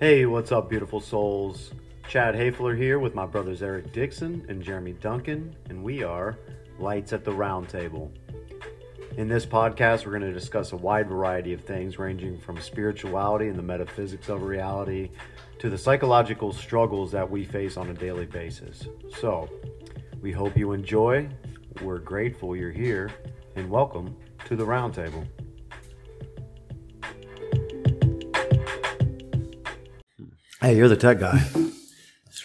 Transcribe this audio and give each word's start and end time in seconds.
Hey, 0.00 0.26
what's 0.26 0.52
up, 0.52 0.70
beautiful 0.70 1.00
souls? 1.00 1.72
Chad 2.08 2.36
Hafler 2.36 2.78
here 2.78 3.00
with 3.00 3.16
my 3.16 3.26
brothers 3.26 3.64
Eric 3.64 3.92
Dixon 3.92 4.46
and 4.48 4.62
Jeremy 4.62 4.92
Duncan, 4.92 5.56
and 5.70 5.82
we 5.82 6.04
are 6.04 6.38
Lights 6.78 7.12
at 7.12 7.24
the 7.24 7.32
Round 7.32 7.68
Table. 7.68 8.12
In 9.16 9.26
this 9.26 9.44
podcast, 9.44 10.06
we're 10.06 10.12
going 10.16 10.22
to 10.22 10.32
discuss 10.32 10.70
a 10.70 10.76
wide 10.76 11.08
variety 11.08 11.52
of 11.52 11.62
things 11.62 11.98
ranging 11.98 12.38
from 12.38 12.60
spirituality 12.60 13.48
and 13.48 13.58
the 13.58 13.62
metaphysics 13.64 14.28
of 14.28 14.42
reality 14.42 15.10
to 15.58 15.68
the 15.68 15.76
psychological 15.76 16.52
struggles 16.52 17.10
that 17.10 17.28
we 17.28 17.44
face 17.44 17.76
on 17.76 17.90
a 17.90 17.94
daily 17.94 18.26
basis. 18.26 18.86
So, 19.18 19.50
we 20.22 20.30
hope 20.30 20.56
you 20.56 20.74
enjoy. 20.74 21.28
We're 21.82 21.98
grateful 21.98 22.54
you're 22.54 22.70
here, 22.70 23.10
and 23.56 23.68
welcome 23.68 24.16
to 24.44 24.54
the 24.54 24.64
Round 24.64 24.94
Hey, 30.60 30.76
you're 30.76 30.88
the 30.88 30.96
tech 30.96 31.20
guy. 31.20 31.44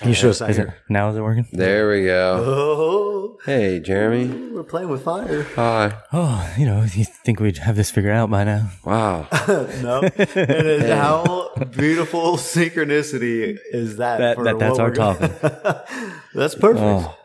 You 0.04 0.14
should 0.14 0.26
have 0.28 0.36
sat 0.36 0.50
Is 0.50 0.58
it 0.58 0.68
now? 0.90 1.10
Is 1.12 1.16
it 1.18 1.22
working? 1.22 1.48
There 1.54 1.88
we 1.90 2.06
go. 2.06 2.44
Oh, 2.46 3.38
Hey, 3.46 3.80
Jeremy. 3.80 4.50
we're 4.52 4.64
playing 4.64 4.90
with 4.90 5.04
fire. 5.04 5.44
Hi. 5.56 5.96
Oh, 6.12 6.52
you 6.58 6.66
know, 6.66 6.82
you 6.82 7.06
think 7.06 7.40
we'd 7.40 7.60
have 7.60 7.76
this 7.76 7.92
figured 7.92 8.14
out 8.14 8.30
by 8.30 8.44
now? 8.44 8.72
Wow. 8.84 9.28
no, 9.48 10.02
it 10.04 10.20
is 10.38 10.90
how 10.92 11.52
beautiful 11.72 12.38
synchronicity 12.38 13.58
is 13.72 13.98
that? 13.98 14.18
That- 14.18 14.36
for 14.36 14.44
that- 14.46 14.60
that's 14.60 14.72
what 14.80 14.82
our 14.82 14.90
we're 14.90 14.96
gonna- 14.96 15.84
that's 16.34 16.56
perfect. 16.56 16.84
Oh, 16.84 17.16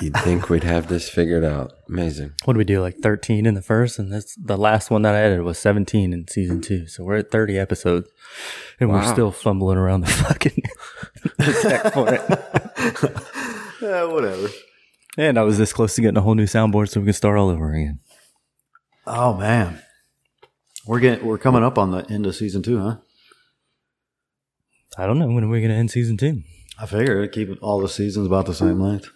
You'd 0.00 0.16
think 0.16 0.48
we'd 0.48 0.64
have 0.64 0.88
this 0.88 1.10
figured 1.10 1.44
out. 1.44 1.72
Amazing. 1.88 2.32
what 2.44 2.54
did 2.54 2.58
we 2.58 2.64
do? 2.64 2.80
Like 2.80 2.98
thirteen 2.98 3.44
in 3.44 3.52
the 3.54 3.60
first, 3.62 3.98
and 3.98 4.10
that's 4.10 4.34
the 4.36 4.56
last 4.56 4.90
one 4.90 5.02
that 5.02 5.14
I 5.14 5.20
edited 5.20 5.44
was 5.44 5.58
seventeen 5.58 6.14
in 6.14 6.26
season 6.28 6.62
two. 6.62 6.86
So 6.86 7.04
we're 7.04 7.16
at 7.18 7.30
thirty 7.30 7.58
episodes, 7.58 8.08
and 8.80 8.88
we're 8.88 9.06
still 9.12 9.30
fumbling 9.30 9.76
around 9.76 10.00
the 10.00 10.06
fucking 10.08 10.62
tech 11.62 11.92
for 11.92 12.14
it. 12.14 13.16
Yeah, 13.82 14.04
whatever. 14.04 14.46
And 15.18 15.36
I 15.36 15.42
was 15.42 15.58
this 15.58 15.72
close 15.72 15.96
to 15.96 16.00
getting 16.00 16.16
a 16.16 16.20
whole 16.20 16.36
new 16.36 16.44
soundboard, 16.46 16.88
so 16.88 17.00
we 17.00 17.06
can 17.06 17.12
start 17.14 17.36
all 17.36 17.48
over 17.48 17.72
again. 17.74 17.98
Oh 19.08 19.34
man, 19.34 19.82
we're 20.86 21.00
getting 21.00 21.26
we're 21.26 21.36
coming 21.36 21.64
up 21.64 21.76
on 21.78 21.90
the 21.90 22.08
end 22.08 22.24
of 22.24 22.36
season 22.36 22.62
two, 22.62 22.78
huh? 22.80 22.98
I 24.96 25.06
don't 25.06 25.18
know 25.18 25.26
when 25.26 25.42
are 25.42 25.48
we 25.48 25.58
going 25.60 25.72
to 25.72 25.76
end 25.76 25.90
season 25.90 26.16
two. 26.16 26.42
I 26.80 26.86
figure 26.86 27.18
it'd 27.18 27.32
keep 27.32 27.58
all 27.60 27.80
the 27.80 27.88
seasons 27.88 28.24
about 28.26 28.46
the 28.46 28.54
same 28.54 28.80
length. 28.80 29.10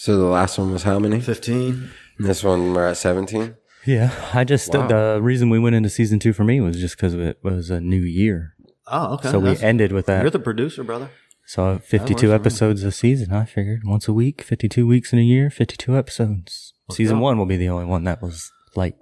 So 0.00 0.16
the 0.16 0.24
last 0.24 0.56
one 0.56 0.72
was 0.72 0.84
how 0.84 0.98
many? 0.98 1.20
Fifteen. 1.20 1.90
And 2.16 2.26
this 2.26 2.42
one 2.42 2.72
we're 2.72 2.86
at 2.86 2.96
17? 2.96 3.54
Yeah, 3.84 4.10
I 4.32 4.44
just 4.44 4.72
Wow. 4.72 4.86
the 4.86 5.20
reason 5.20 5.50
we 5.50 5.58
went 5.58 5.76
into 5.76 5.90
season 5.90 6.18
two 6.18 6.32
for 6.32 6.42
me 6.42 6.58
was 6.62 6.78
just 6.80 6.96
because 6.96 7.12
it 7.12 7.36
was 7.42 7.68
a 7.68 7.82
new 7.82 8.00
year, 8.00 8.54
Oh, 8.86 9.12
okay. 9.16 9.30
so 9.30 9.38
we 9.38 9.44
That's- 9.50 9.62
ended 9.62 9.92
with 9.92 10.06
that. 10.06 10.22
You're 10.22 10.30
the 10.30 10.38
producer, 10.38 10.82
brother. 10.84 11.10
So 11.44 11.80
52 11.84 12.32
episodes 12.32 12.82
a 12.82 12.92
season, 12.92 13.30
I 13.30 13.44
figured. 13.44 13.82
Once 13.84 14.08
a 14.08 14.14
week, 14.14 14.40
52 14.40 14.86
weeks 14.86 15.12
in 15.12 15.18
a 15.18 15.22
year, 15.22 15.50
52 15.50 15.94
episodes. 15.98 16.72
season 16.90 17.18
go. 17.18 17.24
one 17.24 17.36
will 17.36 17.44
be 17.44 17.58
the 17.58 17.68
only 17.68 17.84
one 17.84 18.04
that 18.04 18.22
was 18.22 18.50
light. 18.74 18.96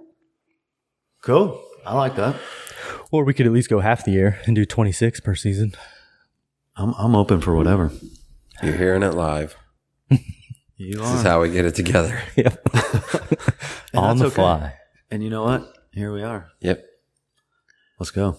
Cool. 1.23 1.63
I 1.85 1.95
like 1.95 2.17
that. 2.17 2.35
Or 3.09 3.23
we 3.23 3.33
could 3.33 3.45
at 3.45 3.53
least 3.53 3.69
go 3.69 3.79
half 3.79 4.03
the 4.03 4.11
year 4.11 4.37
and 4.45 4.53
do 4.53 4.65
26 4.65 5.21
per 5.21 5.33
season. 5.33 5.71
I'm 6.75 6.93
I'm 6.97 7.15
open 7.15 7.39
for 7.39 7.55
whatever. 7.55 7.89
You're 8.61 8.75
hearing 8.75 9.01
it 9.03 9.13
live. 9.13 9.55
You 10.81 10.93
This 10.93 11.11
is 11.15 11.23
how 11.23 11.41
we 11.41 11.51
get 11.51 11.65
it 11.65 11.75
together. 11.75 12.23
Yep. 12.37 12.69
On 13.93 14.17
the 14.17 14.27
okay. 14.27 14.35
fly. 14.35 14.73
And 15.11 15.21
you 15.21 15.29
know 15.29 15.43
what? 15.43 15.73
Here 15.91 16.13
we 16.13 16.23
are. 16.23 16.51
Yep. 16.61 16.85
Let's 17.99 18.11
go. 18.11 18.37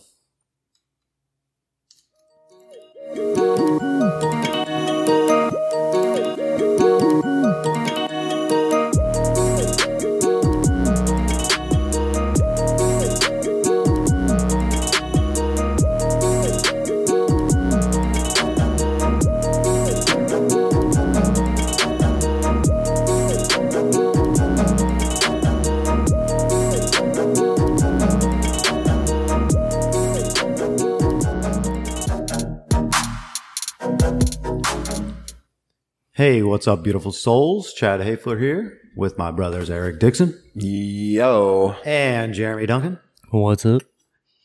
Hey, 36.20 36.42
what's 36.42 36.68
up, 36.68 36.82
beautiful 36.82 37.12
souls? 37.12 37.72
Chad 37.72 38.00
Hafler 38.00 38.38
here 38.38 38.78
with 38.94 39.16
my 39.16 39.30
brothers 39.30 39.70
Eric 39.70 40.00
Dixon 40.00 40.38
Yo. 40.52 41.74
and 41.82 42.34
Jeremy 42.34 42.66
Duncan. 42.66 42.98
What's 43.30 43.64
up? 43.64 43.84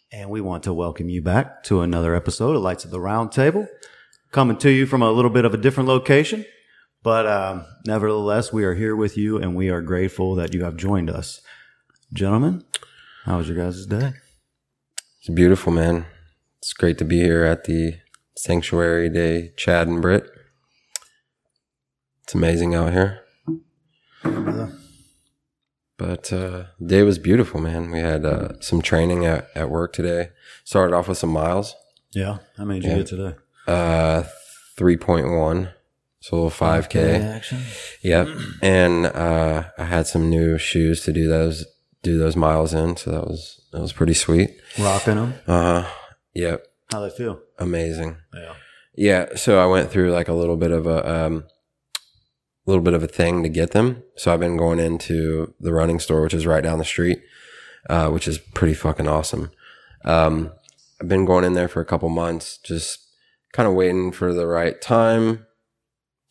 And 0.10 0.30
we 0.30 0.40
want 0.40 0.64
to 0.64 0.74
welcome 0.74 1.10
you 1.10 1.22
back 1.22 1.64
to 1.64 1.82
another 1.82 2.16
episode 2.16 2.56
of 2.56 2.62
Lights 2.62 2.86
of 2.86 2.92
the 2.92 3.02
Round 3.02 3.30
Table, 3.30 3.68
coming 4.32 4.56
to 4.60 4.72
you 4.72 4.86
from 4.86 5.02
a 5.02 5.12
little 5.12 5.30
bit 5.30 5.44
of 5.44 5.54
a 5.54 5.58
different 5.58 5.90
location. 5.90 6.46
But 7.04 7.28
um, 7.28 7.66
nevertheless, 7.86 8.54
we 8.54 8.64
are 8.64 8.76
here 8.76 8.96
with 8.96 9.18
you 9.18 9.36
and 9.38 9.54
we 9.54 9.70
are 9.70 9.82
grateful 9.82 10.34
that 10.36 10.54
you 10.54 10.64
have 10.64 10.78
joined 10.78 11.10
us. 11.10 11.42
Gentlemen, 12.14 12.64
how 13.26 13.40
was 13.40 13.50
your 13.50 13.58
guys' 13.58 13.86
day? 13.86 14.14
It's 15.20 15.30
beautiful, 15.30 15.74
man. 15.74 16.06
It's 16.60 16.72
great 16.72 16.98
to 17.00 17.04
be 17.04 17.20
here 17.20 17.44
at 17.44 17.66
the 17.66 17.96
Sanctuary 18.38 19.10
Day, 19.10 19.52
Chad 19.58 19.90
and 19.90 20.02
Britt. 20.02 20.30
It's 22.26 22.34
amazing 22.34 22.74
out 22.74 22.92
here. 22.92 23.22
But 25.98 26.34
uh, 26.34 26.66
the 26.80 26.88
day 26.88 27.04
was 27.04 27.18
beautiful, 27.20 27.62
man. 27.62 27.90
We 27.92 28.00
had 28.00 28.26
uh, 28.26 28.60
some 28.60 28.82
training 28.82 29.26
at, 29.26 29.48
at 29.56 29.70
work 29.70 29.94
today. 29.94 30.30
Started 30.66 30.94
off 30.96 31.08
with 31.08 31.18
some 31.20 31.30
miles. 31.30 31.74
Yeah, 32.12 32.40
how 32.58 32.66
many 32.66 32.80
did 32.82 32.88
you 32.88 32.92
Yeah. 32.94 32.98
get 32.98 33.08
today? 33.08 33.36
Uh, 33.68 34.24
3.1. 34.78 35.72
So 36.20 36.36
a 36.36 36.36
little 36.36 36.50
5K. 36.50 37.22
action. 37.36 37.62
Yep. 38.02 38.28
And 38.62 39.06
uh, 39.06 39.66
I 39.78 39.84
had 39.84 40.08
some 40.08 40.30
new 40.30 40.58
shoes 40.58 41.02
to 41.06 41.14
do 41.14 41.28
those 41.30 41.66
do 42.02 42.18
those 42.18 42.36
miles 42.36 42.74
in. 42.74 42.98
So 42.98 43.12
that 43.12 43.28
was 43.28 43.62
that 43.72 43.82
was 43.82 43.94
pretty 43.94 44.16
sweet. 44.16 44.58
Rocking 44.80 45.16
them. 45.16 45.34
Uh 45.48 45.82
huh. 45.84 45.90
Yep. 46.34 46.66
How 46.92 47.02
they 47.02 47.10
feel? 47.12 47.40
Amazing. 47.60 48.18
Yeah. 48.34 48.54
Yeah. 48.96 49.36
So 49.36 49.60
I 49.60 49.68
went 49.68 49.92
through 49.92 50.12
like 50.12 50.28
a 50.28 50.34
little 50.34 50.58
bit 50.58 50.72
of 50.72 50.88
a 50.88 51.26
um, 51.28 51.44
little 52.66 52.84
bit 52.84 52.94
of 52.94 53.04
a 53.04 53.08
thing 53.08 53.44
to 53.44 53.50
get 53.50 53.72
them. 53.72 54.04
So 54.18 54.34
I've 54.34 54.40
been 54.40 54.58
going 54.58 54.80
into 54.80 55.54
the 55.60 55.74
running 55.74 56.00
store, 56.00 56.22
which 56.22 56.34
is 56.34 56.48
right 56.48 56.64
down 56.64 56.80
the 56.80 56.86
street, 56.86 57.22
uh, 57.90 58.10
which 58.10 58.28
is 58.28 58.38
pretty 58.38 58.74
fucking 58.74 59.08
awesome. 59.08 59.52
Um, 60.04 60.52
I've 61.02 61.08
been 61.08 61.26
going 61.26 61.44
in 61.44 61.54
there 61.54 61.68
for 61.68 61.82
a 61.82 61.86
couple 61.86 62.10
months, 62.10 62.58
just 62.58 63.00
kind 63.54 63.68
of 63.68 63.76
waiting 63.76 64.12
for 64.12 64.34
the 64.34 64.48
right 64.48 64.82
time 64.82 65.46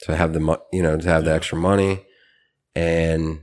to 0.00 0.16
have 0.16 0.32
the 0.32 0.60
you 0.72 0.82
know 0.82 0.98
to 0.98 1.08
have 1.08 1.24
the 1.24 1.32
extra 1.32 1.56
money 1.56 2.04
and 2.74 3.40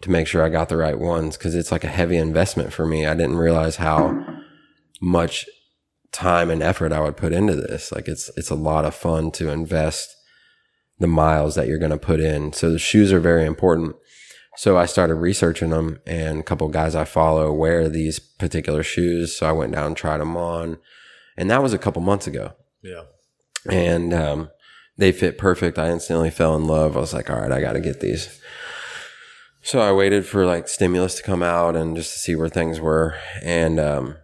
to 0.00 0.10
make 0.10 0.26
sure 0.26 0.44
I 0.44 0.48
got 0.48 0.68
the 0.68 0.76
right 0.76 0.98
ones 0.98 1.36
because 1.36 1.54
it's 1.54 1.70
like 1.70 1.84
a 1.84 1.88
heavy 1.88 2.16
investment 2.16 2.72
for 2.72 2.86
me. 2.86 3.06
I 3.06 3.14
didn't 3.14 3.36
realize 3.36 3.76
how 3.76 4.24
much 5.00 5.46
time 6.10 6.50
and 6.50 6.62
effort 6.62 6.92
I 6.92 7.00
would 7.00 7.16
put 7.16 7.32
into 7.32 7.54
this. 7.54 7.92
Like 7.92 8.08
it's 8.08 8.30
it's 8.36 8.50
a 8.50 8.56
lot 8.56 8.84
of 8.84 8.94
fun 8.94 9.30
to 9.32 9.50
invest 9.50 10.14
the 10.98 11.06
miles 11.06 11.54
that 11.54 11.66
you're 11.66 11.78
going 11.78 11.90
to 11.90 11.98
put 11.98 12.20
in. 12.20 12.52
So 12.52 12.70
the 12.70 12.78
shoes 12.78 13.12
are 13.12 13.20
very 13.20 13.44
important. 13.44 13.96
So 14.56 14.76
I 14.76 14.86
started 14.86 15.14
researching 15.14 15.70
them, 15.70 16.00
and 16.06 16.40
a 16.40 16.42
couple 16.42 16.68
guys 16.68 16.94
I 16.94 17.04
follow 17.04 17.52
wear 17.52 17.88
these 17.88 18.18
particular 18.18 18.82
shoes. 18.82 19.34
So 19.34 19.46
I 19.46 19.52
went 19.52 19.72
down 19.72 19.86
and 19.86 19.96
tried 19.96 20.18
them 20.18 20.36
on, 20.36 20.78
and 21.36 21.50
that 21.50 21.62
was 21.62 21.72
a 21.72 21.78
couple 21.78 22.02
months 22.02 22.26
ago. 22.26 22.52
Yeah. 22.82 23.04
And 23.70 24.12
um, 24.12 24.50
they 24.98 25.12
fit 25.12 25.38
perfect. 25.38 25.78
I 25.78 25.90
instantly 25.90 26.30
fell 26.30 26.54
in 26.54 26.66
love. 26.66 26.96
I 26.96 27.00
was 27.00 27.14
like, 27.14 27.30
all 27.30 27.40
right, 27.40 27.52
I 27.52 27.60
got 27.60 27.72
to 27.72 27.80
get 27.80 28.00
these. 28.00 28.40
So 29.62 29.80
I 29.80 29.92
waited 29.92 30.26
for 30.26 30.44
like 30.44 30.68
stimulus 30.68 31.14
to 31.16 31.22
come 31.22 31.42
out 31.42 31.76
and 31.76 31.96
just 31.96 32.12
to 32.12 32.18
see 32.18 32.34
where 32.34 32.48
things 32.48 32.80
were. 32.80 33.16
And 33.42 33.78
um, 33.78 34.16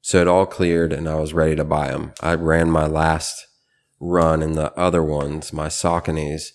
so 0.00 0.20
it 0.20 0.28
all 0.28 0.46
cleared 0.46 0.92
and 0.92 1.06
I 1.06 1.16
was 1.16 1.34
ready 1.34 1.54
to 1.56 1.64
buy 1.64 1.88
them. 1.88 2.14
I 2.22 2.34
ran 2.34 2.70
my 2.70 2.86
last 2.86 3.46
run 4.00 4.42
in 4.42 4.52
the 4.52 4.72
other 4.78 5.02
ones, 5.02 5.52
my 5.52 5.68
Sauconys, 5.68 6.52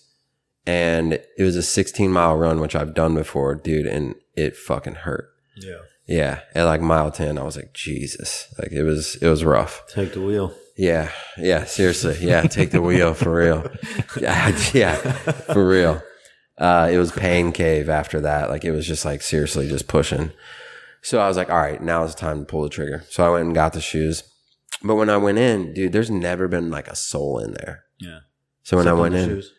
and 0.66 1.14
it 1.14 1.42
was 1.42 1.56
a 1.56 1.62
16 1.62 2.10
mile 2.10 2.36
run, 2.36 2.60
which 2.60 2.74
I've 2.74 2.94
done 2.94 3.14
before, 3.14 3.54
dude, 3.54 3.86
and 3.86 4.14
it 4.34 4.56
fucking 4.56 4.96
hurt. 4.96 5.30
Yeah. 5.56 5.78
Yeah, 6.06 6.40
at 6.54 6.64
like 6.64 6.82
mile 6.82 7.10
10, 7.10 7.38
I 7.38 7.42
was 7.42 7.56
like, 7.56 7.72
Jesus. 7.72 8.52
Like 8.58 8.72
it 8.72 8.82
was, 8.82 9.16
it 9.16 9.28
was 9.28 9.42
rough. 9.44 9.82
Take 9.88 10.12
the 10.12 10.20
wheel. 10.20 10.52
Yeah, 10.76 11.10
yeah, 11.38 11.64
seriously. 11.64 12.18
Yeah, 12.20 12.42
take 12.42 12.72
the 12.72 12.82
wheel 12.82 13.14
for 13.14 13.34
real. 13.34 13.70
Yeah, 14.20 14.48
yeah, 14.72 14.96
for 14.96 15.66
real. 15.66 16.02
Uh, 16.58 16.88
it 16.92 16.98
was 16.98 17.10
pain 17.10 17.52
cave 17.52 17.88
after 17.88 18.20
that. 18.20 18.50
Like 18.50 18.64
it 18.64 18.70
was 18.70 18.86
just 18.86 19.04
like 19.04 19.22
seriously 19.22 19.68
just 19.68 19.88
pushing. 19.88 20.30
So 21.02 21.20
I 21.20 21.28
was 21.28 21.36
like, 21.36 21.50
all 21.50 21.58
right, 21.58 21.82
now 21.82 22.04
it's 22.04 22.14
time 22.14 22.40
to 22.40 22.44
pull 22.44 22.62
the 22.62 22.68
trigger. 22.68 23.04
So 23.08 23.26
I 23.26 23.30
went 23.30 23.46
and 23.46 23.54
got 23.54 23.72
the 23.72 23.80
shoes, 23.80 24.22
But 24.84 24.96
when 24.96 25.08
I 25.10 25.16
went 25.16 25.38
in, 25.38 25.72
dude, 25.74 25.92
there's 25.92 26.10
never 26.10 26.46
been 26.46 26.70
like 26.70 26.88
a 26.88 26.94
soul 26.96 27.38
in 27.38 27.52
there. 27.54 27.84
Yeah. 27.98 28.20
So 28.62 28.76
when 28.76 28.86
Except 28.86 28.96
I 28.98 29.00
went 29.00 29.14
in, 29.14 29.28
shoes. 29.28 29.52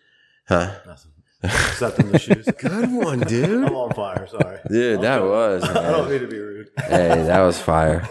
huh? 0.47 0.75
Nothing. 0.85 1.11
Except 1.43 1.99
in 1.99 2.11
the 2.11 2.19
shoes. 2.19 2.45
Good 2.59 2.91
one, 2.91 3.19
dude. 3.19 3.65
I'm 3.65 3.75
on 3.75 3.91
fire. 3.93 4.27
Sorry. 4.27 4.59
Dude, 4.69 5.01
that 5.01 5.21
was. 5.23 5.63
I 5.69 5.91
don't 5.91 6.09
mean 6.09 6.21
to 6.21 6.27
be 6.27 6.37
rude. 6.39 6.69
hey, 6.79 7.23
that 7.23 7.41
was 7.41 7.59
fire. 7.71 8.07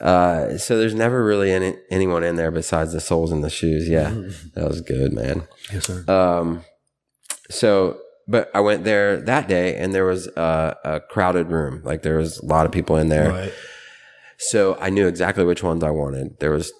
Uh, 0.00 0.58
so 0.58 0.76
there's 0.78 0.94
never 0.94 1.24
really 1.24 1.50
any 1.50 1.74
anyone 1.90 2.22
in 2.22 2.36
there 2.36 2.50
besides 2.50 2.92
the 2.92 3.00
soles 3.00 3.32
in 3.32 3.40
the 3.40 3.50
shoes. 3.50 3.88
Yeah, 3.88 4.10
that 4.54 4.68
was 4.68 4.80
good, 4.82 5.12
man. 5.12 5.46
Yes, 5.72 5.86
sir. 5.86 6.04
Um, 6.06 6.64
so, 7.50 7.98
but 8.28 8.50
I 8.54 8.60
went 8.60 8.84
there 8.84 9.16
that 9.22 9.48
day, 9.48 9.76
and 9.76 9.94
there 9.94 10.04
was 10.04 10.26
a, 10.28 10.76
a 10.84 11.00
crowded 11.00 11.48
room. 11.50 11.80
Like 11.82 12.02
there 12.02 12.18
was 12.18 12.38
a 12.38 12.44
lot 12.46 12.66
of 12.66 12.72
people 12.72 12.96
in 12.96 13.08
there. 13.08 13.30
Right. 13.30 13.52
So 14.38 14.76
I 14.80 14.90
knew 14.90 15.06
exactly 15.06 15.44
which 15.44 15.62
ones 15.62 15.82
I 15.82 15.90
wanted. 15.90 16.38
There 16.40 16.50
was 16.50 16.72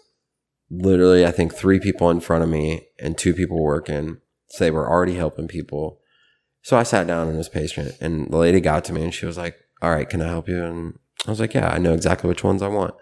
literally, 0.71 1.25
I 1.25 1.31
think, 1.31 1.55
three 1.55 1.81
people 1.81 2.11
in 2.11 2.21
front 2.21 2.45
of 2.45 2.51
me 2.51 2.89
and 2.99 3.17
two 3.17 3.35
people 3.35 3.63
working. 3.63 4.19
So 4.49 4.65
they 4.65 4.71
were 4.71 4.89
already 4.89 5.15
helping 5.15 5.49
people. 5.49 6.01
So 6.63 6.77
I 6.77 6.83
sat 6.83 7.07
down 7.07 7.29
and 7.29 7.39
was 7.39 7.49
patient. 7.49 7.97
And 8.01 8.31
the 8.31 8.37
lady 8.37 8.61
got 8.61 8.85
to 8.85 8.93
me 8.93 9.03
and 9.05 9.15
she 9.15 9.27
was 9.27 9.39
like, 9.39 9.57
All 9.81 9.91
right, 9.91 10.09
can 10.09 10.21
I 10.21 10.29
help 10.29 10.49
you? 10.49 10.63
And 10.65 10.99
I 11.27 11.31
was 11.31 11.41
like, 11.41 11.55
Yeah, 11.55 11.71
I 11.71 11.79
know 11.79 11.95
exactly 11.95 12.29
which 12.29 12.45
ones 12.45 12.63
I 12.63 12.69
want. 12.69 12.95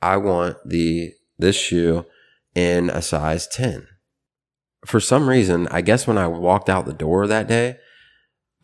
I 0.00 0.16
want 0.16 0.56
the 0.64 1.12
this 1.38 1.56
shoe 1.56 2.06
in 2.54 2.90
a 2.90 3.02
size 3.02 3.46
10. 3.48 3.86
For 4.86 5.00
some 5.00 5.28
reason, 5.28 5.66
I 5.70 5.80
guess 5.80 6.06
when 6.06 6.18
I 6.18 6.26
walked 6.26 6.68
out 6.68 6.86
the 6.86 6.92
door 6.92 7.26
that 7.26 7.48
day, 7.48 7.78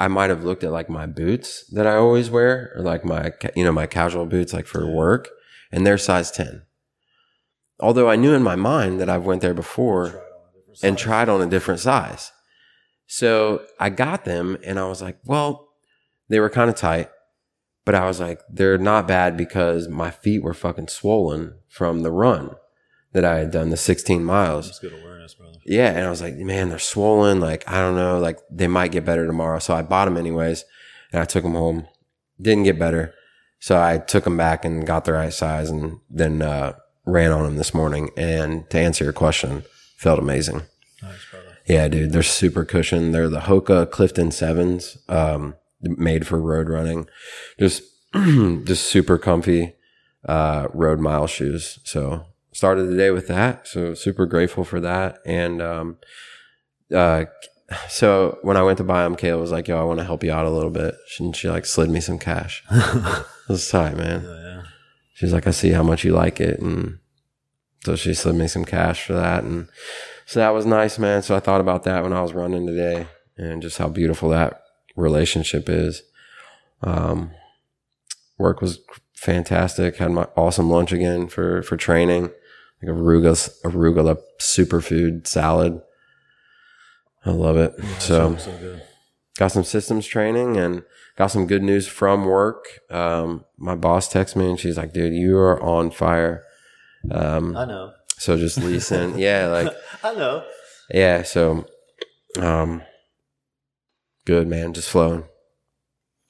I 0.05 0.09
might 0.09 0.29
have 0.29 0.45
looked 0.45 0.63
at 0.63 0.71
like 0.71 0.91
my 0.91 1.07
boots 1.07 1.65
that 1.71 1.87
I 1.87 1.97
always 1.97 2.29
wear 2.29 2.75
or 2.77 2.83
like 2.83 3.07
my 3.07 3.33
you 3.57 3.65
know 3.65 3.73
my 3.73 3.87
casual 3.87 4.27
boots 4.27 4.53
like 4.53 4.67
for 4.67 4.87
work 4.87 5.31
and 5.73 5.87
they're 5.87 5.97
size 5.97 6.31
10. 6.31 6.61
Although 7.81 8.11
I 8.11 8.17
knew 8.17 8.35
in 8.35 8.43
my 8.43 8.55
mind 8.55 9.01
that 9.01 9.09
I've 9.09 9.25
went 9.25 9.41
there 9.41 9.55
before 9.55 10.23
and 10.83 10.99
tried 10.99 11.31
on 11.31 11.41
a 11.41 11.47
different 11.47 11.81
size. 11.81 12.33
So 13.07 13.63
I 13.81 13.89
got 13.89 14.27
them 14.27 14.59
and 14.63 14.79
I 14.79 14.87
was 14.89 15.01
like, 15.01 15.21
well, 15.25 15.71
they 16.29 16.39
were 16.39 16.51
kind 16.51 16.69
of 16.69 16.77
tight, 16.77 17.09
but 17.87 17.95
I 17.95 18.05
was 18.07 18.21
like, 18.21 18.43
they're 18.51 18.77
not 18.77 19.09
bad 19.09 19.39
because 19.39 19.89
my 19.89 20.11
feet 20.11 20.43
were 20.43 20.53
fucking 20.53 20.89
swollen 20.89 21.55
from 21.71 22.03
the 22.03 22.13
run 22.13 22.57
that 23.15 23.25
I 23.25 23.39
had 23.39 23.51
done, 23.53 23.71
the 23.71 23.77
16 23.77 24.23
miles. 24.23 24.67
That's 24.67 24.81
good 24.81 24.93
awareness, 24.93 25.35
brother. 25.35 25.57
Yeah. 25.65 25.91
And 25.91 26.05
I 26.05 26.11
was 26.11 26.21
like, 26.21 26.35
man, 26.35 26.69
they're 26.69 26.79
swollen. 26.79 27.41
Like, 27.41 27.67
I 27.67 27.81
don't 27.81 27.95
know. 27.95 28.19
Like, 28.19 28.41
they 28.51 28.67
might 28.67 28.93
get 28.93 29.05
better 29.05 29.27
tomorrow. 29.27 29.61
So 29.61 29.73
I 29.73 29.83
bought 29.83 30.05
them 30.05 30.17
anyways. 30.17 30.65
And 31.13 31.23
I 31.23 31.25
took 31.25 31.45
them 31.45 31.55
home. 31.55 31.87
Didn't 32.43 32.65
get 32.65 32.79
better. 32.79 33.15
So 33.61 33.81
I 33.81 33.99
took 33.99 34.25
them 34.25 34.37
back 34.37 34.65
and 34.65 34.87
got 34.87 35.05
the 35.05 35.13
right 35.13 35.33
size 35.33 35.71
and 35.71 36.01
then 36.11 36.43
uh, 36.43 36.75
ran 37.07 37.31
on 37.31 37.45
them 37.45 37.57
this 37.57 37.73
morning. 37.73 38.11
And 38.17 38.69
to 38.71 38.79
answer 38.79 39.05
your 39.05 39.13
question, 39.13 39.63
felt 39.97 40.19
amazing. 40.19 40.63
Nice, 41.01 41.25
brother. 41.31 41.57
Yeah, 41.67 41.87
dude, 41.89 42.13
they're 42.13 42.25
super 42.25 42.65
cushion. 42.65 43.13
They're 43.13 43.29
the 43.29 43.41
Hoka 43.41 43.91
Clifton 43.91 44.33
Sevens, 44.33 44.99
um, 45.09 45.55
made 45.81 46.27
for 46.27 46.41
road 46.41 46.69
running. 46.69 47.07
Just, 47.59 47.85
just 48.13 48.87
super 48.87 49.19
comfy, 49.19 49.77
uh, 50.29 50.67
road 50.75 50.99
mile 50.99 51.29
shoes. 51.29 51.79
So 51.85 52.27
started 52.55 52.85
the 52.85 52.97
day 52.97 53.11
with 53.11 53.29
that. 53.29 53.69
So 53.69 53.93
super 53.93 54.25
grateful 54.25 54.65
for 54.65 54.81
that. 54.81 55.19
And, 55.27 55.61
um, 55.61 55.99
uh, 56.95 57.25
so 57.89 58.39
when 58.43 58.57
I 58.57 58.63
went 58.63 58.79
to 58.79 58.85
buy 58.85 59.03
them, 59.05 59.17
Kayla 59.17 59.41
was 59.41 59.53
like, 59.53 59.69
yo, 59.69 59.81
I 59.81 59.85
want 59.85 59.99
to 59.99 60.05
help 60.05 60.23
you 60.23 60.33
out 60.33 60.47
a 60.47 60.51
little 60.51 60.71
bit. 60.71 60.95
And 61.19 61.35
she 61.35 61.49
like 61.49 61.67
slid 61.67 61.91
me 61.91 62.01
some 62.01 62.19
cash. 62.19 62.63
it 62.71 63.27
was 63.49 63.69
tight, 63.69 63.97
man. 63.97 64.23
Yeah. 64.23 64.63
She's 65.15 65.33
like, 65.33 65.47
I 65.47 65.51
see 65.51 65.71
how 65.71 65.83
much 65.83 66.05
you 66.05 66.13
like 66.13 66.41
it. 66.41 66.61
And 66.61 66.99
so 67.85 67.97
she 67.97 68.15
slid 68.15 68.37
me 68.37 68.49
some 68.49 68.65
cash 68.65 69.05
for 69.07 69.15
that. 69.15 69.45
And 69.45 69.69
so 70.27 70.41
that 70.41 70.51
was 70.51 70.67
nice, 70.67 70.99
man. 70.99 71.23
So 71.23 71.37
I 71.37 71.41
thought 71.41 71.61
about 71.61 71.85
that 71.85 72.03
when 72.03 72.13
I 72.13 72.23
was 72.23 72.33
running 72.33 72.67
today 72.67 73.07
and 73.37 73.63
just 73.63 73.79
how 73.79 73.89
beautiful 73.89 74.29
that 74.31 74.63
relationship 74.97 75.69
is. 75.69 76.03
Um, 76.83 77.31
work 78.39 78.61
was 78.61 78.81
fantastic. 79.15 79.97
Had 79.97 80.13
my 80.13 80.27
awesome 80.37 80.71
lunch 80.71 80.93
again 80.93 81.29
for, 81.29 81.63
for 81.63 81.77
training, 81.77 82.31
like 82.87 82.95
arugula, 82.97 83.51
arugula 83.65 84.19
superfood 84.41 85.27
salad. 85.27 85.81
I 87.25 87.31
love 87.31 87.57
it. 87.57 87.73
so 88.01 88.37
So 88.37 88.51
good. 88.59 88.83
got 89.39 89.49
some 89.53 89.65
systems 89.65 90.07
training 90.07 90.57
and 90.57 90.83
got 91.17 91.29
some 91.29 91.47
good 91.47 91.63
news 91.63 91.87
from 91.87 92.25
work. 92.27 92.67
Um, 92.91 93.45
my 93.57 93.75
boss 93.75 94.13
texted 94.13 94.37
me 94.37 94.51
and 94.51 94.61
she's 94.61 94.77
like, 94.77 94.93
dude, 94.93 95.15
you 95.15 95.37
are 95.39 95.61
on 95.63 95.91
fire. 95.91 96.45
Um, 97.11 97.57
I 97.57 97.65
know. 97.65 97.93
so 98.19 98.37
just 98.37 98.59
listen. 98.59 99.19
yeah, 99.19 99.47
like, 99.47 99.73
I 100.03 100.15
know. 100.15 100.45
yeah. 100.91 101.23
So, 101.23 101.67
um, 102.39 102.83
good, 104.27 104.47
man. 104.49 104.73
Just 104.75 104.91
flowing. 104.91 105.25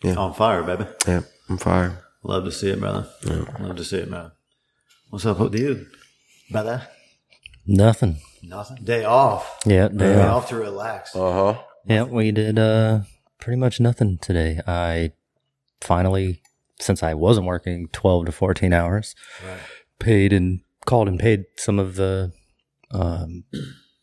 Yeah, 0.03 0.15
on 0.17 0.35
fire, 0.35 0.63
baby. 0.63 0.87
Yeah. 1.07 1.23
I'm 1.49 1.57
fire. 1.59 2.01
Love 2.23 2.45
to 2.45 2.53
see 2.53 2.71
it, 2.71 2.81
brother. 2.81 3.07
Yeah. 3.25 3.45
Love 3.61 3.77
to 3.77 3.85
see 3.85 3.99
it, 3.99 4.11
man. 4.11 4.33
What's 5.11 5.27
up 5.27 5.39
with 5.39 5.55
you, 5.55 5.87
brother? 6.55 6.89
Nothing. 7.67 8.17
Nothing. 8.43 8.79
Day 8.85 9.05
off. 9.05 9.59
Yeah, 9.67 9.89
Day 9.89 9.97
day 9.99 10.23
off. 10.23 10.45
off 10.45 10.49
to 10.51 10.57
relax. 10.57 11.15
Uh 11.15 11.33
huh. 11.55 11.63
Yeah, 11.87 12.03
we 12.05 12.31
did 12.31 12.59
uh 12.59 13.01
pretty 13.41 13.59
much 13.59 13.81
nothing 13.81 14.19
today. 14.19 14.61
I 14.67 15.13
finally, 15.81 16.43
since 16.81 17.03
I 17.03 17.15
wasn't 17.15 17.47
working 17.47 17.89
twelve 17.93 18.27
to 18.27 18.33
fourteen 18.33 18.73
hours, 18.73 19.15
Right. 19.47 19.59
paid 19.99 20.33
and 20.33 20.61
called 20.87 21.09
and 21.09 21.19
paid 21.19 21.45
some 21.57 21.79
of 21.79 21.97
the 21.97 22.33
um, 22.91 23.45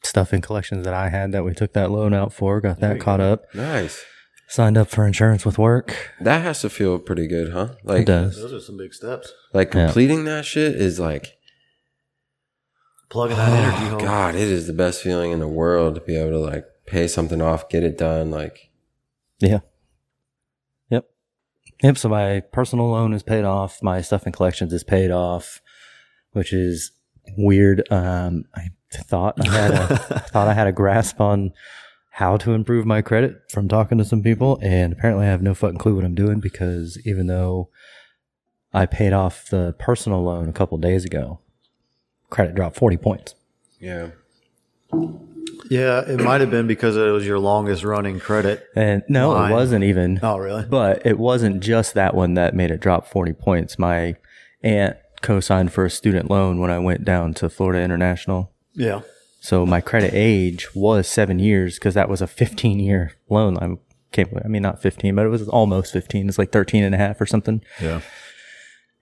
stuff 0.04 0.34
in 0.34 0.42
collections 0.42 0.84
that 0.86 0.94
I 0.94 1.10
had 1.10 1.32
that 1.32 1.44
we 1.44 1.54
took 1.54 1.74
that 1.74 1.92
loan 1.92 2.14
out 2.14 2.34
for. 2.34 2.60
Got 2.62 2.80
that 2.80 3.00
caught 3.00 3.22
up. 3.22 3.44
Nice. 3.54 4.04
Signed 4.48 4.78
up 4.78 4.90
for 4.90 5.06
insurance 5.08 5.46
with 5.46 5.58
work. 5.58 6.12
That 6.20 6.42
has 6.42 6.60
to 6.62 6.70
feel 6.70 7.00
pretty 7.00 7.26
good, 7.28 7.54
huh? 7.54 7.70
It 7.80 7.86
Like, 7.86 8.06
does. 8.06 8.36
Those 8.36 8.52
are 8.52 8.60
some 8.60 8.76
big 8.76 8.94
steps. 8.94 9.32
like 9.54 9.74
Yeah. 9.74 9.86
completing 9.86 10.26
that 10.26 10.44
shit 10.44 10.76
is 10.76 11.00
like, 11.00 11.38
Plugging 13.12 13.36
that 13.36 13.52
energy 13.52 13.88
oh, 13.88 13.90
home. 13.90 14.00
God, 14.00 14.36
it 14.36 14.48
is 14.48 14.68
the 14.68 14.74
best 14.74 15.02
feeling 15.04 15.32
in 15.32 15.40
the 15.40 15.48
world 15.48 15.96
to 15.96 16.02
be 16.02 16.16
able 16.16 16.32
to 16.32 16.38
like 16.38 16.66
pay 16.86 17.10
something 17.10 17.42
off, 17.42 17.68
get 17.68 17.84
it 17.84 17.98
done. 17.98 18.32
Like, 18.32 18.72
Yeah. 19.40 19.60
Yep. 20.90 21.10
Yep. 21.84 21.98
So 21.98 22.08
my 22.08 22.40
personal 22.54 22.90
loan 22.90 23.14
is 23.14 23.22
paid 23.22 23.44
off. 23.44 23.84
My 23.84 24.00
stuff 24.00 24.26
in 24.26 24.32
collections 24.32 24.72
is 24.72 24.86
paid 24.86 25.12
off, 25.12 25.60
which 26.32 26.54
is 26.54 26.94
weird. 27.38 27.86
Um, 27.92 28.46
I 28.56 28.70
thought 28.94 29.46
I 29.46 29.52
had 29.52 29.72
a, 29.72 29.98
thought 30.32 30.48
I 30.48 30.54
had 30.54 30.68
a 30.68 30.72
grasp 30.72 31.20
on 31.20 31.52
how 32.12 32.38
to 32.38 32.54
improve 32.54 32.86
my 32.86 33.02
credit 33.02 33.42
from 33.52 33.68
talking 33.68 33.98
to 33.98 34.06
some 34.06 34.24
people, 34.24 34.58
and 34.62 34.94
apparently 34.94 35.26
I 35.26 35.30
have 35.30 35.42
no 35.42 35.54
fucking 35.54 35.80
clue 35.80 35.96
what 35.96 36.06
I'm 36.06 36.16
doing 36.16 36.40
because 36.40 36.98
even 37.06 37.28
though 37.28 37.70
I 38.74 38.86
paid 38.86 39.12
off 39.12 39.50
the 39.50 39.76
personal 39.78 40.24
loan 40.24 40.48
a 40.48 40.54
couple 40.54 40.78
days 40.78 41.04
ago, 41.04 41.42
credit 42.32 42.56
dropped 42.56 42.78
40 42.78 42.98
points. 42.98 43.36
yeah. 43.80 44.10
Yeah, 45.70 46.02
it 46.02 46.20
might 46.20 46.42
have 46.42 46.52
been 46.52 46.68
because 46.68 46.98
it 46.98 47.12
was 47.12 47.26
your 47.26 47.40
longest 47.40 47.86
running 47.86 48.20
credit. 48.20 48.68
And 48.76 49.04
no, 49.08 49.30
Line. 49.32 49.52
it 49.52 49.54
wasn't 49.54 49.86
even. 49.86 50.20
Oh, 50.22 50.38
really? 50.38 50.66
But 50.66 51.06
it 51.06 51.18
wasn't 51.18 51.64
just 51.64 51.94
that 51.94 52.14
one 52.14 52.34
that 52.34 52.54
made 52.54 52.72
it 52.72 52.82
drop 52.82 53.08
40 53.08 53.32
points. 53.34 53.80
My 53.80 54.18
aunt 54.64 54.98
co 55.22 55.40
signed 55.40 55.72
for 55.72 55.86
a 55.86 55.90
student 55.90 56.30
loan 56.30 56.60
when 56.60 56.72
I 56.72 56.80
went 56.80 57.06
down 57.06 57.34
to 57.36 57.48
Florida 57.48 57.82
International. 57.82 58.52
Yeah. 58.74 59.02
So 59.40 59.66
my 59.66 59.80
credit 59.80 60.12
age 60.14 60.76
was 60.76 61.08
seven 61.08 61.40
years 61.40 61.76
because 61.76 61.94
that 61.94 62.10
was 62.10 62.22
a 62.22 62.28
15 62.28 62.80
year 62.80 63.14
loan. 63.30 63.58
I 63.58 63.78
can't 64.12 64.30
believe, 64.30 64.46
I 64.46 64.50
mean, 64.50 64.64
not 64.64 64.82
15, 64.82 65.16
but 65.16 65.26
it 65.26 65.30
was 65.30 65.48
almost 65.48 65.94
15. 65.94 66.28
It's 66.28 66.38
like 66.38 66.52
13 66.52 66.84
and 66.84 66.94
a 66.94 66.98
half 66.98 67.22
or 67.22 67.26
something. 67.26 67.64
Yeah. 67.82 68.02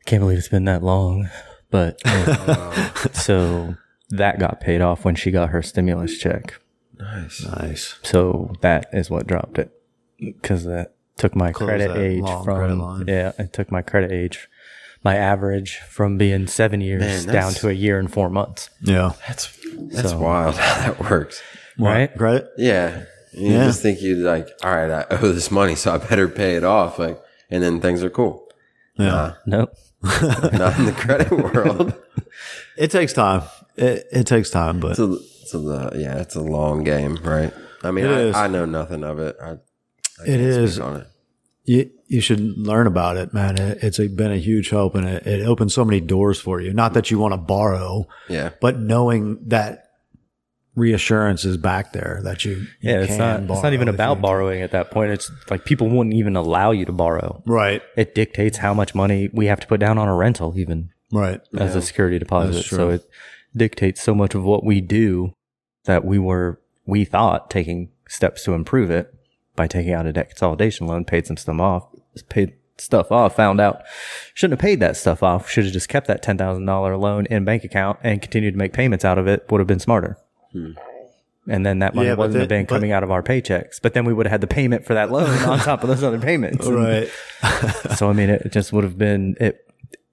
Can't 0.05 0.21
believe 0.21 0.38
it's 0.38 0.50
been 0.50 0.65
that 0.65 0.83
long. 0.83 1.29
But 1.71 1.99
um, 2.05 3.13
so 3.13 3.75
that 4.09 4.39
got 4.39 4.59
paid 4.59 4.81
off 4.81 5.05
when 5.05 5.15
she 5.15 5.31
got 5.31 5.49
her 5.49 5.61
stimulus 5.61 6.17
check. 6.17 6.59
Nice. 6.97 7.45
Nice. 7.45 7.95
So 8.03 8.53
that 8.61 8.88
is 8.91 9.09
what 9.09 9.27
dropped 9.27 9.57
it 9.59 9.71
because 10.17 10.65
that 10.65 10.93
took 11.17 11.35
my 11.35 11.51
Close 11.51 11.67
credit 11.67 11.95
age 11.97 12.21
long 12.21 12.43
credit 12.43 12.75
from 12.75 13.03
yeah, 13.07 13.31
it 13.38 13.53
took 13.53 13.71
my 13.71 13.81
credit 13.81 14.11
age, 14.11 14.47
my 15.03 15.15
average 15.15 15.77
from 15.77 16.17
being 16.17 16.47
seven 16.47 16.81
years 16.81 17.25
Man, 17.25 17.33
down 17.33 17.53
to 17.53 17.69
a 17.69 17.73
year 17.73 17.99
and 17.99 18.11
four 18.11 18.29
months. 18.29 18.69
Yeah. 18.81 19.13
That's, 19.27 19.55
that's 19.93 20.09
So- 20.11 20.19
wild 20.19 20.55
how 20.55 20.91
that 20.91 20.99
works. 21.09 21.41
Right? 21.77 22.13
Credit? 22.17 22.49
Yeah. 22.57 23.03
You 23.31 23.51
Yeah. 23.53 23.65
just 23.65 23.81
think 23.81 24.01
you 24.01 24.15
like, 24.15 24.49
all 24.63 24.75
right, 24.75 24.89
I 24.91 25.05
owe 25.11 25.31
this 25.31 25.51
money, 25.51 25.75
so 25.75 25.93
I 25.93 25.97
better 25.99 26.27
pay 26.27 26.55
it 26.55 26.63
off. 26.65 26.99
Like, 26.99 27.21
and 27.49 27.63
then 27.63 27.79
things 27.79 28.03
are 28.03 28.09
cool. 28.09 28.45
Yeah. 28.97 29.15
Uh, 29.15 29.33
nope. 29.45 29.73
Not 30.03 30.79
in 30.79 30.86
the 30.86 30.96
credit 30.98 31.32
world. 31.32 31.94
It 32.77 32.91
takes 32.91 33.12
time. 33.12 33.41
It, 33.75 34.06
it 34.13 34.24
takes 34.27 34.50
time, 34.50 34.79
but 34.79 34.91
It's 34.91 35.00
a, 35.00 35.12
it's 35.41 35.53
a, 35.53 35.91
yeah, 35.96 36.20
it's 36.20 36.36
a 36.36 36.41
long 36.41 36.84
game, 36.86 37.18
right? 37.24 37.51
I 37.84 37.91
mean, 37.91 38.06
I, 38.06 38.46
I 38.46 38.48
know 38.48 38.63
nothing 38.65 39.03
of 39.03 39.20
it. 39.20 39.36
I, 39.41 39.51
I 39.51 39.58
It 40.25 40.39
is. 40.39 40.79
on 40.79 41.01
it. 41.01 41.08
you, 41.65 41.89
you 42.08 42.22
should 42.22 42.39
learn 42.58 42.88
about 42.88 43.18
it, 43.18 43.34
man. 43.34 43.60
It, 43.60 43.84
it's 43.84 44.00
a, 44.00 44.08
been 44.08 44.32
a 44.32 44.38
huge 44.38 44.70
help 44.70 44.96
and 44.96 45.06
it, 45.08 45.27
it 45.27 45.46
opens 45.46 45.74
so 45.74 45.84
many 45.84 46.00
doors 46.00 46.39
for 46.39 46.62
you. 46.62 46.72
Not 46.72 46.94
that 46.94 47.12
you 47.12 47.20
want 47.20 47.34
to 47.34 47.38
borrow, 47.38 48.08
Yeah. 48.29 48.51
but 48.62 48.79
knowing 48.79 49.39
that 49.48 49.88
reassurance 50.79 51.45
is 51.45 51.57
back 51.57 51.93
there 51.93 52.21
that 52.24 52.45
you, 52.45 52.51
you 52.51 52.67
Yeah, 52.81 53.00
it's 53.01 53.07
can 53.15 53.17
not. 53.45 53.55
It's 53.55 53.63
not 53.63 53.74
even 53.74 53.88
about 53.89 54.17
you- 54.17 54.21
borrowing 54.21 54.62
at 54.62 54.71
that 54.71 54.89
point. 54.91 55.12
It's 55.12 55.31
like 55.50 55.65
people 55.65 55.88
wouldn't 55.89 56.15
even 56.15 56.36
allow 56.36 56.71
you 56.71 56.86
to 56.86 56.91
borrow. 56.91 57.43
Right, 57.45 57.81
It 57.98 58.15
dictates 58.15 58.57
how 58.57 58.74
much 58.74 58.95
money 58.95 59.29
we 59.33 59.45
have 59.48 59.59
to 59.59 59.67
put 59.67 59.79
down 59.79 59.98
on 59.98 60.07
a 60.07 60.15
rental, 60.15 60.57
even 60.57 60.89
right. 61.12 61.41
as 61.57 61.75
a 61.75 61.81
security 61.81 62.17
deposit. 62.17 62.63
So 62.63 62.89
it 62.89 63.03
dictates 63.55 64.01
so 64.01 64.15
much 64.15 64.33
of 64.36 64.43
what 64.43 64.63
we 64.63 64.81
do 64.81 65.33
that 65.86 66.05
we 66.05 66.17
were 66.19 66.59
we 66.86 67.05
thought 67.05 67.50
taking 67.50 67.89
steps 68.07 68.43
to 68.43 68.53
improve 68.53 68.89
it 68.89 69.13
by 69.55 69.67
taking 69.67 69.93
out 69.93 70.05
a 70.07 70.13
debt 70.13 70.29
consolidation 70.29 70.88
loan, 70.88 71.05
paid 71.05 71.27
some 71.27 71.38
stuff 71.38 71.59
off, 71.59 71.83
paid 72.29 72.53
stuff 72.77 73.12
off, 73.12 73.36
found 73.36 73.59
out 73.59 73.81
shouldn't 74.33 74.59
have 74.59 74.63
paid 74.65 74.79
that 74.79 74.95
stuff 74.98 75.21
off. 75.21 75.50
Should 75.50 75.65
have 75.65 75.74
just 75.74 75.89
kept 75.89 76.07
that 76.07 76.21
ten 76.24 76.38
thousand 76.38 76.65
dollar 76.65 76.95
loan 76.98 77.25
in 77.27 77.43
bank 77.43 77.63
account 77.63 78.00
and 78.03 78.21
continued 78.21 78.53
to 78.53 78.57
make 78.57 78.74
payments 78.74 79.03
out 79.05 79.17
of 79.17 79.27
it. 79.27 79.45
Would 79.50 79.59
have 79.59 79.67
been 79.67 79.79
smarter. 79.79 80.17
Hmm. 80.51 80.72
And 81.48 81.65
then 81.65 81.79
that 81.79 81.96
money 81.96 82.08
Yeah, 82.10 82.15
have 82.15 82.34
then- 82.34 82.48
been 82.48 82.65
coming 82.68 82.91
out 82.91 83.01
of 83.03 83.10
our 83.12 83.24
paychecks. 83.24 83.79
But 83.82 83.94
then 83.94 84.06
we 84.06 84.13
would 84.13 84.25
have 84.27 84.32
had 84.32 84.41
the 84.41 84.48
payment 84.48 84.86
for 84.86 84.94
that 84.94 85.12
loan 85.12 85.29
on 85.44 85.58
top 85.60 85.82
of 85.84 85.89
those 85.89 86.03
other 86.03 86.20
payments. 86.20 86.68
Right. 86.70 87.10
so 87.98 88.10
I 88.10 88.13
mean, 88.13 88.29
it 88.29 88.51
just 88.51 88.72
would 88.74 88.84
have 88.84 88.98
been 88.98 89.36
it. 89.39 89.65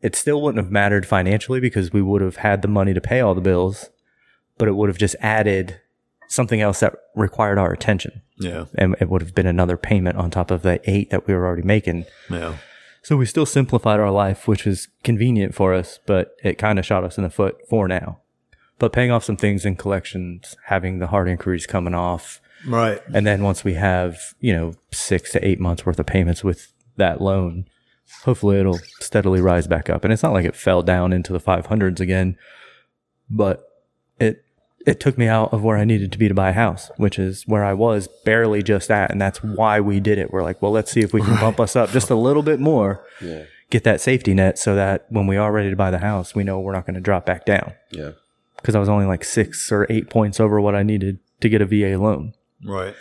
It 0.03 0.15
still 0.15 0.41
wouldn't 0.41 0.63
have 0.65 0.73
mattered 0.73 1.07
financially 1.07 1.59
because 1.61 1.93
we 1.93 2.01
would 2.01 2.23
have 2.23 2.37
had 2.37 2.63
the 2.63 2.69
money 2.69 2.95
to 2.95 3.01
pay 3.01 3.21
all 3.21 3.35
the 3.35 3.41
bills, 3.41 3.91
but 4.57 4.69
it 4.69 4.73
would 4.77 4.89
have 4.89 4.99
just 4.99 5.17
added 5.21 5.81
something 6.29 6.61
else 6.61 6.81
that 6.81 6.95
required 7.15 7.59
our 7.59 7.73
attention, 7.73 8.23
Yeah. 8.39 8.67
and 8.77 8.95
it 9.01 9.09
would 9.09 9.23
have 9.23 9.35
been 9.35 9.47
another 9.47 9.77
payment 9.77 10.17
on 10.17 10.31
top 10.31 10.51
of 10.51 10.63
the 10.63 10.81
eight 10.89 11.11
that 11.11 11.27
we 11.27 11.35
were 11.35 11.45
already 11.47 11.63
making. 11.63 12.05
Yeah. 12.31 12.57
So 13.03 13.17
we 13.17 13.27
still 13.27 13.47
simplified 13.47 14.01
our 14.01 14.11
life, 14.11 14.47
which 14.49 14.65
was 14.65 14.89
convenient 15.05 15.55
for 15.55 15.73
us, 15.75 15.99
but 16.07 16.35
it 16.45 16.55
kind 16.59 16.79
of 16.79 16.85
shot 16.87 17.05
us 17.05 17.17
in 17.17 17.25
the 17.25 17.31
foot 17.31 17.57
for 17.69 17.87
now. 17.89 18.19
But 18.79 18.93
paying 18.93 19.11
off 19.11 19.25
some 19.25 19.37
things 19.37 19.65
in 19.65 19.77
collections, 19.77 20.55
having 20.67 20.99
the 20.99 21.07
hard 21.09 21.29
inquiries 21.29 21.67
coming 21.67 21.95
off, 21.95 22.41
Right. 22.67 23.01
and 23.15 23.27
then 23.27 23.43
once 23.43 23.65
we 23.65 23.75
have, 23.75 24.19
you 24.41 24.53
know, 24.55 24.75
six 24.93 25.33
to 25.33 25.47
eight 25.47 25.61
months 25.61 25.87
worth 25.87 25.99
of 25.99 26.07
payments 26.07 26.43
with 26.45 26.73
that 26.97 27.21
loan, 27.21 27.67
hopefully 28.25 28.59
it'll 28.61 28.79
steadily 29.01 29.41
rise 29.41 29.67
back 29.67 29.89
up. 29.89 30.05
And 30.05 30.13
it's 30.13 30.23
not 30.23 30.33
like 30.33 30.45
it 30.45 30.55
fell 30.57 30.83
down 30.83 31.13
into 31.13 31.33
the 31.33 31.41
500s 31.41 32.01
again, 32.01 32.37
but 33.31 33.63
it 34.19 34.43
it 34.87 35.01
took 35.01 35.19
me 35.19 35.27
out 35.27 35.53
of 35.53 35.65
where 35.65 35.77
I 35.77 35.85
needed 35.85 36.13
to 36.13 36.19
be 36.19 36.29
to 36.29 36.35
buy 36.35 36.51
a 36.51 36.53
house, 36.53 36.93
which 36.97 37.19
is 37.19 37.43
where 37.49 37.65
I 37.65 37.73
was 37.73 38.09
barely 38.25 38.63
just 38.63 38.89
at. 38.89 39.11
And 39.11 39.21
that's 39.21 39.43
why 39.43 39.81
we 39.81 39.99
did 39.99 40.17
it. 40.17 40.31
We're 40.33 40.45
like, 40.45 40.63
well, 40.63 40.71
let's 40.71 40.93
see 40.93 41.01
if 41.01 41.13
we 41.13 41.23
can 41.23 41.35
bump 41.41 41.59
us 41.59 41.75
up 41.75 41.91
just 41.91 42.09
a 42.09 42.15
little 42.15 42.43
bit 42.45 42.61
more, 42.61 43.05
Yeah. 43.21 43.45
get 43.69 43.83
that 43.83 44.01
safety 44.01 44.33
net 44.33 44.61
so 44.61 44.77
that 44.77 45.07
when 45.09 45.27
we 45.27 45.37
are 45.37 45.51
ready 45.51 45.71
to 45.71 45.77
buy 45.77 45.91
the 45.91 45.99
house, 45.99 46.37
we 46.37 46.45
know 46.45 46.61
we're 46.61 46.73
not 46.73 46.87
going 46.87 46.95
to 46.95 47.01
drop 47.01 47.27
back 47.27 47.45
down. 47.45 47.73
Yeah. 47.91 48.11
Because 48.67 48.75
I 48.75 48.81
was 48.81 48.89
only 48.89 49.07
like 49.07 49.23
six 49.23 49.71
or 49.71 49.87
eight 49.89 50.11
points 50.11 50.41
over 50.41 50.61
what 50.61 50.75
I 50.75 50.83
needed 50.83 51.21
to 51.41 51.49
get 51.49 51.63
a 51.63 51.67
VA 51.67 51.97
loan 52.03 52.33
Right. 52.65 52.97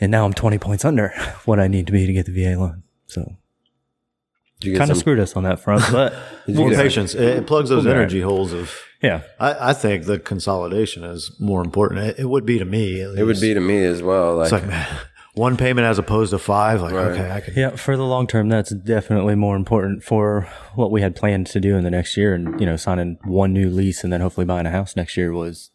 and 0.00 0.10
now 0.10 0.24
I'm 0.24 0.32
20 0.32 0.58
points 0.58 0.84
under 0.84 1.10
what 1.44 1.60
I 1.60 1.68
need 1.68 1.86
to 1.86 1.92
be 1.92 2.04
to 2.04 2.12
get 2.12 2.26
the 2.26 2.32
VA 2.32 2.58
loan. 2.58 2.82
So 3.06 3.36
you 4.60 4.76
kind 4.76 4.90
of 4.90 4.96
screwed 4.96 5.20
us 5.20 5.36
on 5.36 5.44
that 5.44 5.60
front, 5.60 5.84
but 5.92 6.14
More 6.48 6.70
patience. 6.70 7.14
It, 7.14 7.22
it 7.38 7.46
plugs 7.46 7.68
those 7.68 7.86
energy 7.86 8.20
holes 8.22 8.52
of. 8.52 8.76
yeah, 9.00 9.22
I, 9.38 9.70
I 9.70 9.72
think 9.72 10.06
the 10.06 10.18
consolidation 10.18 11.04
is 11.04 11.30
more 11.38 11.62
important. 11.62 12.00
It, 12.00 12.18
it 12.20 12.24
would 12.28 12.44
be 12.44 12.58
to 12.58 12.64
me. 12.64 13.02
at 13.02 13.16
It 13.18 13.24
would 13.24 13.40
be 13.40 13.54
to 13.54 13.60
me 13.60 13.84
as 13.84 14.02
well. 14.02 14.36
Like, 14.36 14.44
It's 14.46 14.52
like 14.52 14.66
man, 14.66 14.98
one 15.34 15.56
payment 15.56 15.86
as 15.86 15.98
opposed 15.98 16.30
to 16.30 16.38
five. 16.38 16.80
Like 16.82 16.92
Right. 16.92 17.06
okay, 17.12 17.30
I 17.30 17.40
can. 17.40 17.54
yeah. 17.56 17.70
For 17.76 17.96
the 17.96 18.04
long 18.04 18.26
term, 18.26 18.48
that's 18.48 18.70
definitely 18.70 19.34
more 19.34 19.56
important 19.56 20.02
for 20.04 20.48
what 20.74 20.90
we 20.90 21.00
had 21.00 21.16
planned 21.16 21.46
to 21.48 21.60
do 21.60 21.76
in 21.76 21.84
the 21.84 21.90
next 21.90 22.16
year, 22.16 22.34
and 22.34 22.58
you 22.60 22.66
know, 22.66 22.76
signing 22.76 23.18
one 23.24 23.52
new 23.52 23.70
lease 23.70 24.04
and 24.04 24.12
then 24.12 24.20
hopefully 24.20 24.44
buying 24.44 24.66
a 24.66 24.70
house 24.70 24.94
next 24.96 25.16
year 25.16 25.32
was 25.32 25.70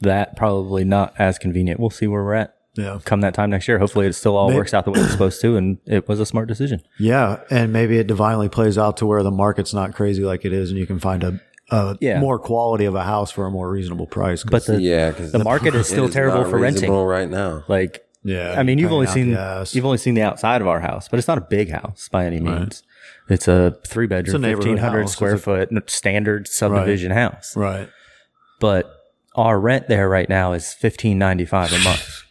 that 0.00 0.36
probably 0.36 0.84
not 0.84 1.12
as 1.18 1.38
convenient. 1.38 1.78
We'll 1.78 1.90
see 1.90 2.06
where 2.06 2.24
we're 2.24 2.34
at 2.34 2.54
Yeah. 2.76 2.98
come 3.04 3.20
that 3.20 3.34
time 3.34 3.50
next 3.50 3.68
year. 3.68 3.78
Hopefully, 3.78 4.06
it 4.06 4.14
still 4.14 4.36
all 4.36 4.48
May- 4.48 4.56
works 4.56 4.72
out 4.72 4.86
the 4.86 4.92
way 4.92 5.00
it's 5.00 5.12
supposed 5.12 5.40
to, 5.42 5.56
and 5.56 5.76
it 5.86 6.08
was 6.08 6.18
a 6.20 6.24
smart 6.26 6.48
decision. 6.48 6.80
Yeah, 6.98 7.40
and 7.50 7.72
maybe 7.72 7.98
it 7.98 8.06
divinely 8.06 8.48
plays 8.48 8.78
out 8.78 8.96
to 8.98 9.06
where 9.06 9.22
the 9.22 9.30
market's 9.30 9.74
not 9.74 9.92
crazy 9.94 10.22
like 10.24 10.44
it 10.46 10.52
is, 10.54 10.70
and 10.70 10.78
you 10.78 10.86
can 10.86 10.98
find 10.98 11.22
a, 11.22 11.38
a 11.70 11.98
Yeah. 12.00 12.18
more 12.18 12.38
quality 12.38 12.86
of 12.86 12.94
a 12.94 13.02
house 13.02 13.30
for 13.30 13.44
a 13.46 13.50
more 13.50 13.70
reasonable 13.70 14.06
price. 14.06 14.42
But 14.42 14.64
the 14.64 14.80
yeah, 14.80 15.10
because 15.10 15.32
the 15.32 15.44
market 15.44 15.74
is 15.80 15.86
still 15.86 16.08
terrible 16.08 16.44
for 16.48 16.58
renting. 16.58 16.90
right 16.90 17.28
now. 17.28 17.64
Like 17.68 18.04
yeah, 18.22 18.54
I 18.58 18.62
mean, 18.62 18.78
you've 18.78 18.92
only 18.92 19.06
seen 19.06 19.30
the 19.32 19.70
you've 19.72 19.84
only 19.86 19.98
seen 19.98 20.14
the 20.14 20.22
outside 20.22 20.60
of 20.60 20.68
our 20.68 20.80
house, 20.80 21.08
but 21.08 21.18
it's 21.18 21.28
not 21.28 21.38
a 21.38 21.42
big 21.42 21.70
house 21.70 22.08
by 22.10 22.26
any 22.26 22.40
means. 22.40 22.82
It's 23.28 23.48
a 23.48 23.78
three 23.86 24.06
bedroom, 24.06 24.42
fifteen 24.42 24.76
hundred 24.76 25.08
square 25.08 25.34
It's 25.34 25.44
foot 25.44 25.68
n- 25.72 25.82
standard 25.86 26.46
subdivision 26.48 27.12
house. 27.12 27.56
right. 27.56 27.88
But 28.58 28.94
our 29.36 29.58
rent 29.60 29.88
there 29.88 30.08
right 30.08 30.28
now 30.28 30.52
is 30.52 30.72
fifteen 30.72 31.18
ninety 31.18 31.44
five 31.46 31.72
a 31.72 31.78
month, 31.84 32.24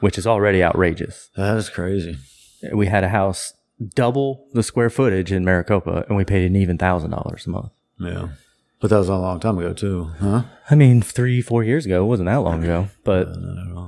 which 0.00 0.18
is 0.18 0.26
already 0.26 0.62
outrageous. 0.62 1.30
That 1.36 1.56
is 1.56 1.68
crazy. 1.70 2.18
We 2.72 2.86
had 2.88 3.04
a 3.04 3.08
house 3.08 3.54
double 3.94 4.46
the 4.52 4.62
square 4.62 4.90
footage 4.90 5.32
in 5.32 5.44
Maricopa, 5.44 6.04
and 6.08 6.16
we 6.16 6.24
paid 6.24 6.44
an 6.44 6.56
even 6.56 6.76
thousand 6.78 7.10
dollars 7.12 7.46
a 7.46 7.50
month. 7.50 7.70
Yeah, 7.98 8.28
but 8.84 8.90
that 8.90 8.98
was 8.98 9.08
a 9.08 9.16
long 9.16 9.40
time 9.40 9.56
ago 9.56 9.72
too, 9.72 10.10
huh? 10.20 10.42
I 10.68 10.74
mean, 10.74 11.00
three 11.00 11.40
four 11.40 11.64
years 11.64 11.86
ago 11.86 12.04
it 12.04 12.06
wasn't 12.06 12.26
that 12.26 12.36
long 12.36 12.62
ago, 12.62 12.88
but 13.02 13.28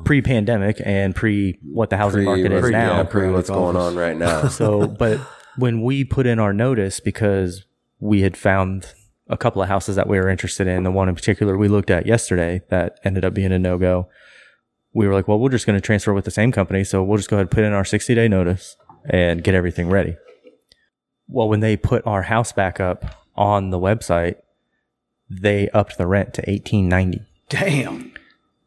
pre 0.06 0.22
pandemic 0.22 0.80
and 0.82 1.14
pre 1.14 1.58
what 1.70 1.90
the 1.90 1.98
housing 1.98 2.24
market 2.24 2.50
is 2.50 2.62
pre- 2.62 2.70
now. 2.70 2.96
yeah, 2.96 3.02
pre 3.02 3.28
what's 3.28 3.50
Pre-office. 3.50 3.74
going 3.74 3.76
on 3.76 3.94
right 3.94 4.16
now. 4.16 4.48
So, 4.48 4.86
but 4.86 5.20
when 5.58 5.82
we 5.82 6.02
put 6.02 6.24
in 6.26 6.38
our 6.38 6.54
notice 6.54 6.98
because 6.98 7.66
we 8.00 8.22
had 8.22 8.38
found 8.38 8.94
a 9.28 9.36
couple 9.36 9.60
of 9.60 9.68
houses 9.68 9.96
that 9.96 10.08
we 10.08 10.18
were 10.18 10.30
interested 10.30 10.66
in, 10.66 10.82
the 10.84 10.90
one 10.90 11.10
in 11.10 11.14
particular 11.14 11.58
we 11.58 11.68
looked 11.68 11.90
at 11.90 12.06
yesterday 12.06 12.62
that 12.70 12.98
ended 13.04 13.22
up 13.22 13.34
being 13.34 13.52
a 13.52 13.58
no 13.58 13.76
go. 13.76 14.08
We 14.94 15.06
were 15.06 15.12
like, 15.12 15.28
well, 15.28 15.38
we're 15.38 15.50
just 15.50 15.66
going 15.66 15.76
to 15.76 15.82
transfer 15.86 16.14
with 16.14 16.24
the 16.24 16.30
same 16.30 16.52
company. 16.52 16.84
So 16.84 17.02
we'll 17.04 17.18
just 17.18 17.28
go 17.28 17.36
ahead 17.36 17.42
and 17.48 17.50
put 17.50 17.64
in 17.64 17.74
our 17.74 17.84
60 17.84 18.14
day 18.14 18.28
notice 18.28 18.78
and 19.10 19.44
get 19.44 19.54
everything 19.54 19.90
ready. 19.90 20.16
Well, 21.28 21.50
when 21.50 21.60
they 21.60 21.76
put 21.76 22.06
our 22.06 22.22
house 22.22 22.52
back 22.52 22.80
up 22.80 23.04
on 23.34 23.68
the 23.68 23.78
website, 23.78 24.36
they 25.28 25.68
upped 25.71 25.99
the 25.99 26.06
rent 26.06 26.35
to 26.35 26.42
1890. 26.42 27.23
Damn. 27.49 28.12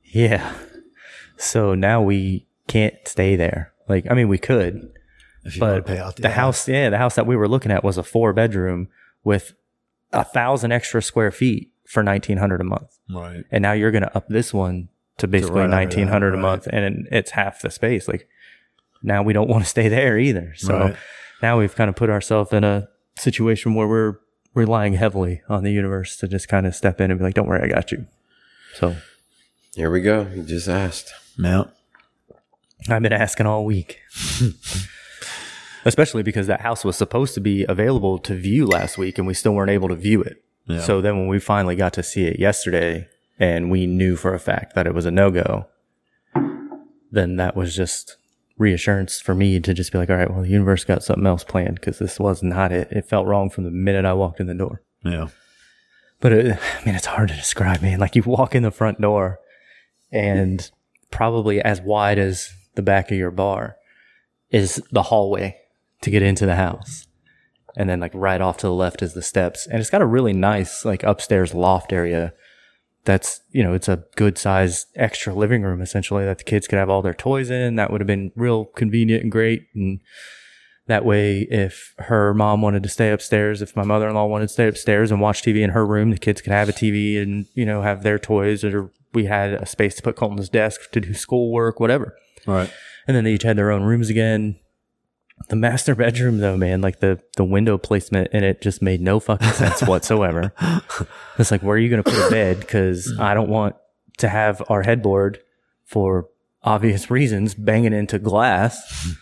Yeah. 0.03 0.53
So 1.37 1.73
now 1.75 2.01
we 2.01 2.45
can't 2.67 2.95
stay 3.05 3.35
there. 3.35 3.71
Like, 3.87 4.05
I 4.09 4.13
mean, 4.13 4.27
we 4.27 4.37
could, 4.37 4.91
If 5.43 5.55
you 5.55 5.61
want 5.61 5.73
but 5.85 5.87
to 5.87 5.93
pay 5.95 5.99
out 5.99 6.15
the, 6.17 6.21
the 6.23 6.29
house, 6.31 6.67
yeah, 6.67 6.89
the 6.89 6.97
house 6.97 7.15
that 7.15 7.25
we 7.25 7.35
were 7.35 7.47
looking 7.47 7.71
at 7.71 7.83
was 7.83 7.97
a 7.97 8.03
four 8.03 8.33
bedroom 8.33 8.87
with 9.23 9.53
a 10.11 10.23
thousand 10.23 10.71
extra 10.71 11.01
square 11.01 11.31
feet 11.31 11.71
for 11.87 12.03
nineteen 12.03 12.37
hundred 12.37 12.61
a 12.61 12.63
month, 12.65 12.99
right? 13.09 13.43
and 13.51 13.61
now 13.63 13.71
you're 13.71 13.89
going 13.91 14.03
to 14.03 14.15
up 14.15 14.27
this 14.27 14.53
one 14.53 14.89
to 15.17 15.27
basically 15.27 15.55
right 15.55 15.63
under 15.65 15.75
that, 15.75 15.83
nineteen 15.85 16.07
hundred 16.07 16.33
a 16.35 16.37
month, 16.37 16.67
and 16.71 17.07
it's 17.11 17.31
half 17.31 17.61
the 17.61 17.69
space. 17.71 18.07
Like 18.07 18.27
now 19.01 19.23
we 19.23 19.33
don't 19.33 19.49
want 19.49 19.63
to 19.63 19.69
stay 19.69 19.87
there 19.87 20.17
either. 20.19 20.53
So 20.55 20.77
Right. 20.77 20.95
now 21.41 21.57
we've 21.59 21.73
kind 21.75 21.89
of 21.89 21.95
put 21.95 22.09
ourselves 22.09 22.53
in 22.53 22.63
a 22.63 22.87
situation 23.17 23.73
where 23.75 23.87
we're 23.87 24.15
relying 24.53 24.93
heavily 24.93 25.41
on 25.49 25.63
the 25.63 25.71
universe 25.71 26.17
to 26.17 26.27
just 26.27 26.47
kind 26.47 26.65
of 26.65 26.75
step 26.75 26.99
in 26.99 27.11
and 27.11 27.19
be 27.19 27.23
like, 27.23 27.35
"Don't 27.35 27.47
worry, 27.47 27.61
I 27.63 27.67
got 27.67 27.91
you." 27.91 28.05
So 28.75 28.95
Here 29.75 29.89
we 29.91 30.01
go. 30.01 30.27
You 30.35 30.43
just 30.43 30.67
asked. 30.67 31.11
Yeah. 31.37 31.65
I've 32.89 33.01
been 33.01 33.13
asking 33.13 33.45
all 33.45 33.65
week. 33.65 33.99
Especially 35.85 36.23
because 36.23 36.47
that 36.47 36.61
house 36.61 36.83
was 36.83 36.97
supposed 36.97 37.33
to 37.35 37.39
be 37.41 37.65
available 37.67 38.17
to 38.19 38.35
view 38.35 38.65
last 38.65 38.97
week 38.97 39.17
and 39.17 39.25
we 39.25 39.33
still 39.33 39.53
weren't 39.53 39.71
able 39.71 39.87
to 39.87 39.95
view 39.95 40.21
it. 40.21 40.43
Yeah. 40.65 40.81
So 40.81 41.01
then 41.01 41.17
when 41.17 41.27
we 41.27 41.39
finally 41.39 41.75
got 41.75 41.93
to 41.93 42.03
see 42.03 42.25
it 42.25 42.39
yesterday 42.39 43.07
and 43.39 43.71
we 43.71 43.85
knew 43.87 44.15
for 44.15 44.33
a 44.33 44.39
fact 44.39 44.75
that 44.75 44.85
it 44.85 44.93
was 44.93 45.05
a 45.05 45.11
no 45.11 45.31
go, 45.31 45.67
then 47.11 47.37
that 47.37 47.55
was 47.55 47.75
just 47.75 48.17
reassurance 48.59 49.19
for 49.19 49.33
me 49.33 49.59
to 49.59 49.73
just 49.73 49.91
be 49.91 49.97
like, 49.97 50.09
all 50.09 50.17
right, 50.17 50.29
well, 50.29 50.43
the 50.43 50.49
universe 50.49 50.83
got 50.83 51.03
something 51.03 51.25
else 51.25 51.43
planned 51.43 51.75
because 51.75 51.97
this 51.97 52.19
was 52.19 52.43
not 52.43 52.71
it. 52.71 52.91
It 52.91 53.09
felt 53.09 53.25
wrong 53.25 53.49
from 53.49 53.63
the 53.63 53.71
minute 53.71 54.05
I 54.05 54.13
walked 54.13 54.39
in 54.39 54.47
the 54.47 54.53
door. 54.53 54.83
Yeah. 55.03 55.29
But 56.19 56.33
it, 56.33 56.59
I 56.81 56.85
mean, 56.85 56.93
it's 56.93 57.07
hard 57.07 57.29
to 57.29 57.35
describe, 57.35 57.81
man. 57.81 57.99
Like 57.99 58.15
you 58.15 58.23
walk 58.23 58.53
in 58.53 58.63
the 58.63 58.69
front 58.69 59.01
door 59.01 59.39
and 60.11 60.69
probably 61.09 61.61
as 61.61 61.81
wide 61.81 62.19
as 62.19 62.51
the 62.75 62.81
back 62.81 63.09
of 63.09 63.17
your 63.17 63.31
bar 63.31 63.77
is 64.51 64.83
the 64.91 65.03
hallway 65.03 65.57
to 66.01 66.11
get 66.11 66.21
into 66.21 66.45
the 66.45 66.55
house. 66.55 67.07
And 67.77 67.89
then 67.89 67.99
like 67.99 68.11
right 68.13 68.41
off 68.41 68.57
to 68.57 68.67
the 68.67 68.73
left 68.73 69.01
is 69.01 69.13
the 69.13 69.21
steps. 69.21 69.67
And 69.67 69.79
it's 69.79 69.89
got 69.89 70.01
a 70.01 70.05
really 70.05 70.33
nice 70.33 70.83
like 70.83 71.03
upstairs 71.03 71.53
loft 71.53 71.93
area. 71.93 72.33
That's, 73.09 73.41
you 73.49 73.63
know, 73.63 73.73
it's 73.73 73.87
a 73.87 74.03
good 74.17 74.37
size 74.37 74.85
extra 74.95 75.33
living 75.33 75.63
room 75.63 75.81
essentially 75.81 76.25
that 76.25 76.37
the 76.37 76.43
kids 76.43 76.67
could 76.67 76.77
have 76.77 76.91
all 76.91 77.01
their 77.01 77.15
toys 77.15 77.49
in. 77.49 77.75
That 77.75 77.89
would 77.89 78.01
have 78.01 78.07
been 78.07 78.31
real 78.35 78.65
convenient 78.65 79.23
and 79.23 79.31
great. 79.31 79.63
And 79.73 79.99
that 80.85 81.05
way, 81.05 81.47
if 81.49 81.95
her 81.97 82.35
mom 82.35 82.61
wanted 82.61 82.83
to 82.83 82.89
stay 82.89 83.09
upstairs, 83.09 83.63
if 83.63 83.75
my 83.75 83.83
mother 83.83 84.07
in 84.07 84.13
law 84.13 84.27
wanted 84.27 84.49
to 84.49 84.53
stay 84.53 84.67
upstairs 84.67 85.09
and 85.09 85.19
watch 85.19 85.41
TV 85.41 85.63
in 85.63 85.71
her 85.71 85.87
room, 85.87 86.11
the 86.11 86.19
kids 86.19 86.39
could 86.39 86.53
have 86.53 86.69
a 86.69 86.71
TV 86.71 87.19
and, 87.19 87.47
you 87.55 87.65
know, 87.65 87.81
have 87.81 88.03
their 88.03 88.19
toys 88.19 88.63
or 88.63 88.91
we 89.15 89.25
had 89.25 89.53
a 89.53 89.65
space 89.65 89.95
to 89.95 90.03
put 90.03 90.15
Colton's 90.15 90.47
desk 90.47 90.91
to 90.91 91.01
do 91.01 91.15
schoolwork, 91.15 91.79
whatever. 91.79 92.15
Right. 92.45 92.71
And 93.07 93.17
then 93.17 93.23
they 93.23 93.33
each 93.33 93.41
had 93.41 93.57
their 93.57 93.71
own 93.71 93.81
rooms 93.81 94.11
again. 94.11 94.59
The 95.47 95.55
master 95.55 95.95
bedroom, 95.95 96.39
though, 96.39 96.57
man, 96.57 96.81
like 96.81 96.99
the 96.99 97.19
the 97.37 97.43
window 97.43 97.77
placement 97.77 98.29
in 98.33 98.43
it 98.43 98.61
just 98.61 98.81
made 98.81 99.01
no 99.01 99.19
fucking 99.19 99.51
sense 99.53 99.81
whatsoever. 99.87 100.53
It's 101.37 101.49
like, 101.49 101.63
where 101.63 101.75
are 101.75 101.79
you 101.79 101.89
going 101.89 102.03
to 102.03 102.09
put 102.09 102.27
a 102.27 102.29
bed? 102.29 102.59
Because 102.59 103.17
I 103.19 103.33
don't 103.33 103.49
want 103.49 103.75
to 104.17 104.29
have 104.29 104.61
our 104.69 104.83
headboard 104.83 105.39
for 105.85 106.27
obvious 106.63 107.09
reasons 107.09 107.55
banging 107.55 107.93
into 107.93 108.19
glass. 108.19 109.15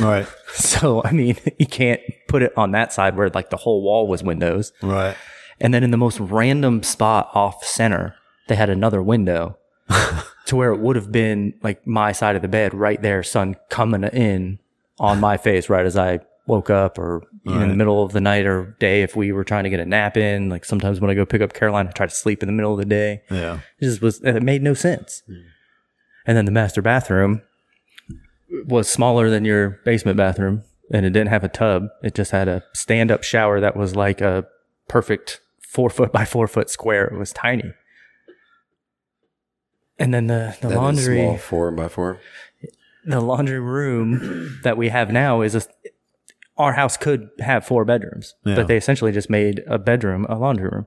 Right. 0.00 0.26
So, 0.52 1.00
I 1.04 1.12
mean, 1.12 1.36
you 1.60 1.66
can't 1.66 2.00
put 2.26 2.42
it 2.42 2.52
on 2.56 2.72
that 2.72 2.92
side 2.92 3.16
where 3.16 3.30
like 3.30 3.50
the 3.50 3.56
whole 3.56 3.82
wall 3.82 4.08
was 4.08 4.20
windows. 4.20 4.72
Right. 4.82 5.16
And 5.60 5.72
then 5.72 5.84
in 5.84 5.92
the 5.92 5.96
most 5.96 6.18
random 6.18 6.82
spot 6.82 7.30
off 7.34 7.64
center, 7.64 8.16
they 8.48 8.56
had 8.56 8.68
another 8.68 9.00
window 9.00 9.58
to 10.46 10.56
where 10.56 10.72
it 10.72 10.80
would 10.80 10.96
have 10.96 11.12
been 11.12 11.54
like 11.62 11.86
my 11.86 12.10
side 12.10 12.34
of 12.34 12.42
the 12.42 12.48
bed 12.48 12.74
right 12.74 13.00
there, 13.00 13.22
sun 13.22 13.54
coming 13.68 14.02
in 14.02 14.58
on 15.00 15.18
my 15.18 15.36
face 15.36 15.68
right 15.68 15.86
as 15.86 15.96
I 15.96 16.20
woke 16.46 16.68
up 16.68 16.98
or 16.98 17.22
in 17.46 17.68
the 17.68 17.74
middle 17.74 18.02
of 18.02 18.12
the 18.12 18.20
night 18.20 18.44
or 18.44 18.76
day 18.80 19.02
if 19.02 19.16
we 19.16 19.32
were 19.32 19.44
trying 19.44 19.64
to 19.64 19.70
get 19.70 19.80
a 19.80 19.86
nap 19.86 20.16
in. 20.16 20.50
Like 20.50 20.64
sometimes 20.64 21.00
when 21.00 21.10
I 21.10 21.14
go 21.14 21.24
pick 21.24 21.40
up 21.40 21.54
Caroline, 21.54 21.88
I 21.88 21.90
try 21.92 22.06
to 22.06 22.14
sleep 22.14 22.42
in 22.42 22.46
the 22.48 22.52
middle 22.52 22.72
of 22.72 22.78
the 22.78 22.84
day. 22.84 23.22
Yeah. 23.30 23.60
It 23.78 23.86
just 23.86 24.02
was, 24.02 24.20
it 24.22 24.42
made 24.42 24.62
no 24.62 24.74
sense. 24.74 25.22
Mm. 25.28 25.42
And 26.26 26.36
then 26.36 26.44
the 26.44 26.52
master 26.52 26.82
bathroom 26.82 27.42
was 28.66 28.90
smaller 28.90 29.30
than 29.30 29.44
your 29.44 29.80
basement 29.84 30.16
bathroom 30.16 30.64
and 30.92 31.06
it 31.06 31.10
didn't 31.10 31.30
have 31.30 31.44
a 31.44 31.48
tub. 31.48 31.88
It 32.02 32.14
just 32.14 32.32
had 32.32 32.48
a 32.48 32.62
stand 32.74 33.10
up 33.10 33.22
shower 33.22 33.60
that 33.60 33.76
was 33.76 33.96
like 33.96 34.20
a 34.20 34.44
perfect 34.88 35.40
four 35.60 35.88
foot 35.88 36.12
by 36.12 36.24
four 36.26 36.46
foot 36.46 36.68
square. 36.68 37.06
It 37.06 37.18
was 37.18 37.32
tiny. 37.32 37.72
And 39.98 40.12
then 40.12 40.26
the, 40.26 40.56
the 40.60 40.68
That 40.68 40.76
laundry, 40.76 41.18
small 41.18 41.36
four 41.36 41.70
by 41.70 41.88
four. 41.88 42.20
The 43.04 43.20
laundry 43.20 43.60
room 43.60 44.60
that 44.62 44.76
we 44.76 44.88
have 44.90 45.10
now 45.10 45.40
is 45.42 45.54
a, 45.54 45.62
our 46.56 46.72
house 46.74 46.96
could 46.96 47.30
have 47.40 47.66
four 47.66 47.84
bedrooms, 47.84 48.34
Yeah. 48.44 48.54
but 48.56 48.66
they 48.68 48.76
essentially 48.76 49.12
just 49.12 49.30
made 49.30 49.62
a 49.66 49.78
bedroom 49.78 50.26
a 50.28 50.36
laundry 50.36 50.68
room. 50.68 50.86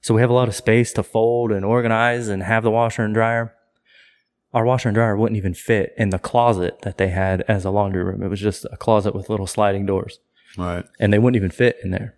So 0.00 0.14
we 0.14 0.20
have 0.20 0.30
a 0.30 0.34
lot 0.34 0.46
of 0.48 0.54
space 0.54 0.92
to 0.92 1.02
fold 1.02 1.50
and 1.50 1.64
organize 1.64 2.28
and 2.28 2.42
have 2.44 2.62
the 2.62 2.70
washer 2.70 3.02
and 3.02 3.12
dryer. 3.14 3.54
Our 4.54 4.64
washer 4.64 4.88
and 4.88 4.94
dryer 4.94 5.16
wouldn't 5.16 5.36
even 5.36 5.54
fit 5.54 5.92
in 5.98 6.10
the 6.10 6.18
closet 6.20 6.80
that 6.82 6.96
they 6.98 7.08
had 7.08 7.42
as 7.48 7.64
a 7.64 7.70
laundry 7.70 8.04
room. 8.04 8.22
It 8.22 8.28
was 8.28 8.40
just 8.40 8.64
a 8.70 8.76
closet 8.76 9.14
with 9.14 9.28
little 9.28 9.46
sliding 9.48 9.84
doors, 9.86 10.20
Right. 10.56 10.84
and 11.00 11.12
they 11.12 11.18
wouldn't 11.18 11.36
even 11.36 11.50
fit 11.50 11.78
in 11.82 11.90
there. 11.90 12.14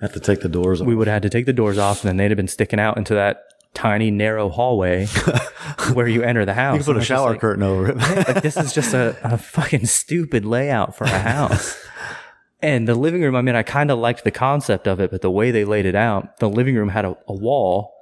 Have 0.00 0.12
to 0.12 0.20
take 0.20 0.40
the 0.40 0.48
doors 0.48 0.80
off. 0.80 0.86
We 0.86 0.94
would 0.94 1.08
have 1.08 1.14
had 1.16 1.22
to 1.22 1.28
take 1.30 1.44
the 1.46 1.52
doors 1.52 1.76
off, 1.76 2.02
and 2.04 2.08
then 2.08 2.16
they'd 2.18 2.30
have 2.30 2.36
been 2.36 2.46
sticking 2.46 2.78
out 2.78 2.96
into 2.96 3.14
that 3.14 3.42
tiny 3.78 4.10
narrow 4.10 4.48
hallway 4.48 5.06
where 5.92 6.08
you 6.08 6.22
enter 6.22 6.44
the 6.44 6.54
house. 6.54 6.74
you 6.74 6.78
can 6.80 6.86
put 6.86 6.96
And 6.96 7.02
a 7.02 7.06
shower 7.06 7.30
like, 7.30 7.40
curtain 7.40 7.62
over 7.62 7.90
it. 7.90 7.96
like 7.96 8.42
this 8.42 8.56
is 8.56 8.72
just 8.72 8.92
a, 8.94 9.16
a 9.22 9.38
fucking 9.38 9.86
stupid 9.86 10.44
layout 10.44 10.96
for 10.96 11.04
a 11.04 11.08
house. 11.18 11.78
and 12.60 12.88
the 12.88 12.94
living 12.96 13.22
room, 13.22 13.36
I 13.36 13.42
mean, 13.42 13.54
I 13.54 13.62
kind 13.62 13.90
of 13.90 13.98
liked 13.98 14.24
the 14.24 14.30
concept 14.32 14.88
of 14.88 14.98
it, 15.00 15.10
but 15.10 15.22
the 15.22 15.30
way 15.30 15.50
they 15.52 15.64
laid 15.64 15.86
it 15.86 15.94
out, 15.94 16.38
the 16.38 16.48
living 16.48 16.74
room 16.74 16.88
had 16.88 17.04
a, 17.04 17.16
a 17.28 17.34
wall 17.34 17.94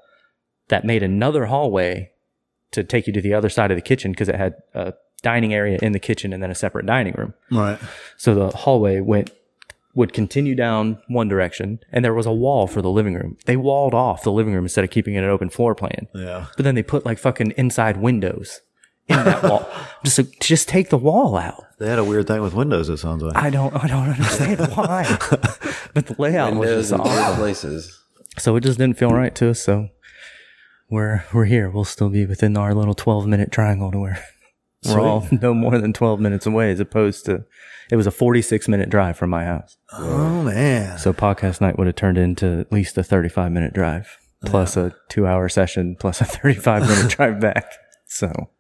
that 0.69 0.85
made 0.85 1.03
another 1.03 1.47
hallway 1.47 2.11
to 2.73 2.83
take 2.83 3.07
you 3.07 3.13
to 3.13 3.21
the 3.21 3.35
other 3.35 3.49
side 3.49 3.71
of 3.71 3.77
the 3.77 3.83
kitchen 3.83 4.11
because 4.13 4.29
it 4.29 4.35
had 4.35 4.55
a 4.75 4.95
dining 5.23 5.53
area 5.55 5.79
in 5.83 5.93
the 5.93 5.99
kitchen 6.01 6.33
and 6.33 6.43
then 6.43 6.51
a 6.51 6.55
separate 6.55 6.87
dining 6.87 7.15
room. 7.15 7.35
right. 7.53 7.79
So 8.17 8.35
the 8.35 8.49
hallway 8.51 9.01
went 9.01 9.31
would 9.97 10.13
continue 10.13 10.55
down 10.55 10.99
one 11.09 11.27
direction 11.27 11.81
and 11.91 12.05
there 12.05 12.15
was 12.15 12.27
a 12.27 12.33
wall 12.33 12.67
for 12.67 12.83
the 12.83 12.91
living 12.91 13.15
room. 13.15 13.37
They 13.47 13.57
walled 13.57 13.95
off 13.95 14.23
the 14.23 14.31
living 14.31 14.55
room 14.55 14.67
instead 14.67 14.85
of 14.85 14.91
keeping 14.91 15.15
it 15.15 15.25
an 15.25 15.31
open 15.31 15.49
floor 15.49 15.75
plan. 15.75 16.07
Yeah. 16.15 16.47
But 16.55 16.65
then 16.65 16.75
they 16.75 16.83
put 16.83 17.07
like 17.07 17.19
fucking 17.19 17.55
inside 17.57 17.97
windows 17.97 18.61
in 19.09 19.17
that 19.17 19.43
wall. 19.43 19.69
Just 20.05 20.19
like, 20.19 20.39
just 20.41 20.69
take 20.69 20.91
the 20.91 20.99
wall 20.99 21.37
out. 21.37 21.65
They 21.79 21.89
had 21.89 21.99
a 21.99 22.05
weird 22.05 22.29
thing 22.29 22.43
with 22.43 22.55
windows. 22.55 22.89
It 22.89 22.99
sounds 22.99 23.23
like. 23.23 23.37
I 23.37 23.51
don't 23.51 23.75
I 23.75 23.89
don't 23.89 24.09
understand 24.09 24.61
why. 24.77 25.17
but 25.95 26.07
the 26.07 26.15
layout 26.19 26.53
was 26.53 26.61
Windows 26.61 26.91
just 26.91 27.01
in 27.01 27.01
off. 27.01 27.37
places. 27.37 27.99
So 28.39 28.55
it 28.57 28.61
just 28.63 28.79
didn't 28.79 28.99
feel 28.99 29.11
right 29.11 29.35
to 29.37 29.51
us. 29.51 29.61
So 29.61 29.89
we're 30.91 31.25
we're 31.33 31.47
here. 31.47 31.71
We'll 31.71 31.85
still 31.85 32.09
be 32.09 32.25
within 32.27 32.57
our 32.57 32.73
little 32.75 32.95
twelve 32.95 33.27
minute 33.27 33.51
triangle 33.51 33.91
to 33.91 33.99
where 33.99 34.25
we're 34.87 35.01
all 35.01 35.27
no 35.33 35.55
more 35.55 35.79
than 35.79 35.93
twelve 35.93 36.21
minutes 36.21 36.47
away, 36.47 36.71
as 36.71 36.81
opposed 36.81 37.25
to 37.27 37.45
it 37.91 37.97
was 37.97 38.07
a 38.07 38.11
forty 38.11 38.43
six 38.43 38.69
minute 38.69 38.91
drive 38.91 39.17
from 39.17 39.31
my 39.31 39.45
house. 39.45 39.77
oh 39.93 40.43
man. 40.43 40.99
So 40.99 41.13
podcast 41.13 41.61
night 41.61 41.79
would 41.79 41.87
have 41.87 41.97
turned 41.97 42.19
into 42.19 42.61
at 42.61 42.73
least 42.73 42.97
a 42.99 43.03
thirty 43.03 43.29
five 43.29 43.53
minute 43.53 43.73
drive, 43.75 44.17
plus 44.45 44.77
a 44.77 44.95
two 45.09 45.27
hour 45.27 45.49
session, 45.49 45.97
plus 45.99 46.21
a 46.21 46.25
thirty 46.25 46.59
five 46.59 46.83
minute 46.89 47.09
drive 47.17 47.41
back. 47.41 47.73
So 48.07 48.51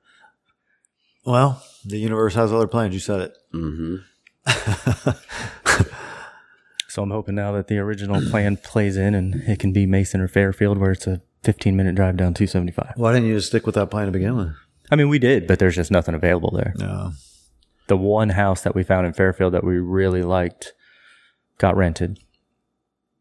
Well, 1.25 1.63
the 1.85 1.99
universe 1.99 2.35
has 2.35 2.53
other 2.53 2.67
plans. 2.69 2.95
You 2.95 3.01
said 3.01 3.21
it. 3.21 3.37
hmm 3.53 3.97
So 6.89 7.03
I'm 7.03 7.11
hoping 7.11 7.35
now 7.35 7.53
that 7.53 7.67
the 7.67 7.77
original 7.79 8.23
plan 8.31 8.57
plays 8.57 8.97
in 8.97 9.15
and 9.15 9.35
it 9.47 9.59
can 9.59 9.71
be 9.73 9.85
Mason 9.85 10.19
or 10.19 10.29
Fairfield 10.29 10.79
where 10.79 10.93
it's 10.93 11.07
a 11.07 11.21
15 11.43 11.77
minute 11.77 11.95
drive 11.95 12.17
down 12.17 12.33
275. 12.33 12.93
Why 12.97 13.13
didn't 13.13 13.29
you 13.29 13.35
just 13.35 13.49
stick 13.49 13.67
with 13.67 13.75
that 13.75 13.91
plan 13.91 14.07
to 14.07 14.13
begin 14.13 14.35
with? 14.35 14.49
I 14.91 14.97
mean, 14.97 15.11
we 15.11 15.19
did, 15.19 15.47
but 15.47 15.59
there's 15.59 15.75
just 15.77 15.91
nothing 15.91 16.15
available 16.15 16.53
there. 16.53 16.73
No. 16.79 17.13
The 17.89 17.97
one 17.97 18.31
house 18.31 18.63
that 18.63 18.75
we 18.75 18.83
found 18.83 19.07
in 19.07 19.13
Fairfield 19.13 19.55
that 19.55 19.65
we 19.65 19.79
really 19.79 20.23
liked 20.23 20.73
got 21.59 21.77
rented 21.77 22.19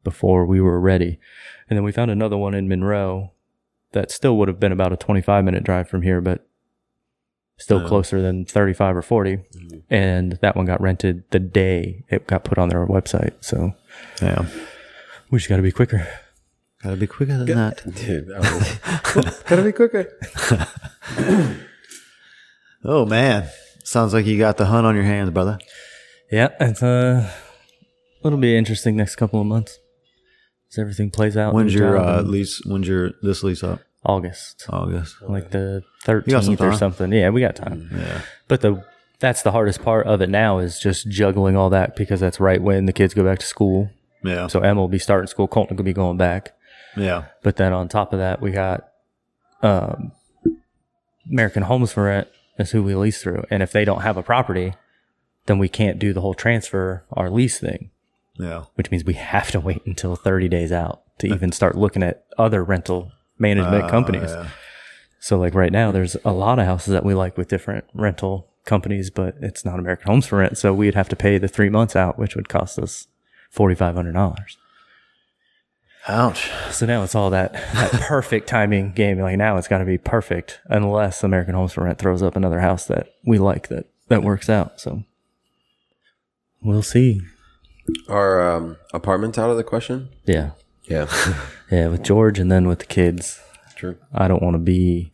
before 0.04 0.46
we 0.46 0.60
were 0.62 0.80
ready. 0.80 1.20
And 1.70 1.78
then 1.78 1.84
we 1.84 1.92
found 1.92 2.12
another 2.12 2.38
one 2.38 2.54
in 2.54 2.68
Monroe 2.68 3.32
that 3.92 4.12
still 4.12 4.38
would 4.38 4.48
have 4.48 4.60
been 4.60 4.72
about 4.72 4.92
a 4.94 4.98
25 4.98 5.44
minute 5.46 5.64
drive 5.64 5.88
from 5.88 6.02
here, 6.02 6.20
but 6.22 6.48
still 7.58 7.82
Yeah. 7.82 7.88
closer 7.88 8.22
than 8.22 8.46
35 8.46 8.98
or 8.98 9.02
40. 9.02 9.38
Mm-hmm. 9.38 9.78
And 9.94 10.34
that 10.42 10.56
one 10.56 10.66
got 10.66 10.82
rented 10.82 11.24
the 11.32 11.40
day 11.40 12.04
it 12.10 12.28
got 12.28 12.44
put 12.44 12.58
on 12.58 12.70
their 12.70 12.86
website. 12.86 13.34
So 13.42 13.74
Yeah. 14.22 14.46
we 15.32 15.40
just 15.40 15.48
got 15.50 15.58
to 15.58 15.62
be 15.62 15.72
quicker. 15.72 16.08
Gotta 16.84 16.98
be 16.98 17.08
quicker 17.08 17.38
than 17.44 17.48
that. 17.58 17.82
Dude, 17.96 18.28
that 18.28 19.16
was, 19.16 19.40
gotta 19.48 19.64
be 19.64 19.72
quicker. 19.72 20.08
Oh 22.84 23.06
man. 23.08 23.48
Sounds 23.86 24.14
like 24.16 24.26
you 24.26 24.40
got 24.40 24.58
the 24.58 24.66
hunt 24.66 24.88
on 24.88 24.96
your 24.96 25.04
hands, 25.04 25.30
brother. 25.30 25.60
Yeah, 26.32 26.50
it's 26.60 26.82
uh, 26.82 27.32
it'll 28.24 28.40
be 28.40 28.58
interesting 28.58 28.96
next 28.96 29.16
couple 29.16 29.40
of 29.40 29.46
months 29.46 29.78
as 30.72 30.80
everything 30.80 31.12
plays 31.12 31.38
out. 31.38 31.54
When's 31.54 31.74
your 31.74 31.96
uh, 31.96 32.24
lease? 32.24 32.66
When's 32.66 32.88
your 32.88 33.12
this 33.22 33.44
lease 33.44 33.64
up? 33.64 33.82
August, 34.04 34.66
August. 34.70 35.22
like 35.22 35.52
the 35.52 35.84
You 36.08 36.22
got 36.22 36.44
some 36.44 36.58
thirteenth 36.58 36.62
or 36.62 36.76
something. 36.76 37.14
Yeah, 37.14 37.30
we 37.30 37.42
got 37.42 37.56
time. 37.56 37.90
Yeah. 37.96 38.22
But 38.48 38.62
the 38.62 38.84
that's 39.20 39.44
the 39.44 39.52
hardest 39.52 39.84
part 39.84 40.08
of 40.08 40.20
it 40.20 40.30
now 40.30 40.58
is 40.58 40.80
just 40.80 41.08
juggling 41.08 41.56
all 41.56 41.70
that 41.70 41.96
because 41.96 42.20
that's 42.20 42.40
right 42.40 42.62
when 42.62 42.86
the 42.86 42.94
kids 42.94 43.14
go 43.14 43.24
back 43.24 43.38
to 43.40 43.46
school. 43.46 43.92
Yeah. 44.24 44.48
So 44.48 44.62
Emma 44.62 44.82
will 44.82 44.88
be 44.88 45.00
starting 45.00 45.28
school. 45.28 45.48
Colton 45.48 45.78
will 45.78 45.84
be 45.84 45.94
going 45.94 46.18
back. 46.18 46.54
yeah. 46.98 47.26
But 47.44 47.58
then 47.58 47.72
on 47.72 47.88
top 47.88 48.14
of 48.14 48.20
that, 48.20 48.42
we 48.42 48.50
got 48.50 48.88
um, 49.62 50.12
American 51.32 51.62
Homes 51.64 51.92
for 51.92 52.06
Rent 52.06 52.28
is 52.58 52.72
who 52.72 52.84
we 52.84 52.96
lease 52.96 53.22
through, 53.22 53.44
and 53.50 53.62
if 53.64 53.72
they 53.72 53.86
don't 53.86 54.02
have 54.02 54.18
a 54.18 54.24
property, 54.24 54.74
then 55.46 55.58
we 55.60 55.70
can't 55.70 56.00
do 56.00 56.14
the 56.14 56.22
whole 56.22 56.34
transfer 56.34 57.04
our 57.12 57.30
lease 57.30 57.60
thing. 57.60 57.92
Yeah. 58.38 58.66
which 58.76 58.92
means 58.92 59.06
we 59.06 59.14
have 59.14 59.50
to 59.52 59.62
wait 59.62 59.82
until 59.86 60.18
30 60.18 60.50
days 60.50 60.70
out 60.74 61.04
to 61.20 61.28
even 61.28 61.54
start 61.54 61.78
looking 61.78 62.04
at 62.04 62.26
other 62.38 62.66
rental 62.66 63.14
management 63.40 63.86
Uh, 63.86 63.90
companies. 63.90 64.30
yeah. 64.30 64.50
So 65.22 65.40
like 65.40 65.56
right 65.56 65.72
now 65.72 65.92
there's 65.94 66.18
a 66.26 66.34
lot 66.34 66.60
of 66.60 66.66
houses 66.66 66.92
that 66.92 67.06
we 67.06 67.14
like 67.14 67.38
with 67.38 67.48
different 67.48 67.86
rental 67.94 68.50
companies, 68.66 69.10
but 69.10 69.36
it's 69.42 69.64
not 69.64 69.80
American 69.80 70.08
Homes 70.08 70.28
for 70.28 70.40
Rent, 70.40 70.58
so 70.58 70.74
we'd 70.74 70.96
have 70.96 71.08
to 71.10 71.16
pay 71.16 71.38
the 71.38 71.48
3 71.48 71.70
months 71.70 71.96
out, 71.96 72.20
which 72.20 72.36
would 72.36 72.50
cost 72.50 72.78
us 72.78 73.08
$4500. 73.56 74.36
Ouch. 76.08 76.52
So 76.72 76.86
now 76.86 77.04
it's 77.04 77.16
all 77.16 77.32
that 77.32 77.54
that 77.54 77.92
perfect 78.02 78.48
timing 78.48 78.92
game. 78.92 79.20
Like 79.20 79.38
now 79.38 79.58
it's 79.58 79.68
got 79.68 79.80
to 79.80 79.86
be 79.86 79.98
perfect 79.98 80.60
unless 80.66 81.24
American 81.24 81.56
Homes 81.56 81.74
for 81.74 81.84
Rent 81.84 81.98
throws 81.98 82.22
up 82.22 82.36
another 82.36 82.60
house 82.60 82.86
that 82.86 83.14
we 83.26 83.40
like 83.40 83.70
that 83.70 83.88
that 84.08 84.22
works 84.24 84.50
out. 84.50 84.80
So 84.80 85.04
we'll 86.62 86.84
see. 86.84 87.22
Are 88.08 88.56
um, 88.56 88.78
apartments 88.94 89.38
out 89.38 89.50
of 89.50 89.58
the 89.58 89.64
question? 89.64 90.10
Yeah. 90.26 90.52
Yeah, 90.88 91.08
Yeah, 91.72 91.88
with 91.88 92.04
George 92.04 92.38
and 92.38 92.52
then 92.52 92.68
with 92.68 92.78
the 92.78 92.86
kids. 92.86 93.42
true. 93.76 93.98
I 94.14 94.28
don't 94.28 94.44
want 94.44 94.54
to 94.54 94.60
be, 94.60 95.12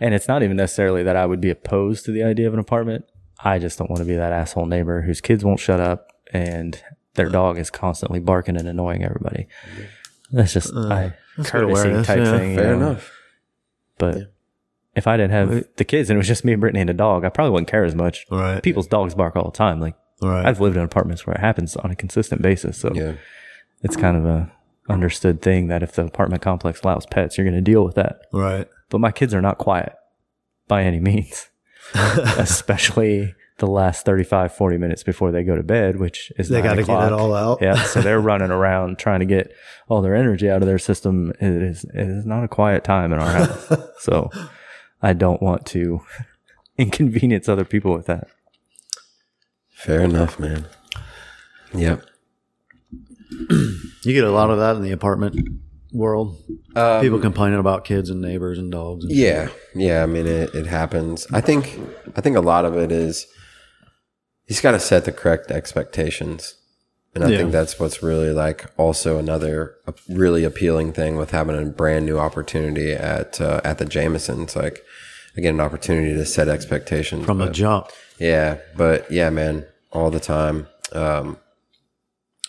and 0.00 0.14
it's 0.14 0.26
not 0.26 0.42
even 0.42 0.56
necessarily 0.56 1.02
that 1.02 1.16
I 1.16 1.26
would 1.26 1.40
be 1.40 1.50
opposed 1.50 2.06
to 2.06 2.12
the 2.12 2.22
idea 2.22 2.48
of 2.48 2.54
an 2.54 2.60
apartment. 2.60 3.04
I 3.44 3.58
just 3.58 3.78
don't 3.78 3.90
want 3.90 3.98
to 3.98 4.06
be 4.06 4.16
that 4.16 4.32
asshole 4.32 4.64
neighbor 4.64 5.02
whose 5.02 5.20
kids 5.20 5.44
won't 5.44 5.60
shut 5.60 5.80
up 5.80 6.12
and 6.32 6.82
their 7.14 7.28
dog 7.28 7.58
is 7.58 7.68
constantly 7.68 8.20
barking 8.20 8.56
and 8.56 8.66
annoying 8.66 9.04
everybody. 9.04 9.48
That's 10.32 10.52
just 10.54 10.74
I 10.74 11.14
good 11.36 11.46
courtesy 11.46 11.70
awareness, 11.70 12.06
type 12.06 12.18
yeah. 12.18 12.38
thing. 12.38 12.50
you 12.50 12.56
Fair 12.56 12.76
know. 12.76 12.86
enough. 12.90 13.12
But 13.98 14.32
if 14.96 15.06
I 15.06 15.16
didn't 15.16 15.30
have 15.32 15.64
the 15.76 15.84
kids 15.84 16.10
and 16.10 16.16
it 16.16 16.18
was 16.18 16.26
just 16.28 16.44
me 16.44 16.52
and 16.52 16.60
Brittany 16.60 16.80
and 16.80 16.90
a 16.90 16.94
dog, 16.94 17.24
I 17.24 17.28
probably 17.28 17.52
wouldn't 17.52 17.68
care 17.68 17.84
as 17.84 17.94
much. 17.94 18.26
Right. 18.30 18.62
People's 18.62 18.86
dogs 18.86 19.14
bark 19.14 19.36
all 19.36 19.44
the 19.44 19.56
time. 19.56 19.80
Like 19.80 19.94
Right. 20.20 20.46
I've 20.46 20.60
lived 20.60 20.76
in 20.76 20.82
apartments 20.82 21.26
where 21.26 21.34
it 21.34 21.40
happens 21.40 21.76
on 21.76 21.90
a 21.90 21.96
consistent 21.96 22.42
basis. 22.42 22.78
So 22.78 22.92
Yeah, 22.94 23.14
it's 23.82 23.96
kind 23.96 24.16
of 24.16 24.24
a 24.24 24.52
understood 24.88 25.42
thing 25.42 25.68
that 25.68 25.82
if 25.82 25.92
the 25.92 26.04
apartment 26.04 26.42
complex 26.42 26.80
allows 26.82 27.06
pets, 27.06 27.36
you're 27.38 27.44
going 27.44 27.54
to 27.56 27.60
deal 27.60 27.84
with 27.84 27.94
that. 27.96 28.20
right. 28.32 28.68
but 28.88 29.00
my 29.00 29.10
kids 29.12 29.34
are 29.34 29.40
not 29.40 29.58
quiet 29.58 29.94
by 30.68 30.82
any 30.84 31.00
means, 31.00 31.48
especially 31.94 33.34
the 33.58 33.66
last 33.66 34.04
35, 34.04 34.54
40 34.54 34.78
minutes 34.78 35.02
before 35.02 35.30
they 35.30 35.44
go 35.44 35.56
to 35.56 35.62
bed, 35.62 35.98
which 35.98 36.32
is 36.38 36.48
They 36.48 36.62
got 36.62 36.74
to 36.74 36.82
get 36.82 37.06
it 37.06 37.12
all 37.12 37.34
out. 37.34 37.58
Yeah, 37.60 37.82
so 37.82 38.00
they're 38.00 38.20
running 38.32 38.50
around 38.50 38.98
trying 38.98 39.20
to 39.20 39.26
get 39.26 39.52
all 39.88 40.02
their 40.02 40.14
energy 40.14 40.50
out 40.50 40.62
of 40.62 40.68
their 40.68 40.78
system. 40.78 41.32
It 41.40 41.62
is 41.62 41.84
it 41.84 42.08
is 42.08 42.26
not 42.26 42.44
a 42.44 42.48
quiet 42.48 42.84
time 42.84 43.12
in 43.12 43.18
our 43.18 43.30
house. 43.30 43.72
so 43.98 44.30
I 45.02 45.12
don't 45.12 45.42
want 45.42 45.66
to 45.66 46.00
inconvenience 46.78 47.48
other 47.48 47.64
people 47.64 47.92
with 47.92 48.06
that. 48.06 48.28
Fair 49.70 50.00
enough, 50.02 50.38
man. 50.38 50.66
Yep. 51.74 52.04
You 54.04 54.12
get 54.12 54.24
a 54.24 54.30
lot 54.30 54.50
of 54.50 54.58
that 54.58 54.76
in 54.76 54.82
the 54.82 54.92
apartment 54.92 55.36
world. 55.92 56.36
Um, 56.74 57.00
people 57.00 57.18
complaining 57.18 57.58
about 57.58 57.84
kids 57.84 58.10
and 58.10 58.20
neighbors 58.20 58.58
and 58.58 58.70
dogs. 58.70 59.04
And 59.04 59.12
Yeah, 59.12 59.48
yeah. 59.74 60.02
I 60.02 60.06
mean, 60.06 60.26
it, 60.26 60.54
it 60.54 60.66
happens. 60.66 61.26
I 61.32 61.40
think 61.40 61.78
I 62.16 62.20
think 62.20 62.36
a 62.36 62.40
lot 62.40 62.64
of 62.64 62.76
it 62.76 62.92
is 62.92 63.26
he's 64.52 64.60
got 64.60 64.72
to 64.72 64.78
set 64.78 65.06
the 65.06 65.12
correct 65.12 65.50
expectations, 65.50 66.56
and 67.14 67.24
I 67.24 67.28
Yeah. 67.30 67.38
think 67.38 67.52
that's 67.52 67.80
what's 67.80 68.02
really 68.02 68.32
like 68.32 68.66
also 68.76 69.18
another 69.18 69.76
really 70.10 70.44
appealing 70.44 70.92
thing 70.92 71.16
with 71.16 71.30
having 71.30 71.56
a 71.56 71.64
brand 71.64 72.04
new 72.04 72.18
opportunity 72.18 72.92
at 72.92 73.40
uh, 73.40 73.62
at 73.64 73.78
the 73.78 73.86
Jamesons. 73.86 74.54
Like, 74.54 74.84
again, 75.38 75.54
an 75.54 75.60
opportunity 75.62 76.12
to 76.12 76.26
set 76.26 76.48
expectations 76.48 77.24
from 77.24 77.38
the 77.38 77.48
jump. 77.48 77.86
Yeah, 78.18 78.58
but 78.76 79.10
yeah, 79.10 79.30
man, 79.30 79.64
all 79.90 80.10
the 80.10 80.20
time. 80.20 80.66
Um, 80.92 81.38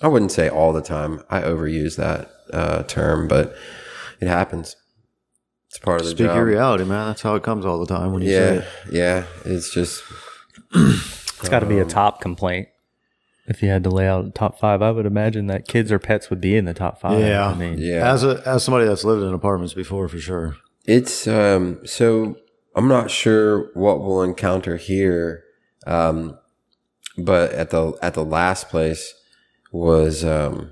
I 0.02 0.10
wouldn't 0.10 0.34
say 0.34 0.50
all 0.50 0.74
the 0.74 0.82
time. 0.82 1.24
I 1.30 1.40
overuse 1.40 1.96
that 1.96 2.30
uh, 2.52 2.84
term, 2.84 3.30
but 3.30 3.56
it 4.20 4.28
happens. 4.28 4.76
It's 5.70 5.80
part 5.80 6.02
of 6.02 6.06
the 6.08 6.12
Speak 6.12 6.28
job. 6.28 6.36
your 6.36 6.46
reality, 6.46 6.84
man. 6.84 7.08
That's 7.08 7.22
how 7.22 7.36
it 7.36 7.44
comes 7.44 7.66
all 7.66 7.80
the 7.80 7.86
time 7.86 8.12
when 8.12 8.22
you 8.24 8.30
say 8.30 8.56
Yeah, 8.56 8.60
it. 8.62 8.66
yeah. 8.92 9.24
It's 9.46 9.74
just 9.74 10.04
It's 11.44 11.50
got 11.50 11.60
to 11.60 11.66
Um, 11.66 11.74
be 11.74 11.80
a 11.80 11.86
top 11.86 12.22
complaint. 12.22 12.70
If 13.46 13.62
you 13.62 13.68
had 13.68 13.84
to 13.84 13.90
lay 13.90 14.08
out 14.08 14.26
a 14.26 14.30
top 14.30 14.58
five, 14.58 14.82
I 14.82 14.92
would 14.92 15.06
imagine 15.06 15.48
that 15.48 15.68
kids 15.68 15.92
or 15.92 16.00
pets 16.00 16.30
would 16.30 16.40
be 16.40 16.56
in 16.56 16.64
the 16.64 16.74
top 16.74 17.02
five. 17.02 17.20
Yeah. 17.20 17.50
I 17.50 17.54
mean, 17.54 17.78
yeah. 17.78 18.10
As 18.10 18.24
a 18.24 18.42
as 18.46 18.64
somebody 18.64 18.86
that's 18.86 19.04
lived 19.04 19.22
in 19.22 19.34
apartments 19.34 19.74
before, 19.74 20.08
for 20.08 20.18
sure. 20.18 20.56
It's 20.86 21.28
um. 21.28 21.86
So 21.86 22.38
I'm 22.76 22.88
not 22.88 23.12
sure 23.12 23.70
what 23.74 24.02
we'll 24.02 24.24
encounter 24.24 24.78
here, 24.78 25.44
um, 25.86 26.40
but 27.18 27.52
at 27.52 27.72
the 27.72 27.98
at 28.02 28.14
the 28.14 28.24
last 28.24 28.70
place 28.70 29.14
was 29.74 30.24
um 30.24 30.72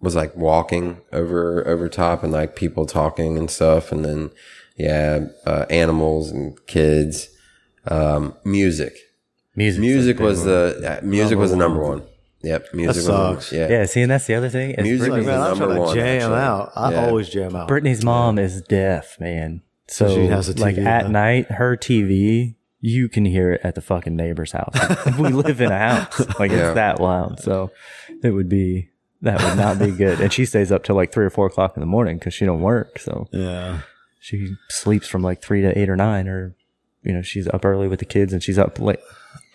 was 0.00 0.14
like 0.14 0.36
walking 0.36 1.00
over 1.14 1.66
over 1.66 1.88
top 1.88 2.22
and 2.22 2.32
like 2.32 2.56
people 2.56 2.84
talking 2.84 3.38
and 3.38 3.50
stuff, 3.50 3.90
and 3.90 4.04
then 4.04 4.30
yeah, 4.76 5.28
uh, 5.46 5.64
animals 5.70 6.30
and 6.30 6.58
kids, 6.66 7.30
um, 7.86 8.34
music. 8.44 8.98
Music. 9.56 9.80
Music 9.80 10.20
was 10.20 10.44
the 10.44 10.98
uh, 11.02 11.04
music 11.06 11.38
was 11.38 11.50
the 11.50 11.56
number 11.56 11.82
one. 11.82 12.02
Yep, 12.42 12.74
music 12.74 12.96
was 12.96 13.08
number- 13.08 13.40
sucks. 13.40 13.52
yeah. 13.52 13.68
Yeah, 13.68 13.84
see, 13.86 14.02
and 14.02 14.10
that's 14.10 14.26
the 14.26 14.34
other 14.34 14.48
thing. 14.50 14.72
is 14.72 14.84
Music 14.84 15.08
Brittany's, 15.10 15.22
is 15.26 15.26
Man, 15.32 15.40
I'm 15.40 15.48
number 15.58 15.64
trying 15.66 15.76
to 15.76 15.80
one, 15.82 15.94
jam 15.96 16.22
actually. 16.22 16.38
out. 16.38 16.72
I 16.76 16.90
Yeah. 16.92 17.06
always 17.06 17.28
jam 17.28 17.56
out. 17.56 17.66
Brittany's 17.68 18.04
mom 18.04 18.38
is 18.38 18.62
deaf, 18.62 19.18
man. 19.18 19.62
So, 19.88 20.14
she 20.14 20.26
has 20.26 20.48
a 20.48 20.54
TV 20.54 20.60
like 20.60 20.78
at 20.78 21.02
then. 21.04 21.12
night, 21.12 21.50
her 21.52 21.76
TV, 21.76 22.54
you 22.80 23.08
can 23.08 23.24
hear 23.24 23.52
it 23.52 23.60
at 23.64 23.74
the 23.74 23.80
fucking 23.80 24.14
neighbor's 24.14 24.52
house. 24.52 24.74
we 25.18 25.30
live 25.30 25.60
in 25.60 25.72
a 25.72 25.78
house, 25.78 26.20
like 26.38 26.50
Yeah. 26.52 26.66
it's 26.68 26.74
that 26.74 27.00
loud. 27.00 27.40
So 27.40 27.70
it 28.22 28.30
would 28.30 28.48
be 28.48 28.90
that 29.22 29.42
would 29.42 29.56
not 29.56 29.78
be 29.78 29.90
good. 29.90 30.20
And 30.20 30.32
she 30.32 30.44
stays 30.44 30.70
up 30.70 30.84
till 30.84 30.94
like 30.94 31.10
three 31.12 31.24
or 31.24 31.30
four 31.30 31.46
o'clock 31.46 31.76
in 31.76 31.80
the 31.80 31.86
morning 31.86 32.18
because 32.18 32.34
she 32.34 32.44
don't 32.44 32.60
work. 32.60 32.98
So 32.98 33.28
Yeah. 33.32 33.80
she 34.20 34.54
sleeps 34.68 35.08
from 35.08 35.22
like 35.22 35.40
three 35.42 35.62
to 35.62 35.76
eight 35.76 35.88
or 35.88 35.96
nine, 35.96 36.28
or 36.28 36.54
you 37.02 37.12
know 37.12 37.22
she's 37.22 37.48
up 37.48 37.64
early 37.64 37.88
with 37.88 37.98
the 37.98 38.04
kids 38.04 38.32
and 38.32 38.42
she's 38.42 38.58
up 38.58 38.78
late, 38.78 38.98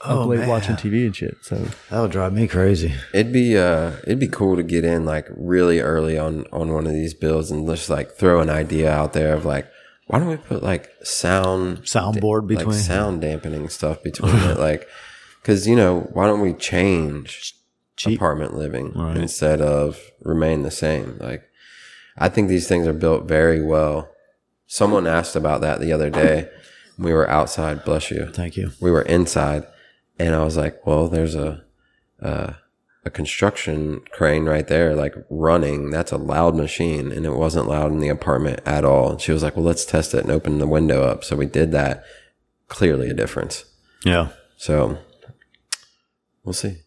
up 0.03 0.17
Oh, 0.17 0.25
late 0.27 0.39
man. 0.39 0.49
watching 0.49 0.75
TV 0.75 1.05
and 1.05 1.15
shit. 1.15 1.37
So 1.41 1.55
That 1.89 1.99
would 2.01 2.11
drive 2.11 2.33
me 2.33 2.47
crazy. 2.47 2.93
It'd 3.13 3.31
be 3.33 3.57
uh 3.57 3.91
it'd 4.03 4.19
be 4.19 4.27
cool 4.27 4.55
to 4.55 4.63
get 4.63 4.83
in 4.83 5.05
like 5.05 5.27
really 5.35 5.79
early 5.79 6.17
on 6.17 6.45
on 6.51 6.73
one 6.73 6.85
of 6.87 6.93
these 6.93 7.13
builds 7.13 7.51
and 7.51 7.67
just 7.67 7.89
like 7.89 8.11
throw 8.11 8.41
an 8.41 8.49
idea 8.49 8.91
out 8.91 9.13
there 9.13 9.33
of 9.33 9.45
like 9.45 9.67
why 10.07 10.19
don't 10.19 10.27
we 10.27 10.37
put 10.37 10.61
like 10.63 10.89
sound 11.03 11.79
Soundboard 11.83 12.49
like 12.49 12.59
between. 12.59 12.73
sound 12.77 13.21
dampening 13.21 13.69
stuff 13.69 14.01
between 14.03 14.35
it 14.35 14.57
like 14.67 14.87
cuz 15.43 15.67
you 15.67 15.75
know 15.75 16.09
why 16.13 16.25
don't 16.27 16.41
we 16.41 16.53
change 16.53 17.53
Cheap. 17.95 18.17
apartment 18.17 18.55
living 18.55 18.91
Right. 18.95 19.17
instead 19.17 19.61
of 19.61 19.99
remain 20.23 20.63
the 20.63 20.71
same 20.71 21.17
like 21.19 21.43
I 22.17 22.27
think 22.29 22.49
these 22.49 22.67
things 22.67 22.87
are 22.87 22.93
built 22.93 23.25
very 23.27 23.61
well. 23.63 24.09
Someone 24.67 25.07
asked 25.07 25.35
about 25.35 25.61
that 25.61 25.79
the 25.79 25.93
other 25.93 26.09
day. 26.09 26.49
We 26.97 27.13
were 27.13 27.27
outside, 27.29 27.83
bless 27.85 28.11
you 28.11 28.27
Thank 28.33 28.57
you. 28.57 28.71
we 28.81 28.91
were 28.91 29.01
inside 29.03 29.63
and 30.25 30.35
I 30.35 30.43
was 30.43 30.57
like, 30.57 30.85
well, 30.85 31.07
there's 31.07 31.35
a, 31.35 31.63
uh, 32.21 32.53
a 33.05 33.09
construction 33.09 34.01
crane 34.11 34.45
right 34.45 34.67
there, 34.67 34.95
like 34.95 35.15
running. 35.29 35.89
That's 35.89 36.11
a 36.11 36.17
loud 36.17 36.55
machine. 36.55 37.11
And 37.11 37.25
it 37.25 37.31
wasn't 37.33 37.67
loud 37.67 37.91
in 37.91 37.99
the 37.99 38.09
apartment 38.09 38.59
at 38.65 38.85
all. 38.85 39.11
And 39.11 39.21
she 39.21 39.31
was 39.31 39.41
like, 39.43 39.55
well, 39.55 39.65
let's 39.65 39.85
test 39.85 40.13
it 40.13 40.23
and 40.23 40.31
open 40.31 40.59
the 40.59 40.67
window 40.67 41.03
up. 41.03 41.23
So 41.23 41.35
we 41.35 41.45
did 41.47 41.71
that. 41.71 42.03
Clearly 42.67 43.09
a 43.09 43.13
difference. 43.13 43.65
Yeah. 44.05 44.29
So 44.57 44.97
we'll 46.43 46.53
see. 46.53 46.77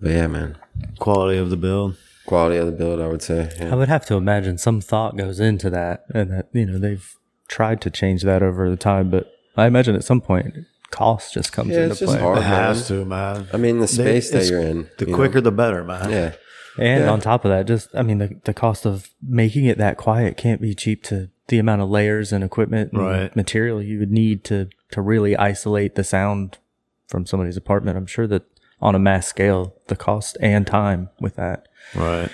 But 0.00 0.10
yeah, 0.12 0.26
man, 0.26 0.58
Quality 0.98 1.38
of 1.38 1.48
the 1.50 1.56
build. 1.56 1.96
quality 2.26 2.58
of 2.58 2.66
the 2.66 2.72
build, 2.72 3.00
I 3.00 3.08
would 3.08 3.22
say. 3.22 3.50
I 3.60 3.74
would 3.74 3.88
have 3.88 4.04
to 4.06 4.14
imagine 4.14 4.58
some 4.58 4.80
thought 4.80 5.16
goes 5.16 5.40
into 5.40 5.70
that, 5.70 6.04
and 6.14 6.30
that 6.30 6.48
you 6.52 6.66
know 6.66 6.78
they've 6.78 7.14
tried 7.48 7.80
to 7.80 7.90
change 7.90 8.22
that 8.22 8.42
over 8.42 8.68
the 8.68 8.76
time, 8.76 9.08
but 9.10 9.32
I 9.56 9.66
imagine 9.66 9.94
at 9.94 10.04
some 10.04 10.20
point 10.20 10.54
cost 10.90 11.34
just 11.34 11.52
comes 11.52 11.70
Yeah, 11.70 11.78
into 11.80 11.90
it's 11.92 12.00
just 12.00 12.12
play. 12.12 12.20
hard. 12.20 12.38
It 12.38 12.42
has 12.44 12.88
to, 12.88 13.04
man. 13.04 13.48
I 13.52 13.56
mean, 13.56 13.80
the 13.80 13.88
space 13.88 14.30
that 14.30 14.46
you're 14.46 14.60
in. 14.60 14.88
The 14.98 15.06
you 15.06 15.10
know? 15.12 15.16
quicker, 15.16 15.40
the 15.40 15.52
better, 15.52 15.82
man. 15.84 16.10
Yeah. 16.10 16.32
And 16.78 17.04
Yeah. 17.04 17.10
on 17.10 17.20
top 17.20 17.44
of 17.44 17.50
that, 17.50 17.66
just 17.66 17.88
I 17.94 18.02
mean 18.02 18.18
the 18.18 18.38
the 18.44 18.52
cost 18.54 18.84
of 18.86 19.10
making 19.26 19.64
it 19.64 19.78
that 19.78 19.96
quiet 19.96 20.36
can't 20.36 20.60
be 20.60 20.74
cheap 20.74 21.02
to 21.04 21.30
the 21.48 21.58
amount 21.58 21.80
of 21.82 21.88
layers 21.88 22.32
and 22.32 22.42
equipment 22.44 22.92
and 22.92 23.00
Right. 23.02 23.36
material 23.36 23.82
you 23.82 23.98
would 23.98 24.10
need 24.10 24.44
to 24.44 24.68
to 24.90 25.00
really 25.00 25.36
isolate 25.36 25.94
the 25.94 26.04
sound 26.04 26.58
from 27.08 27.24
somebody's 27.24 27.56
apartment. 27.56 27.96
I'm 27.96 28.06
sure 28.06 28.26
that 28.26 28.42
on 28.80 28.94
a 28.94 28.98
mass 28.98 29.26
scale, 29.26 29.74
the 29.88 29.96
cost 29.96 30.36
and 30.40 30.66
time 30.66 31.08
with 31.20 31.36
that 31.36 31.66
Right. 31.94 32.28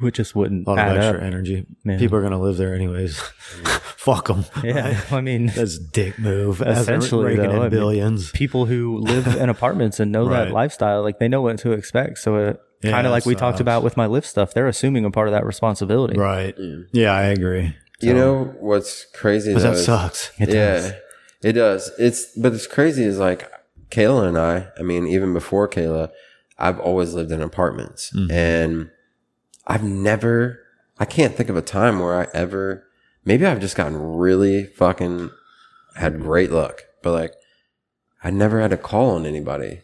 would 0.00 0.14
just 0.14 0.36
wouldn't 0.36 0.66
A 0.66 0.70
lot 0.70 0.78
of 0.78 0.84
add 0.84 0.96
extra 0.98 1.18
up. 1.18 1.24
energy. 1.24 1.66
Man. 1.84 1.98
People 1.98 2.18
are 2.18 2.20
going 2.20 2.32
to 2.32 2.38
live 2.38 2.56
there 2.56 2.74
anyways. 2.74 3.18
Fuck 3.96 4.28
them. 4.28 4.44
Yeah, 4.62 5.00
I 5.10 5.20
mean, 5.20 5.46
That's 5.54 5.78
dick 5.78 6.18
move. 6.18 6.62
As 6.62 6.80
Essentially, 6.82 7.24
raking 7.36 7.42
though, 7.44 7.50
in 7.50 7.56
I 7.56 7.60
mean, 7.62 7.70
billions. 7.70 8.30
people 8.30 8.66
who 8.66 8.98
live 8.98 9.26
in 9.36 9.48
apartments 9.48 9.98
and 10.00 10.12
know 10.12 10.28
Right. 10.28 10.44
that 10.44 10.52
lifestyle, 10.52 11.02
like 11.02 11.18
they 11.18 11.28
know 11.28 11.42
what 11.42 11.58
to 11.60 11.72
expect. 11.72 12.18
So 12.18 12.36
it 12.36 12.60
Yeah, 12.82 12.92
kind 12.92 13.06
of 13.06 13.10
like 13.10 13.24
that 13.24 13.28
we 13.28 13.34
talked 13.34 13.60
about 13.60 13.82
with 13.82 13.96
my 13.96 14.06
lift 14.06 14.26
stuff, 14.28 14.54
they're 14.54 14.68
assuming 14.68 15.04
a 15.04 15.10
part 15.10 15.26
of 15.28 15.32
that 15.32 15.44
responsibility. 15.44 16.18
right. 16.18 16.54
Yeah, 16.92 17.12
I 17.12 17.24
agree. 17.24 17.74
You 18.00 18.14
know 18.14 18.54
what's 18.60 19.04
crazy? 19.14 19.52
But 19.52 19.62
though 19.62 19.70
that 19.72 19.78
is- 19.78 19.84
sucks. 19.84 20.30
It 20.38 20.48
yeah, 20.50 20.54
does. 20.54 20.92
it 21.42 21.52
does. 21.54 21.90
It's 21.98 22.26
but 22.38 22.52
it's 22.54 22.68
crazy 22.68 23.02
is 23.02 23.18
like 23.18 23.50
Kayla 23.90 24.28
and 24.28 24.38
I. 24.38 24.68
I 24.78 24.82
mean, 24.82 25.06
even 25.06 25.32
before 25.32 25.68
Kayla, 25.68 26.10
I've 26.58 26.80
always 26.80 27.14
lived 27.14 27.32
in 27.32 27.42
apartments, 27.42 28.12
mm-hmm. 28.14 28.30
and 28.30 28.90
I've 29.66 29.84
never. 29.84 30.60
I 31.00 31.04
can't 31.04 31.34
think 31.34 31.48
of 31.48 31.56
a 31.56 31.62
time 31.62 32.00
where 32.00 32.20
I 32.20 32.26
ever. 32.34 32.84
Maybe 33.24 33.46
I've 33.46 33.60
just 33.60 33.76
gotten 33.76 33.96
really 33.96 34.64
fucking 34.64 35.30
had 35.96 36.20
great 36.20 36.50
luck, 36.50 36.82
but 37.02 37.12
like 37.12 37.34
I 38.22 38.30
never 38.30 38.60
had 38.60 38.70
to 38.70 38.76
call 38.76 39.10
on 39.10 39.26
anybody. 39.26 39.82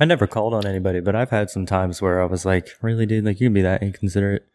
I 0.00 0.04
never 0.04 0.26
called 0.26 0.54
on 0.54 0.66
anybody, 0.66 1.00
but 1.00 1.14
I've 1.14 1.30
had 1.30 1.50
some 1.50 1.66
times 1.66 2.00
where 2.00 2.22
I 2.22 2.26
was 2.26 2.44
like, 2.44 2.68
really, 2.80 3.06
dude, 3.06 3.24
like 3.24 3.40
you 3.40 3.46
can 3.46 3.54
be 3.54 3.62
that 3.62 3.82
inconsiderate. 3.82 4.46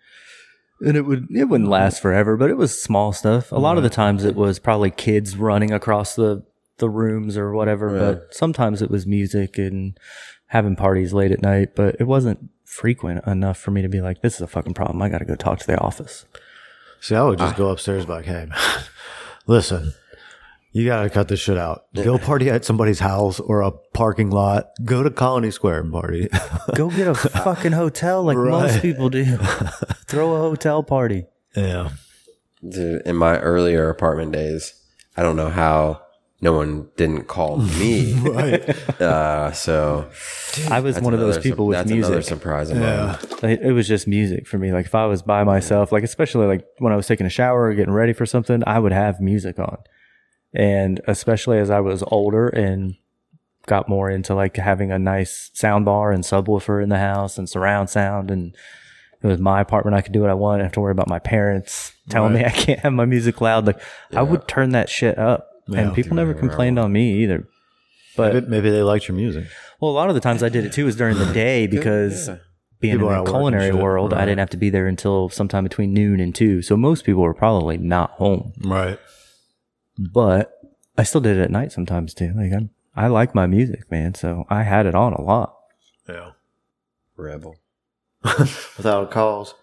And 0.82 0.96
it 0.96 1.04
would 1.04 1.28
it 1.32 1.46
wouldn't 1.46 1.70
last 1.70 2.02
forever, 2.02 2.38
but 2.38 2.50
it 2.50 2.58
was 2.58 2.82
small 2.82 3.12
stuff. 3.12 3.52
A 3.52 3.56
lot 3.56 3.78
of 3.78 3.84
the 3.84 3.90
times 3.90 4.24
it 4.24 4.36
was 4.36 4.60
probably 4.60 4.92
kids 4.92 5.36
running 5.36 5.72
across 5.72 6.16
the 6.16 6.44
the 6.78 6.90
rooms 6.90 7.38
or 7.38 7.54
whatever, 7.54 7.92
Yeah. 7.94 8.00
but 8.00 8.34
sometimes 8.34 8.82
it 8.82 8.90
was 8.92 9.06
music 9.08 9.58
and 9.58 9.98
having 10.48 10.76
parties 10.76 11.14
late 11.14 11.32
at 11.32 11.42
night, 11.42 11.76
but 11.76 11.96
it 12.00 12.06
wasn't 12.06 12.50
frequent 12.64 13.26
enough 13.28 13.58
for 13.58 13.72
me 13.72 13.82
to 13.82 13.90
be 13.90 14.02
like, 14.02 14.22
this 14.22 14.36
is 14.36 14.42
a 14.42 14.48
fucking 14.48 14.74
problem. 14.74 15.02
I 15.02 15.10
got 15.10 15.18
to 15.20 15.26
go 15.26 15.36
talk 15.36 15.60
to 15.60 15.68
the 15.68 15.80
office. 15.80 16.26
See, 17.02 17.16
I 17.16 17.24
would 17.24 17.40
Ah. 17.42 17.46
just 17.48 17.58
go 17.58 17.70
upstairs 17.70 18.08
like, 18.08 18.26
hey, 18.26 18.48
listen, 19.48 19.94
you 20.72 20.86
got 20.86 21.04
to 21.04 21.10
cut 21.10 21.28
this 21.28 21.40
shit 21.40 21.58
out. 21.58 21.86
Go 21.96 22.18
party 22.18 22.50
at 22.50 22.64
somebody's 22.66 23.00
house 23.00 23.40
or 23.40 23.62
a 23.62 23.72
parking 23.94 24.30
lot. 24.30 24.70
Go 24.86 25.02
to 25.04 25.10
Colony 25.10 25.50
Square 25.52 25.80
and 25.82 25.92
party. 25.92 26.30
Go 26.76 26.90
get 26.90 27.08
a 27.08 27.16
fucking 27.16 27.72
hotel 27.72 28.24
like 28.24 28.38
most 28.38 28.82
people 28.82 29.10
do. 29.10 29.26
Throw 30.08 30.34
a 30.36 30.40
hotel 30.40 30.84
party. 30.84 31.26
yeah. 31.56 31.90
Dude, 32.68 33.04
in 33.06 33.16
my 33.16 33.38
earlier 33.40 33.88
apartment 33.90 34.32
days, 34.32 34.74
I 35.16 35.22
don't 35.22 35.36
know 35.36 35.50
how 35.50 36.02
no 36.42 36.54
one 36.54 36.90
didn't 36.98 37.24
call 37.28 37.58
me. 37.80 38.14
Right. 38.14 38.70
Uh, 39.02 39.52
so 39.54 40.10
I 40.70 40.80
was 40.82 41.00
one 41.00 41.14
of 41.14 41.20
those 41.20 41.38
people 41.40 41.66
sur- 41.66 41.70
with 41.70 41.78
that's 41.78 41.92
another 41.92 42.14
music. 42.16 42.30
surprise 42.30 42.70
Yeah. 42.72 43.18
mine. 43.42 43.52
It, 43.52 43.62
it 43.64 43.72
was 43.72 43.88
just 43.88 44.08
music 44.08 44.48
for 44.48 44.58
me. 44.58 44.72
Like 44.72 44.86
if 44.86 44.96
I 44.96 45.06
was 45.06 45.22
by 45.22 45.44
myself, 45.44 45.92
like 45.92 46.04
especially 46.04 46.46
like 46.48 46.66
when 46.80 46.94
I 46.94 46.96
was 46.96 47.08
taking 47.08 47.26
a 47.26 47.30
shower 47.30 47.64
or 47.64 47.74
getting 47.74 47.94
ready 47.94 48.14
for 48.14 48.26
something, 48.26 48.64
I 48.68 48.78
would 48.80 48.92
have 48.92 49.20
music 49.20 49.58
on. 49.60 49.78
And 50.54 51.02
especially 51.08 51.58
as 51.60 51.70
I 51.70 51.80
was 51.80 52.04
older 52.08 52.48
and 52.48 52.96
got 53.66 53.90
more 53.90 54.10
into 54.10 54.34
like 54.34 54.56
having 54.58 54.92
a 54.92 55.00
nice 55.00 55.52
sound 55.54 55.86
bar 55.86 56.12
and 56.12 56.24
subwoofer 56.24 56.82
in 56.82 56.90
the 56.90 57.00
house 57.00 57.38
and 57.38 57.50
surround 57.50 57.90
sound 57.90 58.32
and 58.32 58.56
it 59.22 59.28
was 59.28 59.40
my 59.40 59.60
apartment. 59.62 59.96
I 59.98 60.02
could 60.02 60.14
do 60.14 60.22
what 60.22 60.30
I 60.30 60.36
want. 60.36 60.56
I 60.56 60.58
didn't 60.60 60.66
have 60.68 60.74
to 60.74 60.80
worry 60.82 60.92
about 60.92 61.10
my 61.10 61.20
parents 61.20 61.92
telling 62.10 62.34
me 62.34 62.46
I 62.46 62.50
can't 62.52 62.80
have 62.82 62.94
my 62.94 63.06
music 63.06 63.42
loud. 63.42 63.66
Like 63.66 63.82
I 64.16 64.22
would 64.22 64.48
turn 64.48 64.70
that 64.70 64.90
shit 64.90 65.18
up 65.18 65.50
and 65.76 65.94
people 65.94 66.16
never 66.16 66.34
complained 66.34 66.78
on 66.80 66.92
me 66.92 67.24
either. 67.24 67.48
But 68.16 68.34
Maybe, 68.34 68.48
maybe 68.48 68.70
they 68.72 68.82
liked 68.84 69.08
your 69.08 69.16
music. 69.16 69.46
well, 69.80 69.92
a 69.92 69.94
lot 69.94 70.10
of 70.10 70.16
the 70.16 70.22
times 70.22 70.42
I 70.42 70.50
did 70.50 70.66
it 70.66 70.74
too 70.74 70.86
was 70.86 70.96
during 70.96 71.18
the 71.18 71.32
day 71.34 71.68
because 71.68 72.30
being 72.80 72.96
People 72.96 73.10
in 73.10 73.16
are 73.16 73.24
the 73.26 73.32
culinary 73.32 73.72
shit, 73.72 73.76
world, 73.82 74.14
I 74.14 74.22
didn't 74.26 74.40
have 74.40 74.50
to 74.52 74.58
be 74.58 74.70
there 74.70 74.88
until 74.88 75.30
sometime 75.30 75.64
between 75.64 75.94
noon 75.94 76.20
and 76.20 76.34
two. 76.34 76.62
So 76.62 76.76
most 76.78 77.06
people 77.06 77.22
were 77.22 77.34
probably 77.34 77.78
not 77.78 78.12
home, 78.12 78.54
Right. 78.64 79.00
but 79.98 80.52
I 80.98 81.04
still 81.04 81.22
did 81.22 81.38
it 81.38 81.42
at 81.42 81.52
night 81.52 81.72
sometimes 81.72 82.14
too. 82.14 82.34
Like 82.36 82.52
I'm, 82.54 82.70
I 82.96 83.08
like 83.08 83.36
my 83.36 83.46
music, 83.48 83.90
man. 83.92 84.16
So 84.16 84.46
I 84.50 84.64
had 84.64 84.86
it 84.88 84.96
on 84.96 85.14
a 85.14 85.22
lot. 85.22 85.56
Yeah. 86.10 86.32
Rebel. 87.16 87.56
Without 88.24 89.04
a 89.04 89.08
cause. 89.08 89.54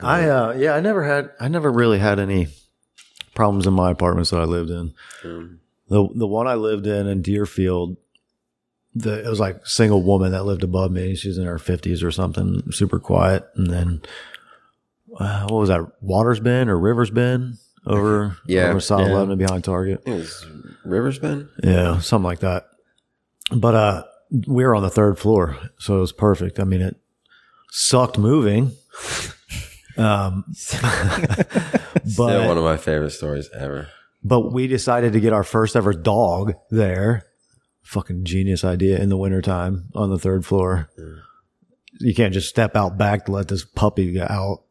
I 0.00 0.28
uh 0.28 0.52
yeah, 0.52 0.74
I 0.74 0.80
never 0.80 1.02
had 1.04 1.30
I 1.40 1.48
never 1.48 1.70
really 1.72 1.98
had 1.98 2.18
any 2.20 2.48
problems 3.34 3.66
in 3.66 3.72
my 3.74 3.90
apartments 3.90 4.30
that 4.30 4.40
I 4.40 4.44
lived 4.44 4.70
in. 4.70 4.94
The 5.88 6.08
the 6.14 6.26
one 6.26 6.46
I 6.46 6.54
lived 6.54 6.86
in 6.86 7.06
in 7.06 7.22
Deerfield, 7.22 7.96
the 8.94 9.24
it 9.24 9.28
was 9.28 9.40
like 9.40 9.56
a 9.56 9.66
single 9.68 10.02
woman 10.02 10.32
that 10.32 10.44
lived 10.44 10.62
above 10.64 10.90
me. 10.92 11.14
She's 11.14 11.38
in 11.38 11.46
her 11.46 11.58
fifties 11.58 12.02
or 12.02 12.10
something, 12.10 12.70
super 12.72 12.98
quiet. 12.98 13.44
And 13.56 13.66
then 13.68 14.02
uh, 15.18 15.42
what 15.48 15.58
was 15.60 15.68
that? 15.68 15.86
Waters 16.00 16.40
Bend 16.40 16.70
or 16.70 16.78
Rivers 16.78 17.10
Bend 17.10 17.58
over 17.86 18.36
Yeah. 18.46 18.70
over 18.70 18.80
South 18.80 19.08
Yeah. 19.08 19.20
And 19.22 19.38
behind 19.38 19.64
Target. 19.64 20.02
it 20.06 20.10
was 20.12 20.46
Rivers 20.84 21.18
Bend. 21.18 21.48
Yeah, 21.62 21.98
something 22.00 22.24
like 22.24 22.40
that. 22.40 22.68
But 23.54 23.74
uh 23.74 24.04
we 24.46 24.64
were 24.64 24.74
on 24.74 24.82
the 24.82 24.88
third 24.90 25.18
floor, 25.18 25.58
so 25.78 25.98
it 25.98 26.00
was 26.00 26.12
perfect. 26.12 26.58
I 26.58 26.64
mean 26.64 26.80
it 26.80 26.96
sucked 27.70 28.16
moving. 28.18 28.72
Um 29.96 30.44
Still 30.54 30.80
but 32.16 32.46
one 32.46 32.58
of 32.58 32.64
my 32.64 32.76
favorite 32.76 33.10
stories 33.10 33.48
ever. 33.58 33.88
but 34.24 34.52
we 34.52 34.66
decided 34.66 35.12
to 35.12 35.20
get 35.20 35.32
our 35.32 35.44
first 35.44 35.76
ever 35.76 35.92
dog 35.92 36.54
there. 36.70 37.24
Fucking 37.82 38.24
genius 38.24 38.64
idea 38.64 38.98
in 38.98 39.08
the 39.08 39.16
wintertime 39.16 39.88
on 39.94 40.10
the 40.10 40.18
third 40.18 40.46
floor. 40.46 40.88
You 41.98 42.14
can't 42.14 42.32
just 42.32 42.48
step 42.48 42.74
out 42.76 42.96
back 42.96 43.26
to 43.26 43.32
let 43.32 43.48
this 43.48 43.64
puppy 43.64 44.12
get 44.12 44.30
out. 44.30 44.62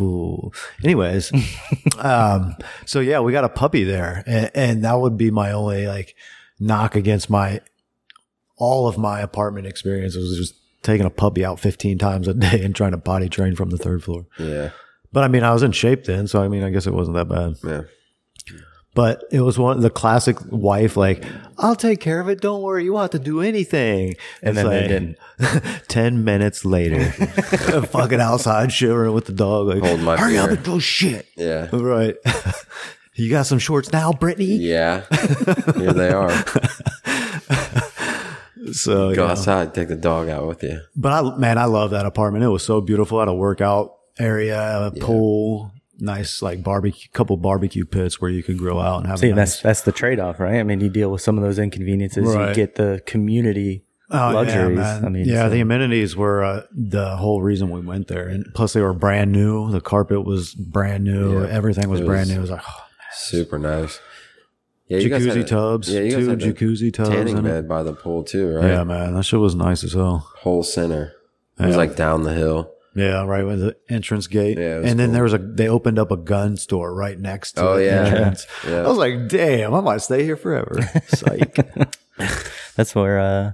Ooh. 0.00 0.50
Anyways, 0.84 1.32
um, 1.98 2.54
so 2.84 3.00
yeah, 3.00 3.20
we 3.20 3.32
got 3.32 3.44
a 3.44 3.48
puppy 3.48 3.84
there, 3.84 4.22
and, 4.26 4.50
and 4.54 4.84
that 4.84 5.00
would 5.00 5.16
be 5.16 5.30
my 5.30 5.52
only 5.52 5.86
like 5.86 6.14
knock 6.60 6.96
against 6.96 7.30
my 7.30 7.60
all 8.58 8.88
of 8.88 8.98
my 8.98 9.20
apartment 9.20 9.66
experience 9.66 10.14
was 10.16 10.36
just 10.36 10.54
taking 10.86 11.04
a 11.06 11.10
puppy 11.10 11.44
out 11.44 11.60
15 11.60 11.98
times 11.98 12.28
a 12.28 12.34
day 12.34 12.62
and 12.64 12.74
trying 12.74 12.92
to 12.92 12.98
potty 12.98 13.28
train 13.28 13.54
from 13.56 13.68
the 13.70 13.76
third 13.76 14.02
floor. 14.02 14.26
Yeah. 14.38 14.70
But 15.12 15.24
I 15.24 15.28
mean, 15.28 15.42
I 15.44 15.52
was 15.52 15.62
in 15.62 15.72
shape 15.72 16.04
then, 16.04 16.26
so 16.26 16.42
I 16.42 16.48
mean, 16.48 16.62
I 16.62 16.70
guess 16.70 16.86
it 16.86 16.94
wasn't 16.94 17.16
that 17.16 17.28
bad. 17.28 17.54
Yeah. 17.62 17.82
But 18.94 19.24
it 19.30 19.40
was 19.42 19.58
one 19.58 19.80
the 19.80 19.90
classic 19.90 20.38
wife, 20.50 20.96
like, 20.96 21.22
I'll 21.58 21.76
take 21.76 22.00
care 22.00 22.18
of 22.18 22.30
it. 22.30 22.40
Don't 22.40 22.62
worry. 22.62 22.84
You 22.84 22.94
won't 22.94 23.12
have 23.12 23.20
to 23.22 23.24
do 23.24 23.42
anything. 23.42 24.14
And 24.42 24.56
It's 24.56 24.62
then 24.62 24.70
they 24.70 24.88
didn't. 24.88 25.84
10 25.88 26.24
minutes 26.24 26.64
later, 26.64 27.04
fucking 27.90 28.20
outside 28.20 28.72
shivering 28.72 29.12
with 29.12 29.26
the 29.26 29.32
dog. 29.34 29.66
Like, 29.66 29.82
Hold 29.82 30.00
my 30.00 30.16
hurry 30.16 30.38
up 30.38 30.46
beer." 30.48 30.56
and 30.56 30.64
go 30.64 30.78
shit. 30.78 31.26
Yeah. 31.36 31.68
Right. 31.74 32.14
you 33.14 33.28
got 33.28 33.44
some 33.44 33.58
shorts 33.58 33.92
now, 33.92 34.12
Brittany? 34.14 34.56
Yeah. 34.56 35.02
Here 35.76 35.92
they 35.92 36.10
are. 36.10 36.32
So, 38.72 39.14
Go 39.14 39.24
yeah. 39.26 39.30
outside, 39.32 39.74
take 39.74 39.88
the 39.88 39.96
dog 39.96 40.28
out 40.28 40.46
with 40.46 40.62
you. 40.62 40.80
But 40.96 41.12
I, 41.12 41.36
man, 41.36 41.58
I 41.58 41.64
love 41.66 41.90
that 41.90 42.06
apartment. 42.06 42.44
It 42.44 42.48
was 42.48 42.64
so 42.64 42.80
beautiful. 42.80 43.18
It 43.18 43.22
had 43.22 43.28
a 43.28 43.34
workout 43.34 43.94
area, 44.18 44.86
a 44.86 44.90
pool, 44.92 45.72
nice, 45.98 46.42
like 46.42 46.62
barbecue, 46.62 47.08
couple 47.12 47.36
barbecue 47.36 47.84
pits 47.84 48.20
where 48.20 48.30
you 48.30 48.42
could 48.42 48.58
grill 48.58 48.80
out 48.80 48.98
and 49.00 49.06
have 49.08 49.18
See, 49.20 49.30
a 49.30 49.34
nice 49.34 49.52
that's 49.54 49.62
that's 49.62 49.80
the 49.82 49.92
trade 49.92 50.18
off, 50.20 50.40
right? 50.40 50.56
I 50.58 50.62
mean, 50.62 50.80
you 50.80 50.88
deal 50.88 51.10
with 51.10 51.20
some 51.22 51.36
of 51.38 51.44
those 51.44 51.58
inconveniences, 51.58 52.34
Right. 52.34 52.48
you 52.50 52.54
get 52.54 52.74
the 52.76 53.02
community 53.06 53.82
Oh, 54.08 54.30
luxuries. 54.32 54.78
Yeah, 54.78 54.84
man. 55.00 55.04
I 55.04 55.08
mean, 55.08 55.24
yeah, 55.28 55.42
so- 55.46 55.50
the 55.50 55.60
amenities 55.60 56.14
were 56.16 56.44
uh, 56.44 56.62
the 56.72 57.16
whole 57.16 57.42
reason 57.42 57.70
we 57.70 57.80
went 57.80 58.06
there, 58.08 58.28
and 58.28 58.46
plus 58.54 58.72
they 58.72 58.80
were 58.80 58.92
brand 58.92 59.32
new. 59.32 59.70
The 59.72 59.80
carpet 59.80 60.24
was 60.24 60.54
brand 60.54 61.02
new. 61.04 61.42
Yeah. 61.42 61.48
Everything 61.48 61.88
was 61.88 62.00
It 62.00 62.06
brand 62.06 62.28
new. 62.28 62.36
It 62.36 62.40
was 62.40 62.50
like 62.50 62.62
oh, 62.68 62.84
Super 63.12 63.58
nice. 63.58 63.98
Yeah, 64.88 64.98
you 64.98 65.08
guys 65.08 65.24
had 65.24 65.34
jacuzzi 65.36 65.40
a- 65.40 65.44
tubs, 65.44 65.88
Yeah, 65.92 66.00
you 66.00 66.10
guys 66.12 66.24
two 66.24 66.28
had 66.30 66.38
jacuzzi 66.40 66.92
tubs 66.94 67.08
tanning 67.10 67.36
in 67.38 67.44
it. 67.46 67.48
bed 67.48 67.68
by 67.68 67.82
the 67.82 67.92
pool 67.92 68.22
too, 68.22 68.54
right? 68.54 68.66
Yeah, 68.68 68.84
man, 68.84 69.14
that 69.14 69.24
shit 69.24 69.40
was 69.40 69.54
nice 69.54 69.82
as 69.82 69.94
hell. 69.94 70.30
Whole 70.38 70.62
center. 70.62 71.12
It 71.58 71.66
was 71.66 71.76
like 71.76 71.96
down 71.96 72.22
the 72.22 72.32
hill. 72.34 72.70
Yeah, 72.94 73.24
right 73.24 73.44
with 73.44 73.60
the 73.60 73.76
entrance 73.90 74.26
gate. 74.26 74.56
Yeah, 74.58 74.76
it 74.76 74.82
was 74.82 74.90
and 74.90 74.98
then 75.00 75.08
cool. 75.08 75.14
there 75.14 75.22
was 75.24 75.32
a 75.34 75.38
they 75.38 75.68
opened 75.68 75.98
up 75.98 76.10
a 76.10 76.16
gun 76.16 76.56
store 76.56 76.94
right 76.94 77.18
next 77.18 77.52
to 77.52 77.62
Oh, 77.68 77.76
the 77.76 77.84
yeah. 77.84 78.04
entrance. 78.06 78.46
Yeah. 78.66 78.82
I 78.84 78.88
was 78.88 78.96
like, 78.96 79.28
damn, 79.28 79.74
I 79.74 79.80
might 79.80 80.00
stay 80.02 80.22
here 80.24 80.36
forever. 80.36 80.78
Psych. 81.08 81.58
That's 82.76 82.94
where 82.94 83.18
uh, 83.18 83.52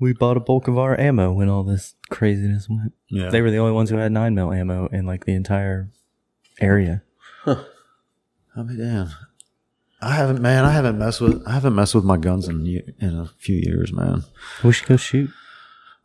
we 0.00 0.12
bought 0.12 0.36
a 0.36 0.40
bulk 0.40 0.68
of 0.68 0.76
our 0.76 0.98
ammo 1.00 1.32
when 1.32 1.48
all 1.48 1.62
this 1.62 1.94
craziness 2.10 2.68
went. 2.68 2.92
Yeah. 3.08 3.30
They 3.30 3.40
were 3.42 3.50
the 3.50 3.58
only 3.58 3.72
ones 3.72 3.88
who 3.90 3.96
had 3.96 4.12
nine 4.12 4.34
mil 4.34 4.52
ammo 4.52 4.88
in 4.88 5.06
like 5.06 5.24
the 5.24 5.34
entire 5.34 5.90
area. 6.60 7.02
I 7.46 7.56
mean, 8.62 8.78
damn. 8.78 9.08
I 10.04 10.12
haven't, 10.12 10.40
man. 10.42 10.64
I 10.64 10.70
haven't 10.72 10.98
messed 10.98 11.20
with. 11.20 11.42
I 11.46 11.52
haven't 11.52 11.74
messed 11.74 11.94
with 11.94 12.04
my 12.04 12.16
guns 12.16 12.48
in 12.48 12.66
in 13.00 13.16
a 13.16 13.26
few 13.38 13.56
years, 13.56 13.92
man. 13.92 14.24
We 14.62 14.72
should 14.72 14.86
go 14.88 14.96
shoot. 14.96 15.30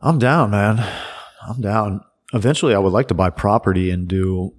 I'm 0.00 0.18
down, 0.18 0.50
man. 0.50 0.78
I'm 1.46 1.60
down. 1.60 2.02
Eventually, 2.32 2.74
I 2.74 2.78
would 2.78 2.92
like 2.92 3.08
to 3.08 3.14
buy 3.14 3.28
property 3.30 3.90
and 3.90 4.06
do, 4.08 4.54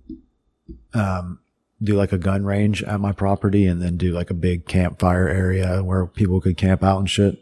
um, 0.94 1.40
do 1.82 1.94
like 1.96 2.12
a 2.12 2.18
gun 2.18 2.44
range 2.46 2.84
at 2.84 3.00
my 3.00 3.12
property, 3.12 3.66
and 3.66 3.82
then 3.82 3.98
do 3.98 4.12
like 4.12 4.30
a 4.30 4.34
big 4.36 4.68
campfire 4.68 5.28
area 5.28 5.82
where 5.84 6.06
people 6.06 6.40
could 6.42 6.58
camp 6.58 6.84
out 6.84 7.00
and 7.00 7.10
shit. 7.10 7.40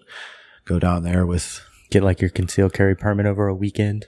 Go 0.65 0.79
down 0.79 1.03
there 1.03 1.25
with, 1.25 1.62
Get 1.89 2.03
like 2.03 2.21
your 2.21 2.29
concealed 2.29 2.73
carry 2.73 2.95
permit 2.95 3.25
over 3.25 3.47
a 3.47 3.55
weekend. 3.55 4.07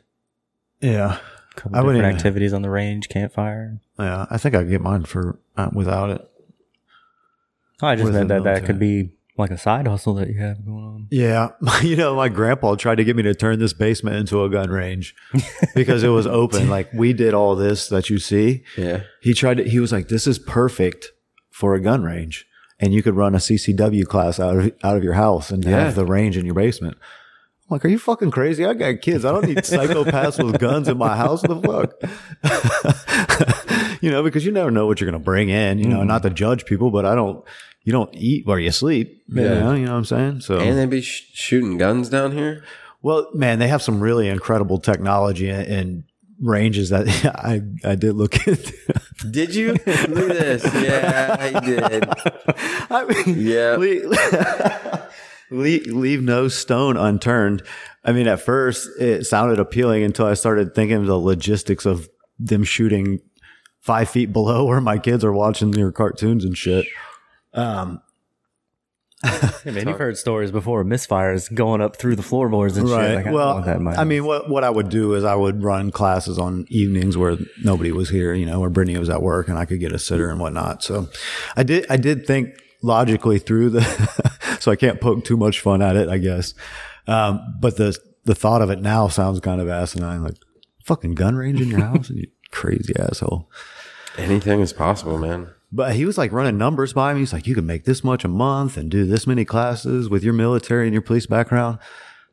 yeah, 0.80 1.17
couple 1.56 1.77
I 1.77 1.82
different 1.82 2.15
activities 2.15 2.54
on 2.54 2.62
the 2.62 2.69
range, 2.69 3.10
campfire. 3.10 3.80
yeah. 3.99 4.27
I 4.30 4.38
think 4.38 4.54
I'd 4.56 4.69
get 4.69 4.80
mine 4.82 5.04
for 5.06 5.39
uh, 5.58 5.69
without 5.73 6.12
it. 6.12 6.31
I 7.82 7.96
just 7.96 8.12
meant 8.12 8.30
that 8.30 8.44
that 8.44 8.65
could 8.65 8.80
be 8.80 9.12
like 9.38 9.52
a 9.52 9.58
side 9.58 9.88
hustle 9.88 10.13
that 10.15 10.30
you 10.30 10.39
have 10.39 10.63
going 10.65 10.84
on. 10.84 11.08
Yeah, 11.10 11.50
you 11.82 11.96
know, 11.96 12.15
my 12.15 12.30
grandpa 12.30 12.76
tried 12.76 12.96
to 12.96 13.04
get 13.04 13.15
me 13.15 13.24
to 13.24 13.34
turn 13.34 13.60
this 13.60 13.74
basement 13.74 14.15
into 14.17 14.44
a 14.44 14.50
gun 14.50 14.70
range 14.70 15.15
because 15.76 16.04
it 16.04 16.10
was 16.10 16.28
open. 16.28 16.70
Like 16.70 16.91
we 16.94 17.13
did 17.13 17.34
all 17.34 17.56
this 17.56 17.89
that 17.89 18.10
you 18.10 18.20
see. 18.20 18.63
Yeah. 18.78 19.04
He 19.22 19.34
tried 19.34 19.58
to. 19.58 19.63
He 19.63 19.80
was 19.80 19.91
like, 19.91 20.08
"This 20.08 20.28
is 20.28 20.39
perfect 20.39 21.08
for 21.50 21.76
a 21.76 21.82
gun 21.82 22.04
range, 22.04 22.46
and 22.80 22.94
you 22.94 23.04
could 23.04 23.15
run 23.15 23.36
a 23.36 23.39
CCW 23.39 24.06
class 24.06 24.39
out 24.39 24.58
of 24.58 24.72
out 24.84 24.98
of 24.98 25.04
your 25.04 25.13
house 25.13 25.50
and 25.50 25.63
Yeah. 25.63 25.86
have 25.86 25.96
the 25.96 26.06
range 26.06 26.38
in 26.38 26.46
your 26.46 26.56
basement." 26.56 26.98
I'm 27.70 27.76
like, 27.76 27.86
"Are 27.86 27.89
you 27.89 28.00
fucking 28.00 28.32
crazy? 28.32 28.65
I 28.65 28.74
got 28.74 29.02
kids. 29.02 29.24
I 29.26 29.32
don't 29.32 29.48
need 29.48 29.58
psychopaths 29.58 30.44
with 30.44 30.60
guns 30.60 30.88
in 30.88 30.98
my 30.98 31.15
house. 31.15 31.41
What 31.44 31.62
the 31.62 32.08
fuck?" 32.41 34.02
you 34.02 34.12
know, 34.12 34.24
because 34.24 34.46
you 34.46 34.52
never 34.52 34.72
know 34.72 34.88
what 34.88 35.00
you're 35.00 35.10
going 35.10 35.22
to 35.22 35.24
bring 35.24 35.50
in. 35.50 35.80
You 35.80 35.88
know, 35.88 36.00
mm-hmm. 36.00 36.08
not 36.08 36.24
to 36.24 36.30
judge 36.30 36.65
people, 36.65 36.91
but 36.91 37.06
I 37.06 37.15
don't. 37.15 37.46
You 37.84 37.91
don't 37.91 38.13
eat 38.13 38.46
while 38.46 38.60
you 38.60 38.72
sleep. 38.72 39.24
You 39.28 39.41
Yeah. 39.44 39.60
know, 39.60 39.74
you 39.74 39.86
know 39.86 39.91
what 39.94 39.98
I'm 40.00 40.06
saying? 40.06 40.41
So 40.41 40.60
And 40.60 40.78
they 40.78 40.86
be 40.86 41.02
sh- 41.02 41.30
shooting 41.34 41.78
guns 41.78 42.10
down 42.10 42.32
here. 42.34 42.63
well, 43.02 43.28
man, 43.34 43.60
they 43.60 43.67
have 43.67 43.82
some 43.82 44.00
really 44.00 44.28
incredible 44.28 44.78
technology 44.78 45.50
and, 45.50 45.65
and 45.67 46.04
ranges 46.44 46.89
that 46.89 47.08
I 47.36 47.62
I 47.84 47.96
did 47.96 48.13
look 48.13 48.36
at. 48.48 48.72
Did 49.30 49.54
you? 49.56 49.74
Look 49.74 49.88
at 49.88 50.08
this. 50.08 50.63
Yeah, 50.74 51.36
I 51.39 51.60
did. 51.60 52.06
I 52.89 53.06
mean, 53.06 53.39
Yeah. 53.48 53.76
leave, 53.78 54.06
leave, 55.52 55.88
leave 55.88 56.22
no 56.22 56.48
stone 56.48 56.98
unturned. 56.98 57.63
I 58.04 58.12
mean, 58.13 58.28
at 58.28 58.41
first 58.41 58.89
it 59.00 59.26
sounded 59.26 59.60
appealing 59.60 60.04
until 60.04 60.26
I 60.26 60.34
started 60.34 60.74
thinking 60.74 60.98
of 60.98 61.06
the 61.06 61.17
logistics 61.20 61.86
of 61.86 62.10
them 62.39 62.63
shooting 62.63 63.20
five 63.80 64.10
feet 64.10 64.32
below 64.34 64.65
where 64.65 64.82
my 64.82 64.98
kids 64.98 65.24
are 65.24 65.34
watching 65.34 65.72
their 65.72 65.91
cartoons 65.91 66.44
and 66.46 66.58
shit. 66.58 66.86
Um, 67.53 68.01
Yeah, 69.23 69.51
man, 69.65 69.87
you've 69.87 69.99
heard 69.99 70.17
stories 70.17 70.51
before 70.51 70.81
of 70.81 70.87
misfires 70.87 71.53
going 71.53 71.79
up 71.79 71.95
through 71.95 72.15
the 72.15 72.23
floorboards 72.23 72.75
and 72.77 72.87
shit. 72.87 73.15
Like, 73.15 73.27
I 73.27 73.31
well, 73.31 73.53
want 73.53 73.65
that 73.65 73.77
in 73.77 73.83
my 73.83 73.95
I 73.95 74.03
mean, 74.03 74.25
what 74.25 74.49
what 74.49 74.63
I 74.63 74.69
would 74.69 74.89
do 74.89 75.13
is 75.13 75.23
I 75.23 75.35
would 75.35 75.63
run 75.63 75.91
classes 75.91 76.39
on 76.39 76.65
evenings 76.69 77.17
where 77.17 77.37
nobody 77.63 77.91
was 77.91 78.09
here, 78.09 78.33
you 78.33 78.47
know, 78.47 78.59
where 78.59 78.69
Brittany 78.69 78.97
was 78.97 79.09
at 79.09 79.21
work, 79.21 79.47
and 79.47 79.59
I 79.59 79.65
could 79.65 79.79
get 79.79 79.91
a 79.91 79.99
sitter 79.99 80.29
and 80.29 80.39
whatnot. 80.39 80.81
So, 80.81 81.07
I 81.55 81.61
did 81.63 81.85
I 81.89 81.97
did 81.97 82.25
think 82.25 82.49
logically 82.81 83.37
through 83.37 83.69
the, 83.69 83.81
so 84.59 84.71
I 84.71 84.75
can't 84.75 84.99
poke 84.99 85.23
too 85.23 85.37
much 85.37 85.59
fun 85.59 85.83
at 85.83 85.95
it, 85.95 86.09
I 86.09 86.17
guess. 86.17 86.55
Um, 87.05 87.57
but 87.59 87.77
the 87.77 87.95
the 88.25 88.35
thought 88.35 88.61
of 88.63 88.71
it 88.71 88.81
now 88.81 89.07
sounds 89.07 89.39
kind 89.39 89.61
of 89.61 89.69
asinine, 89.69 90.23
like 90.23 90.37
fucking 90.83 91.13
gun 91.13 91.35
range 91.35 91.61
in 91.61 91.69
your 91.69 91.81
house, 91.85 92.09
you 92.09 92.27
crazy 92.51 92.93
asshole. 92.99 93.49
Anything 94.17 94.59
is 94.59 94.73
possible, 94.73 95.17
man. 95.17 95.49
But 95.71 95.95
he 95.95 96.05
was 96.05 96.17
like 96.17 96.31
running 96.31 96.57
numbers 96.57 96.93
by 96.93 97.13
me. 97.13 97.21
He's 97.21 97.31
like, 97.31 97.47
you 97.47 97.55
can 97.55 97.65
make 97.65 97.86
this 97.86 98.03
much 98.03 98.25
a 98.25 98.27
month 98.27 98.75
and 98.75 98.91
do 98.91 99.05
this 99.05 99.25
many 99.25 99.45
classes 99.45 100.10
with 100.10 100.23
your 100.23 100.34
military 100.34 100.86
and 100.86 100.93
your 100.93 101.01
police 101.01 101.25
background. 101.25 101.79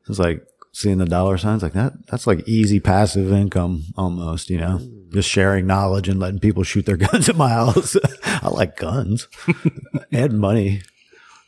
It 0.02 0.08
was 0.08 0.18
like 0.18 0.44
seeing 0.72 0.98
the 0.98 1.06
dollar 1.06 1.38
signs 1.38 1.62
like 1.62 1.72
that. 1.74 1.92
That's 2.06 2.26
like 2.26 2.46
easy 2.48 2.80
passive 2.80 3.32
income 3.32 3.84
almost, 3.96 4.50
you 4.50 4.58
know, 4.58 4.78
mm. 4.80 5.12
just 5.12 5.28
sharing 5.28 5.66
knowledge 5.66 6.08
and 6.08 6.18
letting 6.18 6.40
people 6.40 6.64
shoot 6.64 6.86
their 6.86 6.96
guns 7.08 7.28
at 7.28 7.36
my 7.36 7.50
house. 7.50 7.96
I 8.24 8.48
like 8.48 8.76
guns 8.76 9.28
and 10.12 10.38
money, 10.38 10.82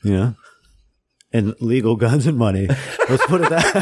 you 0.05 0.13
know, 0.13 0.35
and 1.33 1.55
legal 1.61 1.97
guns 1.97 2.27
and 2.27 2.39
money. 2.39 2.69
Let's 3.09 3.27
put 3.27 3.41
it 3.41 3.51
that. 3.51 3.81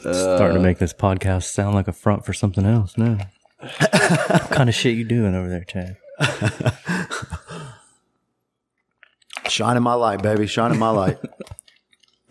Starting 0.00 0.56
to 0.56 0.62
make 0.62 0.78
this 0.78 0.92
podcast 0.92 1.44
sound 1.44 1.74
like 1.74 1.88
a 1.88 1.92
front 1.92 2.24
for 2.24 2.32
something 2.32 2.64
else. 2.64 2.96
No. 2.96 3.18
what 3.58 4.50
kind 4.50 4.68
of 4.68 4.74
shit 4.74 4.96
you 4.96 5.04
doing 5.04 5.34
over 5.34 5.48
there, 5.48 5.64
Chad? 5.64 5.96
Shining 9.48 9.82
my 9.82 9.94
light, 9.94 10.22
baby. 10.22 10.46
Shining 10.46 10.78
my 10.78 10.90
light. 10.90 11.18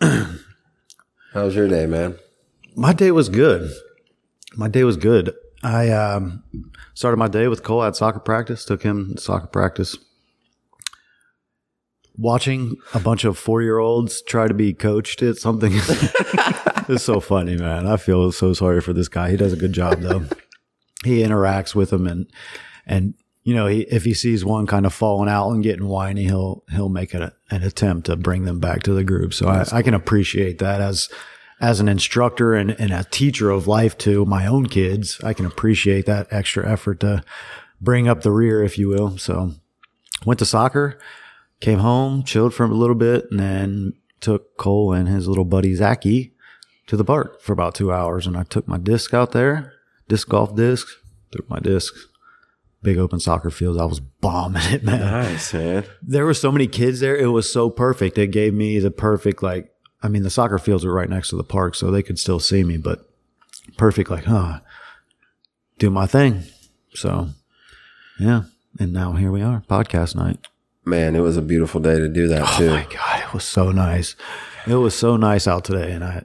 How 0.00 1.44
was 1.44 1.54
your 1.54 1.68
day, 1.68 1.86
man? 1.86 2.18
My 2.74 2.92
day 2.92 3.10
was 3.10 3.28
good. 3.28 3.70
My 4.56 4.68
day 4.68 4.84
was 4.84 4.96
good. 4.96 5.34
I 5.62 5.90
um, 5.90 6.44
started 6.94 7.16
my 7.16 7.28
day 7.28 7.48
with 7.48 7.62
Cole 7.62 7.82
at 7.82 7.96
soccer 7.96 8.20
practice. 8.20 8.64
Took 8.64 8.82
him 8.82 9.14
to 9.14 9.20
soccer 9.20 9.46
practice. 9.46 9.96
Watching 12.18 12.76
a 12.94 13.00
bunch 13.00 13.24
of 13.24 13.36
four 13.36 13.62
year 13.62 13.78
olds 13.78 14.22
try 14.22 14.48
to 14.48 14.54
be 14.54 14.72
coached 14.72 15.22
at 15.22 15.36
something 15.36 15.72
is 16.88 17.02
so 17.02 17.20
funny, 17.20 17.56
man. 17.56 17.86
I 17.86 17.96
feel 17.96 18.30
so 18.32 18.52
sorry 18.52 18.80
for 18.80 18.92
this 18.92 19.08
guy. 19.08 19.30
He 19.30 19.36
does 19.36 19.52
a 19.52 19.56
good 19.56 19.72
job 19.72 20.00
though. 20.00 20.24
he 21.04 21.22
interacts 21.22 21.74
with 21.74 21.90
them 21.90 22.06
and 22.06 22.26
and 22.86 23.14
you 23.42 23.54
know 23.54 23.66
he, 23.66 23.82
if 23.82 24.04
he 24.04 24.14
sees 24.14 24.44
one 24.44 24.66
kind 24.66 24.86
of 24.86 24.94
falling 24.94 25.28
out 25.28 25.50
and 25.50 25.62
getting 25.62 25.86
whiny, 25.86 26.24
he'll 26.24 26.64
he'll 26.70 26.88
make 26.88 27.14
an, 27.14 27.30
an 27.50 27.62
attempt 27.62 28.06
to 28.06 28.16
bring 28.16 28.44
them 28.44 28.60
back 28.60 28.82
to 28.84 28.94
the 28.94 29.04
group. 29.04 29.34
So 29.34 29.48
I, 29.48 29.64
I 29.72 29.82
can 29.82 29.94
appreciate 29.94 30.58
that 30.58 30.80
as 30.80 31.08
as 31.60 31.80
an 31.80 31.88
instructor 31.88 32.54
and, 32.54 32.72
and 32.72 32.92
a 32.92 33.04
teacher 33.04 33.50
of 33.50 33.66
life 33.66 33.96
to 33.98 34.24
my 34.26 34.46
own 34.46 34.66
kids. 34.66 35.20
I 35.24 35.32
can 35.32 35.46
appreciate 35.46 36.06
that 36.06 36.28
extra 36.30 36.70
effort 36.70 37.00
to 37.00 37.24
bring 37.80 38.08
up 38.08 38.22
the 38.22 38.30
rear, 38.30 38.62
if 38.62 38.78
you 38.78 38.88
will. 38.88 39.16
So 39.18 39.52
went 40.24 40.38
to 40.40 40.44
soccer, 40.44 40.98
came 41.60 41.78
home, 41.78 42.24
chilled 42.24 42.52
for 42.52 42.64
a 42.64 42.68
little 42.68 42.94
bit, 42.94 43.26
and 43.30 43.40
then 43.40 43.94
took 44.20 44.56
Cole 44.56 44.92
and 44.92 45.08
his 45.08 45.28
little 45.28 45.44
buddy 45.44 45.74
Zachy 45.74 46.35
to 46.86 46.96
the 46.96 47.04
park 47.04 47.40
for 47.40 47.52
about 47.52 47.74
two 47.74 47.92
hours. 47.92 48.26
And 48.26 48.36
I 48.36 48.42
took 48.44 48.66
my 48.68 48.78
disc 48.78 49.12
out 49.14 49.32
there, 49.32 49.72
disc 50.08 50.28
golf 50.28 50.54
disc, 50.54 50.86
threw 51.32 51.44
my 51.48 51.58
discs. 51.60 52.06
Big 52.82 52.98
open 52.98 53.18
soccer 53.18 53.50
field. 53.50 53.80
I 53.80 53.84
was 53.86 53.98
bombing 54.00 54.62
it, 54.66 54.84
man. 54.84 55.00
Nice, 55.00 55.52
man. 55.52 55.84
There 56.02 56.24
were 56.24 56.34
so 56.34 56.52
many 56.52 56.66
kids 56.68 57.00
there. 57.00 57.16
It 57.16 57.28
was 57.28 57.50
so 57.52 57.68
perfect. 57.70 58.16
It 58.18 58.28
gave 58.28 58.54
me 58.54 58.78
the 58.78 58.90
perfect, 58.92 59.42
like, 59.42 59.72
I 60.02 60.08
mean, 60.08 60.22
the 60.22 60.30
soccer 60.30 60.58
fields 60.58 60.84
were 60.84 60.92
right 60.92 61.08
next 61.10 61.30
to 61.30 61.36
the 61.36 61.42
park, 61.42 61.74
so 61.74 61.90
they 61.90 62.02
could 62.02 62.18
still 62.18 62.38
see 62.38 62.62
me, 62.62 62.76
but 62.76 63.08
perfect, 63.76 64.08
like, 64.10 64.24
huh, 64.24 64.60
do 65.78 65.90
my 65.90 66.06
thing. 66.06 66.44
So, 66.94 67.30
yeah. 68.20 68.42
And 68.78 68.92
now 68.92 69.14
here 69.14 69.32
we 69.32 69.42
are, 69.42 69.64
podcast 69.68 70.14
night. 70.14 70.46
Man, 70.84 71.16
it 71.16 71.20
was 71.20 71.36
a 71.36 71.42
beautiful 71.42 71.80
day 71.80 71.98
to 71.98 72.08
do 72.08 72.28
that 72.28 72.42
Oh 72.42 72.58
too. 72.58 72.70
my 72.70 72.86
God, 72.94 73.20
it 73.22 73.32
was 73.34 73.42
so 73.44 73.72
nice. 73.72 74.14
It 74.66 74.74
was 74.76 74.94
so 74.94 75.16
nice 75.16 75.48
out 75.48 75.64
today. 75.64 75.90
And 75.92 76.04
I, 76.04 76.22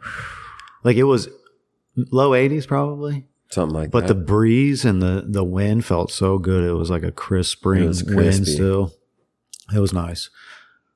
like, 0.84 0.98
it 0.98 1.04
was 1.04 1.30
low 1.96 2.32
80s 2.32 2.68
probably, 2.68 3.26
Something 3.52 3.76
like 3.76 3.92
but 3.92 4.08
that. 4.08 4.14
But 4.14 4.20
the 4.20 4.26
breeze 4.26 4.86
and 4.86 5.02
the, 5.02 5.26
the 5.28 5.44
wind 5.44 5.84
felt 5.84 6.10
so 6.10 6.38
good. 6.38 6.64
It 6.64 6.74
was 6.74 6.90
like 6.90 7.04
a 7.04 7.12
crisp 7.12 7.58
spring 7.58 7.84
It 7.84 8.04
wind 8.08 8.48
still. 8.48 8.94
It 9.76 9.80
was 9.80 9.92
nice. 9.92 10.30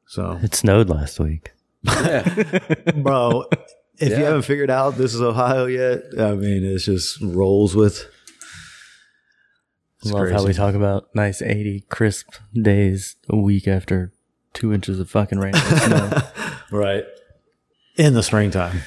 So, 0.08 0.40
It 0.42 0.56
snowed 0.56 0.90
last 0.90 1.20
week. 1.20 1.52
bro, 1.84 3.46
if 4.00 4.10
you 4.10 4.24
haven't 4.24 4.44
figured 4.44 4.70
out 4.70 4.96
this 4.96 5.14
is 5.14 5.22
Ohio 5.22 5.66
yet, 5.66 6.04
I 6.18 6.34
mean, 6.36 6.64
it's 6.64 6.86
just 6.86 7.22
rolls 7.22 7.76
with. 7.76 8.10
It's 10.02 10.12
Love 10.12 10.30
how 10.30 10.46
we 10.46 10.54
talk 10.54 10.76
about 10.76 11.14
nice 11.16 11.42
80 11.42 11.86
crisp 11.90 12.36
days 12.54 13.16
a 13.30 13.36
week 13.36 13.68
after 13.68 14.14
two 14.54 14.72
inches 14.74 15.00
of 15.00 15.10
fucking 15.10 15.40
rain 15.40 15.54
snow. 15.54 16.22
right 16.72 17.06
in 17.98 18.14
the 18.14 18.24
springtime. 18.24 18.82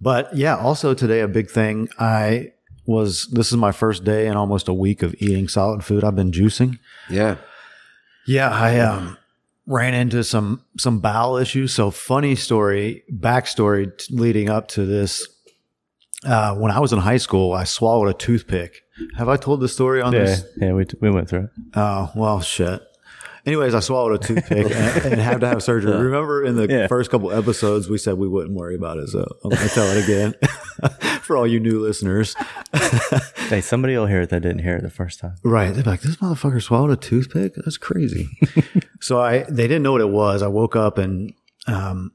But 0.00 0.36
yeah, 0.36 0.56
also 0.56 0.94
today 0.94 1.20
a 1.20 1.28
big 1.28 1.50
thing. 1.50 1.88
I 1.98 2.52
was 2.86 3.26
this 3.32 3.50
is 3.50 3.56
my 3.56 3.72
first 3.72 4.04
day 4.04 4.26
in 4.26 4.36
almost 4.36 4.68
a 4.68 4.74
week 4.74 5.02
of 5.02 5.14
eating 5.18 5.48
solid 5.48 5.84
food. 5.84 6.04
I've 6.04 6.16
been 6.16 6.32
juicing. 6.32 6.78
yeah. 7.10 7.36
Yeah, 8.26 8.50
I 8.50 8.80
um 8.80 9.16
ran 9.66 9.94
into 9.94 10.24
some 10.24 10.62
some 10.78 10.98
bowel 11.00 11.36
issues. 11.36 11.72
So 11.72 11.90
funny 11.90 12.34
story, 12.34 13.04
backstory 13.12 13.96
t- 13.96 14.14
leading 14.14 14.48
up 14.48 14.68
to 14.68 14.84
this. 14.84 15.28
Uh, 16.24 16.54
when 16.56 16.72
I 16.72 16.80
was 16.80 16.92
in 16.92 16.98
high 16.98 17.18
school, 17.18 17.52
I 17.52 17.64
swallowed 17.64 18.08
a 18.08 18.14
toothpick. 18.14 18.82
Have 19.16 19.28
I 19.28 19.36
told 19.36 19.60
the 19.60 19.68
story 19.68 20.00
on 20.00 20.12
yeah, 20.12 20.18
this? 20.20 20.44
yeah, 20.56 20.72
we, 20.72 20.86
we 21.00 21.10
went 21.10 21.28
through 21.28 21.44
it. 21.44 21.50
Oh, 21.74 22.10
well, 22.16 22.40
shit. 22.40 22.82
Anyways, 23.46 23.74
I 23.74 23.80
swallowed 23.80 24.12
a 24.20 24.26
toothpick 24.26 24.70
and, 24.74 25.12
and 25.12 25.20
had 25.20 25.40
to 25.40 25.46
have 25.46 25.62
surgery. 25.62 25.92
Remember 25.96 26.42
in 26.44 26.56
the 26.56 26.66
Yeah. 26.68 26.86
first 26.88 27.10
couple 27.12 27.30
episodes, 27.30 27.88
we 27.88 27.96
said 27.96 28.14
we 28.18 28.26
wouldn't 28.26 28.54
worry 28.56 28.74
about 28.74 28.98
it. 28.98 29.08
So 29.08 29.24
I'm 29.44 29.50
going 29.50 29.68
to 29.68 29.72
tell 29.72 29.86
it 29.86 30.02
again 30.02 30.34
for 31.22 31.36
all 31.36 31.46
you 31.46 31.60
new 31.60 31.80
listeners. 31.80 32.34
Hey, 33.46 33.60
somebody 33.60 33.96
will 33.96 34.06
hear 34.06 34.22
it 34.22 34.30
that 34.30 34.40
didn't 34.40 34.58
hear 34.64 34.74
it 34.74 34.82
the 34.82 34.90
first 34.90 35.20
time. 35.20 35.36
Right. 35.44 35.72
They're 35.72 35.84
like, 35.84 36.00
this 36.00 36.16
motherfucker 36.16 36.60
swallowed 36.60 36.90
a 36.90 36.96
toothpick? 36.96 37.54
That's 37.54 37.76
crazy. 37.78 38.28
so 39.00 39.20
I, 39.20 39.44
they 39.44 39.68
didn't 39.68 39.84
know 39.84 39.92
what 39.92 40.00
it 40.00 40.08
was. 40.08 40.42
I 40.42 40.48
woke 40.48 40.74
up 40.74 40.98
and, 40.98 41.32
um, 41.68 42.10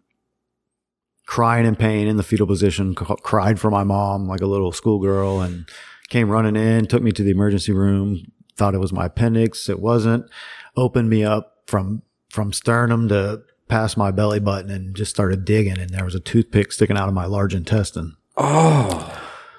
crying 1.26 1.66
in 1.66 1.78
pain 1.78 2.10
in 2.10 2.18
the 2.18 2.24
fetal 2.24 2.46
position, 2.48 2.94
c- 2.98 3.06
cried 3.24 3.62
for 3.62 3.72
my 3.72 3.86
mom 3.86 4.28
like 4.28 4.42
a 4.42 4.46
little 4.46 4.74
schoolgirl 4.74 5.40
and 5.40 5.70
came 6.10 6.30
running 6.30 6.58
in, 6.58 6.86
took 6.86 7.02
me 7.02 7.14
to 7.14 7.24
the 7.24 7.32
emergency 7.32 7.72
room, 7.72 8.22
thought 8.58 8.76
it 8.76 8.80
was 8.80 8.92
my 8.92 9.06
appendix. 9.06 9.70
It 9.70 9.80
wasn't. 9.80 10.26
Opened 10.76 11.10
me 11.10 11.24
up 11.24 11.64
from, 11.68 12.02
from 12.30 12.54
sternum 12.54 13.10
to 13.10 13.44
past 13.68 13.98
my 13.98 14.12
belly 14.12 14.40
button 14.40 14.70
and 14.70 14.96
just 14.96 15.12
started 15.12 15.46
digging. 15.46 15.78
And 15.78 15.90
there 15.90 16.06
was 16.06 16.16
a 16.16 16.20
toothpick 16.20 16.72
sticking 16.72 16.98
out 16.98 17.08
of 17.08 17.14
my 17.14 17.26
large 17.26 17.54
intestine. 17.56 18.16
Oh, 18.38 19.18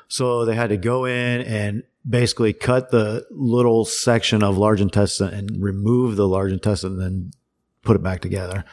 So 0.08 0.44
they 0.44 0.54
had 0.54 0.68
to 0.68 0.76
go 0.76 1.06
in 1.06 1.40
and 1.40 1.84
basically 2.08 2.52
cut 2.52 2.90
the 2.90 3.26
little 3.30 3.84
section 3.84 4.42
of 4.42 4.58
large 4.58 4.80
intestine 4.80 5.32
and 5.32 5.62
remove 5.62 6.16
the 6.16 6.28
large 6.28 6.52
intestine 6.52 6.92
and 6.92 7.00
then 7.00 7.30
put 7.82 7.96
it 7.96 8.02
back 8.02 8.20
together. 8.20 8.64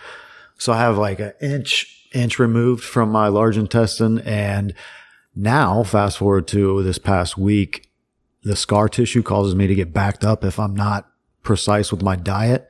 So 0.57 0.73
I 0.73 0.79
have 0.79 0.97
like 0.97 1.19
an 1.19 1.33
inch, 1.41 2.09
inch 2.13 2.39
removed 2.39 2.83
from 2.83 3.09
my 3.09 3.29
large 3.29 3.57
intestine. 3.57 4.19
And 4.19 4.73
now 5.35 5.83
fast 5.83 6.17
forward 6.17 6.47
to 6.49 6.83
this 6.83 6.97
past 6.97 7.37
week, 7.37 7.89
the 8.43 8.55
scar 8.55 8.89
tissue 8.89 9.23
causes 9.23 9.55
me 9.55 9.67
to 9.67 9.75
get 9.75 9.93
backed 9.93 10.25
up 10.25 10.43
if 10.43 10.59
I'm 10.59 10.75
not 10.75 11.08
precise 11.43 11.91
with 11.91 12.01
my 12.01 12.15
diet, 12.15 12.67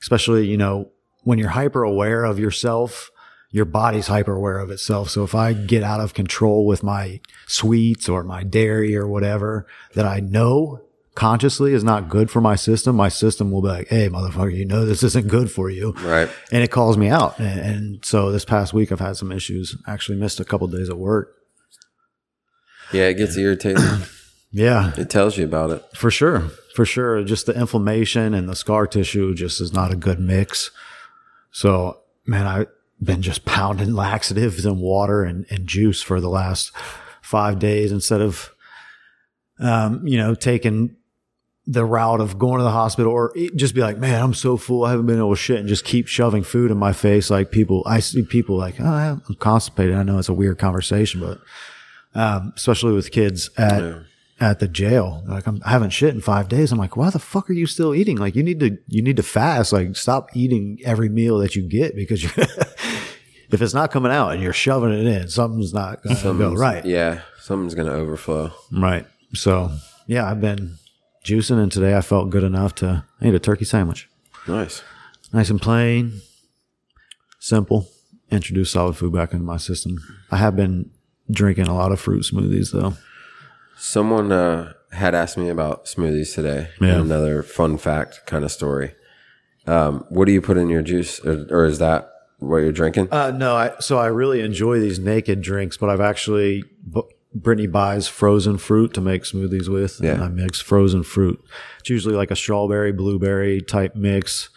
especially, 0.00 0.46
you 0.46 0.56
know, 0.56 0.90
when 1.22 1.38
you're 1.38 1.50
hyper 1.50 1.82
aware 1.82 2.24
of 2.24 2.38
yourself, 2.38 3.10
your 3.50 3.64
body's 3.64 4.08
hyper 4.08 4.34
aware 4.34 4.58
of 4.58 4.70
itself. 4.70 5.10
So 5.10 5.24
if 5.24 5.34
I 5.34 5.52
get 5.52 5.82
out 5.82 6.00
of 6.00 6.14
control 6.14 6.66
with 6.66 6.82
my 6.82 7.20
sweets 7.46 8.08
or 8.08 8.22
my 8.22 8.42
dairy 8.42 8.96
or 8.96 9.06
whatever 9.06 9.66
that 9.94 10.04
I 10.04 10.20
know 10.20 10.82
consciously 11.14 11.72
is 11.72 11.82
not 11.82 12.08
good 12.08 12.30
for 12.30 12.40
my 12.40 12.54
system, 12.56 12.94
my 12.94 13.08
system 13.08 13.50
will 13.50 13.62
be 13.62 13.68
like, 13.68 13.88
Hey, 13.88 14.08
motherfucker, 14.08 14.54
you 14.54 14.66
know, 14.66 14.84
this 14.84 15.02
isn't 15.10 15.28
good 15.28 15.50
for 15.50 15.70
you. 15.70 15.92
right. 16.02 16.28
And 16.52 16.62
it 16.62 16.70
calls 16.70 16.96
me 16.98 17.08
out. 17.08 17.38
And, 17.38 17.60
and 17.60 18.04
so 18.04 18.30
this 18.30 18.44
past 18.44 18.74
week, 18.74 18.92
I've 18.92 19.00
had 19.00 19.16
some 19.16 19.32
issues. 19.32 19.76
Actually 19.86 20.18
missed 20.18 20.38
a 20.38 20.44
couple 20.44 20.66
days 20.68 20.90
at 20.90 20.98
work. 20.98 21.34
Yeah, 22.92 23.04
it 23.04 23.14
gets 23.14 23.36
irritating. 23.36 23.82
Yeah, 24.56 24.92
it 24.96 25.10
tells 25.10 25.36
you 25.36 25.44
about 25.44 25.70
it. 25.70 25.84
for 25.94 26.10
sure. 26.10 26.48
For 26.74 26.86
sure. 26.86 27.22
Just 27.24 27.44
the 27.46 27.52
inflammation 27.58 28.32
and 28.34 28.48
the 28.48 28.56
scar 28.56 28.86
tissue 28.86 29.34
just 29.34 29.60
is 29.60 29.72
not 29.72 29.92
a 29.92 29.96
good 29.96 30.18
mix. 30.18 30.70
So, 31.50 32.00
man, 32.26 32.46
I've 32.46 32.68
been 33.02 33.20
just 33.22 33.44
pounding 33.44 33.92
laxatives 34.04 34.64
and 34.64 34.80
water 34.80 35.22
and, 35.24 35.44
and 35.50 35.66
juice 35.66 36.00
for 36.02 36.20
the 36.20 36.28
last 36.30 36.72
five 37.22 37.58
days 37.58 37.92
instead 37.92 38.20
of, 38.22 38.54
um, 39.58 40.06
you 40.06 40.16
know, 40.16 40.34
taking 40.34 40.96
the 41.66 41.84
route 41.84 42.20
of 42.20 42.38
going 42.38 42.58
to 42.58 42.64
the 42.64 42.70
hospital 42.70 43.12
or 43.12 43.34
just 43.56 43.74
be 43.74 43.80
like, 43.80 43.98
man, 43.98 44.22
I'm 44.22 44.34
so 44.34 44.56
full. 44.56 44.84
I 44.84 44.90
haven't 44.90 45.06
been 45.06 45.18
able 45.18 45.30
to 45.30 45.36
shit 45.36 45.58
and 45.58 45.68
just 45.68 45.84
keep 45.84 46.06
shoving 46.06 46.44
food 46.44 46.70
in 46.70 46.78
my 46.78 46.92
face. 46.92 47.28
Like 47.28 47.50
people, 47.50 47.82
I 47.84 48.00
see 48.00 48.22
people 48.22 48.56
like, 48.56 48.76
oh, 48.80 48.84
I'm 48.84 49.34
constipated. 49.38 49.96
I 49.96 50.02
know 50.02 50.18
it's 50.18 50.28
a 50.30 50.34
weird 50.34 50.58
conversation, 50.58 51.20
but, 51.20 51.40
um, 52.18 52.52
especially 52.56 52.92
with 52.94 53.10
kids 53.10 53.50
at, 53.58 53.82
Yeah. 53.82 53.98
At 54.38 54.58
the 54.58 54.68
jail. 54.68 55.24
Like 55.26 55.46
I'm, 55.46 55.60
I 55.64 55.70
haven't 55.70 55.90
shit 55.90 56.14
in 56.14 56.20
five 56.20 56.48
days. 56.48 56.72
I'm 56.72 56.78
like, 56.78 56.96
why 56.96 57.10
the 57.10 57.18
fuck 57.18 57.48
are 57.48 57.54
you 57.54 57.66
still 57.66 57.94
eating? 57.94 58.16
Like 58.16 58.36
you 58.36 58.42
need 58.42 58.60
to, 58.60 58.78
you 58.88 59.02
need 59.02 59.16
to 59.16 59.22
fast. 59.22 59.72
Like 59.72 59.96
stop 59.96 60.30
eating 60.34 60.78
every 60.84 61.08
meal 61.08 61.38
that 61.38 61.56
you 61.56 61.62
get 61.62 61.96
because 61.96 62.22
you, 62.22 62.30
if 62.36 63.62
it's 63.62 63.74
not 63.74 63.90
coming 63.90 64.12
out 64.12 64.30
and 64.30 64.42
you're 64.42 64.52
shoving 64.52 64.92
it 64.92 65.06
in, 65.06 65.28
something's 65.28 65.72
not 65.72 66.02
going 66.02 66.16
to 66.16 66.34
go 66.34 66.54
right. 66.54 66.84
Yeah, 66.84 67.22
Something's 67.46 67.76
gonna 67.76 67.92
overflow. 67.92 68.50
Right. 68.72 69.06
So 69.32 69.70
yeah, 70.08 70.28
I've 70.28 70.40
been 70.40 70.78
juicing, 71.24 71.62
and 71.62 71.70
today 71.70 71.96
I 71.96 72.00
felt 72.00 72.28
good 72.28 72.42
enough 72.42 72.74
to 72.76 73.04
I 73.20 73.28
ate 73.28 73.36
a 73.36 73.38
turkey 73.38 73.64
sandwich. 73.64 74.08
Nice. 74.48 74.82
Nice 75.32 75.48
and 75.48 75.62
plain, 75.62 76.22
simple. 77.38 77.86
Introduce 78.32 78.72
solid 78.72 78.96
food 78.96 79.12
back 79.12 79.32
into 79.32 79.44
my 79.44 79.58
system. 79.58 79.98
I 80.28 80.38
have 80.38 80.56
been 80.56 80.90
drinking 81.30 81.68
a 81.68 81.76
lot 81.76 81.92
of 81.92 82.00
fruit 82.00 82.24
smoothies 82.24 82.72
though. 82.72 82.94
Someone 83.76 84.32
uh, 84.32 84.72
had 84.92 85.14
asked 85.14 85.36
me 85.36 85.48
about 85.48 85.84
smoothies 85.84 86.34
today. 86.34 86.70
Yeah. 86.80 87.00
Another 87.00 87.42
fun 87.42 87.78
fact 87.78 88.26
kind 88.26 88.44
of 88.44 88.50
story. 88.50 88.94
Um, 89.66 90.04
what 90.08 90.26
do 90.26 90.32
you 90.32 90.40
put 90.40 90.56
in 90.56 90.68
your 90.68 90.82
juice, 90.82 91.20
or, 91.20 91.46
or 91.50 91.64
is 91.64 91.78
that 91.78 92.10
what 92.38 92.58
you're 92.58 92.72
drinking? 92.72 93.08
Uh, 93.10 93.32
no, 93.32 93.56
I, 93.56 93.72
so 93.80 93.98
I 93.98 94.06
really 94.06 94.40
enjoy 94.40 94.80
these 94.80 94.98
naked 94.98 95.42
drinks, 95.42 95.76
but 95.76 95.90
I've 95.90 96.00
actually, 96.00 96.64
Brittany 97.34 97.66
buys 97.66 98.08
frozen 98.08 98.58
fruit 98.58 98.94
to 98.94 99.00
make 99.00 99.24
smoothies 99.24 99.68
with. 99.68 100.00
And 100.14 100.24
I 100.24 100.28
mix 100.28 100.60
frozen 100.60 101.02
fruit. 101.02 101.42
It's 101.80 101.90
usually 101.90 102.14
like 102.14 102.30
a 102.30 102.36
strawberry, 102.36 102.92
blueberry 102.92 103.60
type 103.60 103.96
mix 103.96 104.48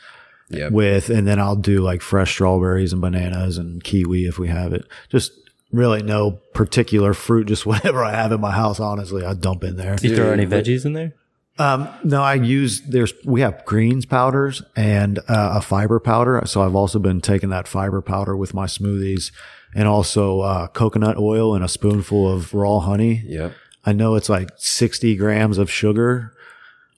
yeah. 0.49 0.69
with, 0.69 1.09
and 1.09 1.27
then 1.27 1.39
I'll 1.39 1.55
do 1.55 1.81
like 1.81 2.01
fresh 2.01 2.31
strawberries 2.31 2.93
and 2.93 3.01
bananas 3.01 3.57
and 3.57 3.83
kiwi 3.83 4.25
if 4.25 4.39
we 4.39 4.47
have 4.47 4.73
it. 4.73 4.85
Just 5.09 5.31
really 5.71 6.01
no 6.01 6.31
particular 6.53 7.13
fruit, 7.13 7.47
just 7.47 7.65
whatever 7.65 8.03
I 8.03 8.11
have 8.11 8.31
in 8.31 8.41
my 8.41 8.51
house, 8.51 8.79
honestly, 8.79 9.23
I 9.23 9.33
dump 9.33 9.63
in 9.63 9.77
there. 9.77 9.95
Do 9.95 10.07
you 10.07 10.15
throw 10.15 10.31
any 10.31 10.45
veggies 10.45 10.85
in 10.85 10.93
there? 10.93 11.13
Um, 11.57 11.89
no, 12.05 12.23
I 12.23 12.35
use 12.35 12.81
there's 12.81 13.13
we 13.25 13.41
have 13.41 13.65
greens 13.65 14.05
powders 14.05 14.63
and 14.77 15.19
uh, 15.27 15.55
a 15.55 15.61
fiber 15.61 15.99
powder. 15.99 16.41
So 16.45 16.61
I've 16.61 16.75
also 16.75 16.99
been 16.99 17.19
taking 17.19 17.49
that 17.49 17.67
fiber 17.67 18.01
powder 18.01 18.37
with 18.37 18.53
my 18.53 18.65
smoothies, 18.65 19.31
and 19.75 19.87
also 19.87 20.39
uh, 20.41 20.67
coconut 20.67 21.17
oil 21.17 21.55
and 21.55 21.63
a 21.63 21.67
spoonful 21.67 22.31
of 22.31 22.53
raw 22.53 22.79
honey. 22.79 23.23
Yep. 23.25 23.53
I 23.85 23.93
know 23.93 24.15
it's 24.15 24.29
like 24.29 24.49
60 24.57 25.15
grams 25.15 25.57
of 25.57 25.69
sugar, 25.69 26.33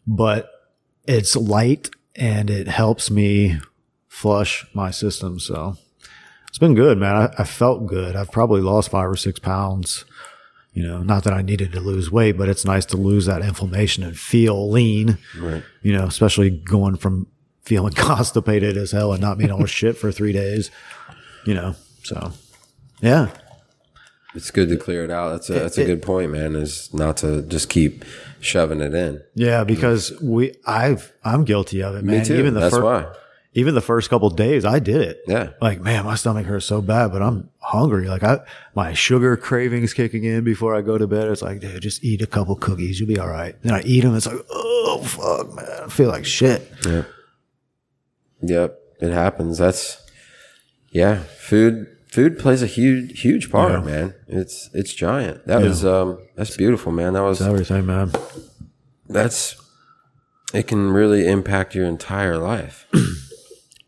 but 0.07 0.49
it's 1.05 1.35
light 1.35 1.89
and 2.15 2.49
it 2.49 2.67
helps 2.67 3.11
me 3.11 3.59
flush 4.07 4.65
my 4.73 4.91
system. 4.91 5.39
So 5.39 5.77
it's 6.51 6.59
been 6.59 6.75
good, 6.75 6.99
man. 6.99 7.15
I, 7.15 7.33
I 7.39 7.43
felt 7.43 7.87
good. 7.87 8.15
I've 8.15 8.31
probably 8.31 8.61
lost 8.61 8.91
five 8.91 9.09
or 9.09 9.15
six 9.15 9.39
pounds. 9.39 10.05
You 10.73 10.83
know, 10.87 11.01
not 11.03 11.23
that 11.25 11.33
I 11.33 11.41
needed 11.41 11.71
to 11.73 11.79
lose 11.81 12.09
weight, 12.11 12.37
but 12.37 12.47
it's 12.47 12.63
nice 12.63 12.85
to 12.87 12.97
lose 12.97 13.25
that 13.25 13.41
inflammation 13.41 14.03
and 14.03 14.17
feel 14.17 14.69
lean. 14.71 15.17
Right. 15.37 15.63
You 15.81 15.91
know, 15.93 16.05
especially 16.05 16.49
going 16.49 16.95
from 16.97 17.27
feeling 17.63 17.91
constipated 17.95 18.77
as 18.77 18.91
hell 18.91 19.11
and 19.11 19.19
not 19.21 19.37
being 19.37 19.49
able 19.49 19.59
to 19.61 19.67
shit 19.67 19.97
for 19.97 20.11
three 20.13 20.31
days. 20.31 20.71
You 21.45 21.55
know, 21.55 21.75
so 22.03 22.31
yeah, 23.01 23.29
It's 24.35 24.49
good 24.51 24.69
to 24.69 24.77
clear 24.77 25.03
it 25.03 25.11
out. 25.11 25.29
That's 25.31 25.49
a 25.49 25.53
that's 25.53 25.77
a 25.77 25.81
it- 25.83 25.87
good 25.87 26.01
point, 26.03 26.31
man. 26.31 26.55
Is 26.55 26.93
not 26.93 27.17
to 27.17 27.41
just 27.41 27.67
keep 27.69 28.05
shoving 28.39 28.79
it 28.79 28.93
in. 28.93 29.21
yeah, 29.35 29.63
because 29.65 30.13
we, 30.21 30.53
I've, 30.65 31.11
I'm 31.23 31.43
guilty 31.43 31.83
of 31.83 31.95
it, 31.95 32.03
man. 32.03 32.19
Me 32.19 32.25
too. 32.25 32.35
Even 32.37 32.53
the 32.53 32.59
that's 32.61 32.75
fir- 32.75 32.83
why. 32.83 33.13
Even 33.53 33.75
the 33.75 33.81
first 33.81 34.09
couple 34.09 34.29
days 34.29 34.63
I 34.63 34.79
did 34.79 35.01
it. 35.01 35.21
Yeah. 35.27 35.49
Like, 35.61 35.81
man, 35.81 36.05
my 36.05 36.15
stomach 36.15 36.45
hurts 36.45 36.65
so 36.65 36.81
bad, 36.81 37.11
but 37.11 37.21
I'm 37.21 37.49
hungry. 37.59 38.07
Like 38.07 38.23
I, 38.23 38.39
my 38.75 38.93
sugar 38.93 39.35
cravings 39.35 39.93
kicking 39.93 40.23
in 40.23 40.43
before 40.43 40.73
I 40.75 40.81
go 40.81 40.97
to 40.97 41.05
bed. 41.07 41.27
It's 41.27 41.41
like, 41.41 41.59
dude, 41.59 41.81
just 41.81 42.03
eat 42.03 42.21
a 42.21 42.27
couple 42.27 42.55
cookies. 42.55 42.99
You'll 42.99 43.09
be 43.09 43.19
all 43.19 43.27
right. 43.27 43.55
Then 43.61 43.73
I 43.73 43.81
eat 43.81 44.01
them. 44.01 44.15
It's 44.15 44.25
like, 44.27 44.39
oh, 44.49 45.01
fuck, 45.05 45.53
man. 45.55 45.83
I 45.83 45.87
feel 45.89 46.07
like 46.09 46.25
shit. 46.25 46.71
Yep. 46.85 47.07
Yep. 48.43 48.79
It 49.01 49.11
happens. 49.11 49.57
That's 49.57 50.01
yeah. 50.89 51.23
Food 51.37 51.87
food 52.07 52.37
plays 52.39 52.61
a 52.63 52.67
huge 52.67 53.21
huge 53.21 53.51
part, 53.51 53.71
Yeah. 53.71 53.79
man. 53.81 54.13
It's 54.27 54.69
it's 54.73 54.93
giant. 54.93 55.45
That 55.47 55.61
was 55.61 55.83
um 55.85 56.19
that's 56.35 56.55
beautiful, 56.55 56.91
man. 56.91 57.13
That 57.13 57.23
was 57.23 57.41
It's 57.41 57.47
everything, 57.49 57.85
man. 57.85 58.11
that's 59.09 59.55
it 60.53 60.67
can 60.67 60.91
really 60.91 61.27
impact 61.27 61.75
your 61.75 61.85
entire 61.85 62.37
life 62.37 62.85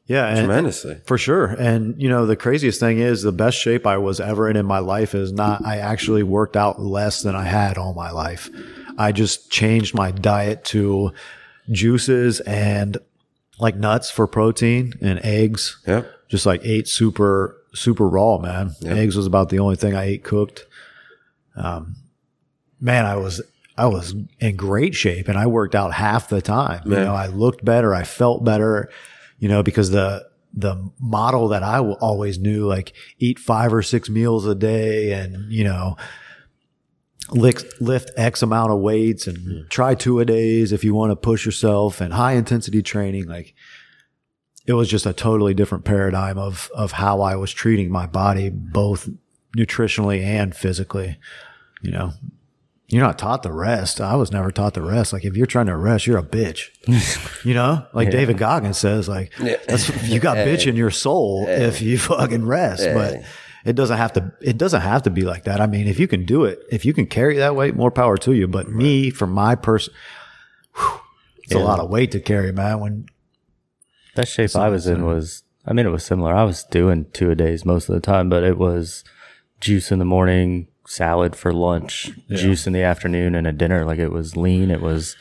Yeah. 0.06 0.36
Tremendously. 0.36 1.02
for 1.06 1.18
sure. 1.18 1.46
And, 1.48 2.02
you 2.02 2.10
know, 2.10 2.26
the 2.26 2.36
craziest 2.36 2.80
thing 2.80 3.00
is 3.00 3.22
the 3.22 3.32
best 3.32 3.58
shape 3.58 3.88
I 3.88 3.98
was 3.98 4.20
ever 4.20 4.50
in 4.50 4.58
in 4.58 4.66
my 4.66 4.80
life 4.80 5.16
is 5.16 5.32
not, 5.32 5.66
I 5.66 5.78
actually 5.78 6.24
worked 6.24 6.58
out 6.58 6.82
less 6.82 7.22
than 7.22 7.36
I 7.36 7.44
had 7.46 7.78
all 7.78 7.94
my 7.94 8.12
life. 8.12 8.50
I 8.98 9.12
just 9.12 9.50
changed 9.50 9.96
my 9.96 10.12
diet 10.12 10.66
to 10.66 11.12
juices 11.72 12.42
and 12.42 12.98
like 13.60 13.76
nuts 13.76 14.12
for 14.12 14.28
protein 14.28 14.94
and 15.02 15.20
eggs. 15.24 15.80
Yep. 15.88 16.12
just 16.28 16.46
like 16.46 16.62
ate 16.66 16.88
super 16.88 17.58
super 17.74 18.08
raw 18.08 18.38
man 18.38 18.72
eggs 18.86 19.16
was 19.16 19.26
about 19.26 19.50
the 19.50 19.58
only 19.60 19.76
thing 19.76 19.96
i 19.96 20.04
ate 20.04 20.24
cooked 20.24 20.66
um 21.56 21.96
man 22.80 23.06
i 23.06 23.16
was 23.16 23.42
i 23.78 23.86
was 23.88 24.14
in 24.40 24.56
great 24.56 24.94
shape 24.94 25.28
and 25.28 25.38
i 25.40 25.46
worked 25.48 25.74
out 25.74 25.92
half 25.94 26.30
the 26.30 26.42
time 26.42 26.82
you 26.86 26.96
know 26.96 27.16
i 27.16 27.26
looked 27.28 27.64
better 27.66 27.96
i 27.96 28.04
felt 28.04 28.44
better 28.44 28.90
you 29.44 29.50
know 29.50 29.62
because 29.62 29.92
the 29.92 30.26
the 30.54 30.90
model 31.02 31.50
that 31.50 31.64
I 31.64 31.80
always 31.80 32.40
knew 32.40 32.66
like 32.66 32.94
eat 33.20 33.40
five 33.40 33.74
or 33.74 33.82
six 33.82 34.10
meals 34.10 34.46
a 34.48 34.56
day 34.56 35.12
and 35.12 35.52
you 35.52 35.66
know 35.66 35.98
lift, 37.32 37.82
lift 37.82 38.12
x 38.16 38.42
amount 38.42 38.72
of 38.72 38.80
weights 38.80 39.28
and 39.28 39.70
try 39.70 39.96
two 39.96 40.22
a 40.22 40.26
days 40.26 40.72
if 40.72 40.86
you 40.86 40.94
want 40.94 41.12
to 41.12 41.18
push 41.18 41.46
yourself 41.46 42.00
and 42.00 42.14
high 42.14 42.34
intensity 42.34 42.82
training 42.82 43.28
like 43.28 43.54
it 44.66 44.74
was 44.74 44.88
just 44.88 45.06
a 45.06 45.12
totally 45.12 45.54
different 45.54 45.84
paradigm 45.84 46.38
of 46.38 46.72
of 46.74 46.94
how 46.94 47.20
I 47.20 47.36
was 47.36 47.52
treating 47.52 47.92
my 47.92 48.08
body, 48.08 48.50
both 48.50 49.10
nutritionally 49.58 50.22
and 50.24 50.56
physically. 50.56 51.18
You 51.82 51.92
know, 51.92 52.14
you're 52.88 53.02
not 53.02 53.18
taught 53.18 53.44
the 53.44 53.52
rest. 53.52 54.02
I 54.02 54.16
was 54.16 54.32
never 54.32 54.52
taught 54.52 54.74
the 54.74 54.82
rest. 54.82 55.14
Like 55.14 55.26
if 55.26 55.36
you're 55.36 55.46
trying 55.46 55.66
to 55.68 55.76
rest, 55.76 56.06
you're 56.06 56.18
a 56.18 56.24
bitch. 56.24 56.70
you 57.46 57.54
know, 57.54 57.86
like 57.94 58.12
David 58.12 58.38
Goggins 58.38 58.78
says, 58.78 59.08
like 59.10 59.34
that's, 59.38 59.90
you 60.08 60.20
got 60.20 60.38
bitch 60.38 60.68
in 60.68 60.76
your 60.76 60.92
soul 60.92 61.46
if 61.48 61.82
you 61.82 61.98
fucking 62.00 62.46
rest, 62.46 62.84
but. 62.94 63.24
It 63.66 63.78
doesn't 63.78 63.96
have 63.96 64.12
to. 64.14 64.34
It 64.42 64.58
doesn't 64.58 64.82
have 64.82 65.04
to 65.04 65.10
be 65.10 65.22
like 65.22 65.46
that. 65.46 65.62
I 65.62 65.68
mean, 65.68 65.88
if 65.88 65.98
you 65.98 66.06
can 66.06 66.26
do 66.26 66.44
it, 66.44 66.62
if 66.70 66.84
you 66.84 66.94
can 66.94 67.06
carry 67.06 67.38
that 67.38 67.56
weight, 67.56 67.78
more 67.78 67.92
power 67.92 68.18
to 68.18 68.34
you. 68.34 68.46
But 68.46 68.68
me, 68.68 69.10
for 69.10 69.26
my 69.26 69.56
person, 69.56 69.94
it's 71.44 71.54
a 71.54 71.60
lot 71.60 71.80
of 71.80 71.90
weight 71.90 72.12
to 72.12 72.20
carry, 72.20 72.52
man. 72.52 72.82
When 72.82 73.06
That 74.16 74.28
shape 74.28 74.54
I 74.58 74.68
was 74.68 74.86
in 74.86 75.06
was, 75.06 75.44
I 75.66 75.72
mean, 75.72 75.86
it 75.86 75.92
was 75.92 76.04
similar. 76.04 76.34
I 76.34 76.44
was 76.44 76.66
doing 76.66 77.06
two 77.14 77.32
a 77.32 77.36
days 77.36 77.64
most 77.64 77.88
of 77.88 77.96
the 77.96 78.02
time, 78.02 78.28
but 78.28 78.44
it 78.44 78.58
was 78.58 79.06
juice 79.62 79.94
in 79.94 80.00
the 80.00 80.04
morning, 80.04 80.68
salad 80.86 81.36
for 81.36 81.54
lunch, 81.54 82.12
juice 82.30 82.68
in 82.68 82.74
the 82.74 82.82
afternoon, 82.82 83.36
and 83.36 83.48
a 83.48 83.52
dinner. 83.52 83.86
Like 83.86 84.00
it 84.00 84.12
was 84.12 84.36
lean. 84.36 84.70
It 84.72 84.82
was, 84.82 85.16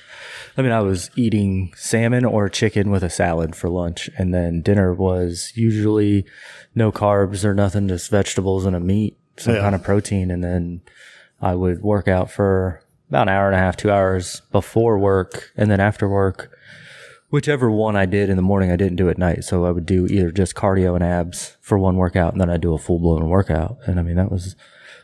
I 0.57 0.63
mean, 0.63 0.73
I 0.73 0.81
was 0.81 1.11
eating 1.17 1.73
salmon 1.77 2.25
or 2.25 2.49
chicken 2.49 2.91
with 2.91 3.03
a 3.03 3.11
salad 3.11 3.55
for 3.55 3.69
lunch. 3.69 4.11
And 4.19 4.35
then 4.35 4.63
dinner 4.63 4.93
was 4.93 5.53
usually 5.55 6.25
no 6.75 6.93
carbs 6.93 7.45
or 7.45 7.55
nothing, 7.55 7.89
just 7.89 8.11
vegetables 8.11 8.65
and 8.65 8.77
a 8.77 8.81
meat, 8.81 9.17
some 9.37 9.57
kind 9.57 9.75
of 9.75 9.83
protein. 9.83 10.31
And 10.31 10.43
then 10.43 10.83
I 11.41 11.55
would 11.55 11.83
work 11.83 12.09
out 12.09 12.31
for 12.31 12.83
about 13.09 13.29
an 13.29 13.35
hour 13.35 13.47
and 13.47 13.57
a 13.57 13.59
half, 13.59 13.77
two 13.77 13.91
hours 13.91 14.41
before 14.53 14.99
work. 14.99 15.53
And 15.57 15.71
then 15.71 15.81
after 15.81 16.09
work, 16.09 16.57
whichever 17.31 17.71
one 17.71 17.97
I 17.97 18.07
did 18.07 18.31
in 18.31 18.37
the 18.37 18.43
morning, 18.43 18.71
I 18.71 18.77
didn't 18.77 18.97
do 18.97 19.09
at 19.09 19.19
night. 19.19 19.45
So 19.45 19.65
I 19.65 19.71
would 19.71 19.87
do 19.87 20.07
either 20.07 20.31
just 20.31 20.55
cardio 20.55 20.95
and 20.95 21.03
abs 21.03 21.57
for 21.61 21.79
one 21.79 21.97
workout, 21.97 22.33
and 22.33 22.41
then 22.41 22.51
I'd 22.51 22.61
do 22.61 22.75
a 22.75 22.79
full 22.79 22.99
blown 22.99 23.29
workout. 23.29 23.79
And 23.87 23.99
I 23.99 24.03
mean, 24.03 24.17
that 24.17 24.31
was 24.31 24.55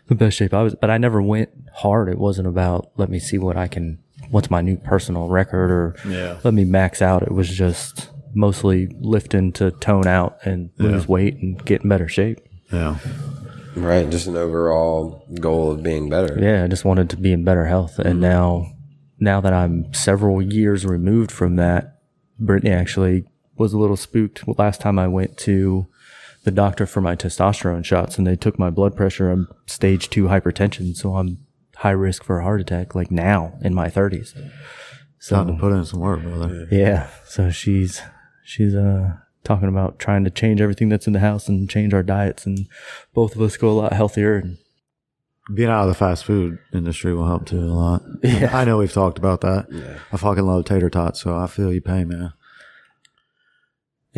the 0.09 0.15
best 0.15 0.37
shape 0.37 0.53
I 0.53 0.63
was. 0.63 0.75
But 0.75 0.91
I 0.91 0.99
never 0.99 1.23
went 1.23 1.51
hard. 1.75 2.09
It 2.09 2.19
wasn't 2.19 2.49
about 2.49 2.91
let 2.97 3.09
me 3.09 3.19
see 3.19 3.39
what 3.39 3.57
I 3.57 3.69
can, 3.69 3.99
what's 4.31 4.51
my 4.51 4.61
new 4.61 4.77
personal 4.77 5.29
record, 5.29 5.71
or 5.71 5.97
Yeah. 6.09 6.39
let 6.45 6.55
me 6.55 6.65
max 6.65 7.01
out. 7.01 7.23
It 7.23 7.33
was 7.33 7.49
just 7.49 8.11
mostly 8.35 8.89
lifting 9.01 9.53
to 9.53 9.71
tone 9.71 10.07
out 10.07 10.39
and 10.45 10.71
lose 10.79 11.09
weight 11.09 11.37
and 11.37 11.63
get 11.65 11.83
in 11.83 11.89
better 11.89 12.09
shape. 12.09 12.41
yeah, 12.71 12.99
Right. 13.75 14.09
Just 14.11 14.27
an 14.27 14.37
overall 14.37 15.25
goal 15.41 15.71
of 15.71 15.83
being 15.83 16.09
better. 16.09 16.39
Yeah, 16.39 16.65
I 16.65 16.69
just 16.69 16.85
wanted 16.85 17.11
to 17.11 17.17
be 17.17 17.33
in 17.33 17.45
better 17.45 17.67
health. 17.67 17.99
And 17.99 18.15
mm-hmm. 18.15 18.21
now, 18.21 18.73
now 19.19 19.41
that 19.41 19.53
I'm 19.53 19.93
several 19.95 20.43
years 20.43 20.85
removed 20.85 21.31
from 21.31 21.57
that, 21.57 22.01
Brittany 22.39 22.73
actually 22.73 23.25
was 23.57 23.73
a 23.73 23.79
little 23.79 23.97
spooked 23.97 24.47
last 24.59 24.81
time 24.81 24.99
I 24.99 25.09
went 25.09 25.37
to 25.39 25.87
the 26.45 26.51
doctor 26.51 26.87
for 26.87 27.01
my 27.01 27.15
testosterone 27.17 27.85
shots 27.85 28.19
and 28.19 28.27
they 28.27 28.37
took 28.37 28.59
my 28.59 28.71
blood 28.71 28.97
pressure. 28.97 29.31
I'm 29.31 29.49
stage 29.67 30.09
two 30.11 30.25
hypertension. 30.25 30.97
So 30.97 31.17
I'm 31.17 31.39
high 31.77 31.91
risk 31.91 32.25
for 32.25 32.39
a 32.39 32.43
heart 32.43 32.61
attack 32.61 32.95
like 32.95 33.11
now 33.11 33.59
in 33.63 33.75
my 33.75 33.89
thirties. 33.89 34.35
time 35.29 35.47
to 35.49 35.53
put 35.55 35.73
in 35.73 35.85
some 35.85 36.01
work, 36.01 36.23
brother. 36.23 36.67
yeah, 36.71 37.09
so 37.27 37.51
she's, 37.51 38.01
she's, 38.45 38.75
uh, 38.75 39.15
talking 39.45 39.69
about 39.69 39.99
trying 39.99 40.25
to 40.25 40.31
change 40.31 40.61
everything 40.61 40.89
that's 40.89 41.07
in 41.07 41.13
the 41.15 41.21
house 41.21 41.49
and 41.49 41.71
change 41.71 41.95
our 41.95 42.03
diets 42.03 42.45
and 42.45 42.67
both 43.15 43.35
of 43.35 43.41
us 43.41 43.57
go 43.57 43.71
a 43.71 43.73
lot 43.73 43.93
healthier 43.95 44.37
and 44.37 44.59
Being 45.55 45.71
out 45.71 45.83
of 45.85 45.89
the 45.89 45.95
fast 45.95 46.25
food 46.25 46.59
industry 46.75 47.15
will 47.15 47.27
help 47.27 47.47
too 47.47 47.59
a 47.61 47.73
lot. 47.73 48.03
Yeah. 48.23 48.51
I 48.57 48.65
know 48.65 48.77
we've 48.79 48.93
talked 48.93 49.17
about 49.17 49.41
that. 49.41 49.67
Yeah. 49.71 49.99
I 50.13 50.17
fucking 50.19 50.45
love 50.45 50.67
tater 50.67 50.91
tots, 50.91 51.23
so 51.23 51.37
I 51.37 51.47
feel 51.47 51.73
you 51.73 51.81
pain, 51.81 52.09
man. 52.09 52.33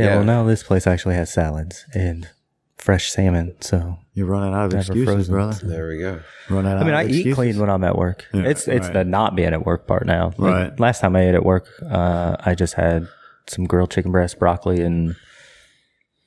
Yeah, 0.00 0.06
Yeah. 0.06 0.14
well, 0.16 0.24
now 0.24 0.44
this 0.44 0.62
place 0.62 0.86
actually 0.86 1.14
has 1.16 1.32
salads 1.32 1.84
and 1.94 2.28
fresh 2.76 3.10
salmon. 3.10 3.54
So 3.60 3.76
You 4.14 4.24
You're 4.24 4.26
running 4.26 4.54
out 4.54 4.66
of 4.66 4.72
Never 4.72 4.80
excuses, 4.80 5.04
frozen. 5.28 5.34
brother. 5.34 5.66
There 5.66 5.88
we 5.88 5.98
go. 5.98 6.20
Running 6.48 6.72
out 6.72 6.78
I 6.78 6.84
mean, 6.84 6.94
of 6.94 7.00
I 7.00 7.04
eat 7.06 7.34
clean 7.34 7.58
when 7.58 7.70
I'm 7.70 7.84
at 7.84 7.96
work. 7.96 8.26
Yeah, 8.32 8.42
it's 8.42 8.66
it's 8.68 8.86
right. 8.86 8.92
the 8.94 9.04
not 9.04 9.36
being 9.36 9.52
at 9.52 9.64
work 9.66 9.86
part 9.86 10.06
now. 10.06 10.32
Like, 10.38 10.52
Right. 10.54 10.80
Last 10.80 11.00
time 11.00 11.14
I 11.16 11.28
ate 11.28 11.34
at 11.34 11.44
work, 11.44 11.66
uh, 11.88 12.36
I 12.40 12.54
just 12.54 12.74
had 12.74 13.06
some 13.46 13.64
grilled 13.66 13.90
chicken 13.90 14.12
breast, 14.12 14.38
broccoli, 14.38 14.80
and 14.82 15.16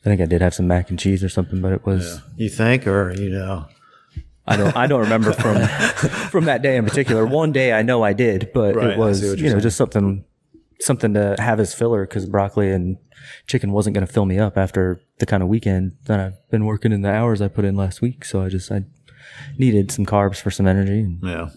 I 0.02 0.10
think 0.10 0.22
I 0.22 0.26
did 0.26 0.42
have 0.42 0.54
some 0.54 0.68
mac 0.68 0.90
and 0.90 1.00
cheese 1.00 1.24
or 1.24 1.30
something. 1.30 1.62
But 1.62 1.72
it 1.74 1.86
was 1.86 2.22
You 2.36 2.50
think, 2.50 2.86
or 2.88 3.14
you 3.14 3.30
know, 3.30 3.66
I 4.46 4.58
don't 4.58 4.76
I 4.76 4.88
don't 4.88 5.00
remember 5.02 5.32
from 5.34 5.56
from 6.30 6.46
that 6.46 6.62
day 6.62 6.76
in 6.78 6.84
particular. 6.86 7.26
One 7.26 7.52
day 7.52 7.74
I 7.74 7.82
know 7.82 8.04
I 8.04 8.14
did, 8.14 8.52
but 8.54 8.76
Right, 8.76 8.92
it 8.92 8.98
was 8.98 9.22
you 9.24 9.30
know 9.44 9.50
saying. 9.50 9.60
just 9.62 9.78
something 9.78 10.26
something 10.86 11.14
to 11.14 11.36
have 11.40 11.60
as 11.60 11.74
filler 11.74 12.06
because 12.06 12.26
broccoli 12.26 12.72
and 12.72 12.98
chicken 13.48 13.72
wasn't 13.72 13.94
going 13.94 14.06
to 14.06 14.12
fill 14.12 14.26
me 14.26 14.40
up 14.40 14.58
after 14.58 15.02
the 15.20 15.26
kind 15.26 15.42
of 15.42 15.50
weekend 15.50 15.98
that 16.06 16.20
I've 16.20 16.50
been 16.50 16.66
working 16.66 16.92
in 16.92 17.02
the 17.02 17.12
hours 17.12 17.42
I 17.42 17.48
put 17.48 17.66
in 17.66 17.76
last 17.76 18.02
week. 18.02 18.26
So 18.26 18.42
I 18.42 18.50
just 18.50 18.72
I 18.72 18.84
needed 19.58 19.92
some 19.92 20.06
carbs 20.06 20.42
for 20.42 20.52
some 20.52 20.68
energy. 20.68 21.02
And 21.02 21.20
yeah. 21.24 21.50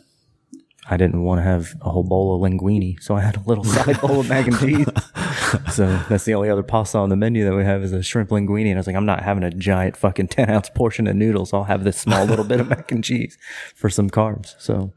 I 0.88 0.96
didn't 0.96 1.22
want 1.22 1.40
to 1.40 1.42
have 1.42 1.74
a 1.80 1.90
whole 1.90 2.04
bowl 2.04 2.36
of 2.36 2.48
linguine, 2.48 3.02
so 3.02 3.16
I 3.16 3.20
had 3.20 3.36
a 3.36 3.40
little 3.40 3.64
side 3.74 4.00
bowl 4.00 4.20
of 4.20 4.28
mac 4.28 4.46
and 4.46 4.58
cheese. 4.58 4.86
so 5.72 6.00
that's 6.08 6.24
the 6.24 6.34
only 6.34 6.48
other 6.48 6.62
pasta 6.62 6.98
on 6.98 7.08
the 7.08 7.16
menu 7.16 7.44
that 7.44 7.56
we 7.56 7.64
have 7.64 7.82
is 7.82 7.92
a 7.92 8.02
shrimp 8.02 8.30
linguine. 8.30 8.66
And 8.66 8.74
I 8.74 8.76
was 8.76 8.86
like, 8.86 8.96
I'm 8.96 9.06
not 9.06 9.22
having 9.22 9.42
a 9.42 9.50
giant 9.50 9.96
fucking 9.96 10.28
10 10.28 10.48
ounce 10.48 10.70
portion 10.70 11.06
of 11.06 11.16
noodles. 11.16 11.52
I'll 11.52 11.64
have 11.64 11.84
this 11.84 11.98
small 11.98 12.24
little 12.24 12.44
bit 12.44 12.60
of 12.60 12.68
mac 12.68 12.92
and 12.92 13.02
cheese 13.02 13.36
for 13.74 13.90
some 13.90 14.08
carbs. 14.08 14.54
So, 14.58 14.92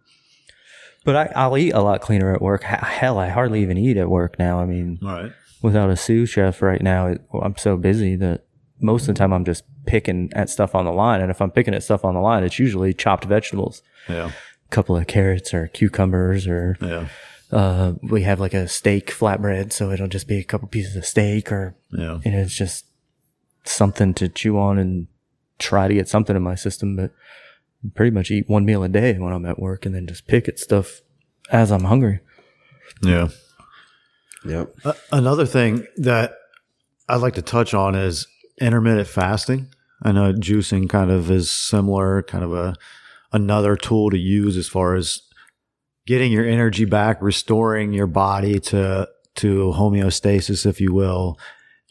but 1.05 1.15
I, 1.15 1.31
I'll 1.35 1.57
eat 1.57 1.71
a 1.71 1.81
lot 1.81 2.01
cleaner 2.01 2.33
at 2.33 2.41
work. 2.41 2.63
Hell, 2.63 3.17
I 3.17 3.29
hardly 3.29 3.61
even 3.61 3.77
eat 3.77 3.97
at 3.97 4.09
work 4.09 4.37
now. 4.39 4.59
I 4.59 4.65
mean, 4.65 4.99
right. 5.01 5.31
without 5.61 5.89
a 5.89 5.95
sous 5.95 6.29
chef 6.29 6.61
right 6.61 6.81
now, 6.81 7.07
it, 7.07 7.21
I'm 7.41 7.57
so 7.57 7.77
busy 7.77 8.15
that 8.17 8.45
most 8.81 9.03
of 9.03 9.15
the 9.15 9.19
time 9.19 9.33
I'm 9.33 9.45
just 9.45 9.63
picking 9.85 10.29
at 10.33 10.49
stuff 10.49 10.75
on 10.75 10.85
the 10.85 10.91
line. 10.91 11.21
And 11.21 11.31
if 11.31 11.41
I'm 11.41 11.51
picking 11.51 11.73
at 11.73 11.83
stuff 11.83 12.05
on 12.05 12.13
the 12.13 12.21
line, 12.21 12.43
it's 12.43 12.59
usually 12.59 12.93
chopped 12.93 13.25
vegetables 13.25 13.81
Yeah. 14.07 14.27
A 14.31 14.69
couple 14.69 14.95
of 14.95 15.07
carrots 15.07 15.53
or 15.53 15.67
cucumbers 15.67 16.47
or 16.47 16.77
Yeah. 16.81 17.07
uh, 17.51 17.93
we 18.03 18.21
have 18.21 18.39
like 18.39 18.53
a 18.53 18.67
steak 18.67 19.07
flatbread 19.11 19.73
so 19.73 19.91
it'll 19.91 20.07
just 20.07 20.27
be 20.27 20.37
a 20.37 20.43
couple 20.43 20.67
pieces 20.67 20.95
of 20.95 21.05
steak 21.05 21.51
or 21.51 21.75
Yeah. 21.91 22.19
you 22.23 22.31
know 22.31 22.37
it's 22.39 22.55
just 22.55 22.85
something 23.65 24.13
to 24.15 24.29
chew 24.29 24.57
on 24.57 24.77
and 24.77 25.07
try 25.57 25.87
to 25.87 25.93
get 25.93 26.07
something 26.07 26.35
in 26.35 26.41
my 26.41 26.55
system 26.55 26.95
but 26.95 27.11
pretty 27.95 28.11
much 28.11 28.29
eat 28.31 28.49
one 28.49 28.65
meal 28.65 28.83
a 28.83 28.89
day 28.89 29.17
when 29.17 29.31
i'm 29.33 29.45
at 29.45 29.59
work 29.59 29.85
and 29.85 29.95
then 29.95 30.05
just 30.07 30.27
pick 30.27 30.47
at 30.47 30.59
stuff 30.59 31.01
as 31.51 31.71
i'm 31.71 31.85
hungry 31.85 32.19
Yeah. 33.01 33.29
Yep. 34.45 34.75
Uh, 34.85 34.93
another 35.11 35.45
thing 35.45 35.85
that 35.97 36.33
I'd 37.07 37.21
like 37.21 37.35
to 37.35 37.41
touch 37.41 37.73
on 37.73 37.93
is 37.95 38.25
intermittent 38.59 39.07
fasting. 39.07 39.67
I 40.01 40.11
know 40.11 40.33
juicing 40.33 40.89
kind 40.89 41.11
of 41.11 41.29
is 41.29 41.51
similar, 41.51 42.23
kind 42.23 42.43
of 42.43 42.53
a 42.53 42.75
another 43.31 43.75
tool 43.75 44.09
to 44.09 44.17
use 44.17 44.57
as 44.57 44.67
far 44.67 44.95
as 44.95 45.21
getting 46.07 46.31
your 46.31 46.45
energy 46.45 46.85
back, 46.85 47.21
restoring 47.21 47.93
your 47.93 48.07
body 48.07 48.59
to 48.61 49.07
to 49.35 49.73
homeostasis, 49.75 50.65
if 50.65 50.79
you 50.81 50.93
will, 50.93 51.37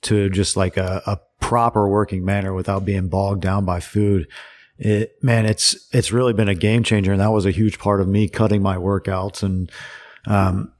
to 0.03 0.29
just 0.31 0.57
like 0.57 0.77
a, 0.77 1.03
a 1.07 1.19
proper 1.41 1.89
working 1.89 2.25
manner 2.25 2.53
without 2.55 2.85
being 2.85 3.09
bogged 3.09 3.43
down 3.43 3.65
by 3.65 3.81
food. 3.81 4.27
It 4.79 5.23
man, 5.23 5.47
it's 5.47 5.89
it's 5.93 6.13
really 6.13 6.33
been 6.33 6.49
a 6.49 6.55
game 6.55 6.83
changer, 6.83 7.13
and 7.13 7.21
that 7.21 7.33
was 7.33 7.47
a 7.47 7.51
huge 7.51 7.79
part 7.79 8.01
of 8.01 8.09
me 8.09 8.29
cutting 8.29 8.63
my 8.63 8.77
workouts 8.77 9.43
and 9.43 9.71
um, 10.27 10.73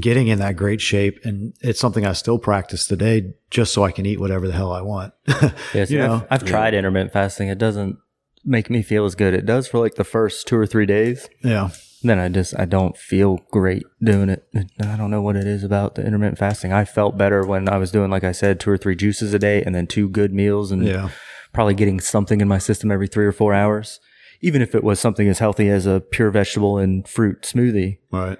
getting 0.00 0.28
in 0.28 0.38
that 0.38 0.56
great 0.56 0.80
shape. 0.80 1.24
And 1.24 1.54
it's 1.60 1.78
something 1.78 2.06
I 2.06 2.14
still 2.14 2.38
practice 2.38 2.86
today, 2.86 3.34
just 3.50 3.72
so 3.72 3.84
I 3.84 3.92
can 3.92 4.06
eat 4.06 4.20
whatever 4.20 4.46
the 4.46 4.54
hell 4.54 4.72
I 4.72 4.80
want. 4.80 5.12
yes 5.74 5.90
You 5.90 6.02
I've, 6.02 6.26
I've 6.30 6.44
tried 6.44 6.74
intermittent 6.74 7.12
fasting 7.12 7.48
it 7.48 7.58
doesn't 7.58 7.98
make 8.44 8.68
me 8.68 8.82
feel 8.82 9.06
as 9.06 9.14
good 9.14 9.32
it 9.32 9.46
does 9.46 9.66
for 9.66 9.78
like 9.78 9.94
the 9.94 10.04
first 10.04 10.46
two 10.46 10.56
or 10.56 10.66
three 10.66 10.84
days 10.84 11.30
yeah, 11.42 11.70
then 12.04 12.18
I 12.18 12.28
just 12.28 12.58
I 12.58 12.66
don't 12.66 12.96
feel 12.96 13.38
great 13.50 13.84
doing 14.02 14.28
it. 14.28 14.46
I 14.54 14.96
don't 14.96 15.10
know 15.10 15.22
what 15.22 15.36
it 15.36 15.46
is 15.46 15.64
about 15.64 15.94
the 15.94 16.06
intermittent 16.06 16.38
fasting. 16.38 16.72
I 16.72 16.84
felt 16.84 17.16
better 17.16 17.46
when 17.46 17.68
I 17.68 17.78
was 17.78 17.90
doing, 17.90 18.10
like 18.10 18.24
I 18.24 18.32
said, 18.32 18.60
two 18.60 18.70
or 18.70 18.76
three 18.76 18.94
juices 18.94 19.32
a 19.32 19.38
day 19.38 19.62
and 19.62 19.74
then 19.74 19.86
two 19.86 20.08
good 20.08 20.32
meals 20.32 20.70
and 20.70 20.86
yeah, 20.86 21.08
probably 21.54 21.74
getting 21.74 22.00
something 22.00 22.40
in 22.40 22.48
my 22.48 22.58
system 22.58 22.90
every 22.92 23.06
three 23.06 23.24
or 23.24 23.32
four 23.32 23.54
hours. 23.54 24.00
Even 24.42 24.60
if 24.60 24.74
it 24.74 24.84
was 24.84 25.00
something 25.00 25.26
as 25.28 25.38
healthy 25.38 25.70
as 25.70 25.86
a 25.86 26.00
pure 26.00 26.30
vegetable 26.30 26.76
and 26.76 27.08
fruit 27.08 27.42
smoothie, 27.42 27.98
right, 28.10 28.38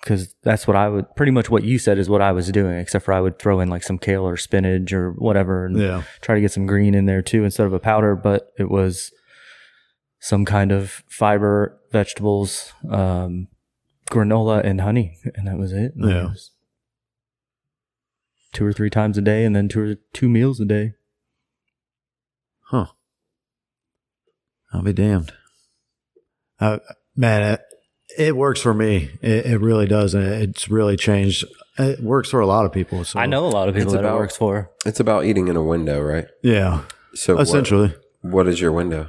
because 0.00 0.34
that's 0.42 0.66
what 0.68 0.76
I 0.76 0.88
would 0.88 1.16
pretty 1.16 1.32
much 1.32 1.50
what 1.50 1.64
you 1.64 1.78
said 1.78 1.98
is 1.98 2.08
what 2.08 2.22
I 2.22 2.30
was 2.30 2.52
doing, 2.52 2.78
except 2.78 3.04
for 3.04 3.12
I 3.12 3.20
would 3.20 3.38
throw 3.40 3.58
in 3.58 3.68
like 3.68 3.82
some 3.82 3.98
kale 3.98 4.22
or 4.22 4.36
spinach 4.36 4.92
or 4.92 5.10
whatever 5.12 5.66
and 5.66 5.76
yeah, 5.80 6.04
try 6.20 6.36
to 6.36 6.40
get 6.40 6.52
some 6.52 6.66
green 6.66 6.94
in 6.94 7.06
there 7.06 7.22
too 7.22 7.42
instead 7.42 7.66
of 7.66 7.72
a 7.72 7.80
powder, 7.80 8.14
but 8.14 8.52
it 8.58 8.70
was 8.70 9.10
some 10.20 10.44
kind 10.44 10.70
of 10.70 11.02
fiber, 11.08 11.80
vegetables, 11.90 12.72
um, 12.88 13.48
granola, 14.10 14.62
and 14.62 14.82
honey, 14.82 15.16
and 15.34 15.48
that 15.48 15.58
was 15.58 15.72
it. 15.72 15.94
And 15.96 16.04
it 16.04 16.14
Yeah. 16.14 16.22
was 16.28 16.50
two 18.52 18.66
or 18.66 18.72
three 18.72 18.90
times 18.90 19.16
a 19.16 19.22
day, 19.22 19.44
and 19.44 19.56
then 19.56 19.68
two 19.68 19.80
or 19.80 19.94
two 20.12 20.28
meals 20.28 20.60
a 20.60 20.64
day. 20.66 20.92
huh? 22.70 22.86
I'll 24.72 24.82
be 24.82 24.92
damned. 24.92 25.32
Uh, 26.60 26.78
man, 27.16 27.54
it, 27.54 27.60
it 28.18 28.36
works 28.36 28.60
for 28.60 28.74
me. 28.74 29.10
It, 29.22 29.46
it 29.46 29.58
really 29.60 29.86
does, 29.86 30.14
and 30.14 30.24
it's 30.24 30.68
really 30.68 30.96
changed. 30.96 31.44
It 31.78 32.00
works 32.00 32.28
for 32.30 32.40
a 32.40 32.46
lot 32.46 32.66
of 32.66 32.72
people. 32.72 33.04
So 33.04 33.18
I 33.18 33.26
know 33.26 33.46
a 33.46 33.48
lot 33.48 33.68
of 33.68 33.74
people 33.74 33.88
It's 33.88 33.92
that 33.94 34.00
about- 34.04 34.16
it 34.16 34.20
works 34.20 34.36
for. 34.36 34.70
It's 34.84 35.00
about 35.00 35.24
eating 35.24 35.48
in 35.48 35.56
a 35.56 35.62
window, 35.62 36.00
right? 36.00 36.26
Yeah, 36.42 36.82
So 37.14 37.34
what- 37.34 37.42
essentially. 37.42 37.94
what 38.22 38.46
is 38.46 38.60
your 38.60 38.72
window? 38.72 39.08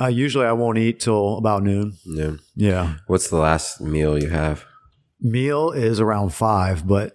Uh, 0.00 0.06
usually, 0.06 0.46
I 0.46 0.52
won't 0.52 0.78
eat 0.78 1.00
till 1.00 1.36
about 1.36 1.62
noon. 1.62 1.98
Noon. 2.06 2.40
Yeah, 2.56 2.94
What's 3.06 3.28
the 3.28 3.36
last 3.36 3.80
meal 3.80 4.22
you 4.22 4.30
have? 4.30 4.64
meal 5.24 5.70
is 5.70 6.00
around 6.00 6.34
five, 6.34 6.84
but 6.86 7.12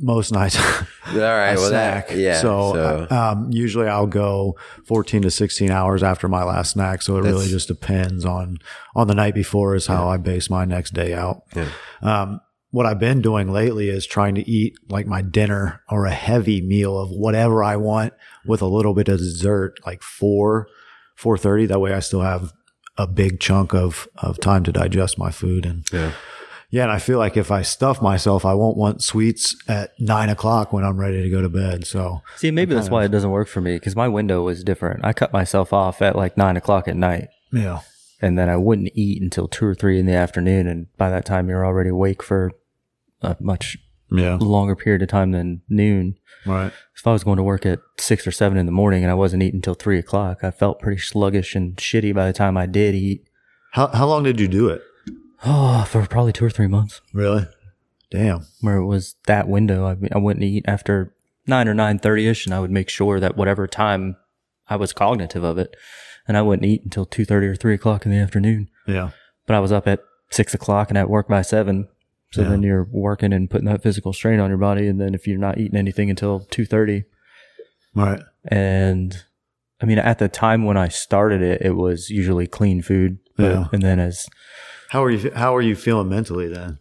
most 0.00 0.32
nights 0.32 0.56
All 1.06 1.14
right. 1.14 1.54
Well, 1.54 1.68
snack. 1.68 2.08
that 2.08 2.16
yeah. 2.16 2.40
So, 2.40 2.72
So, 2.72 3.06
uh, 3.10 3.32
um, 3.32 3.50
usually 3.52 3.86
I'll 3.86 4.06
go 4.06 4.58
14 4.86 5.22
to 5.22 5.30
16 5.30 5.70
hours 5.70 6.02
after 6.02 6.28
my 6.28 6.42
last 6.42 6.72
snack. 6.72 7.02
So 7.02 7.16
it 7.16 7.22
really 7.22 7.48
just 7.48 7.68
depends 7.68 8.24
on, 8.24 8.58
on 8.96 9.06
the 9.06 9.14
night 9.14 9.34
before 9.34 9.74
is 9.76 9.86
how 9.86 10.08
I 10.08 10.16
base 10.16 10.50
my 10.50 10.64
next 10.64 10.92
day 10.94 11.14
out. 11.14 11.42
Yeah. 11.54 11.68
Um, 12.02 12.40
what 12.70 12.84
I've 12.86 12.98
been 12.98 13.22
doing 13.22 13.52
lately 13.52 13.88
is 13.88 14.06
trying 14.06 14.34
to 14.34 14.50
eat 14.50 14.76
like 14.88 15.06
my 15.06 15.22
dinner 15.22 15.82
or 15.88 16.04
a 16.06 16.10
heavy 16.10 16.60
meal 16.60 16.98
of 16.98 17.10
whatever 17.10 17.62
I 17.62 17.76
want 17.76 18.12
with 18.44 18.60
a 18.60 18.66
little 18.66 18.92
bit 18.92 19.08
of 19.08 19.18
dessert, 19.18 19.78
like 19.86 20.02
four, 20.02 20.66
four 21.14 21.38
thirty. 21.38 21.66
That 21.66 21.80
way 21.80 21.94
I 21.94 22.00
still 22.00 22.20
have 22.20 22.52
a 22.98 23.06
big 23.06 23.40
chunk 23.40 23.72
of, 23.72 24.08
of 24.18 24.40
time 24.40 24.64
to 24.64 24.72
digest 24.72 25.16
my 25.18 25.30
food. 25.30 25.64
And 25.64 25.84
yeah. 25.92 26.12
Yeah, 26.70 26.82
and 26.82 26.92
I 26.92 26.98
feel 26.98 27.18
like 27.18 27.36
if 27.36 27.50
I 27.50 27.62
stuff 27.62 28.02
myself, 28.02 28.44
I 28.44 28.54
won't 28.54 28.76
want 28.76 29.02
sweets 29.02 29.56
at 29.68 29.90
nine 30.00 30.28
o'clock 30.28 30.72
when 30.72 30.84
I'm 30.84 30.98
ready 30.98 31.22
to 31.22 31.30
go 31.30 31.40
to 31.42 31.48
bed. 31.48 31.86
So 31.86 32.22
See, 32.36 32.50
maybe 32.50 32.74
that's 32.74 32.90
why 32.90 33.04
it 33.04 33.10
doesn't 33.10 33.30
work 33.30 33.48
for 33.48 33.60
me 33.60 33.76
because 33.76 33.94
my 33.96 34.08
window 34.08 34.42
was 34.42 34.64
different. 34.64 35.04
I 35.04 35.12
cut 35.12 35.32
myself 35.32 35.72
off 35.72 36.02
at 36.02 36.16
like 36.16 36.36
nine 36.36 36.56
o'clock 36.56 36.88
at 36.88 36.96
night, 36.96 37.28
yeah, 37.52 37.80
and 38.20 38.38
then 38.38 38.48
I 38.48 38.56
wouldn't 38.56 38.90
eat 38.94 39.22
until 39.22 39.48
two 39.48 39.66
or 39.66 39.74
three 39.74 39.98
in 39.98 40.06
the 40.06 40.14
afternoon. 40.14 40.66
And 40.66 40.86
by 40.96 41.08
that 41.10 41.24
time, 41.24 41.48
you're 41.48 41.64
already 41.64 41.90
awake 41.90 42.22
for 42.22 42.52
a 43.22 43.36
much 43.40 43.78
yeah, 44.10 44.36
longer 44.40 44.76
period 44.76 45.02
of 45.02 45.08
time 45.08 45.32
than 45.32 45.62
noon. 45.68 46.16
right, 46.44 46.72
If 46.96 47.06
I 47.06 47.12
was 47.12 47.24
going 47.24 47.38
to 47.38 47.42
work 47.42 47.66
at 47.66 47.80
six 47.98 48.26
or 48.26 48.30
seven 48.30 48.58
in 48.58 48.66
the 48.66 48.72
morning 48.72 49.02
and 49.02 49.10
I 49.10 49.14
wasn't 49.14 49.42
eating 49.42 49.58
until 49.58 49.74
three 49.74 49.98
o'clock, 49.98 50.44
I 50.44 50.50
felt 50.50 50.80
pretty 50.80 51.00
sluggish 51.00 51.54
and 51.54 51.76
shitty 51.76 52.14
by 52.14 52.26
the 52.26 52.32
time 52.32 52.56
I 52.56 52.66
did 52.66 52.94
eat. 52.94 53.28
How 53.72 53.88
how 53.88 54.06
long 54.06 54.22
did 54.22 54.40
you 54.40 54.48
do 54.48 54.68
it? 54.68 54.82
Oh, 55.44 55.84
for 55.88 56.06
probably 56.06 56.32
two 56.32 56.44
or 56.44 56.50
three 56.50 56.66
months, 56.66 57.00
Really? 57.12 57.46
Damn. 58.10 58.46
where 58.60 58.76
it 58.76 58.86
was 58.86 59.16
that 59.26 59.48
window. 59.48 59.84
I, 59.86 59.96
I 60.14 60.18
wouldn't 60.18 60.44
eat 60.44 60.64
after 60.68 61.12
nine 61.46 61.66
or 61.68 61.74
nine 61.74 61.98
thirty 61.98 62.28
ish, 62.28 62.46
and 62.46 62.54
I 62.54 62.60
would 62.60 62.70
make 62.70 62.88
sure 62.88 63.18
that 63.20 63.36
whatever 63.36 63.66
time 63.66 64.16
I 64.68 64.76
was 64.76 64.92
cognitive 64.92 65.42
of 65.44 65.58
it, 65.58 65.76
and 66.28 66.36
I 66.36 66.42
wouldn't 66.42 66.66
eat 66.66 66.82
until 66.84 67.04
two 67.04 67.24
thirty 67.24 67.46
or 67.48 67.56
three 67.56 67.74
o'clock 67.74 68.06
in 68.06 68.12
the 68.12 68.18
afternoon. 68.18 68.68
Yeah. 68.86 69.10
But 69.46 69.54
I 69.56 69.60
was 69.60 69.72
up 69.72 69.86
at 69.88 70.00
six 70.30 70.54
o'clock 70.54 70.88
and 70.88 70.96
at 70.98 71.10
work 71.10 71.28
by 71.28 71.42
seven. 71.42 71.88
So 72.32 72.42
Yeah. 72.42 72.48
then 72.50 72.62
you're 72.62 72.84
working 72.90 73.32
and 73.32 73.48
putting 73.50 73.66
that 73.66 73.82
physical 73.82 74.12
strain 74.12 74.40
on 74.40 74.50
your 74.50 74.58
body, 74.58 74.86
and 74.88 75.00
then 75.00 75.14
if 75.14 75.26
you're 75.26 75.38
not 75.38 75.58
eating 75.58 75.78
anything 75.78 76.08
until 76.10 76.40
two 76.40 76.64
thirty, 76.64 77.04
Right. 77.94 78.20
and 78.46 79.24
I 79.80 79.86
mean, 79.86 79.98
at 79.98 80.18
the 80.18 80.28
time 80.28 80.64
when 80.64 80.76
I 80.76 80.88
started 80.88 81.42
it, 81.42 81.60
it 81.62 81.72
was 81.76 82.08
usually 82.08 82.46
clean 82.46 82.82
food. 82.82 83.18
But, 83.36 83.42
Yeah. 83.52 83.64
And 83.72 83.82
then 83.82 83.98
as 84.00 84.26
How 84.90 85.02
are 85.04 85.10
you? 85.10 85.30
How 85.32 85.54
are 85.56 85.62
you 85.62 85.76
feeling 85.76 86.08
mentally 86.08 86.48
then? 86.48 86.78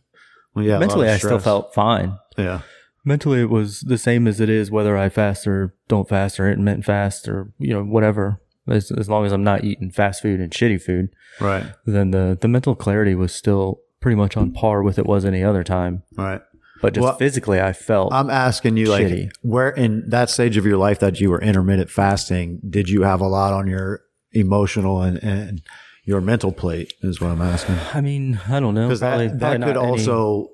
Well, 0.53 0.65
yeah. 0.65 0.77
mentally, 0.79 1.09
I 1.09 1.17
still 1.17 1.39
felt 1.39 1.73
fine. 1.73 2.17
Yeah. 2.37 2.61
Mentally, 3.03 3.41
it 3.41 3.49
was 3.49 3.81
the 3.81 3.97
same 3.97 4.25
as 4.27 4.39
it 4.39 4.49
is 4.49 4.71
whether 4.71 4.97
I 4.97 5.09
fast 5.09 5.45
or 5.45 5.75
don't 5.87 6.09
fast 6.09 6.39
or 6.39 6.49
intermittent 6.49 6.85
fast 6.85 7.27
or, 7.27 7.51
you 7.59 7.73
know, 7.73 7.83
whatever. 7.83 8.39
As, 8.67 8.89
as 8.91 9.07
long 9.07 9.25
as 9.27 9.31
I'm 9.31 9.43
not 9.43 9.63
eating 9.63 9.91
fast 9.91 10.23
food 10.23 10.39
and 10.39 10.51
shitty 10.51 10.81
food, 10.81 11.09
Right. 11.39 11.65
then 11.85 12.09
the, 12.09 12.35
the 12.39 12.47
mental 12.47 12.73
clarity 12.73 13.13
was 13.13 13.31
still 13.31 13.81
pretty 13.99 14.15
much 14.15 14.35
on 14.35 14.51
par 14.53 14.81
with 14.81 14.97
it 14.97 15.05
was 15.05 15.23
any 15.23 15.43
other 15.43 15.63
time. 15.63 16.01
Right. 16.17 16.41
But 16.81 16.95
just 16.95 17.03
Well, 17.03 17.15
physically, 17.17 17.61
I 17.61 17.73
felt 17.73 18.11
I'm 18.11 18.31
asking 18.31 18.77
you, 18.77 18.87
like, 18.87 19.31
where 19.43 19.69
in 19.69 20.09
that 20.09 20.31
stage 20.31 20.57
of 20.57 20.65
your 20.65 20.77
life 20.77 20.99
that 20.99 21.19
you 21.21 21.29
were 21.29 21.41
intermittent 21.41 21.91
fasting, 21.91 22.59
did 22.67 22.89
you 22.89 23.03
have 23.03 23.21
a 23.21 23.27
lot 23.27 23.53
on 23.53 23.67
your 23.67 24.01
emotional 24.31 25.01
and, 25.03 25.17
and 25.23 25.61
your 26.05 26.21
mental 26.21 26.51
plate 26.51 26.93
is 27.01 27.19
what 27.19 27.31
I'm 27.31 27.41
asking. 27.41 27.75
I 27.93 28.01
mean, 28.01 28.39
I 28.47 28.59
don't 28.59 28.73
know. 28.75 28.87
Because 28.87 28.99
Probably- 28.99 29.27
that, 29.27 29.39
probably 29.39 29.57
could 29.59 29.75
not 29.75 29.83
any- 29.83 29.91
also 29.91 30.49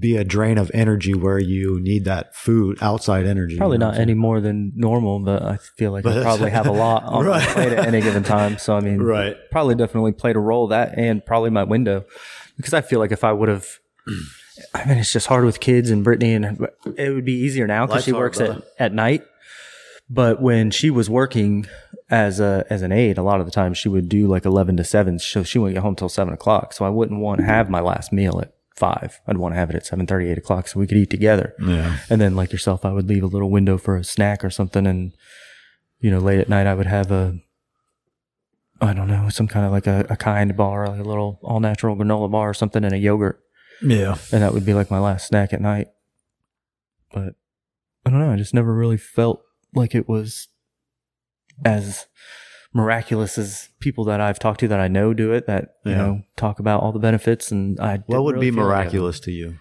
be 0.00 0.16
a 0.16 0.24
drain 0.24 0.56
of 0.56 0.70
energy 0.72 1.12
where 1.12 1.38
you 1.38 1.78
need 1.80 2.06
that 2.06 2.34
food, 2.34 2.78
outside 2.80 3.26
energy. 3.26 3.58
Probably 3.58 3.76
not 3.76 3.98
any 3.98 4.14
more 4.14 4.40
than 4.40 4.72
normal, 4.74 5.18
but 5.20 5.42
I 5.42 5.58
feel 5.76 5.92
like 5.92 6.02
But 6.04 6.16
I 6.16 6.22
probably 6.22 6.50
have 6.50 6.66
a 6.66 6.72
lot 6.86 7.04
on 7.04 7.26
Right. 7.26 7.46
my 7.46 7.52
plate 7.52 7.72
at 7.74 7.86
any 7.86 8.00
given 8.00 8.22
time. 8.22 8.56
So 8.56 8.74
I 8.74 8.80
mean. 8.80 9.02
Right. 9.02 9.36
probably 9.50 9.74
definitely 9.74 10.12
played 10.12 10.36
a 10.36 10.38
role 10.38 10.68
that 10.68 10.96
and 10.96 11.22
probably 11.26 11.50
my 11.50 11.64
window 11.64 12.06
because 12.56 12.72
I 12.72 12.80
feel 12.80 13.00
like 13.00 13.12
if 13.12 13.22
I 13.22 13.32
would 13.32 13.50
have, 13.50 13.66
I 14.72 14.86
mean, 14.86 14.96
it's 14.96 15.12
just 15.12 15.26
hard 15.26 15.44
with 15.44 15.60
kids 15.60 15.90
and 15.90 16.02
Brittany, 16.02 16.32
and 16.32 16.66
it 16.96 17.10
would 17.12 17.26
be 17.26 17.34
easier 17.34 17.66
now 17.66 17.84
because 17.84 17.96
Life's 17.96 18.04
she 18.06 18.10
hard, 18.12 18.22
works 18.22 18.40
at, 18.40 18.62
at 18.78 18.94
night. 18.94 19.24
But 20.08 20.40
when 20.40 20.70
she 20.70 20.88
was 20.88 21.10
working 21.10 21.66
as 22.08 22.38
a 22.38 22.64
as 22.70 22.82
an 22.82 22.92
aide, 22.92 23.18
a 23.18 23.22
lot 23.22 23.40
of 23.40 23.46
the 23.46 23.52
time 23.52 23.74
she 23.74 23.88
would 23.88 24.08
do 24.08 24.26
like 24.26 24.44
eleven 24.44 24.76
to 24.76 24.84
seven, 24.84 25.18
so 25.18 25.42
she 25.42 25.58
wouldn't 25.58 25.76
get 25.76 25.82
home 25.82 25.96
till 25.96 26.08
seven 26.08 26.32
o'clock. 26.32 26.72
So 26.72 26.84
I 26.84 26.88
wouldn't 26.88 27.20
want 27.20 27.38
to 27.38 27.42
mm-hmm. 27.42 27.52
have 27.52 27.70
my 27.70 27.80
last 27.80 28.12
meal 28.12 28.40
at 28.40 28.54
five. 28.76 29.20
I'd 29.26 29.38
want 29.38 29.54
to 29.54 29.58
have 29.58 29.70
it 29.70 29.76
at 29.76 29.86
seven 29.86 30.06
thirty, 30.06 30.28
eight 30.28 30.38
o'clock, 30.38 30.68
so 30.68 30.78
we 30.78 30.86
could 30.86 30.98
eat 30.98 31.10
together. 31.10 31.54
Yeah. 31.60 31.98
And 32.08 32.20
then, 32.20 32.36
like 32.36 32.52
yourself, 32.52 32.84
I 32.84 32.92
would 32.92 33.08
leave 33.08 33.24
a 33.24 33.26
little 33.26 33.50
window 33.50 33.78
for 33.78 33.96
a 33.96 34.04
snack 34.04 34.44
or 34.44 34.50
something. 34.50 34.86
And, 34.86 35.14
you 35.98 36.10
know, 36.10 36.18
late 36.18 36.40
at 36.40 36.48
night, 36.48 36.66
I 36.66 36.74
would 36.74 36.86
have 36.86 37.10
a, 37.10 37.38
I 38.80 38.92
don't 38.92 39.08
know, 39.08 39.28
some 39.28 39.48
kind 39.48 39.66
of 39.66 39.72
like 39.72 39.86
a, 39.86 40.06
a 40.08 40.16
kind 40.16 40.56
bar, 40.56 40.86
like 40.88 41.00
a 41.00 41.08
little 41.08 41.40
all 41.42 41.58
natural 41.58 41.96
granola 41.96 42.30
bar 42.30 42.50
or 42.50 42.54
something 42.54 42.84
and 42.84 42.94
a 42.94 42.98
yogurt. 42.98 43.40
Yeah. 43.82 44.16
And 44.30 44.42
that 44.42 44.54
would 44.54 44.64
be 44.64 44.74
like 44.74 44.90
my 44.90 45.00
last 45.00 45.26
snack 45.26 45.52
at 45.52 45.60
night. 45.60 45.88
But 47.12 47.34
I 48.04 48.10
don't 48.10 48.20
know. 48.20 48.30
I 48.30 48.36
just 48.36 48.54
never 48.54 48.74
really 48.74 48.96
felt 48.96 49.42
like 49.74 49.94
it 49.94 50.08
was 50.08 50.48
as 51.64 52.06
miraculous 52.74 53.38
as 53.38 53.68
people 53.80 54.04
that 54.04 54.20
I've 54.20 54.38
talked 54.38 54.60
to 54.60 54.68
that 54.68 54.80
I 54.80 54.88
know 54.88 55.14
do 55.14 55.32
it 55.32 55.46
that, 55.46 55.76
you 55.84 55.94
know, 55.94 56.22
talk 56.36 56.58
about 56.58 56.82
all 56.82 56.92
the 56.92 56.98
benefits. 56.98 57.50
And 57.50 57.78
I, 57.80 57.98
What 58.06 58.24
would 58.24 58.34
really 58.34 58.50
be 58.50 58.56
feel 58.56 58.64
like 58.66 58.84
miraculous 58.84 59.20
to 59.20 59.30
you? 59.32 59.56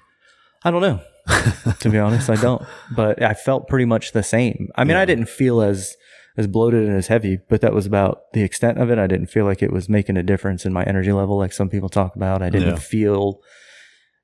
I 0.63 0.71
don't 0.71 0.81
know. 0.81 1.01
to 1.79 1.89
be 1.89 1.97
honest, 1.97 2.29
I 2.29 2.35
don't. 2.35 2.61
But 2.95 3.21
I 3.21 3.33
felt 3.33 3.67
pretty 3.67 3.85
much 3.85 4.11
the 4.11 4.21
same. 4.23 4.69
I 4.75 4.83
mean, 4.83 4.97
I 4.97 5.05
didn't 5.05 5.29
feel 5.29 5.61
as 5.61 5.95
as 6.37 6.47
bloated 6.47 6.85
and 6.85 6.97
as 6.97 7.07
heavy, 7.07 7.39
but 7.49 7.61
that 7.61 7.71
was 7.73 7.85
about 7.85 8.23
the 8.33 8.41
extent 8.43 8.77
of 8.77 8.91
it. 8.91 8.99
I 8.99 9.07
didn't 9.07 9.27
feel 9.27 9.45
like 9.45 9.63
it 9.63 9.71
was 9.71 9.87
making 9.87 10.17
a 10.17 10.23
difference 10.23 10.65
in 10.65 10.73
my 10.73 10.83
energy 10.83 11.13
level, 11.13 11.37
like 11.37 11.53
some 11.53 11.69
people 11.69 11.87
talk 11.87 12.15
about. 12.17 12.41
I 12.41 12.49
didn't 12.49 12.67
Yeah. 12.71 12.75
feel 12.75 13.39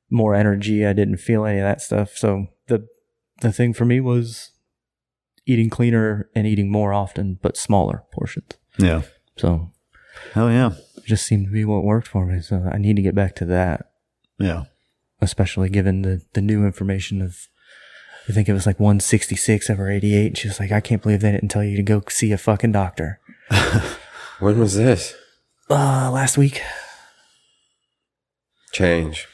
more 0.10 0.36
energy. 0.36 0.86
I 0.86 0.92
didn't 0.92 1.18
feel 1.18 1.46
any 1.46 1.60
of 1.60 1.64
that 1.64 1.82
stuff. 1.82 2.18
So 2.18 2.48
the 2.68 2.86
the 3.42 3.52
thing 3.54 3.74
for 3.74 3.86
me 3.86 4.00
was 4.02 4.52
eating 5.52 5.70
cleaner 5.70 6.30
and 6.36 6.48
eating 6.48 6.72
more 6.72 6.94
often, 6.94 7.38
but 7.42 7.58
smaller 7.58 8.04
portions. 8.12 8.52
Yeah. 8.78 9.02
So 9.38 9.72
Hell 10.34 10.50
yeah. 10.52 10.72
it 10.98 11.06
just 11.06 11.26
seemed 11.26 11.46
to 11.48 11.52
be 11.52 11.66
what 11.66 11.84
worked 11.84 12.08
for 12.08 12.26
me. 12.26 12.42
So 12.42 12.70
I 12.72 12.78
need 12.78 12.96
to 12.96 13.02
get 13.02 13.16
back 13.16 13.36
to 13.38 13.46
that 13.46 13.92
Yeah. 14.40 14.64
especially 15.22 15.70
given 15.70 16.02
the, 16.04 16.22
the 16.34 16.42
new 16.42 16.66
information 16.66 17.22
of, 17.22 17.48
I 18.30 18.34
think 18.34 18.48
it 18.48 18.54
was 18.54 18.66
like 18.66 18.80
166 18.80 19.70
over 19.70 19.90
88. 19.90 20.28
And 20.28 20.38
she 20.38 20.48
was 20.48 20.60
like, 20.60 20.72
I 20.72 20.80
can't 20.80 21.02
believe 21.02 21.22
they 21.22 21.32
didn't 21.32 21.50
tell 21.50 21.64
you 21.64 21.76
to 21.78 21.84
go 21.84 22.02
see 22.10 22.32
a 22.32 22.38
fucking 22.38 22.72
doctor. 22.72 23.20
When 24.40 24.58
was 24.58 24.76
this? 24.76 25.14
Uh, 25.70 26.10
last 26.12 26.36
week. 26.36 26.62
Change. 28.74 29.28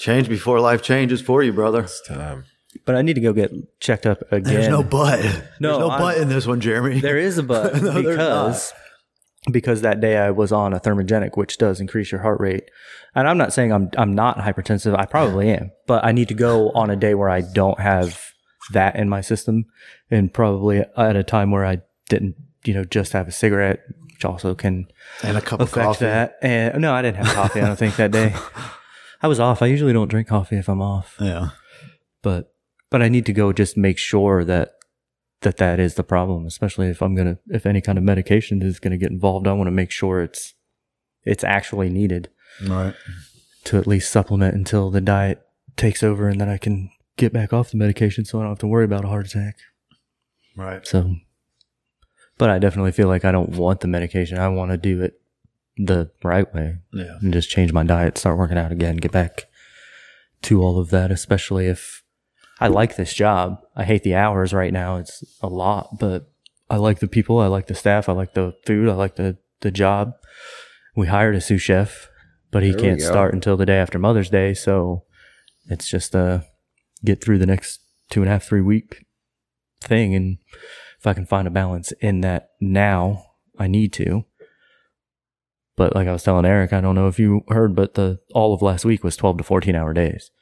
Change 0.00 0.28
before 0.28 0.58
life 0.60 0.82
changes 0.82 1.20
for 1.20 1.42
you, 1.42 1.52
brother. 1.52 1.82
It's 1.82 2.00
time. 2.06 2.44
But 2.84 2.96
I 2.96 3.02
need 3.02 3.14
to 3.14 3.20
go 3.20 3.32
get 3.32 3.50
checked 3.80 4.06
up 4.06 4.20
again. 4.30 4.54
There's 4.54 4.68
no 4.68 4.82
but. 4.82 5.20
No, 5.60 5.68
There's 5.70 5.78
no 5.80 5.90
I'm- 5.90 6.00
but 6.00 6.18
in 6.18 6.28
this 6.28 6.46
one, 6.46 6.60
Jeremy. 6.60 7.00
There 7.00 7.18
is 7.18 7.38
a 7.38 7.42
but 7.42 7.74
No, 7.82 7.94
because 8.02 8.72
because 9.50 9.80
that 9.80 10.00
day 10.00 10.16
I 10.18 10.30
was 10.30 10.52
on 10.52 10.74
a 10.74 10.80
thermogenic, 10.80 11.36
which 11.36 11.56
does 11.58 11.80
increase 11.80 12.12
your 12.12 12.20
heart 12.20 12.40
rate. 12.40 12.64
And 13.14 13.26
I'm 13.28 13.38
not 13.38 13.52
saying 13.52 13.72
I'm 13.72 13.90
I'm 13.96 14.12
not 14.12 14.38
hypertensive. 14.38 14.96
I 14.98 15.06
probably 15.06 15.50
am, 15.50 15.70
but 15.86 16.04
I 16.04 16.12
need 16.12 16.28
to 16.28 16.34
go 16.34 16.70
on 16.72 16.90
a 16.90 16.96
day 16.96 17.14
where 17.14 17.30
I 17.30 17.40
don't 17.40 17.80
have 17.80 18.20
that 18.72 18.96
in 18.96 19.08
my 19.08 19.22
system, 19.22 19.64
and 20.10 20.32
probably 20.32 20.84
at 20.96 21.16
a 21.16 21.24
time 21.24 21.50
where 21.50 21.64
I 21.64 21.78
didn't, 22.10 22.36
you 22.64 22.74
know, 22.74 22.84
just 22.84 23.12
have 23.14 23.26
a 23.26 23.32
cigarette, 23.32 23.80
which 24.12 24.24
also 24.26 24.54
can 24.54 24.88
and 25.22 25.38
a 25.38 25.40
cup 25.40 25.60
of 25.60 25.72
coffee. 25.72 26.04
that. 26.04 26.36
And 26.42 26.82
no, 26.82 26.92
I 26.92 27.00
didn't 27.00 27.24
have 27.24 27.34
coffee. 27.34 27.62
I 27.62 27.66
don't 27.66 27.78
think 27.78 27.96
that 27.96 28.10
day. 28.10 28.34
I 29.22 29.26
was 29.28 29.40
off. 29.40 29.62
I 29.62 29.66
usually 29.66 29.94
don't 29.94 30.08
drink 30.08 30.28
coffee 30.28 30.56
if 30.58 30.68
I'm 30.68 30.82
off, 30.82 31.16
Yeah. 31.18 31.48
but 32.22 32.52
but 32.90 33.02
I 33.02 33.08
need 33.08 33.26
to 33.26 33.32
go 33.32 33.52
just 33.52 33.76
make 33.76 33.98
sure 33.98 34.44
that 34.44 34.72
that 35.42 35.56
that 35.58 35.78
is 35.78 35.94
the 35.94 36.02
problem. 36.02 36.46
Especially 36.46 36.88
if 36.88 37.00
I'm 37.02 37.14
gonna 37.14 37.38
if 37.48 37.66
any 37.66 37.80
kind 37.80 37.98
of 37.98 38.04
medication 38.04 38.62
is 38.62 38.80
gonna 38.80 38.96
get 38.98 39.10
involved, 39.10 39.46
I 39.46 39.52
want 39.52 39.66
to 39.68 39.72
make 39.72 39.90
sure 39.90 40.22
it's 40.22 40.54
it's 41.24 41.44
actually 41.44 41.88
needed 41.90 42.28
Right. 42.66 42.94
to 43.64 43.76
at 43.78 43.86
least 43.86 44.10
supplement 44.10 44.54
until 44.54 44.90
the 44.90 45.00
diet 45.00 45.42
takes 45.76 46.02
over, 46.02 46.28
and 46.28 46.40
then 46.40 46.48
I 46.48 46.56
can 46.58 46.90
get 47.16 47.32
back 47.32 47.52
off 47.52 47.70
the 47.70 47.76
medication, 47.76 48.24
so 48.24 48.38
I 48.38 48.42
don't 48.42 48.50
have 48.52 48.58
to 48.60 48.66
worry 48.66 48.84
about 48.84 49.04
a 49.04 49.08
heart 49.08 49.26
attack. 49.26 49.56
Right. 50.56 50.84
So, 50.86 51.16
but 52.36 52.50
I 52.50 52.58
definitely 52.58 52.92
feel 52.92 53.06
like 53.08 53.24
I 53.24 53.30
don't 53.32 53.50
want 53.50 53.80
the 53.80 53.88
medication. 53.88 54.38
I 54.38 54.48
want 54.48 54.70
to 54.72 54.76
do 54.76 55.02
it 55.02 55.20
the 55.76 56.10
right 56.24 56.52
way 56.52 56.78
Yeah. 56.92 57.18
and 57.20 57.32
just 57.32 57.50
change 57.50 57.72
my 57.72 57.84
diet, 57.84 58.18
start 58.18 58.38
working 58.38 58.58
out 58.58 58.72
again, 58.72 58.96
get 58.96 59.12
back 59.12 59.44
to 60.42 60.60
all 60.62 60.78
of 60.80 60.90
that, 60.90 61.12
especially 61.12 61.66
if 61.66 62.02
I 62.60 62.68
like 62.68 62.96
this 62.96 63.14
job. 63.14 63.60
I 63.76 63.84
hate 63.84 64.02
the 64.02 64.14
hours 64.14 64.52
right 64.52 64.72
now. 64.72 64.96
It's 64.96 65.22
a 65.40 65.48
lot, 65.48 65.98
but 65.98 66.30
I 66.68 66.76
like 66.76 66.98
the 66.98 67.08
people. 67.08 67.38
I 67.38 67.46
like 67.46 67.66
the 67.66 67.74
staff. 67.74 68.08
I 68.08 68.12
like 68.12 68.34
the 68.34 68.54
food. 68.66 68.88
I 68.88 68.94
like 68.94 69.16
the, 69.16 69.38
the 69.60 69.70
job. 69.70 70.14
We 70.96 71.06
hired 71.06 71.36
a 71.36 71.40
sous 71.40 71.62
chef, 71.62 72.10
but 72.50 72.62
he 72.62 72.72
There 72.72 72.80
can't 72.80 73.00
start 73.00 73.32
until 73.32 73.56
the 73.56 73.66
day 73.66 73.78
after 73.78 73.98
Mother's 73.98 74.30
Day. 74.30 74.54
So 74.54 75.04
it's 75.66 75.88
just 75.88 76.16
uh 76.16 76.40
get 77.04 77.22
through 77.22 77.38
the 77.38 77.46
next 77.46 77.80
two 78.10 78.20
and 78.20 78.28
a 78.28 78.32
half, 78.32 78.44
three 78.44 78.60
week 78.60 79.06
thing. 79.80 80.14
And 80.14 80.38
if 80.98 81.06
I 81.06 81.14
can 81.14 81.26
find 81.26 81.46
a 81.46 81.52
balance 81.52 81.92
in 82.00 82.20
that 82.22 82.50
now, 82.60 83.26
I 83.58 83.68
need 83.68 83.92
to. 83.94 84.24
But 85.76 85.94
like 85.94 86.08
I 86.08 86.12
was 86.12 86.24
telling 86.24 86.44
Eric, 86.44 86.72
I 86.72 86.80
don't 86.80 86.96
know 86.96 87.06
if 87.06 87.20
you 87.20 87.44
heard, 87.48 87.76
but 87.76 87.94
the 87.94 88.18
all 88.34 88.52
of 88.52 88.62
last 88.62 88.84
week 88.84 89.04
was 89.04 89.16
12 89.16 89.38
to 89.38 89.44
14 89.44 89.76
hour 89.76 89.94
days. 89.94 90.32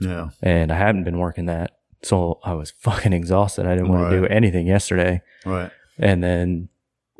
Yeah. 0.00 0.28
And 0.42 0.70
I 0.72 0.76
hadn't 0.76 1.04
been 1.04 1.18
working 1.18 1.46
that. 1.46 1.72
So 2.02 2.38
I 2.44 2.54
was 2.54 2.70
fucking 2.70 3.12
exhausted. 3.12 3.66
I 3.66 3.74
didn't 3.74 3.88
want 3.88 4.02
Right. 4.04 4.10
to 4.10 4.20
do 4.20 4.26
anything 4.26 4.66
yesterday. 4.66 5.20
Right. 5.44 5.70
And 5.98 6.22
then 6.22 6.68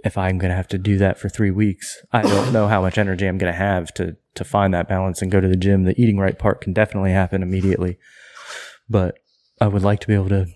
if 0.04 0.16
I'm 0.16 0.38
going 0.38 0.50
to 0.50 0.56
have 0.56 0.68
to 0.68 0.78
do 0.78 0.96
that 0.98 1.18
for 1.18 1.28
three 1.28 1.50
weeks, 1.50 2.04
I 2.12 2.22
don't 2.22 2.52
know 2.52 2.68
how 2.68 2.80
much 2.80 2.98
energy 2.98 3.26
I'm 3.26 3.38
going 3.38 3.52
to 3.52 3.58
have 3.58 3.92
to, 3.94 4.16
to 4.36 4.44
find 4.44 4.72
that 4.74 4.88
balance 4.88 5.20
and 5.20 5.30
go 5.32 5.40
to 5.40 5.48
the 5.48 5.56
gym. 5.56 5.82
The 5.84 6.00
eating 6.00 6.18
right 6.18 6.38
part 6.38 6.60
can 6.60 6.72
definitely 6.72 7.10
happen 7.10 7.42
immediately, 7.42 7.98
but 8.88 9.18
I 9.60 9.66
would 9.66 9.82
like 9.82 9.98
to 10.00 10.06
be 10.06 10.14
able 10.14 10.28
to 10.28 10.46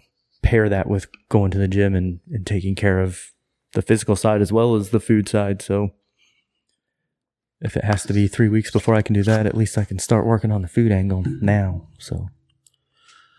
pair 0.42 0.68
that 0.68 0.86
with 0.88 1.06
going 1.28 1.50
to 1.50 1.58
the 1.58 1.66
gym 1.68 1.94
and, 1.96 2.20
and 2.30 2.46
taking 2.46 2.74
care 2.76 3.00
of 3.00 3.18
the 3.72 3.82
physical 3.82 4.14
side 4.14 4.40
as 4.40 4.52
well 4.52 4.76
as 4.76 4.90
the 4.90 5.00
food 5.00 5.28
side. 5.28 5.60
So 5.62 5.90
if 7.62 7.76
it 7.76 7.84
has 7.84 8.02
to 8.04 8.12
be 8.12 8.28
three 8.28 8.48
weeks 8.48 8.70
before 8.70 8.94
I 8.94 9.02
can 9.02 9.14
do 9.14 9.22
that, 9.22 9.46
at 9.46 9.56
least 9.56 9.78
I 9.78 9.84
can 9.84 9.98
start 9.98 10.26
working 10.26 10.50
on 10.52 10.62
the 10.62 10.68
food 10.68 10.92
angle 10.92 11.24
now. 11.40 11.88
So 11.98 12.28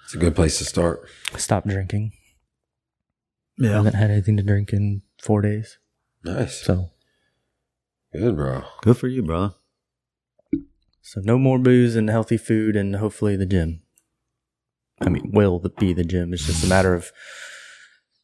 It's 0.05 0.15
a 0.15 0.17
good 0.17 0.35
place 0.35 0.57
to 0.59 0.65
start. 0.65 1.07
stop 1.37 1.65
drinking. 1.67 2.13
Yeah. 3.57 3.67
I 3.67 3.71
Yeah. 3.71 3.77
haven't 3.77 3.95
had 3.95 4.11
anything 4.11 4.37
to 4.37 4.43
drink 4.43 4.73
in 4.73 5.01
four 5.21 5.41
days. 5.41 5.77
Nice. 6.23 6.61
So 6.61 6.89
Good, 8.13 8.35
bro. 8.35 8.63
Good 8.81 8.97
for 8.97 9.07
you, 9.07 9.23
bro. 9.23 9.55
So 11.01 11.19
no 11.23 11.37
more 11.37 11.57
booze 11.59 11.95
and 11.95 12.09
healthy 12.09 12.37
food, 12.37 12.75
and 12.75 12.95
hopefully 12.95 13.35
the 13.35 13.45
gym. 13.47 13.81
I 15.01 15.09
mean, 15.09 15.31
will 15.33 15.59
be 15.79 15.93
the 15.93 16.03
gym. 16.03 16.31
It's 16.33 16.45
just 16.45 16.63
a 16.63 16.67
matter 16.67 16.93
of 16.93 17.11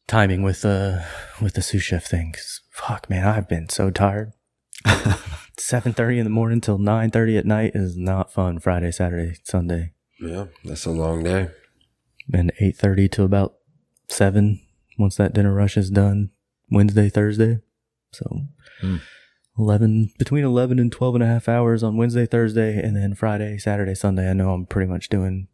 timing 0.06 0.42
with 0.42 0.64
uh 0.64 1.02
with 1.42 1.54
the 1.54 1.62
sous 1.62 1.82
chef 1.82 2.06
thing. 2.06 2.32
'Cause, 2.32 2.60
fuck, 2.70 3.10
man, 3.10 3.26
I've 3.26 3.48
been 3.48 3.68
so 3.68 3.90
tired. 3.90 4.32
Seven 5.60 5.92
thirty 5.92 6.18
in 6.18 6.24
the 6.24 6.30
morning 6.30 6.60
till 6.62 6.78
nine 6.78 7.10
thirty 7.10 7.36
at 7.36 7.44
night 7.44 7.72
is 7.74 7.94
not 7.96 8.32
fun. 8.32 8.58
Friday, 8.58 8.90
Saturday, 8.90 9.36
Sunday, 9.44 9.92
Yeah, 10.18 10.46
that's 10.64 10.86
a 10.86 10.90
long 10.90 11.22
day. 11.22 11.48
and 12.32 12.50
eight 12.60 12.76
thirty 12.76 13.08
to 13.10 13.24
about 13.24 13.56
seven. 14.08 14.60
Once 14.98 15.16
that 15.16 15.34
dinner 15.34 15.52
rush 15.54 15.76
is 15.76 15.90
done, 15.90 16.30
Wednesday, 16.70 17.08
Thursday. 17.10 17.58
So. 18.12 18.42
Hmm. 18.80 18.96
11 19.58 20.12
between 20.18 20.42
11 20.44 20.78
and 20.78 20.90
12 20.90 21.16
and 21.16 21.24
a 21.24 21.26
half 21.26 21.46
hours 21.46 21.82
on 21.82 21.98
Wednesday, 21.98 22.24
Thursday, 22.24 22.78
and 22.82 22.96
then 22.96 23.14
Friday, 23.14 23.58
Saturday, 23.58 23.94
Sunday. 23.94 24.30
I 24.30 24.32
know 24.32 24.54
I'm 24.54 24.64
pretty 24.64 24.90
much 24.90 25.10
doing 25.10 25.48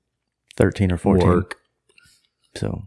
13 0.57 0.93
or 0.93 0.97
14. 0.99 1.27
Work. 1.27 1.57
So, 2.55 2.87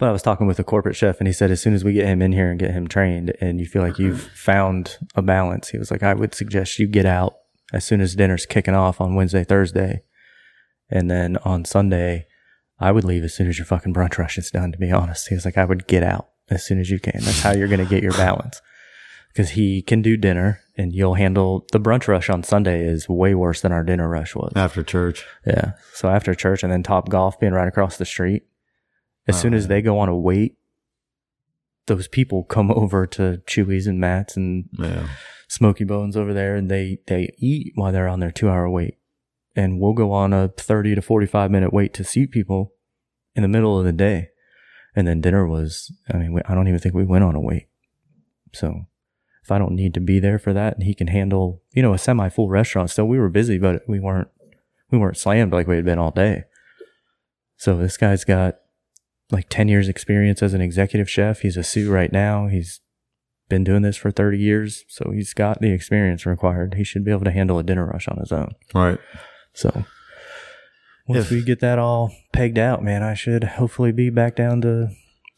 but 0.00 0.08
I 0.08 0.12
was 0.12 0.22
talking 0.22 0.46
with 0.46 0.58
a 0.58 0.64
corporate 0.64 0.96
chef 0.96 1.18
and 1.20 1.26
he 1.26 1.32
said, 1.32 1.50
as 1.50 1.60
soon 1.60 1.74
as 1.74 1.84
we 1.84 1.92
get 1.92 2.06
him 2.06 2.22
in 2.22 2.32
here 2.32 2.50
and 2.50 2.58
get 2.58 2.70
him 2.70 2.88
trained 2.88 3.34
and 3.38 3.60
you 3.60 3.66
feel 3.66 3.82
like 3.82 3.98
you've 3.98 4.22
found 4.34 4.96
a 5.14 5.20
balance, 5.20 5.68
he 5.68 5.78
was 5.78 5.90
like, 5.90 6.02
I 6.02 6.14
would 6.14 6.34
suggest 6.34 6.78
you 6.78 6.86
get 6.86 7.04
out 7.04 7.34
as 7.70 7.84
soon 7.84 8.00
as 8.00 8.16
dinner's 8.16 8.46
kicking 8.46 8.74
off 8.74 8.98
on 8.98 9.14
Wednesday, 9.14 9.44
Thursday. 9.44 10.02
And 10.90 11.10
then 11.10 11.36
on 11.44 11.66
Sunday, 11.66 12.26
I 12.80 12.92
would 12.92 13.04
leave 13.04 13.22
as 13.24 13.34
soon 13.34 13.46
as 13.46 13.58
your 13.58 13.66
fucking 13.66 13.92
brunch 13.92 14.16
rush 14.16 14.38
is 14.38 14.50
done, 14.50 14.72
to 14.72 14.78
be 14.78 14.90
honest. 14.90 15.28
He 15.28 15.34
was 15.34 15.44
like, 15.44 15.58
I 15.58 15.66
would 15.66 15.86
get 15.86 16.02
out 16.02 16.30
as 16.48 16.64
soon 16.64 16.80
as 16.80 16.88
you 16.88 16.98
can. 16.98 17.20
That's 17.20 17.42
how 17.42 17.52
you're 17.52 17.68
going 17.68 17.84
to 17.84 17.86
get 17.86 18.02
your 18.02 18.12
balance. 18.12 18.60
Because 19.32 19.50
he 19.50 19.80
can 19.80 20.02
do 20.02 20.16
dinner 20.16 20.58
and 20.76 20.92
you'll 20.92 21.14
handle 21.14 21.64
the 21.70 21.78
brunch 21.78 22.08
rush 22.08 22.28
on 22.28 22.42
Sunday 22.42 22.84
is 22.84 23.08
way 23.08 23.32
worse 23.32 23.60
than 23.60 23.70
our 23.70 23.84
dinner 23.84 24.08
rush 24.08 24.34
was. 24.34 24.52
After 24.56 24.82
church. 24.82 25.24
Yeah. 25.46 25.74
So 25.94 26.08
after 26.08 26.34
church 26.34 26.64
and 26.64 26.72
then 26.72 26.82
Top 26.82 27.08
Golf 27.08 27.38
being 27.38 27.52
right 27.52 27.68
across 27.68 27.96
the 27.96 28.04
street, 28.04 28.42
as 29.26 29.40
soon 29.40 29.54
as 29.54 29.66
oh, 29.66 29.68
they 29.68 29.82
go 29.82 29.98
on 29.98 30.08
a 30.08 30.16
wait, 30.16 30.56
those 31.86 32.08
people 32.08 32.44
come 32.44 32.70
over 32.74 33.06
to 33.06 33.42
Chuy's 33.46 33.86
and 33.86 34.00
Matt's 34.00 34.36
and 34.36 34.68
Yeah. 34.78 35.08
Smokey 35.48 35.84
Bones 35.84 36.16
over 36.16 36.32
there 36.32 36.54
and 36.54 36.70
they, 36.70 36.98
they 37.08 37.34
eat 37.38 37.72
while 37.74 37.90
they're 37.92 38.06
on 38.08 38.20
their 38.20 38.30
two 38.30 38.48
hour 38.48 38.70
wait. 38.70 38.98
And 39.56 39.80
we'll 39.80 39.94
go 39.94 40.12
on 40.12 40.32
a 40.32 40.48
30 40.48 40.94
to 40.94 41.02
45 41.02 41.50
minute 41.50 41.72
wait 41.72 41.92
to 41.94 42.04
seat 42.04 42.30
people 42.30 42.72
in 43.34 43.42
the 43.42 43.48
middle 43.48 43.76
of 43.78 43.84
the 43.84 43.92
day. 43.92 44.28
And 44.94 45.08
then 45.08 45.20
dinner 45.20 45.46
was, 45.46 45.92
I 46.12 46.18
mean, 46.18 46.32
we, 46.32 46.40
I 46.46 46.54
don't 46.54 46.68
even 46.68 46.78
think 46.80 46.94
we 46.94 47.04
went 47.04 47.24
on 47.24 47.34
a 47.34 47.40
wait. 47.40 47.66
So 48.52 48.86
if 49.42 49.50
I 49.50 49.58
don't 49.58 49.74
need 49.74 49.92
to 49.94 50.00
be 50.00 50.20
there 50.20 50.38
for 50.38 50.52
that 50.52 50.74
and 50.74 50.84
he 50.84 50.94
can 50.94 51.08
handle, 51.08 51.62
you 51.72 51.82
know, 51.82 51.94
a 51.94 51.98
semi 51.98 52.28
full 52.28 52.48
restaurant 52.48 52.90
still, 52.90 53.06
we 53.06 53.18
were 53.18 53.28
busy, 53.28 53.58
but 53.58 53.82
we 53.88 53.98
weren't, 53.98 54.28
we 54.92 54.98
weren't 54.98 55.16
slammed 55.16 55.52
like 55.52 55.66
we 55.66 55.76
had 55.76 55.84
been 55.84 55.98
all 55.98 56.12
day. 56.12 56.44
So 57.56 57.76
this 57.76 57.96
guy's 57.96 58.24
got 58.24 58.59
like 59.30 59.48
10 59.48 59.68
years 59.68 59.88
experience 59.88 60.42
as 60.42 60.54
an 60.54 60.60
executive 60.60 61.08
chef. 61.08 61.40
He's 61.40 61.56
a 61.56 61.62
sous 61.62 61.88
right 61.88 62.12
now. 62.12 62.46
He's 62.48 62.80
been 63.48 63.64
doing 63.64 63.82
this 63.82 63.96
for 63.96 64.10
30 64.10 64.38
years. 64.38 64.84
So 64.88 65.10
he's 65.12 65.34
got 65.34 65.60
the 65.60 65.72
experience 65.72 66.26
required. 66.26 66.74
He 66.74 66.84
should 66.84 67.04
be 67.04 67.10
able 67.10 67.24
to 67.24 67.30
handle 67.30 67.58
a 67.58 67.62
dinner 67.62 67.86
rush 67.86 68.08
on 68.08 68.18
his 68.18 68.32
own. 68.32 68.52
Right. 68.74 68.98
So 69.54 69.84
once 71.06 71.26
If- 71.26 71.30
we 71.30 71.42
get 71.42 71.60
that 71.60 71.78
all 71.78 72.12
pegged 72.32 72.58
out, 72.58 72.82
man, 72.82 73.02
I 73.02 73.14
should 73.14 73.44
hopefully 73.44 73.92
be 73.92 74.10
back 74.10 74.36
down 74.36 74.60
to, 74.62 74.90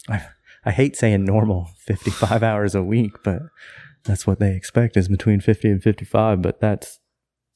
I, 0.09 0.27
I 0.65 0.71
hate 0.71 0.97
saying 0.97 1.25
normal 1.25 1.71
55 1.79 2.43
hours 2.43 2.75
a 2.75 2.83
week, 2.83 3.13
but 3.25 3.43
that's 4.05 4.27
what 4.27 4.39
they 4.39 4.55
expect 4.55 4.97
is 4.97 5.09
between 5.09 5.41
50 5.41 5.69
and 5.71 5.83
55. 5.83 6.43
But 6.43 6.61
that's, 6.61 6.99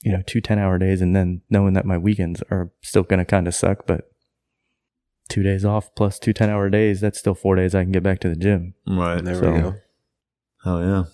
you 0.02 0.12
know, 0.12 0.22
two 0.26 0.40
10 0.40 0.58
hour 0.58 0.78
days. 0.78 1.00
And 1.00 1.14
then 1.14 1.42
knowing 1.50 1.74
that 1.74 1.84
my 1.86 1.98
weekends 1.98 2.42
are 2.50 2.70
still 2.82 3.02
going 3.02 3.18
to 3.18 3.24
kind 3.24 3.46
of 3.48 3.54
suck, 3.54 3.86
but 3.86 4.10
two 5.28 5.42
days 5.42 5.64
off 5.64 5.94
plus 5.94 6.18
two 6.18 6.32
10 6.32 6.48
hour 6.50 6.68
days, 6.70 7.00
that's 7.00 7.18
still 7.18 7.34
four 7.34 7.56
days 7.56 7.74
I 7.74 7.82
can 7.82 7.92
get 7.92 8.02
back 8.02 8.20
to 8.20 8.28
the 8.28 8.36
gym. 8.36 8.74
Right. 8.86 9.22
There 9.24 9.34
So- 9.34 9.52
we 9.52 9.60
go. 9.60 9.74
Oh 10.64 10.80
yeah. 10.80 11.04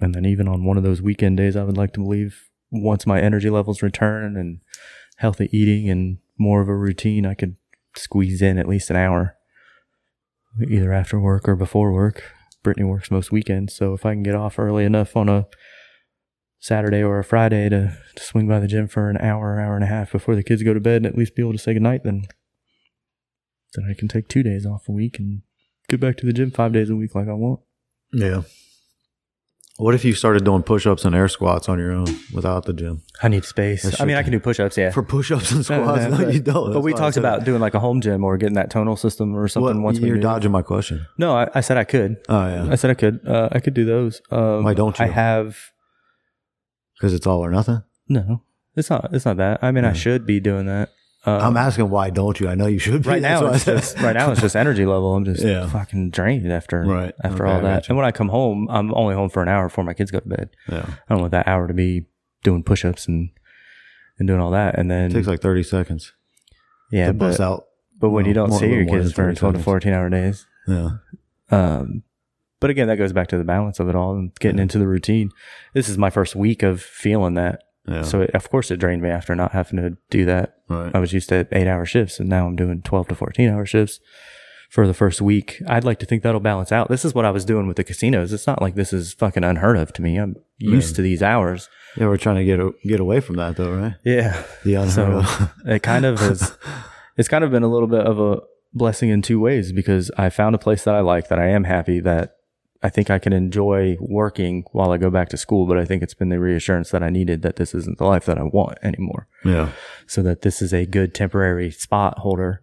And 0.00 0.14
then 0.14 0.24
even 0.24 0.46
on 0.48 0.64
one 0.64 0.76
of 0.76 0.82
those 0.84 1.02
weekend 1.02 1.36
days, 1.36 1.56
I 1.56 1.64
would 1.64 1.76
like 1.76 1.92
to 1.94 2.00
believe 2.00 2.48
once 2.70 3.06
my 3.06 3.20
energy 3.20 3.50
levels 3.50 3.82
return 3.82 4.36
and 4.36 4.60
healthy 5.16 5.48
eating 5.52 5.90
and 5.90 6.18
more 6.38 6.60
of 6.62 6.68
a 6.68 6.76
routine, 6.76 7.26
I 7.26 7.34
could 7.34 7.56
squeeze 7.96 8.40
in 8.40 8.56
at 8.56 8.68
least 8.68 8.88
an 8.90 8.96
hour, 8.96 9.36
either 10.68 10.92
after 10.92 11.18
work 11.18 11.48
or 11.48 11.56
before 11.56 11.92
work. 11.92 12.22
Brittany 12.62 12.84
works 12.84 13.10
most 13.10 13.32
weekends, 13.32 13.74
so 13.74 13.94
if 13.94 14.06
I 14.06 14.12
can 14.12 14.22
get 14.22 14.34
off 14.34 14.58
early 14.58 14.84
enough 14.84 15.16
on 15.16 15.28
a 15.28 15.46
Saturday 16.60 17.02
or 17.02 17.18
a 17.18 17.24
Friday 17.24 17.68
to, 17.70 17.96
to 18.16 18.22
swing 18.22 18.46
by 18.46 18.60
the 18.60 18.68
gym 18.68 18.86
for 18.86 19.08
an 19.10 19.16
hour, 19.18 19.58
hour 19.58 19.74
and 19.74 19.84
a 19.84 19.88
half 19.88 20.12
before 20.12 20.36
the 20.36 20.42
kids 20.42 20.62
go 20.62 20.74
to 20.74 20.80
bed 20.80 20.98
and 20.98 21.06
at 21.06 21.16
least 21.16 21.34
be 21.34 21.42
able 21.42 21.52
to 21.52 21.58
say 21.58 21.72
goodnight, 21.72 22.04
then 22.04 22.24
then 23.74 23.86
I 23.90 23.94
can 23.98 24.08
take 24.08 24.28
two 24.28 24.42
days 24.42 24.66
off 24.66 24.88
a 24.88 24.92
week 24.92 25.18
and 25.18 25.42
get 25.88 26.00
back 26.00 26.16
to 26.18 26.26
the 26.26 26.32
gym 26.32 26.50
five 26.50 26.72
days 26.72 26.90
a 26.90 26.96
week 26.96 27.14
like 27.14 27.28
I 27.28 27.32
want. 27.34 27.60
Yeah. 28.12 28.42
What 29.76 29.94
if 29.94 30.04
you 30.04 30.12
started 30.12 30.44
doing 30.44 30.62
push-ups 30.62 31.06
and 31.06 31.14
air 31.14 31.26
squats 31.26 31.66
on 31.66 31.78
your 31.78 31.92
own 31.92 32.06
without 32.34 32.66
the 32.66 32.74
gym? 32.74 33.02
I 33.22 33.28
need 33.28 33.46
space. 33.46 33.84
That's 33.84 33.98
I 33.98 34.04
mean, 34.04 34.14
true. 34.14 34.18
I 34.18 34.22
can 34.24 34.32
do 34.32 34.40
push-ups, 34.40 34.76
yeah. 34.76 34.90
For 34.90 35.02
push-ups 35.02 35.52
and 35.52 35.58
No, 35.70 35.82
squats, 35.82 36.04
no, 36.04 36.24
but, 36.24 36.34
you 36.34 36.40
don't. 36.40 36.72
But 36.74 36.80
we 36.82 36.92
talked 36.92 37.16
about 37.16 37.44
doing 37.44 37.62
like 37.62 37.72
a 37.72 37.80
home 37.80 38.02
gym 38.02 38.22
or 38.22 38.36
getting 38.36 38.56
that 38.56 38.70
tonal 38.70 38.96
system 38.96 39.34
or 39.34 39.48
something. 39.48 39.76
What, 39.82 39.84
once 39.94 40.00
we 40.00 40.08
you're 40.08 40.16
move. 40.16 40.22
dodging 40.24 40.50
my 40.52 40.60
question. 40.60 41.06
No, 41.16 41.34
I, 41.34 41.48
I 41.54 41.60
said 41.62 41.78
I 41.78 41.84
could. 41.84 42.18
Oh 42.28 42.46
yeah, 42.46 42.68
I 42.70 42.74
said 42.74 42.90
I 42.90 42.94
could. 42.94 43.26
Uh, 43.26 43.48
I 43.52 43.60
could 43.60 43.72
do 43.72 43.86
those. 43.86 44.20
Um, 44.30 44.64
Why 44.64 44.74
don't 44.74 44.98
you? 44.98 45.04
I 45.06 45.08
have 45.08 45.56
because 46.98 47.14
it's 47.14 47.26
all 47.26 47.42
or 47.42 47.50
nothing. 47.50 47.82
no. 48.08 48.42
It's 48.76 48.88
not. 48.88 49.12
It's 49.12 49.24
not 49.24 49.36
that. 49.38 49.58
I 49.64 49.72
mean, 49.72 49.84
I 49.84 49.92
should 49.94 50.24
be 50.26 50.38
doing 50.40 50.66
that. 50.66 50.90
Um, 51.26 51.40
I'm 51.42 51.56
asking 51.58 51.90
why 51.90 52.08
don't 52.10 52.40
you? 52.40 52.48
I 52.48 52.54
know 52.54 52.66
you 52.66 52.78
should. 52.78 53.02
Be. 53.02 53.08
right 53.10 53.20
now. 53.20 53.46
It's 53.52 53.64
just 53.66 53.98
right 54.00 54.14
now. 54.14 54.30
It's 54.32 54.40
just 54.40 54.56
energy 54.64 54.86
level. 54.86 55.14
I'm 55.14 55.24
just 55.26 55.42
Yeah. 55.44 55.66
fucking 55.68 56.10
drained 56.10 56.50
after 56.50 56.82
Right. 56.82 57.14
after 57.22 57.46
Okay, 57.46 57.54
all 57.56 57.60
that. 57.62 57.88
And 57.88 57.96
when 57.98 58.06
I 58.06 58.10
come 58.10 58.28
home, 58.30 58.66
I'm 58.70 58.94
only 58.94 59.14
home 59.14 59.28
for 59.28 59.42
an 59.42 59.48
hour 59.48 59.64
before 59.68 59.84
my 59.84 59.92
kids 59.92 60.10
go 60.10 60.20
to 60.20 60.28
bed. 60.28 60.50
yeah, 60.68 60.86
I 60.88 61.12
don't 61.14 61.20
want 61.20 61.32
that 61.32 61.46
hour 61.46 61.66
to 61.68 61.74
be 61.74 62.06
doing 62.42 62.62
push-ups 62.62 63.06
and 63.06 63.30
and 64.18 64.26
doing 64.28 64.40
all 64.40 64.50
that. 64.52 64.78
And 64.78 64.90
then 64.90 65.10
it 65.10 65.14
takes 65.14 65.26
like 65.26 65.40
30 65.40 65.62
seconds 65.62 66.12
yeah, 66.90 67.08
to 67.08 67.12
but 67.12 67.26
bust 67.28 67.40
out. 67.40 67.64
but 67.98 68.10
when 68.10 68.24
you 68.26 68.34
Well, 68.34 68.46
don't 68.48 68.58
see 68.58 68.72
your 68.72 68.84
kids 68.86 69.12
for 69.12 69.24
30 69.24 69.36
12 69.36 69.54
to 69.56 69.62
14 69.62 69.92
hour 69.92 70.08
days, 70.10 70.46
Yeah, 70.68 70.88
Um, 71.50 72.02
but 72.60 72.70
again, 72.70 72.88
that 72.88 72.96
goes 72.96 73.12
back 73.12 73.28
to 73.28 73.38
the 73.38 73.44
balance 73.44 73.78
of 73.80 73.88
it 73.88 73.94
all 73.94 74.14
and 74.16 74.34
getting 74.40 74.58
into 74.58 74.78
the 74.78 74.86
routine. 74.86 75.30
This 75.74 75.88
is 75.88 75.96
my 75.98 76.10
first 76.10 76.34
week 76.36 76.62
of 76.62 76.80
feeling 76.82 77.34
that. 77.34 77.62
Yeah. 77.86 78.02
So 78.02 78.22
it, 78.22 78.30
of 78.34 78.48
course 78.50 78.70
it 78.70 78.76
drained 78.78 79.02
me 79.02 79.08
after 79.08 79.34
not 79.34 79.52
having 79.52 79.78
to 79.78 79.96
do 80.10 80.24
that. 80.26 80.58
right. 80.68 80.94
I 80.94 80.98
was 80.98 81.12
used 81.12 81.28
to 81.30 81.46
eight 81.52 81.66
hour 81.66 81.84
shifts 81.86 82.20
and 82.20 82.28
now 82.28 82.46
I'm 82.46 82.56
doing 82.56 82.82
12 82.82 83.08
to 83.08 83.14
14 83.14 83.48
hour 83.48 83.64
shifts 83.66 84.00
for 84.68 84.86
the 84.86 84.94
first 84.94 85.20
week. 85.20 85.60
I'd 85.66 85.82
like 85.84 85.98
to 86.00 86.06
think 86.06 86.22
that'll 86.22 86.40
balance 86.40 86.70
out. 86.70 86.88
This 86.88 87.04
is 87.04 87.14
what 87.14 87.24
I 87.24 87.30
was 87.30 87.44
doing 87.44 87.66
with 87.66 87.76
the 87.76 87.82
casinos. 87.84 88.32
It's 88.32 88.46
not 88.46 88.62
like 88.62 88.74
this 88.76 88.92
is 88.92 89.12
fucking 89.14 89.42
unheard 89.44 89.76
of 89.76 89.92
to 89.94 90.02
me. 90.02 90.16
I'm 90.18 90.36
used 90.58 90.94
to 90.96 91.02
these 91.02 91.22
hours. 91.22 91.68
yeah, 91.96 92.06
we're 92.06 92.16
trying 92.18 92.36
to 92.36 92.44
get 92.44 92.60
a, 92.60 92.70
get 92.84 93.00
away 93.00 93.20
from 93.20 93.36
that 93.36 93.56
though, 93.56 93.74
right? 93.74 93.94
Yeah. 94.04 94.44
The 94.64 94.74
unheard 94.74 94.92
So 94.92 95.04
of. 95.18 95.52
it 95.66 95.82
kind 95.82 96.04
of 96.04 96.20
has, 96.20 96.56
it's 97.16 97.28
kind 97.28 97.42
of 97.42 97.50
been 97.50 97.62
a 97.64 97.68
little 97.68 97.88
bit 97.88 98.06
of 98.06 98.20
a 98.20 98.40
blessing 98.72 99.08
in 99.10 99.22
two 99.22 99.40
ways 99.40 99.72
because 99.72 100.10
I 100.16 100.30
found 100.30 100.54
a 100.54 100.58
place 100.58 100.84
that 100.84 100.94
I 100.94 101.00
like, 101.00 101.28
that 101.28 101.40
I 101.40 101.48
am 101.48 101.64
happy, 101.64 101.98
that 102.00 102.36
I 102.82 102.88
think 102.88 103.10
I 103.10 103.18
can 103.18 103.32
enjoy 103.32 103.96
working 104.00 104.64
while 104.72 104.90
I 104.90 104.96
go 104.96 105.10
back 105.10 105.28
to 105.30 105.36
school. 105.36 105.66
But 105.66 105.76
I 105.78 105.84
think 105.84 106.02
it's 106.02 106.14
been 106.14 106.30
the 106.30 106.40
reassurance 106.40 106.90
that 106.90 107.02
I 107.02 107.10
needed 107.10 107.42
that 107.42 107.56
this 107.56 107.74
isn't 107.74 107.98
the 107.98 108.06
life 108.06 108.24
that 108.24 108.38
I 108.38 108.42
want 108.42 108.78
anymore. 108.82 109.28
yeah, 109.44 109.72
So 110.06 110.22
that 110.22 110.42
this 110.42 110.62
is 110.62 110.72
a 110.72 110.86
good 110.86 111.14
temporary 111.14 111.70
spot 111.70 112.18
holder. 112.20 112.62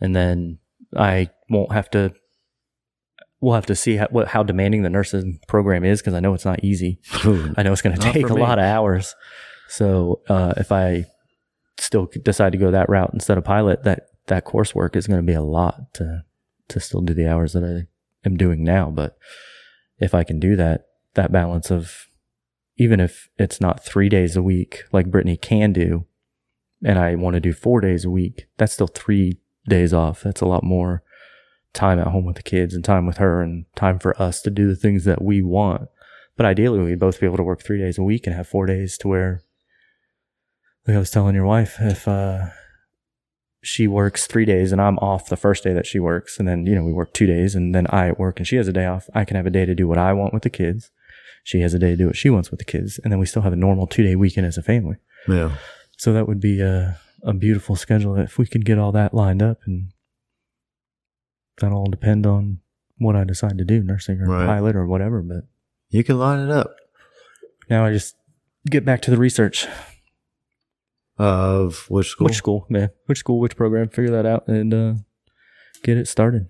And 0.00 0.14
then 0.14 0.58
I 0.96 1.30
won't 1.48 1.72
have 1.72 1.90
to, 1.90 2.12
we'll 3.40 3.54
have 3.54 3.66
to 3.66 3.74
see 3.74 3.96
how, 3.96 4.06
what, 4.10 4.28
how 4.28 4.42
demanding 4.42 4.82
the 4.82 4.90
nursing 4.90 5.40
program 5.48 5.84
is 5.84 6.00
because 6.00 6.14
I 6.14 6.20
know 6.20 6.34
it's 6.34 6.44
not 6.44 6.62
easy. 6.62 7.00
I 7.56 7.62
know 7.62 7.72
it's 7.72 7.82
going 7.82 7.96
to 7.96 8.12
take 8.12 8.28
a 8.30 8.34
me. 8.34 8.40
lot 8.40 8.58
of 8.58 8.64
hours. 8.64 9.14
So 9.68 10.20
uh, 10.28 10.54
if 10.56 10.70
I 10.70 11.06
still 11.78 12.08
decide 12.22 12.52
to 12.52 12.58
go 12.58 12.70
that 12.70 12.88
route 12.88 13.10
instead 13.12 13.38
of 13.38 13.44
pilot, 13.44 13.82
that 13.84 14.06
that 14.26 14.44
coursework 14.44 14.94
is 14.94 15.06
going 15.08 15.18
to 15.18 15.26
be 15.26 15.32
a 15.34 15.42
lot 15.42 15.94
to 15.94 16.24
to 16.68 16.80
still 16.80 17.00
do 17.00 17.12
the 17.12 17.26
hours 17.28 17.54
that 17.54 17.64
I 17.64 17.86
am 18.24 18.36
doing 18.36 18.64
now. 18.64 18.90
But 18.90 19.16
if 19.98 20.14
I 20.14 20.24
can 20.24 20.40
do 20.40 20.56
that, 20.56 20.86
that 21.14 21.32
balance 21.32 21.70
of 21.70 22.08
even 22.76 23.00
if 23.00 23.28
it's 23.38 23.60
not 23.60 23.84
three 23.84 24.08
days 24.08 24.36
a 24.36 24.42
week 24.42 24.84
like 24.92 25.10
Brittany 25.10 25.36
can 25.36 25.72
do, 25.72 26.06
and 26.82 26.98
I 26.98 27.14
want 27.14 27.34
to 27.34 27.40
do 27.40 27.52
four 27.52 27.80
days 27.80 28.04
a 28.04 28.10
week, 28.10 28.46
that's 28.56 28.72
still 28.72 28.88
three 28.88 29.38
days 29.68 29.92
off. 29.92 30.22
That's 30.22 30.40
a 30.40 30.46
lot 30.46 30.64
more 30.64 31.02
time 31.72 31.98
at 31.98 32.08
home 32.08 32.24
with 32.24 32.36
the 32.36 32.42
kids 32.42 32.74
and 32.74 32.84
time 32.84 33.06
with 33.06 33.18
her 33.18 33.40
and 33.40 33.66
time 33.76 33.98
for 33.98 34.20
us 34.20 34.42
to 34.42 34.50
do 34.50 34.68
the 34.68 34.76
things 34.76 35.04
that 35.04 35.22
we 35.22 35.42
want. 35.42 35.88
But 36.36 36.46
ideally, 36.46 36.80
we'd 36.80 36.98
both 36.98 37.20
be 37.20 37.26
able 37.26 37.36
to 37.36 37.42
work 37.42 37.62
three 37.62 37.78
days 37.78 37.98
a 37.98 38.02
week 38.02 38.26
and 38.26 38.34
have 38.34 38.48
four 38.48 38.66
days 38.66 38.96
to 38.98 39.08
where, 39.08 39.42
like 40.86 40.96
I 40.96 40.98
was 40.98 41.10
telling 41.10 41.34
your 41.34 41.46
wife, 41.46 41.76
if 41.80 42.08
uh, 42.08 42.46
she 43.62 43.86
works 43.86 44.26
three 44.26 44.44
days 44.44 44.72
and 44.72 44.80
I'm 44.80 44.98
off 44.98 45.28
the 45.28 45.36
first 45.36 45.62
day 45.64 45.72
that 45.72 45.86
she 45.86 45.98
works, 46.00 46.38
and 46.38 46.46
then, 46.48 46.66
you 46.66 46.74
know, 46.74 46.82
we 46.84 46.92
work 46.92 47.12
two 47.14 47.26
days 47.26 47.54
and 47.54 47.74
then 47.74 47.86
I 47.90 48.12
work 48.12 48.38
and 48.38 48.46
she 48.46 48.56
has 48.56 48.66
a 48.68 48.72
day 48.72 48.86
off, 48.86 49.08
I 49.14 49.24
can 49.24 49.36
have 49.36 49.46
a 49.46 49.50
day 49.50 49.64
to 49.66 49.74
do 49.74 49.86
what 49.88 49.98
I 49.98 50.12
want 50.12 50.34
with 50.34 50.42
the 50.42 50.50
kids. 50.50 50.90
She 51.44 51.60
has 51.60 51.72
a 51.74 51.78
day 51.78 51.90
to 51.90 51.96
do 51.96 52.06
what 52.06 52.16
she 52.16 52.30
wants 52.30 52.50
with 52.50 52.58
the 52.58 52.64
kids. 52.64 52.98
And 53.02 53.12
then 53.12 53.18
we 53.18 53.26
still 53.26 53.42
have 53.42 53.52
a 53.52 53.56
normal 53.56 53.86
two 53.86 54.02
day 54.02 54.14
weekend 54.16 54.46
as 54.46 54.58
a 54.58 54.62
family. 54.62 54.96
yeah. 55.28 55.56
So 55.96 56.12
that 56.12 56.26
would 56.26 56.40
be 56.40 56.60
a, 56.60 56.98
a 57.22 57.32
beautiful 57.32 57.76
schedule 57.76 58.16
if 58.16 58.36
we 58.38 58.46
could 58.46 58.64
get 58.64 58.78
all 58.78 58.90
that 58.92 59.14
lined 59.14 59.42
up 59.42 59.58
and 59.66 59.92
that'll 61.60 61.78
all 61.78 61.90
depend 61.90 62.26
on 62.26 62.58
what 62.98 63.14
I 63.16 63.24
decide 63.24 63.58
to 63.58 63.64
do, 63.64 63.82
nursing 63.82 64.20
or 64.20 64.26
Right. 64.26 64.46
pilot 64.46 64.74
or 64.76 64.86
whatever. 64.86 65.22
But 65.22 65.44
You 65.90 66.02
can 66.02 66.18
line 66.18 66.40
it 66.40 66.50
up 66.50 66.74
now 67.70 67.84
I 67.86 67.92
just 67.92 68.16
get 68.68 68.84
back 68.84 69.00
to 69.02 69.10
the 69.10 69.16
research. 69.16 69.66
Of 71.18 71.86
which 71.88 72.08
school? 72.08 72.24
Which 72.26 72.36
school, 72.36 72.66
man? 72.68 72.90
Which 73.06 73.18
school, 73.18 73.40
which 73.40 73.56
program? 73.56 73.88
Figure 73.88 74.10
that 74.12 74.26
out 74.26 74.48
and 74.48 74.72
uh, 74.74 74.94
get 75.82 75.96
it 75.96 76.08
started. 76.08 76.46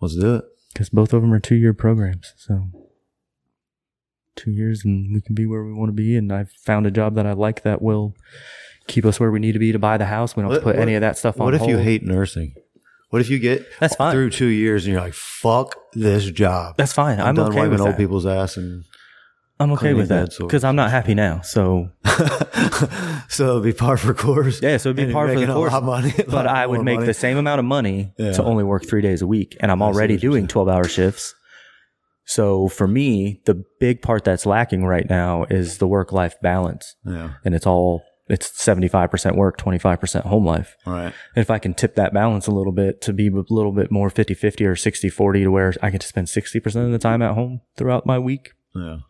Let's 0.00 0.16
do 0.16 0.36
it. 0.36 0.44
Because 0.72 0.88
both 0.90 1.12
of 1.12 1.22
them 1.22 1.32
are 1.32 1.40
two 1.40 1.54
year 1.54 1.72
programs. 1.72 2.32
So 2.36 2.70
two 4.36 4.50
years 4.50 4.84
and 4.84 5.14
we 5.14 5.20
can 5.20 5.34
be 5.34 5.46
where 5.46 5.64
we 5.64 5.72
want 5.72 5.88
to 5.88 5.92
be. 5.94 6.16
And 6.16 6.32
I've 6.32 6.50
found 6.50 6.86
a 6.86 6.90
job 6.90 7.14
that 7.14 7.26
I 7.26 7.32
like 7.32 7.62
that 7.62 7.80
will 7.80 8.14
keep 8.88 9.04
us 9.04 9.20
where 9.20 9.30
we 9.30 9.38
need 9.38 9.52
to 9.52 9.58
be 9.58 9.72
to 9.72 9.78
buy 9.78 9.96
the 9.96 10.06
house. 10.06 10.36
We 10.36 10.42
don't 10.42 10.50
What- 10.50 10.62
put 10.62 10.76
any 10.76 10.94
of 10.94 11.00
that 11.00 11.16
stuff 11.16 11.40
on 11.40 11.44
What 11.46 11.54
if 11.54 11.66
you 11.66 11.78
hate 11.78 12.02
nursing? 12.02 12.54
What 13.10 13.20
if 13.20 13.30
you 13.30 13.38
get 13.38 13.64
That's 13.78 13.94
fine. 13.94 14.12
through 14.12 14.30
two 14.30 14.46
years 14.46 14.84
and 14.84 14.92
you're 14.92 15.00
like, 15.00 15.14
"Fuck 15.14 15.76
this 15.92 16.28
job"? 16.32 16.76
That's 16.76 16.92
fine. 16.92 17.20
I'm, 17.20 17.28
I'm, 17.28 17.34
done 17.36 17.48
okay 17.50 17.58
wiping 17.58 17.70
with 17.70 17.80
old 17.82 17.96
people's 17.96 18.26
ass 18.26 18.56
and 18.56 18.82
I'm 19.60 19.70
okay 19.72 19.94
with 19.94 20.08
that 20.08 20.34
because 20.38 20.64
I'm 20.64 20.74
not 20.76 20.90
happy 20.90 21.14
now. 21.14 21.40
So 21.42 21.90
so 23.28 23.50
it'd 23.52 23.62
be 23.64 23.72
par 23.72 23.96
for 23.96 24.14
course. 24.14 24.60
yeah, 24.62 24.76
so 24.78 24.88
it'd 24.90 24.96
be 24.96 25.04
And 25.04 25.12
par 25.12 25.28
for 25.28 25.38
the 25.40 25.46
course. 25.46 25.72
money, 25.82 26.12
but 26.28 26.46
I 26.46 26.66
would 26.66 26.82
make 26.82 26.96
money. 26.96 27.06
the 27.06 27.14
same 27.14 27.36
amount 27.36 27.58
of 27.60 27.64
money 27.64 28.12
Yeah. 28.18 28.32
to 28.32 28.42
only 28.44 28.64
work 28.64 28.84
three 28.86 29.02
days 29.02 29.22
a 29.22 29.26
week, 29.26 29.56
and 29.60 29.70
I'm 29.70 29.82
already 29.82 30.16
doing 30.16 30.46
12 30.48 30.68
hour 30.68 30.84
shifts. 30.84 31.34
So 32.26 32.68
for 32.68 32.86
me, 32.88 33.42
the 33.44 33.64
big 33.80 34.00
part 34.02 34.24
that's 34.24 34.46
lacking 34.46 34.84
right 34.86 35.08
now 35.08 35.44
is 35.50 35.78
the 35.78 35.86
work 35.86 36.10
life 36.12 36.34
balance, 36.42 36.96
Yeah. 37.04 37.34
and 37.44 37.54
it's 37.54 37.66
all 37.66 38.02
it's 38.26 38.48
75% 38.48 39.36
work, 39.36 39.58
25% 39.58 40.22
home 40.22 40.46
life. 40.46 40.76
Right. 40.86 41.12
And 41.36 41.42
if 41.42 41.50
I 41.50 41.58
can 41.58 41.74
tip 41.74 41.94
that 41.96 42.14
balance 42.14 42.46
a 42.46 42.50
little 42.52 42.72
bit 42.72 43.02
to 43.02 43.12
be 43.12 43.26
a 43.28 43.30
little 43.50 43.72
bit 43.72 43.90
more 43.90 44.08
50 44.08 44.32
50 44.32 44.64
or 44.64 44.74
60 44.76 45.10
40 45.10 45.44
to 45.44 45.50
where 45.50 45.74
I 45.82 45.90
get 45.90 46.00
to 46.00 46.06
spend 46.06 46.28
60% 46.28 46.86
of 46.86 46.90
the 46.90 46.98
time 46.98 47.20
at 47.20 47.34
home 47.34 47.60
throughout 47.76 48.06
my 48.06 48.18
week, 48.18 48.52
Yeah. 48.74 49.00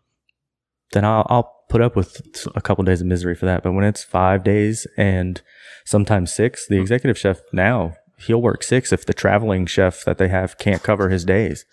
Then 0.93 1.05
I'll, 1.05 1.25
I'll 1.29 1.55
put 1.69 1.81
up 1.81 1.95
with 1.95 2.21
a 2.55 2.61
couple 2.61 2.83
days 2.83 3.01
of 3.01 3.07
misery 3.07 3.35
for 3.35 3.45
that. 3.45 3.63
But 3.63 3.73
when 3.73 3.85
it's 3.85 4.03
five 4.03 4.43
days 4.43 4.87
and 4.97 5.41
sometimes 5.85 6.33
six, 6.33 6.67
the 6.67 6.79
executive 6.79 7.17
chef 7.17 7.41
now, 7.51 7.95
he'll 8.19 8.41
work 8.41 8.63
six 8.63 8.93
if 8.93 9.05
the 9.05 9.13
traveling 9.13 9.65
chef 9.65 10.03
that 10.05 10.17
they 10.17 10.27
have 10.27 10.57
can't 10.57 10.83
cover 10.83 11.09
his 11.09 11.25
days. 11.25 11.65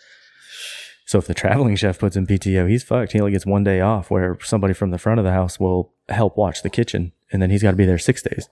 So 1.07 1.19
if 1.19 1.27
the 1.27 1.35
traveling 1.35 1.77
chef 1.77 1.99
puts 1.99 2.17
in 2.17 2.27
PTO, 2.27 2.69
he's 2.69 2.85
fucked. 2.85 3.13
He 3.13 3.21
only 3.21 3.33
gets 3.33 3.45
one 3.45 3.65
day 3.65 3.81
off 3.81 4.11
where 4.11 4.39
somebody 4.43 4.73
from 4.73 4.91
the 4.91 4.99
front 4.99 5.19
of 5.19 5.25
the 5.25 5.33
house 5.33 5.61
will 5.61 5.93
help 6.09 6.37
watch 6.37 6.63
the 6.63 6.71
kitchen 6.71 7.13
and 7.31 7.43
then 7.43 7.51
he's 7.51 7.63
got 7.63 7.73
to 7.73 7.77
be 7.77 7.87
there 7.87 7.99
six 7.99 8.23
days. 8.23 8.49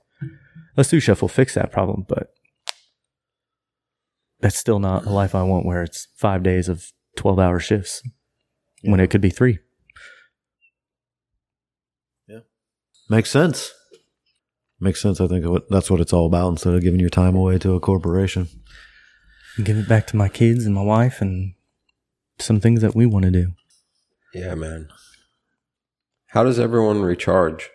The 0.77 0.85
sous 0.85 1.03
chef 1.03 1.21
will 1.21 1.29
fix 1.29 1.55
that 1.55 1.73
problem, 1.73 2.05
but 2.09 2.33
that's 4.41 4.59
still 4.59 4.79
not 4.79 5.07
a 5.07 5.11
life 5.11 5.35
I 5.35 5.43
want 5.43 5.67
where 5.67 5.83
it's 5.83 6.09
five 6.17 6.43
days 6.43 6.69
of 6.69 6.93
12 7.17 7.39
hour 7.39 7.61
shifts 7.61 8.03
when 8.83 9.01
it 9.01 9.11
could 9.11 9.21
be 9.21 9.31
three. 9.31 9.59
Makes 13.11 13.31
sense. 13.31 13.73
Makes 14.79 15.03
sense. 15.03 15.21
I 15.21 15.27
think 15.27 15.45
that's 15.69 15.91
what 15.91 16.01
it's 16.01 16.13
all 16.13 16.27
about 16.27 16.49
instead 16.49 16.75
of 16.75 16.81
giving 16.81 17.01
your 17.01 17.11
time 17.11 17.35
away 17.35 17.59
to 17.59 17.75
a 17.75 17.81
corporation. 17.81 18.49
and 19.57 19.67
give 19.67 19.77
it 19.77 19.89
back 19.89 20.07
to 20.07 20.17
my 20.17 20.29
kids 20.29 20.65
and 20.65 20.75
my 20.75 20.83
wife 20.83 21.21
and 21.21 21.55
some 22.39 22.61
things 22.61 22.81
that 22.83 22.95
we 22.95 23.05
want 23.07 23.25
to 23.25 23.31
do. 23.33 23.53
Yeah, 24.33 24.55
man. 24.55 24.89
How 26.29 26.45
does 26.45 26.61
everyone 26.61 27.03
recharge? 27.03 27.69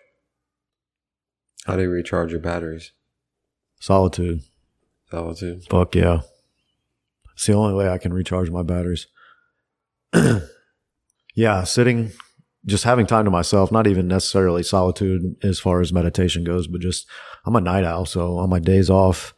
How 1.66 1.76
do 1.76 1.82
you 1.82 1.90
recharge 1.90 2.30
your 2.30 2.40
batteries? 2.40 2.92
Solitude. 3.78 4.40
Solitude. 5.10 5.64
Fuck 5.68 5.94
yeah. 5.94 6.22
It's 7.34 7.44
the 7.44 7.52
only 7.52 7.74
way 7.74 7.90
I 7.90 7.98
can 7.98 8.14
recharge 8.14 8.50
my 8.50 8.62
batteries. 8.62 9.06
yeah, 11.34 11.64
sitting, 11.64 12.12
just 12.66 12.84
having 12.84 13.06
time 13.06 13.24
to 13.24 13.30
myself, 13.30 13.70
not 13.70 13.86
even 13.86 14.08
necessarily 14.08 14.62
solitude 14.62 15.36
as 15.42 15.60
far 15.60 15.80
as 15.80 15.92
meditation 15.92 16.42
goes, 16.44 16.66
but 16.66 16.80
just 16.80 17.06
I'm 17.44 17.54
a 17.56 17.60
night 17.60 17.84
owl. 17.84 18.06
So 18.06 18.38
on 18.38 18.50
my 18.50 18.58
days 18.58 18.90
off, 18.90 19.34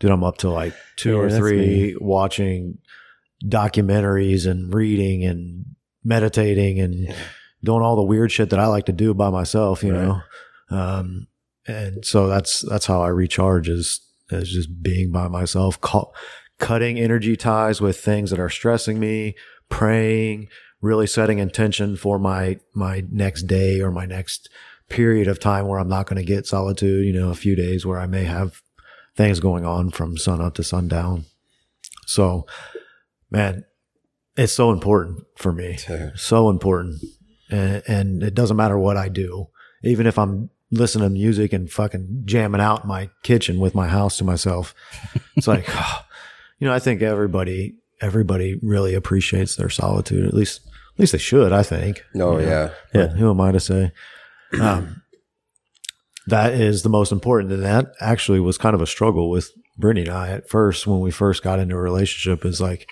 dude, 0.00 0.10
I'm 0.10 0.24
up 0.24 0.38
till 0.38 0.50
like 0.52 0.74
two 0.96 1.12
Yeah, 1.12 1.18
or 1.18 1.30
three 1.30 1.96
watching 2.00 2.78
documentaries 3.44 4.46
and 4.46 4.72
reading 4.74 5.24
and 5.24 5.64
meditating 6.04 6.80
and 6.80 7.14
doing 7.62 7.82
all 7.82 7.96
the 7.96 8.02
weird 8.02 8.30
shit 8.32 8.50
that 8.50 8.58
I 8.60 8.66
like 8.66 8.86
to 8.86 8.92
do 8.92 9.14
by 9.14 9.30
myself, 9.30 9.82
you 9.82 9.92
Right. 9.94 10.02
know? 10.02 10.20
Um, 10.70 11.26
and 11.66 12.04
so 12.04 12.28
that's, 12.28 12.60
that's 12.62 12.86
how 12.86 13.02
I 13.02 13.08
recharge 13.08 13.68
is, 13.68 14.00
is 14.30 14.50
just 14.50 14.82
being 14.82 15.10
by 15.12 15.28
myself, 15.28 15.80
cu- 15.80 16.10
cutting 16.58 16.98
energy 16.98 17.36
ties 17.36 17.80
with 17.80 17.98
things 18.00 18.30
that 18.30 18.40
are 18.40 18.48
stressing 18.48 18.98
me, 18.98 19.34
praying, 19.68 20.48
really 20.80 21.06
setting 21.06 21.38
intention 21.38 21.96
for 21.96 22.18
my, 22.18 22.58
my 22.74 23.04
next 23.10 23.42
day 23.44 23.80
or 23.80 23.90
my 23.90 24.06
next 24.06 24.48
period 24.88 25.28
of 25.28 25.40
time 25.40 25.66
where 25.66 25.78
I'm 25.78 25.88
not 25.88 26.06
going 26.06 26.18
to 26.18 26.26
get 26.26 26.46
solitude, 26.46 27.04
you 27.04 27.12
know, 27.12 27.30
a 27.30 27.34
few 27.34 27.56
days 27.56 27.84
where 27.84 27.98
I 27.98 28.06
may 28.06 28.24
have 28.24 28.62
things 29.16 29.40
going 29.40 29.66
on 29.66 29.90
from 29.90 30.16
sun 30.16 30.40
up 30.40 30.54
to 30.54 30.62
sundown. 30.62 31.24
So, 32.06 32.46
man, 33.30 33.64
it's 34.36 34.52
so 34.52 34.70
important 34.70 35.24
for 35.36 35.52
me. 35.52 35.78
So 36.14 36.48
important. 36.48 37.02
And, 37.50 37.82
and 37.86 38.22
it 38.22 38.34
doesn't 38.34 38.56
matter 38.56 38.78
what 38.78 38.96
i 38.96 39.08
do. 39.08 39.48
Even 39.82 40.06
if 40.06 40.18
i'm 40.18 40.50
listening 40.70 41.08
to 41.08 41.12
music 41.12 41.52
and 41.52 41.70
fucking 41.70 42.22
jamming 42.24 42.60
out 42.60 42.82
in 42.82 42.88
my 42.88 43.10
kitchen 43.22 43.58
with 43.58 43.74
my 43.74 43.88
house 43.88 44.18
to 44.18 44.24
myself 44.24 44.74
it's 45.36 45.48
like 45.48 45.66
you 46.58 46.66
know 46.66 46.74
i 46.74 46.78
think 46.78 47.00
everybody 47.00 47.74
everybody 48.00 48.58
really 48.62 48.94
appreciates 48.94 49.56
their 49.56 49.70
solitude 49.70 50.26
at 50.26 50.34
least 50.34 50.67
at 50.98 51.00
least 51.00 51.12
they 51.12 51.18
should 51.18 51.52
i 51.52 51.62
think 51.62 52.02
Oh, 52.14 52.38
You 52.38 52.46
know? 52.46 52.50
yeah. 52.50 52.70
But 52.92 53.10
who 53.12 53.30
am 53.30 53.40
I 53.40 53.52
to 53.52 53.60
say? 53.60 53.92
Um, 54.60 55.02
that 56.26 56.52
is 56.52 56.82
the 56.82 56.88
most 56.88 57.12
important. 57.12 57.52
And 57.52 57.62
that 57.62 57.92
actually 58.00 58.40
was 58.40 58.58
kind 58.58 58.74
of 58.74 58.82
a 58.82 58.86
struggle 58.86 59.30
with 59.30 59.50
Brittany 59.78 60.06
and 60.06 60.14
I 60.14 60.30
at 60.30 60.48
first 60.48 60.86
when 60.86 61.00
we 61.00 61.10
first 61.10 61.42
got 61.42 61.58
into 61.58 61.74
a 61.74 61.80
relationship 61.80 62.44
is 62.44 62.60
like, 62.60 62.88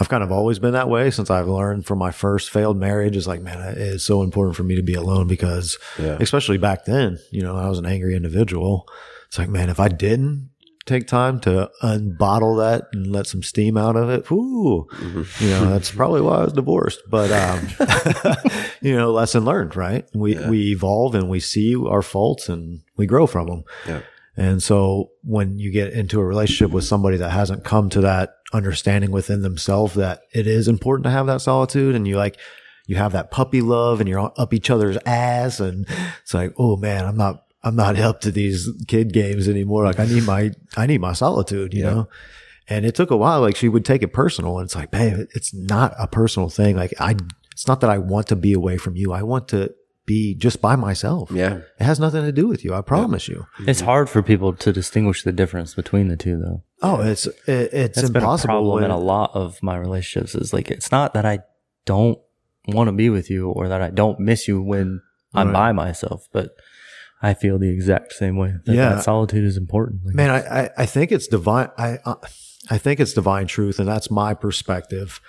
I've 0.00 0.08
kind 0.08 0.22
of 0.22 0.32
always 0.32 0.58
been 0.58 0.72
that 0.72 0.88
way 0.88 1.10
since 1.10 1.30
I've 1.30 1.48
learned 1.48 1.84
from 1.86 1.98
my 1.98 2.10
first 2.10 2.50
failed 2.50 2.78
marriage 2.78 3.16
is 3.16 3.26
like, 3.26 3.42
man, 3.42 3.60
it 3.72 3.78
is 3.78 4.04
so 4.04 4.22
important 4.22 4.56
for 4.56 4.62
me 4.62 4.74
to 4.76 4.82
be 4.82 4.94
alone 4.94 5.26
because 5.26 5.78
Yeah. 5.98 6.16
especially 6.20 6.56
back 6.58 6.84
then, 6.86 7.18
you 7.30 7.42
know, 7.42 7.56
I 7.56 7.68
was 7.68 7.78
an 7.78 7.86
angry 7.86 8.16
individual. 8.16 8.86
It's 9.28 9.38
like, 9.38 9.48
man, 9.50 9.68
if 9.68 9.78
I 9.80 9.88
didn't 9.88 10.50
take 10.84 11.06
time 11.06 11.38
to 11.40 11.70
unbottle 11.82 12.58
that 12.58 12.88
and 12.92 13.12
let 13.12 13.26
some 13.26 13.42
steam 13.42 13.76
out 13.76 13.96
of 13.96 14.10
it, 14.10 14.30
whoo, 14.30 14.88
you 15.38 15.48
know, 15.50 15.70
that's 15.70 15.90
probably 15.92 16.20
why 16.20 16.38
I 16.38 16.44
was 16.44 16.52
divorced. 16.52 17.00
But, 17.08 17.30
um, 17.30 17.68
you 18.80 18.96
know, 18.96 19.12
lesson 19.12 19.44
learned, 19.44 19.76
right? 19.76 20.04
We, 20.14 20.34
Yeah. 20.36 20.48
we 20.50 20.72
evolve 20.72 21.14
and 21.14 21.28
we 21.28 21.40
see 21.40 21.76
our 21.76 22.02
faults 22.02 22.48
and 22.48 22.80
we 22.96 23.06
grow 23.06 23.26
from 23.26 23.46
them. 23.48 23.64
Yeah. 23.86 24.00
And 24.36 24.62
so 24.62 25.10
when 25.22 25.58
you 25.58 25.70
get 25.70 25.92
into 25.92 26.18
a 26.20 26.24
relationship 26.24 26.70
with 26.72 26.84
somebody 26.84 27.16
that 27.18 27.30
hasn't 27.30 27.64
come 27.64 27.90
to 27.90 28.00
that 28.00 28.34
understanding 28.54 29.10
within 29.10 29.42
themselves 29.42 29.94
that 29.94 30.22
it 30.32 30.46
is 30.46 30.68
important 30.68 31.04
to 31.04 31.10
have 31.10 31.26
that 31.26 31.42
solitude 31.42 31.94
and 31.94 32.08
you 32.08 32.16
like, 32.16 32.38
you 32.86 32.96
have 32.96 33.12
that 33.12 33.30
puppy 33.30 33.60
love 33.60 34.00
and 34.00 34.08
you're 34.08 34.32
up 34.36 34.52
each 34.52 34.70
other's 34.70 34.96
ass 35.06 35.60
and 35.60 35.86
it's 36.22 36.34
like, 36.34 36.52
oh 36.58 36.76
man, 36.76 37.04
I'm 37.04 37.16
not, 37.16 37.44
I'm 37.64 37.76
not 37.76 37.98
up 37.98 38.20
to 38.22 38.30
these 38.30 38.68
kid 38.88 39.12
games 39.12 39.48
anymore. 39.48 39.84
Like 39.84 40.00
I 40.00 40.06
need 40.06 40.24
my, 40.24 40.50
I 40.76 40.86
need 40.86 41.00
my 41.00 41.12
solitude, 41.12 41.72
you 41.74 41.84
Yeah. 41.84 41.90
know? 41.90 42.08
And 42.68 42.86
it 42.86 42.94
took 42.94 43.10
a 43.10 43.16
while. 43.16 43.40
Like 43.40 43.56
she 43.56 43.68
would 43.68 43.84
take 43.84 44.02
it 44.02 44.12
personal 44.12 44.58
and 44.58 44.66
it's 44.66 44.74
like, 44.74 44.90
babe, 44.90 45.26
it's 45.34 45.52
not 45.54 45.94
a 45.98 46.06
personal 46.06 46.48
thing. 46.48 46.76
Like 46.76 46.94
I, 47.00 47.16
it's 47.52 47.66
not 47.68 47.80
that 47.80 47.90
I 47.90 47.98
want 47.98 48.28
to 48.28 48.36
be 48.36 48.52
away 48.52 48.76
from 48.78 48.96
you. 48.96 49.12
I 49.12 49.22
want 49.22 49.48
to 49.48 49.72
be 50.06 50.34
just 50.34 50.60
by 50.60 50.74
myself. 50.74 51.30
Yeah. 51.30 51.60
It 51.78 51.84
has 51.84 52.00
nothing 52.00 52.22
to 52.22 52.32
do 52.32 52.48
with 52.48 52.64
you. 52.64 52.74
I 52.74 52.80
promise 52.80 53.28
you. 53.28 53.46
Mm-hmm. 53.58 53.68
It's 53.68 53.80
hard 53.82 54.08
for 54.08 54.22
people 54.22 54.52
to 54.54 54.72
distinguish 54.72 55.22
the 55.22 55.30
difference 55.32 55.74
between 55.74 56.08
the 56.08 56.16
two, 56.16 56.38
though. 56.40 56.62
Oh, 56.82 57.00
it's 57.02 57.26
it, 57.26 57.38
it's 57.72 57.96
That's 57.96 58.10
been 58.10 58.22
a 58.22 58.24
impossible. 58.24 58.54
problem 58.54 58.74
when- 58.74 58.84
in 58.84 58.90
a 58.90 58.98
lot 58.98 59.30
of 59.34 59.62
my 59.62 59.76
relationships. 59.76 60.34
Is 60.34 60.52
like 60.52 60.70
it's 60.72 60.90
not 60.90 61.14
that 61.14 61.24
I 61.24 61.40
don't 61.84 62.18
want 62.68 62.88
to 62.88 62.92
be 62.92 63.10
with 63.10 63.30
you 63.30 63.50
or 63.50 63.68
that 63.68 63.80
I 63.82 63.90
don't 63.90 64.18
miss 64.18 64.48
you 64.48 64.60
when 64.62 65.02
I'm 65.34 65.48
Right. 65.48 65.52
by 65.54 65.72
myself, 65.72 66.26
but 66.32 66.50
I 67.22 67.34
feel 67.34 67.58
the 67.58 67.68
exact 67.70 68.12
same 68.14 68.36
way. 68.36 68.54
That, 68.66 68.74
Yeah. 68.74 68.94
that 68.96 69.04
solitude 69.04 69.44
is 69.44 69.56
important. 69.56 70.04
Like, 70.04 70.14
Man, 70.16 70.30
I, 70.30 70.62
I, 70.64 70.70
I 70.78 70.86
think 70.86 71.12
it's 71.12 71.28
divine. 71.28 71.68
I, 71.78 71.98
I 72.04 72.14
I 72.70 72.78
think 72.78 73.00
it's 73.00 73.12
divine 73.12 73.46
truth, 73.46 73.78
and 73.78 73.88
that's 73.88 74.10
my 74.10 74.34
perspective. 74.34 75.20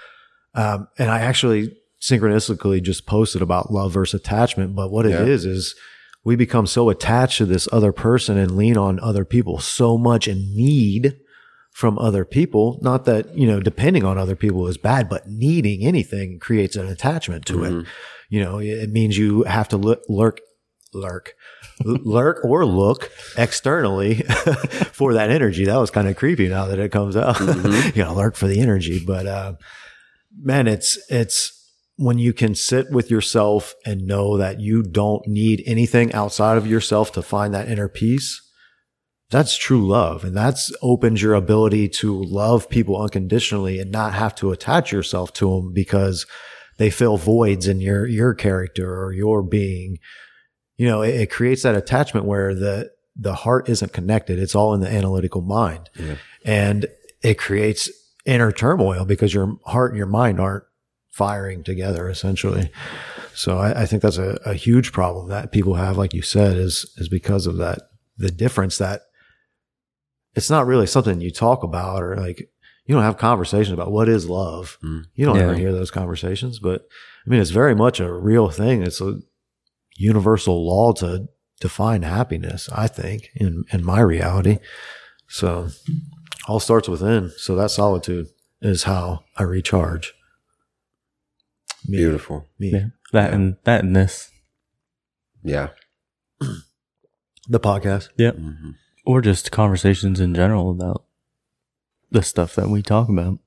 Um, 0.56 0.88
and 1.00 1.10
I 1.10 1.20
actually 1.22 1.76
synchronistically 2.02 2.82
just 2.82 3.06
posted 3.06 3.42
about 3.42 3.72
love 3.72 3.92
versus 3.94 4.20
attachment. 4.20 4.76
But 4.76 4.92
what 4.92 5.06
it 5.06 5.12
Yeah. 5.12 5.24
is 5.24 5.46
is 5.46 5.76
we 6.24 6.36
become 6.36 6.68
so 6.68 6.90
attached 6.90 7.38
to 7.40 7.46
this 7.46 7.68
other 7.72 7.92
person 7.92 8.38
and 8.38 8.56
lean 8.56 8.78
on 8.78 9.00
other 9.00 9.26
people 9.26 9.60
so 9.60 9.98
much 9.98 10.28
and 10.28 10.54
need 10.56 11.18
from 11.72 11.98
other 11.98 12.24
people. 12.24 12.80
Not 12.82 13.06
that 13.06 13.36
you 13.36 13.48
know 13.48 13.60
depending 13.60 14.04
on 14.04 14.18
other 14.18 14.36
people 14.36 14.68
is 14.68 14.78
bad, 14.78 15.10
but 15.10 15.28
needing 15.28 15.84
anything 15.86 16.40
creates 16.40 16.76
an 16.76 16.88
attachment 16.88 17.46
to 17.48 17.64
it. 17.64 17.86
You 18.30 18.44
know, 18.44 18.60
it 18.60 18.90
means 18.92 19.18
you 19.18 19.44
have 19.44 19.68
to 19.70 19.78
look, 19.78 20.02
lurk, 20.10 20.40
lurk, 20.94 21.34
lurk 21.84 22.44
or 22.44 22.66
look 22.66 23.12
externally 23.38 24.16
for 24.92 25.14
that 25.14 25.30
energy. 25.30 25.66
That 25.66 25.78
was 25.78 25.92
kind 25.92 26.08
of 26.08 26.16
creepy 26.16 26.48
now 26.48 26.66
that 26.66 26.80
it 26.80 26.92
comes 26.92 27.16
out. 27.16 27.40
you 27.40 27.92
gotta 27.92 28.14
lurk 28.14 28.36
for 28.36 28.48
the 28.48 28.60
energy. 28.60 29.04
But, 29.06 29.28
uh, 29.28 29.54
man, 30.42 30.68
it's, 30.68 30.98
it's 31.10 31.60
when 31.96 32.18
you 32.18 32.34
can 32.34 32.56
sit 32.56 32.92
with 32.92 33.12
yourself 33.12 33.76
and 33.86 34.08
know 34.08 34.38
that 34.38 34.60
you 34.60 34.84
don't 34.84 35.28
need 35.28 35.64
anything 35.66 36.12
outside 36.14 36.58
of 36.58 36.68
yourself 36.68 37.12
to 37.14 37.22
find 37.22 37.54
that 37.54 37.70
inner 37.70 37.88
peace. 37.88 38.42
That's 39.30 39.58
true 39.58 39.88
love. 39.88 40.24
And 40.24 40.36
that's 40.36 40.72
opens 40.82 41.22
your 41.22 41.34
ability 41.34 41.90
to 41.90 42.24
love 42.24 42.70
people 42.70 43.02
unconditionally 43.02 43.80
and 43.80 43.92
not 43.92 44.14
have 44.14 44.36
to 44.36 44.52
attach 44.52 44.92
yourself 44.92 45.34
to 45.34 45.50
them 45.50 45.74
because 45.74 46.26
they 46.78 46.90
fill 46.90 47.18
voids 47.18 47.68
in 47.68 47.80
your, 47.82 48.06
your 48.08 48.34
character 48.34 49.04
or 49.04 49.14
your 49.14 49.42
being 49.44 49.98
you 50.78 50.88
know, 50.88 51.02
it, 51.02 51.16
it 51.16 51.32
creates 51.32 51.64
that 51.64 51.76
attachment 51.76 52.26
where 52.26 52.54
the 52.56 52.92
the 53.16 53.36
heart 53.36 53.70
isn't 53.70 53.94
connected. 53.94 54.40
It's 54.40 54.56
all 54.56 54.74
in 54.74 54.80
the 54.82 54.90
analytical 54.90 55.42
mind. 55.42 55.90
Yeah. 56.00 56.16
And 56.46 56.88
it 57.22 57.38
creates 57.38 57.90
inner 58.26 58.52
turmoil 58.52 59.06
because 59.06 59.34
your 59.34 59.58
heart 59.66 59.92
and 59.92 59.98
your 59.98 60.08
mind 60.08 60.40
aren't 60.40 60.64
firing 61.12 61.64
together 61.64 62.10
essentially. 62.10 62.72
So 63.36 63.60
I, 63.60 63.84
I 63.84 63.86
think 63.86 64.02
that's 64.02 64.18
a, 64.18 64.40
a 64.46 64.54
huge 64.56 64.92
problem 64.92 65.30
that 65.30 65.52
people 65.52 65.76
have, 65.76 65.96
like 65.98 66.14
you 66.14 66.22
said, 66.24 66.58
is 66.58 66.92
is 66.98 67.08
because 67.10 67.46
of 67.46 67.58
that 67.58 67.80
the 68.18 68.32
difference 68.32 68.78
that 68.80 69.02
it's 70.36 70.50
not 70.50 70.66
really 70.66 70.88
something 70.88 71.22
you 71.22 71.32
talk 71.32 71.64
about 71.64 72.02
or 72.02 72.16
like 72.18 72.50
you 72.86 72.94
don't 72.96 73.04
have 73.04 73.18
conversations 73.18 73.72
about 73.74 73.92
what 73.92 74.10
is 74.10 74.28
love. 74.30 74.78
Mm. 74.84 75.06
You 75.14 75.26
don't 75.26 75.36
Yeah. 75.38 75.44
ever 75.44 75.54
hear 75.56 75.72
those 75.72 75.92
conversations, 75.92 76.60
but 76.60 76.88
I 77.26 77.30
mean, 77.30 77.40
it's 77.40 77.52
very 77.52 77.76
much 77.76 78.00
a 78.00 78.12
real 78.12 78.50
thing. 78.50 78.82
It's 78.84 79.00
a 79.02 79.20
universal 79.96 80.66
law 80.66 80.92
to 80.94 81.28
define 81.60 82.02
happiness, 82.04 82.70
I 82.74 82.88
think, 82.88 83.30
in, 83.36 83.64
in 83.72 83.84
my 83.86 84.00
reality. 84.02 84.58
So 85.28 85.70
all 86.48 86.60
starts 86.60 86.88
within. 86.90 87.32
So 87.38 87.56
that 87.56 87.72
solitude 87.72 88.28
is 88.62 88.84
how 88.84 89.24
I 89.38 89.44
recharge. 89.44 90.14
Me, 91.88 91.98
Beautiful. 91.98 92.48
Me. 92.60 92.72
Yeah. 92.72 92.86
That 93.12 93.30
Yeah. 93.30 93.36
and 93.36 93.56
that 93.66 93.84
and 93.84 93.96
this. 93.96 94.30
Yeah. 95.44 95.70
The 97.50 97.60
podcast. 97.60 98.08
hmm 98.18 98.72
Or 99.06 99.20
just 99.20 99.52
conversations 99.52 100.22
in 100.22 100.34
general 100.34 100.72
about 100.72 101.04
the 102.10 102.24
stuff 102.24 102.56
that 102.56 102.70
we 102.70 102.82
talk 102.82 103.10
about. 103.10 103.40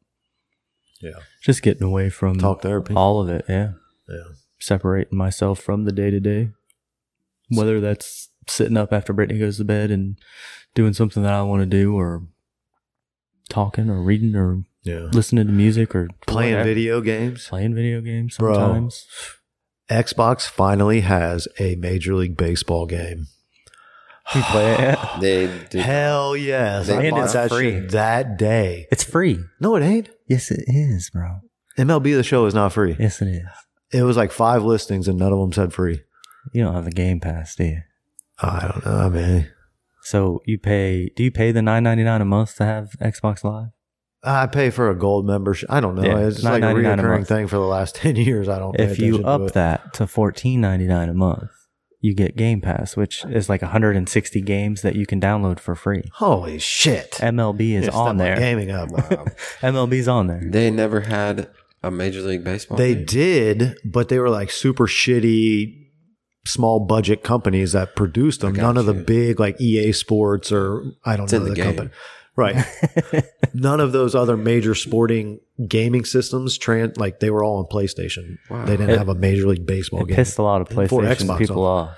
Yeah. 1.01 1.21
Just 1.43 1.63
getting 1.63 1.83
away 1.85 2.11
from 2.11 2.39
Talk 2.39 2.61
therapy. 2.61 2.93
all 2.95 3.23
of 3.23 3.31
it, 3.31 3.47
yeah. 3.49 3.73
Yeah. 4.07 4.35
Separating 4.59 5.17
myself 5.17 5.61
from 5.61 5.85
the 5.85 5.93
day 5.93 6.11
to 6.11 6.21
day. 6.21 6.51
Whether 7.51 7.81
that's 7.81 8.31
sitting 8.49 8.77
up 8.77 8.93
after 8.93 9.13
Brittany 9.13 9.39
goes 9.39 9.59
to 9.59 9.65
bed 9.65 9.91
and 9.91 10.17
doing 10.75 10.93
something 10.93 11.23
that 11.23 11.33
I 11.33 11.43
want 11.43 11.61
to 11.63 11.67
do 11.67 11.97
or 11.97 12.23
talking 13.49 13.89
or 13.91 14.01
reading 14.03 14.35
or 14.35 14.63
Yeah. 14.83 15.09
listening 15.13 15.47
to 15.47 15.53
music 15.53 15.95
or 15.95 16.09
Playing 16.27 16.53
whatever. 16.55 16.69
video 16.69 17.01
games. 17.01 17.47
Playing 17.49 17.75
video 17.75 18.01
games 18.01 18.37
Bro. 18.37 18.55
sometimes. 18.55 19.07
Xbox 19.91 20.49
finally 20.49 21.01
has 21.03 21.47
a 21.61 21.77
Major 21.77 22.15
League 22.15 22.37
Baseball 22.37 22.87
game. 22.87 23.27
We 24.35 24.43
play 24.43 24.75
it. 24.75 24.99
They 25.21 25.47
do. 25.71 25.79
Hell 25.79 26.37
yes. 26.37 26.89
They- 26.89 26.97
I 26.97 27.03
And 27.03 27.11
bought 27.13 27.25
it's 27.25 27.33
that 27.35 27.51
free. 27.51 27.79
that 27.81 28.37
day. 28.39 28.87
It's 28.91 29.05
free. 29.05 29.39
No, 29.61 29.77
it 29.77 29.83
ain't. 29.83 30.09
Yes, 30.27 30.51
it 30.51 30.65
is, 30.67 31.11
bro. 31.11 31.41
MLB 31.79 32.15
The 32.17 32.23
Show 32.25 32.47
is 32.47 32.55
not 32.55 32.73
free. 32.73 32.97
Yes, 32.99 33.21
it 33.23 33.29
is. 33.29 33.43
It 33.93 34.03
was 34.03 34.17
like 34.17 34.33
five 34.33 34.63
listings 34.63 35.09
and 35.09 35.19
none 35.19 35.33
of 35.33 35.39
them 35.39 35.53
said 35.53 35.73
free. 35.73 36.03
You 36.53 36.65
don't 36.65 36.75
have 36.75 36.85
the 36.85 36.91
Game 36.93 37.21
Pass, 37.21 37.55
do 37.57 37.65
you? 37.65 37.81
I 38.41 38.69
don't 38.73 38.85
know, 38.85 39.11
man. 39.11 39.49
So 40.03 40.41
you 40.47 40.59
pay? 40.59 41.11
Do 41.17 41.25
you 41.25 41.31
pay 41.33 41.51
the 41.53 41.63
nine 41.63 41.83
ninety 41.83 42.05
nine 42.05 42.21
a 42.21 42.25
month 42.25 42.57
to 42.57 42.65
have 42.65 42.91
Xbox 43.01 43.43
Live? 43.43 43.71
I 44.23 44.47
pay 44.47 44.71
for 44.71 44.91
a 44.91 44.95
gold 44.95 45.27
membership. 45.27 45.71
I 45.71 45.81
don't 45.81 45.95
know. 45.95 46.03
Yeah, 46.03 46.27
it's 46.27 46.43
like 46.43 46.63
a 46.63 46.67
$9.99 46.67 46.75
a 46.75 46.97
reoccurring 47.03 47.27
thing 47.27 47.47
for 47.47 47.57
the 47.57 47.63
last 47.67 47.95
10 47.97 48.17
years. 48.17 48.49
I 48.49 48.59
don't 48.59 48.77
pay 48.77 48.85
If 48.85 48.99
you 48.99 49.17
attention 49.17 49.23
to 49.25 49.29
up 49.29 49.53
that 49.53 49.95
to 49.95 50.07
fourteen 50.07 50.61
ninety 50.61 50.87
nine 50.87 51.09
a 51.09 51.15
month, 51.15 51.51
you 52.01 52.15
get 52.15 52.37
Game 52.37 52.61
Pass, 52.61 52.97
which 52.97 53.25
is 53.27 53.49
like 53.49 53.63
hundred 53.63 53.97
and 53.97 54.09
sixty 54.09 54.41
games 54.41 54.83
that 54.83 54.97
you 54.97 55.07
can 55.07 55.21
download 55.21 55.59
for 55.61 55.75
free. 55.75 56.03
Holy 56.15 56.59
shit. 56.59 57.13
MLB 57.13 57.75
is 57.75 57.85
Yeah, 57.87 57.91
step 57.91 57.95
on 57.95 58.17
there. 58.17 58.37
Gaming 58.37 58.71
up. 58.71 58.89
MLB's 59.61 60.09
on 60.09 60.27
there. 60.29 60.43
They 60.45 60.71
never 60.71 61.01
had 61.03 61.49
a 61.83 61.91
Major 61.91 62.23
League 62.23 62.45
Baseball. 62.45 62.77
They 62.79 62.95
game? 62.95 63.05
did, 63.07 63.79
but 63.85 64.09
they 64.09 64.19
were 64.19 64.31
like 64.31 64.51
super 64.51 64.87
shitty 64.87 65.85
small 66.47 66.81
budget 66.87 67.23
companies 67.25 67.73
that 67.73 67.97
produced 67.97 68.41
them. 68.41 68.53
I 68.55 68.57
got 68.57 68.63
None 68.63 68.77
of 68.79 68.87
the 68.87 68.95
big 68.95 69.41
like 69.41 69.61
EA 69.61 69.93
Sports 69.93 70.53
or 70.53 70.85
I 71.05 71.17
don't 71.17 71.25
It's 71.25 71.33
know 71.33 71.41
the 71.41 71.55
the, 71.55 71.63
company. 71.63 71.91
Right. 72.37 72.65
None 73.55 73.81
of 73.81 73.93
those 73.93 74.15
other 74.15 74.37
major 74.37 74.75
sporting 74.75 75.41
gaming 75.67 76.05
systems 76.05 76.59
trans 76.59 76.97
like 76.99 77.19
they 77.21 77.31
were 77.31 77.43
all 77.43 77.59
on 77.59 77.65
PlayStation. 77.65 78.37
Wow. 78.51 78.65
They 78.67 78.77
didn't 78.77 78.91
It- 78.91 78.99
have 78.99 79.09
a 79.09 79.15
major 79.15 79.47
league 79.49 79.67
baseball 79.67 80.03
It 80.03 80.09
game 80.09 80.17
pissed 80.17 80.39
a 80.39 80.43
lot 80.43 80.61
of 80.61 80.69
PlayStation 80.69 81.17
Xbox 81.17 81.39
people 81.39 81.65
off. 81.65 81.97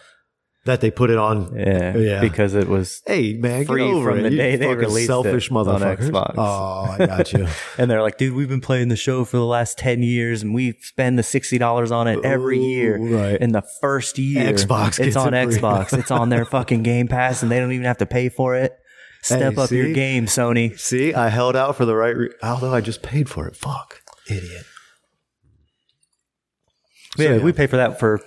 That 0.68 0.80
they 0.80 0.90
put 0.90 1.10
it 1.10 1.18
on. 1.18 1.52
Yeah, 1.56 1.96
Yeah. 1.96 2.20
because 2.20 2.54
it 2.54 2.68
was 2.68 3.02
Hey 3.06 3.34
man, 3.34 3.64
Free 3.66 3.82
get 3.84 3.90
over 3.92 4.10
from 4.10 4.20
it. 4.20 4.22
the 4.22 4.30
you 4.30 4.36
day 4.36 4.56
they 4.56 4.74
released 4.74 5.08
selfish 5.08 5.50
it 5.50 5.56
on. 5.56 5.80
Xbox. 5.80 6.34
Oh, 6.38 6.86
I 6.98 7.06
got 7.06 7.32
you. 7.32 7.46
And 7.78 7.90
they're 7.90 8.02
like, 8.02 8.18
dude, 8.18 8.34
we've 8.34 8.48
been 8.48 8.60
playing 8.60 8.88
the 8.88 8.96
show 8.96 9.24
for 9.24 9.36
the 9.36 9.44
last 9.44 9.78
10 9.78 10.02
years 10.02 10.42
and 10.42 10.54
we 10.54 10.72
spend 10.80 11.18
the 11.18 11.22
$60 11.22 11.90
on 11.92 12.06
it 12.08 12.24
every 12.24 12.58
year. 12.58 12.98
Right. 12.98 13.40
In 13.40 13.52
the 13.52 13.62
first 13.80 14.18
year, 14.18 14.52
Xbox 14.52 14.98
it's 15.04 15.16
on 15.16 15.34
it. 15.34 15.48
Xbox. 15.48 15.92
it's 15.98 16.10
on 16.10 16.28
their 16.28 16.44
fucking 16.44 16.82
Game 16.82 17.08
Pass 17.08 17.42
and 17.42 17.50
they 17.50 17.58
don't 17.58 17.72
even 17.72 17.86
have 17.86 17.98
to 17.98 18.06
pay 18.06 18.28
for 18.28 18.54
it. 18.54 18.72
Step 19.22 19.54
Hey, 19.54 19.60
up 19.62 19.70
your 19.70 19.92
game, 19.92 20.26
Sony. 20.26 20.78
See, 20.78 21.12
I 21.14 21.28
held 21.28 21.56
out 21.56 21.76
for 21.76 21.84
the 21.84 21.94
right. 21.96 22.16
Re- 22.16 22.30
although 22.42 22.72
I 22.72 22.80
just 22.80 23.02
paid 23.02 23.28
for 23.28 23.48
it. 23.48 23.56
Fuck, 23.56 24.00
idiot. 24.28 24.64
So, 27.16 27.22
yeah, 27.24 27.34
yeah. 27.36 27.42
we 27.42 27.52
pay 27.52 27.66
for 27.66 27.76
that 27.76 27.98
for. 27.98 28.20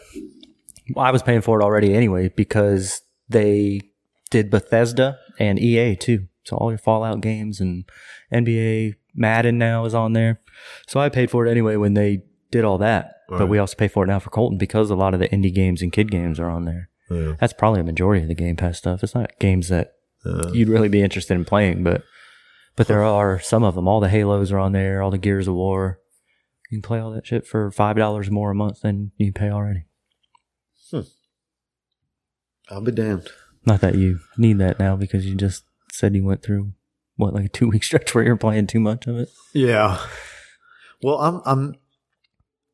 I 0.98 1.12
was 1.12 1.24
paying 1.24 1.42
for 1.42 1.60
it 1.60 1.64
already 1.64 1.94
anyway 1.94 2.30
because 2.36 3.02
they 3.30 3.82
did 4.30 4.50
Bethesda 4.50 5.18
and 5.40 5.60
EA 5.60 5.96
too. 5.96 6.28
So 6.44 6.58
all 6.58 6.72
your 6.72 6.78
Fallout 6.78 7.22
games 7.22 7.60
and 7.60 7.86
NBA 8.34 8.96
Madden 9.14 9.58
now 9.58 9.86
is 9.86 9.94
on 9.94 10.14
there. 10.14 10.40
So 10.88 11.00
I 11.00 11.10
paid 11.10 11.30
for 11.30 11.46
it 11.46 11.52
anyway 11.52 11.76
when 11.76 11.94
they 11.94 12.24
did 12.52 12.64
all 12.64 12.78
that. 12.80 13.14
But 13.30 13.42
Right. 13.42 13.50
we 13.50 13.58
also 13.60 13.76
pay 13.76 13.88
for 13.88 14.04
it 14.04 14.08
now 14.08 14.20
for 14.20 14.30
Colton 14.30 14.58
because 14.58 14.90
a 14.90 14.96
lot 14.96 15.14
of 15.14 15.20
the 15.20 15.30
indie 15.30 15.54
games 15.54 15.82
and 15.82 15.92
kid 15.92 16.12
games 16.12 16.40
are 16.40 16.50
on 16.50 16.66
there. 16.66 16.90
Yeah. 17.10 17.34
That's 17.40 17.54
probably 17.54 17.82
a 17.82 17.84
majority 17.86 18.22
of 18.24 18.28
the 18.28 18.36
Game 18.36 18.56
Pass 18.56 18.78
stuff. 18.78 19.04
It's 19.04 19.16
not 19.16 19.38
games 19.40 19.68
that 19.70 19.94
Uh, 20.26 20.52
you'd 20.54 20.70
really 20.70 20.88
be 20.90 21.02
interested 21.02 21.34
in 21.34 21.44
playing, 21.46 21.84
but 21.84 22.04
but 22.76 22.88
there 22.88 23.04
are 23.04 23.40
some 23.40 23.64
of 23.64 23.76
them. 23.76 23.88
All 23.88 24.00
the 24.00 24.08
Halos 24.10 24.52
are 24.52 24.60
on 24.60 24.72
there. 24.72 25.02
All 25.02 25.12
the 25.12 25.18
Gears 25.18 25.48
of 25.48 25.56
War. 25.56 26.00
You 26.70 26.78
can 26.78 26.88
play 26.88 27.00
all 27.00 27.12
that 27.12 27.26
shit 27.26 27.46
for 27.48 27.70
five 27.72 27.98
dollars 27.98 28.30
more 28.32 28.52
a 28.52 28.56
month 28.56 28.82
than 28.82 29.12
you 29.18 29.32
pay 29.34 29.50
already. 29.50 29.86
Hmm. 30.92 31.02
I'll 32.70 32.82
be 32.82 32.92
damned. 32.92 33.30
Not 33.66 33.82
that 33.82 33.96
you 33.96 34.20
need 34.38 34.58
that 34.60 34.80
now 34.80 34.96
because 34.96 35.26
you 35.26 35.36
just 35.36 35.64
said 35.92 36.16
you 36.16 36.24
went 36.24 36.42
through 36.44 36.74
what 37.16 37.34
like 37.34 37.46
a 37.46 37.50
two 37.50 37.70
week 37.70 37.84
stretch 37.86 38.14
where 38.16 38.24
you're 38.24 38.38
playing 38.38 38.68
too 38.68 38.80
much 38.80 39.08
of 39.08 39.18
it. 39.18 39.30
Yeah. 39.54 40.00
Well, 41.04 41.18
I'm. 41.20 41.42
I'm. 41.46 41.76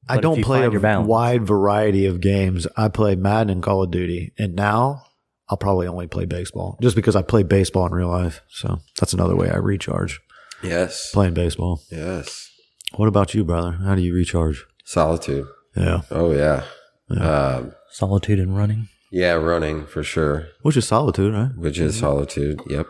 I 0.09 0.15
But 0.15 0.19
if 0.19 0.21
don't 0.23 0.41
play 0.43 0.63
a 0.65 0.71
balance. 0.79 1.07
wide 1.07 1.45
variety 1.45 2.05
of 2.05 2.21
games. 2.21 2.65
I 2.77 2.87
play 2.87 3.15
Madden 3.15 3.49
and 3.49 3.63
Call 3.63 3.83
of 3.83 3.91
Duty, 3.91 4.31
and 4.37 4.55
now 4.55 5.03
I'll 5.49 5.57
probably 5.57 5.85
only 5.87 6.07
play 6.07 6.23
baseball, 6.25 6.77
just 6.81 6.95
because 6.95 7.15
I 7.17 7.21
play 7.23 7.43
baseball 7.43 7.85
in 7.87 7.91
real 7.93 8.07
life. 8.07 8.41
So 8.47 8.79
that's 8.99 9.11
another 9.13 9.35
way 9.35 9.49
I 9.49 9.57
recharge 9.57 10.21
Yes. 10.63 11.11
playing 11.11 11.33
baseball. 11.33 11.81
Yes. 11.91 12.49
What 12.95 13.07
about 13.09 13.33
you, 13.33 13.43
brother? 13.43 13.71
How 13.83 13.95
do 13.95 14.01
you 14.01 14.13
recharge? 14.13 14.65
Solitude. 14.85 15.45
Yeah, 15.75 16.01
Oh 16.09 16.31
yeah. 16.31 16.63
Um, 17.09 17.73
Solitude 17.91 18.39
and 18.39 18.55
running. 18.57 18.89
yeah, 19.11 19.33
running 19.33 19.85
for 19.85 20.03
sure, 20.03 20.47
which 20.61 20.75
is 20.77 20.87
solitude, 20.87 21.33
right? 21.33 21.55
which 21.55 21.79
is 21.79 21.97
solitude. 21.97 22.59
Yep. 22.67 22.87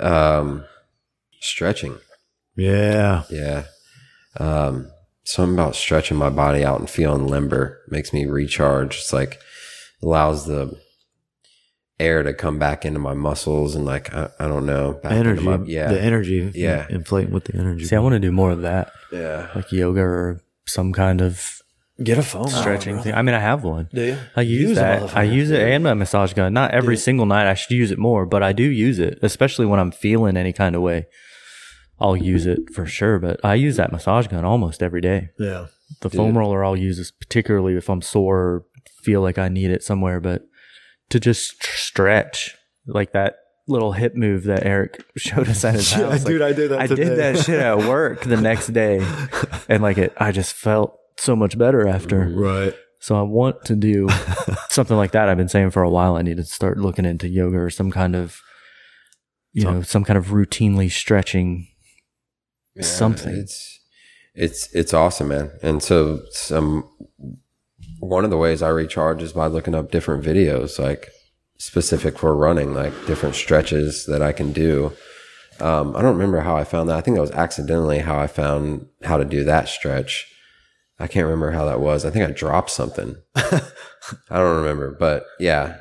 Um, 0.00 0.64
stretching. 1.40 1.98
Yeah, 2.56 3.22
Yeah. 3.30 3.64
Um, 4.38 4.90
something 5.24 5.54
about 5.54 5.74
stretching 5.76 6.16
my 6.16 6.28
body 6.30 6.64
out 6.64 6.80
and 6.80 6.90
feeling 6.90 7.26
limber 7.26 7.80
makes 7.88 8.12
me 8.12 8.26
recharge. 8.26 8.96
It's 8.96 9.12
like 9.12 9.38
allows 10.02 10.46
the 10.46 10.78
air 12.00 12.22
to 12.22 12.34
come 12.34 12.58
back 12.58 12.84
into 12.84 12.98
my 12.98 13.14
muscles 13.14 13.74
and 13.76 13.84
like 13.86 14.12
I, 14.12 14.28
I 14.40 14.48
don't 14.48 14.66
know 14.66 14.94
back 15.02 15.12
into 15.12 15.30
energy. 15.30 15.44
my- 15.44 15.64
yeah. 15.64 15.88
the 15.88 16.00
energy. 16.00 16.50
Yeah. 16.54 16.86
inflating 16.90 17.32
with 17.32 17.44
the 17.44 17.56
energy. 17.56 17.84
See, 17.84 17.96
I 17.96 18.00
want 18.00 18.14
to 18.14 18.18
do 18.18 18.32
more 18.32 18.50
of 18.50 18.62
that, 18.62 18.90
yeah. 19.12 19.48
like 19.54 19.70
yoga 19.72 20.00
or 20.00 20.40
some 20.66 20.92
kind 20.92 21.20
of 21.22 21.61
get 22.02 22.18
a 22.18 22.22
phone 22.22 22.48
stretching 22.48 23.00
thing. 23.00 23.14
I 23.14 23.22
mean, 23.22 23.34
I 23.34 23.40
have 23.40 23.64
one. 23.64 23.88
Do 23.92 24.02
you? 24.02 24.18
I 24.36 24.42
use, 24.42 24.68
Use 24.70 24.76
that. 24.78 25.16
I 25.16 25.22
use 25.24 25.50
it 25.50 25.60
and 25.60 25.82
my 25.84 25.94
massage 25.94 26.32
gun. 26.32 26.52
Not 26.52 26.72
every 26.72 26.96
single 26.96 27.26
night. 27.26 27.46
I 27.46 27.54
should 27.54 27.72
use 27.76 27.90
it 27.90 27.98
more, 27.98 28.26
but 28.26 28.42
I 28.42 28.52
do 28.52 28.62
use 28.64 28.98
it, 28.98 29.18
especially 29.22 29.66
when 29.66 29.80
I'm 29.80 29.90
feeling 29.92 30.36
any 30.36 30.52
kind 30.52 30.74
of 30.76 30.82
way. 30.82 31.06
I'll 32.00 32.16
use 32.16 32.46
it 32.46 32.58
for 32.74 32.84
sure, 32.86 33.18
but 33.18 33.38
I 33.44 33.54
use 33.54 33.76
that 33.76 33.92
massage 33.92 34.26
gun 34.26 34.44
almost 34.44 34.82
every 34.82 35.00
day. 35.00 35.28
Yeah. 35.38 35.66
The 36.00 36.10
foam 36.10 36.36
roller 36.36 36.64
I'll 36.64 36.76
use 36.76 36.98
is 36.98 37.12
particularly 37.12 37.76
if 37.76 37.88
I'm 37.88 38.02
sore 38.02 38.38
or 38.38 38.64
feel 39.02 39.20
like 39.20 39.38
I 39.38 39.48
need 39.48 39.70
it 39.70 39.84
somewhere, 39.84 40.18
but 40.20 40.42
to 41.10 41.20
just 41.20 41.60
tr- 41.60 41.76
stretch 41.76 42.56
like 42.86 43.12
that 43.12 43.36
little 43.68 43.92
hip 43.92 44.16
move 44.16 44.44
that 44.44 44.64
Eric 44.66 45.04
showed 45.16 45.48
us 45.48 45.64
at 45.64 45.74
his 45.74 45.92
Yeah, 45.96 46.10
house. 46.10 46.24
dude, 46.24 46.42
I 46.42 46.52
did 46.52 46.70
that 46.72 46.80
I 46.80 46.86
today. 46.88 47.04
did 47.04 47.18
that 47.18 47.38
shit 47.44 47.60
at 47.60 47.78
work 47.86 48.22
the 48.24 48.36
next 48.40 48.68
day, 48.68 49.06
and 49.68 49.82
like 49.82 49.98
it, 49.98 50.12
I 50.16 50.32
just 50.32 50.54
felt 50.54 50.98
so 51.22 51.36
much 51.36 51.56
better 51.56 51.86
after. 51.86 52.28
Right. 52.28 52.74
So 52.98 53.16
I 53.16 53.22
want 53.22 53.64
to 53.66 53.76
do 53.76 54.08
something 54.68 54.96
like 54.96 55.12
that. 55.12 55.28
I've 55.28 55.36
been 55.36 55.48
saying 55.48 55.70
for 55.70 55.82
a 55.82 55.90
while. 55.90 56.16
I 56.16 56.22
need 56.22 56.36
to 56.36 56.44
start 56.44 56.78
looking 56.78 57.04
into 57.04 57.28
yoga 57.28 57.58
or 57.58 57.70
some 57.70 57.90
kind 57.90 58.16
of, 58.16 58.40
you 59.52 59.64
know, 59.64 59.82
some 59.82 60.04
kind 60.04 60.18
of 60.18 60.26
routinely 60.26 60.90
stretching. 60.90 61.68
Yeah, 62.74 62.82
Something. 62.82 63.36
It's 63.36 63.80
it's 64.34 64.72
it's 64.74 64.94
awesome, 64.94 65.28
man. 65.28 65.50
And 65.62 65.82
so 65.82 66.22
some 66.30 66.88
one 68.00 68.24
of 68.24 68.30
the 68.30 68.38
ways 68.38 68.62
I 68.62 68.68
recharge 68.68 69.22
is 69.22 69.32
by 69.32 69.46
looking 69.46 69.74
up 69.74 69.90
different 69.90 70.24
videos, 70.24 70.78
like 70.78 71.10
specific 71.58 72.18
for 72.18 72.34
running, 72.34 72.74
like 72.74 72.92
different 73.06 73.34
stretches 73.34 74.06
that 74.06 74.22
I 74.22 74.32
can 74.32 74.52
do. 74.52 74.92
Um, 75.60 75.94
I 75.94 76.02
don't 76.02 76.16
remember 76.16 76.40
how 76.40 76.56
I 76.56 76.64
found 76.64 76.88
that. 76.88 76.96
I 76.96 77.00
think 77.02 77.16
that 77.16 77.20
was 77.20 77.30
accidentally 77.32 77.98
how 77.98 78.18
I 78.18 78.26
found 78.26 78.86
how 79.04 79.18
to 79.18 79.24
do 79.24 79.44
that 79.44 79.68
stretch. 79.68 80.31
I 80.98 81.06
can't 81.06 81.24
remember 81.24 81.50
how 81.50 81.64
that 81.64 81.80
was. 81.80 82.04
I 82.04 82.10
think 82.10 82.28
I 82.28 82.32
dropped 82.32 82.70
something. 82.70 83.16
I 83.34 83.60
don't 84.30 84.56
remember, 84.58 84.96
but 84.98 85.24
yeah. 85.40 85.78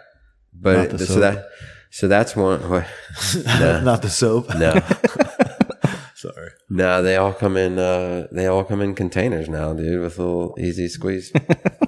But 0.53 0.99
so 0.99 1.19
that 1.19 1.47
so 1.91 2.07
that's 2.07 2.35
one. 2.35 2.67
What, 2.69 2.87
no, 3.45 3.81
Not 3.81 4.01
the 4.01 4.09
soap. 4.09 4.49
no, 4.55 4.73
Sorry. 6.15 6.49
no. 6.69 7.01
They 7.01 7.15
all 7.17 7.33
come 7.33 7.57
in. 7.57 7.77
Uh, 7.79 8.27
they 8.31 8.47
all 8.47 8.63
come 8.63 8.81
in 8.81 8.95
containers 8.95 9.49
now, 9.49 9.73
dude, 9.73 10.01
with 10.01 10.17
a 10.19 10.23
little 10.23 10.55
easy 10.59 10.87
squeeze. 10.87 11.31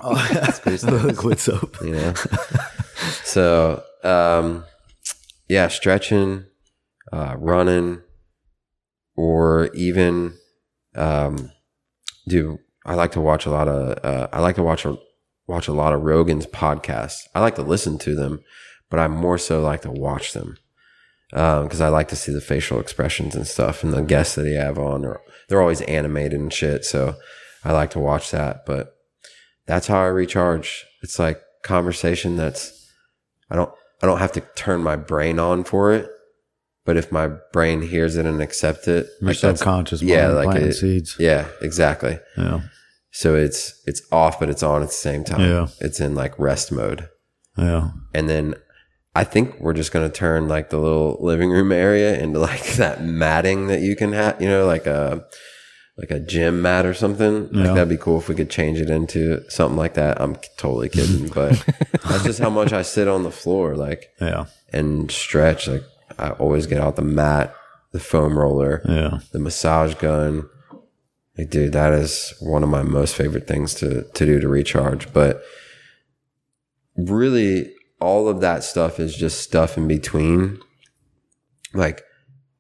Oh, 0.06 0.50
Squeeze 0.56 0.84
liquid 0.84 1.40
soap. 1.40 1.78
you 1.82 1.92
know. 1.94 2.14
so 3.24 3.82
um, 4.04 4.66
yeah, 5.48 5.70
stretching, 5.70 6.44
uh, 7.14 7.36
running, 7.38 8.02
or 9.16 9.70
even, 9.74 10.34
um, 10.96 11.52
dude, 12.28 12.60
I 12.86 12.96
like 12.96 13.12
to 13.14 13.22
watch 13.22 13.46
a 13.46 13.52
lot 13.52 13.68
of. 13.68 14.04
Uh, 14.04 14.28
I 14.32 14.40
like 14.40 14.56
to 14.56 14.64
watch 14.64 14.86
a 14.86 14.98
watch 15.48 15.68
a 15.68 15.74
lot 15.74 15.94
of 15.94 16.02
Rogan's 16.02 16.46
podcasts. 16.46 17.28
I 17.34 17.40
like 17.40 17.56
to 17.56 17.62
listen 17.62 17.98
to 18.00 18.16
them, 18.16 18.42
but 18.90 19.00
I 19.00 19.08
more 19.08 19.38
so 19.38 19.62
like 19.62 19.82
to 19.82 19.92
watch 19.92 20.34
them 20.34 20.58
because 21.34 21.82
I 21.82 21.88
like 21.88 22.10
to 22.10 22.16
see 22.16 22.32
the 22.32 22.42
facial 22.42 22.80
expressions 22.80 23.36
and 23.36 23.48
stuff, 23.48 23.84
and 23.84 23.92
the 23.92 24.02
guests 24.02 24.36
that 24.36 24.46
he 24.46 24.56
have 24.56 24.78
on. 24.78 25.02
They're 25.50 25.62
always 25.62 25.82
animated 25.82 26.40
and 26.40 26.54
shit, 26.54 26.86
so 26.86 27.16
I 27.64 27.72
like 27.74 27.90
to 27.92 28.00
watch 28.00 28.32
that. 28.32 28.66
But 28.66 28.96
that's 29.66 29.88
how 29.88 30.00
I 30.00 30.08
recharge. 30.08 30.86
It's 31.02 31.20
like 31.20 31.42
conversation 31.64 32.36
that's 32.36 32.88
I 33.50 33.56
don't 33.56 33.72
I 34.02 34.06
don't 34.06 34.20
have 34.20 34.34
to 34.34 34.42
turn 34.56 34.84
my 34.84 34.96
brain 34.96 35.40
on 35.40 35.64
for 35.64 35.94
it, 35.94 36.10
but 36.86 36.98
if 36.98 37.12
my 37.12 37.28
brain 37.52 37.82
hears 37.82 38.16
it 38.18 38.26
and 38.26 38.42
accepts 38.42 38.88
it, 38.88 39.08
Your 39.22 39.30
like 39.30 39.38
subconscious 39.38 40.02
yeah, 40.02 40.28
like 40.28 40.46
planting 40.46 40.70
it- 40.70 40.74
seeds. 40.74 41.16
yeah, 41.20 41.48
exactly. 41.62 42.20
Yeah. 42.38 42.62
So 43.12 43.36
it's 43.36 43.82
it's 43.86 44.02
off, 44.12 44.40
but 44.40 44.50
it's 44.50 44.64
on 44.64 44.82
at 44.82 44.88
the 44.90 44.94
same 44.94 45.24
time. 45.24 45.42
Yeah. 45.42 45.68
It's 45.80 46.00
in 46.00 46.16
like 46.16 46.38
rest 46.40 46.72
mode, 46.72 47.08
Yeah. 47.58 47.92
and 48.14 48.28
then 48.30 48.56
I 49.16 49.24
think 49.24 49.60
we're 49.60 49.74
just 49.76 49.92
gonna 49.92 50.10
turn 50.10 50.48
like 50.48 50.72
the 50.72 50.80
little 50.80 51.18
living 51.22 51.52
room 51.52 51.72
area 51.72 52.18
into 52.20 52.40
like 52.40 52.64
that 52.78 53.04
matting 53.04 53.68
that 53.68 53.82
you 53.82 53.96
can 53.96 54.14
have, 54.14 54.42
you 54.42 54.48
know, 54.48 54.66
like 54.66 54.88
a 54.88 55.24
like 55.96 56.10
a 56.10 56.20
gym 56.20 56.64
mat 56.64 56.88
or 56.88 56.96
something. 56.96 57.50
Like 57.52 57.76
that'd 57.76 57.88
be 57.88 57.98
cool 57.98 58.18
if 58.18 58.28
we 58.28 58.34
could 58.34 58.50
change 58.50 58.80
it 58.82 58.90
into 58.90 59.48
something 59.52 59.78
like 59.78 59.94
that. 59.94 60.20
I'm 60.20 60.36
totally 60.58 60.90
kidding, 60.90 61.28
but 61.28 61.64
that's 62.10 62.24
just 62.24 62.40
how 62.40 62.50
much 62.50 62.74
I 62.74 62.82
sit 62.82 63.08
on 63.08 63.22
the 63.22 63.30
floor, 63.30 63.76
like 63.76 64.10
Yeah. 64.20 64.46
and 64.72 65.12
stretch. 65.12 65.68
Like 65.68 65.84
I 66.18 66.30
always 66.32 66.68
get 66.68 66.80
out 66.82 66.96
the 66.96 67.02
mat, 67.02 67.54
the 67.92 68.00
foam 68.00 68.38
roller, 68.38 68.82
Yeah. 68.88 69.20
the 69.32 69.40
massage 69.40 69.96
gun. 69.96 70.50
Like, 71.38 71.50
dude, 71.50 71.74
that 71.74 71.94
is 71.94 72.34
one 72.40 72.62
of 72.64 72.70
my 72.70 72.84
most 72.84 73.16
favorite 73.16 73.48
things 73.48 73.74
to 73.76 74.04
to 74.04 74.26
do 74.26 74.40
to 74.40 74.48
recharge. 74.48 75.12
But 75.14 75.42
really, 76.96 77.74
all 78.00 78.28
of 78.28 78.42
that 78.42 78.64
stuff 78.64 79.00
is 79.00 79.16
just 79.16 79.42
stuff 79.42 79.78
in 79.78 79.88
between, 79.88 80.60
like 81.74 82.04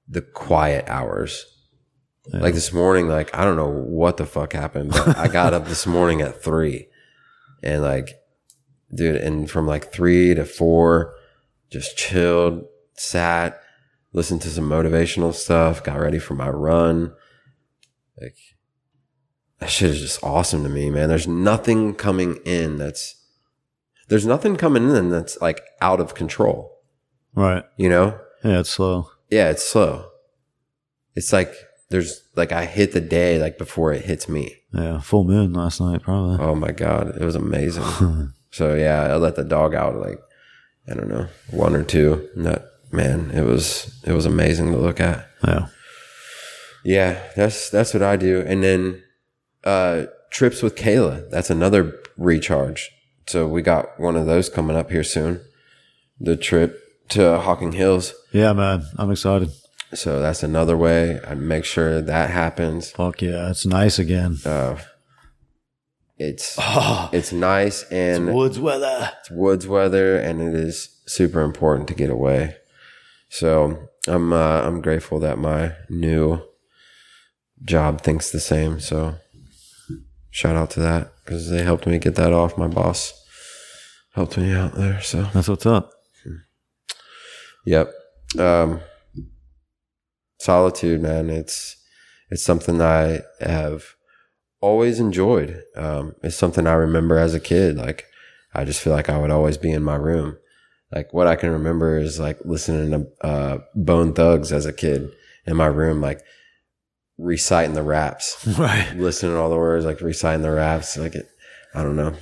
the 0.07 0.21
quiet 0.21 0.85
hours. 0.87 1.45
Yeah. 2.33 2.39
Like 2.39 2.53
this 2.53 2.71
morning, 2.71 3.07
like 3.07 3.35
I 3.37 3.43
don't 3.43 3.57
know 3.57 3.69
what 3.69 4.17
the 4.17 4.25
fuck 4.25 4.53
happened, 4.53 4.91
but 4.91 5.17
I 5.17 5.27
got 5.27 5.53
up 5.53 5.67
this 5.67 5.85
morning 5.85 6.21
at 6.21 6.41
three, 6.41 6.87
and 7.61 7.81
like, 7.81 8.09
dude, 8.93 9.17
and 9.17 9.49
from 9.49 9.67
like 9.67 9.91
three 9.91 10.33
to 10.33 10.45
four, 10.45 11.13
just 11.69 11.97
chilled, 11.97 12.63
sat, 12.95 13.61
listened 14.13 14.41
to 14.43 14.49
some 14.49 14.69
motivational 14.69 15.33
stuff, 15.33 15.83
got 15.83 15.99
ready 15.99 16.19
for 16.19 16.35
my 16.35 16.49
run. 16.49 17.13
Like 18.19 18.35
that 19.59 19.69
shit 19.69 19.91
is 19.91 20.01
just 20.01 20.23
awesome 20.23 20.63
to 20.63 20.69
me, 20.69 20.89
man. 20.89 21.09
There's 21.09 21.27
nothing 21.27 21.95
coming 21.95 22.37
in 22.45 22.77
that's 22.77 23.15
there's 24.09 24.25
nothing 24.25 24.57
coming 24.57 24.89
in 24.89 25.09
that's 25.09 25.39
like 25.41 25.61
out 25.81 25.99
of 25.99 26.15
control. 26.15 26.79
Right. 27.33 27.63
You 27.77 27.89
know? 27.89 28.19
Yeah. 28.43 28.59
It's 28.59 28.69
slow. 28.69 29.09
Yeah, 29.29 29.49
it's 29.49 29.63
slow. 29.63 30.09
It's 31.15 31.33
like 31.33 31.53
there's 31.89 32.23
like 32.35 32.51
I 32.51 32.65
hit 32.65 32.91
the 32.91 33.01
day 33.01 33.39
like 33.39 33.57
before 33.57 33.93
it 33.93 34.05
hits 34.05 34.27
me. 34.27 34.55
Yeah. 34.73 34.99
Full 34.99 35.23
moon 35.23 35.53
last 35.53 35.79
night, 35.79 36.01
probably. 36.01 36.43
Oh 36.43 36.55
my 36.55 36.71
god, 36.71 37.15
it 37.15 37.23
was 37.23 37.35
amazing. 37.35 38.33
so 38.51 38.75
yeah, 38.75 39.03
I 39.03 39.15
let 39.15 39.35
the 39.35 39.43
dog 39.43 39.73
out 39.73 39.95
like 39.95 40.19
I 40.89 40.95
don't 40.95 41.09
know 41.09 41.27
one 41.51 41.75
or 41.75 41.83
two. 41.83 42.29
That 42.35 42.65
man, 42.93 43.31
it 43.31 43.43
was 43.43 43.99
it 44.05 44.13
was 44.13 44.25
amazing 44.25 44.71
to 44.71 44.77
look 44.77 44.99
at. 44.99 45.27
Yeah. 45.45 45.67
Yeah, 46.85 47.21
that's 47.35 47.69
that's 47.69 47.93
what 47.93 48.03
I 48.03 48.15
do. 48.17 48.43
And 48.45 48.63
then 48.63 49.03
uh 49.63 50.05
trips 50.31 50.61
with 50.61 50.75
Kayla. 50.75 51.29
That's 51.29 51.49
another 51.49 51.99
recharge. 52.17 52.89
So 53.27 53.47
we 53.47 53.61
got 53.61 53.99
one 53.99 54.15
of 54.15 54.25
those 54.25 54.49
coming 54.49 54.75
up 54.75 54.91
here 54.91 55.03
soon. 55.03 55.41
The 56.19 56.35
trip 56.35 56.79
to 57.09 57.39
Hocking 57.39 57.71
Hills. 57.73 58.13
Yeah, 58.31 58.53
man. 58.53 58.83
I'm 58.97 59.11
excited. 59.11 59.49
So 59.93 60.19
that's 60.21 60.43
another 60.43 60.75
way. 60.75 61.19
I 61.25 61.35
make 61.35 61.65
sure 61.65 62.01
that 62.01 62.29
happens. 62.29 62.91
Fuck 62.91 63.21
yeah. 63.21 63.49
It's 63.49 63.65
nice 63.65 63.97
again. 63.99 64.37
Uh 64.45 64.77
it's 66.17 66.57
Oh, 66.59 67.09
it's 67.13 67.31
nice 67.31 67.83
and 67.91 68.33
woods 68.33 68.59
weather. 68.59 69.11
it's 69.19 69.31
woods 69.31 69.67
weather 69.67 70.17
and 70.17 70.41
it 70.41 70.53
is 70.53 70.89
super 71.07 71.41
important 71.41 71.87
to 71.89 71.93
get 71.95 72.09
away. 72.09 72.57
So 73.33 73.89
I'm 74.07 74.31
uh, 74.31 74.61
I'm 74.61 74.79
grateful 74.79 75.17
that 75.21 75.39
my 75.39 75.73
new 75.89 76.39
job 77.65 78.01
thinks 78.01 78.29
the 78.29 78.39
same. 78.39 78.79
So 78.79 79.15
shout 80.29 80.55
out 80.55 80.69
to 80.71 80.79
that 80.81 81.13
because 81.25 81.49
they 81.49 81.63
helped 81.63 81.87
me 81.87 81.97
get 81.97 82.13
that 82.13 82.31
off. 82.31 82.59
My 82.59 82.67
boss 82.67 83.11
helped 84.13 84.37
me 84.37 84.53
out 84.53 84.75
there. 84.75 85.01
So 85.01 85.23
That's 85.33 85.47
what's 85.47 85.65
up. 85.65 85.89
Yep. 87.65 87.91
Um, 88.37 88.81
solitude, 90.39 91.01
man. 91.01 91.31
It's 91.31 91.75
it's 92.29 92.43
something 92.43 92.83
I 92.83 93.21
have 93.41 93.95
always 94.61 94.99
enjoyed. 94.99 95.59
Um, 95.75 96.13
it's 96.21 96.35
something 96.35 96.67
I 96.67 96.73
remember 96.73 97.17
as 97.17 97.33
a 97.33 97.39
kid. 97.39 97.77
Like 97.77 98.05
I 98.53 98.63
just 98.63 98.79
feel 98.79 98.93
like 98.93 99.09
I 99.09 99.17
would 99.17 99.31
always 99.31 99.57
be 99.57 99.71
in 99.71 99.81
my 99.81 99.95
room. 99.95 100.37
Like 100.93 101.13
what 101.13 101.27
I 101.27 101.35
can 101.35 101.49
remember 101.51 101.97
is 101.97 102.19
like 102.19 102.37
listening 102.45 102.91
to 102.91 103.25
uh, 103.27 103.57
Bone 103.75 104.13
Thugs 104.13 104.51
as 104.51 104.65
a 104.65 104.73
kid 104.73 105.09
in 105.45 105.55
my 105.55 105.65
room, 105.67 106.01
like 106.01 106.21
reciting 107.17 107.73
the 107.75 107.83
raps, 107.83 108.45
Right. 108.59 108.93
listening 108.95 109.33
to 109.33 109.39
all 109.39 109.49
the 109.49 109.57
words, 109.57 109.85
like 109.85 110.01
reciting 110.01 110.41
the 110.41 110.51
raps. 110.51 110.97
Like 110.97 111.15
it, 111.15 111.27
I 111.73 111.83
don't 111.83 111.95
know. 111.95 112.13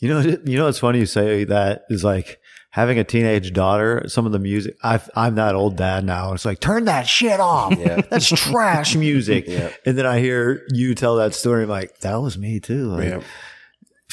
You 0.00 0.08
know, 0.10 0.20
you 0.44 0.58
know, 0.58 0.66
it's 0.68 0.78
funny 0.78 0.98
you 0.98 1.06
say 1.06 1.44
that 1.44 1.84
is 1.88 2.04
like 2.04 2.38
having 2.70 2.98
a 2.98 3.04
teenage 3.04 3.54
daughter. 3.54 4.04
Some 4.08 4.26
of 4.26 4.32
the 4.32 4.38
music, 4.38 4.76
I've, 4.82 5.08
I'm 5.16 5.36
that 5.36 5.54
old 5.54 5.76
dad 5.76 6.04
now. 6.04 6.34
It's 6.34 6.44
like, 6.44 6.60
turn 6.60 6.84
that 6.84 7.08
shit 7.08 7.40
off. 7.40 7.74
Yeah. 7.78 8.02
That's 8.10 8.28
trash 8.28 8.94
music. 8.94 9.46
Yeah. 9.48 9.70
And 9.86 9.96
then 9.96 10.04
I 10.04 10.18
hear 10.18 10.66
you 10.70 10.94
tell 10.94 11.16
that 11.16 11.32
story. 11.34 11.62
I'm 11.62 11.70
like, 11.70 12.00
that 12.00 12.16
was 12.16 12.36
me 12.36 12.60
too. 12.60 12.88
Like, 12.88 13.08
Yeah. 13.08 13.20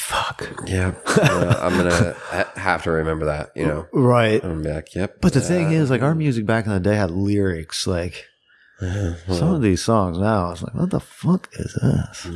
Fuck. 0.04 0.50
Yeah. 0.66 0.94
Uh, 1.06 1.60
I'm 1.62 1.78
gonna 1.78 2.14
ha- 2.18 2.52
have 2.56 2.84
to 2.84 2.92
remember 2.92 3.26
that. 3.26 3.52
You 3.56 3.66
know. 3.66 3.88
Right. 3.94 4.44
I'm 4.44 4.50
gonna 4.50 4.64
be 4.64 4.72
like, 4.72 4.96
yep. 4.96 5.22
But 5.22 5.34
the 5.34 5.42
thing 5.42 5.68
uh, 5.68 5.72
is, 5.72 5.90
like, 5.90 6.02
our 6.02 6.16
music 6.16 6.46
back 6.46 6.66
in 6.66 6.72
the 6.72 6.80
day 6.80 6.96
had 6.96 7.12
lyrics. 7.12 7.88
Like, 7.88 8.26
some 8.80 9.54
of 9.54 9.62
these 9.62 9.84
songs 9.84 10.18
now, 10.18 10.52
it's 10.52 10.62
like, 10.62 10.76
what 10.76 10.90
the 10.90 11.00
fuck 11.00 11.50
is 11.54 11.74
this? 11.82 12.28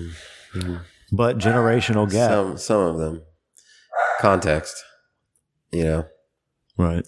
But 1.12 1.38
generational 1.38 2.10
gap. 2.10 2.32
some 2.32 2.58
some 2.58 2.82
of 2.82 2.98
them 2.98 3.22
context. 4.20 4.84
You 5.72 5.84
know, 5.84 6.06
right. 6.78 7.06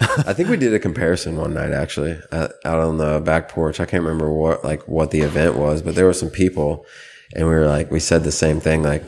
I 0.00 0.32
think 0.32 0.48
we 0.48 0.56
did 0.56 0.74
a 0.74 0.78
comparison 0.78 1.36
one 1.36 1.54
night 1.54 1.72
actually 1.72 2.18
uh, 2.32 2.48
out 2.64 2.80
on 2.80 2.98
the 2.98 3.20
back 3.20 3.48
porch. 3.48 3.78
I 3.78 3.84
can't 3.84 4.02
remember 4.02 4.32
what 4.32 4.64
like 4.64 4.86
what 4.88 5.10
the 5.10 5.20
event 5.20 5.56
was, 5.56 5.82
but 5.82 5.94
there 5.94 6.06
were 6.06 6.12
some 6.12 6.30
people, 6.30 6.84
and 7.34 7.46
we 7.46 7.52
were 7.54 7.66
like, 7.66 7.90
we 7.90 8.00
said 8.00 8.24
the 8.24 8.32
same 8.32 8.60
thing, 8.60 8.82
like 8.82 9.04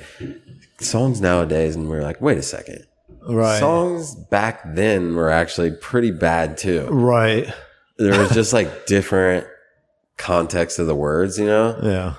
songs 0.80 1.20
nowadays, 1.20 1.76
and 1.76 1.88
we 1.88 1.96
were 1.96 2.02
like, 2.02 2.20
wait 2.20 2.38
a 2.38 2.42
second, 2.42 2.84
Right. 3.26 3.58
songs 3.58 4.14
back 4.14 4.60
then 4.74 5.14
were 5.14 5.30
actually 5.30 5.70
pretty 5.70 6.10
bad 6.10 6.56
too. 6.58 6.86
Right. 6.90 7.52
There 7.98 8.18
was 8.20 8.30
just 8.32 8.52
like 8.52 8.86
different 8.86 9.46
context 10.16 10.78
of 10.78 10.86
the 10.86 10.94
words, 10.94 11.38
you 11.38 11.46
know. 11.46 11.78
Yeah. 11.82 12.14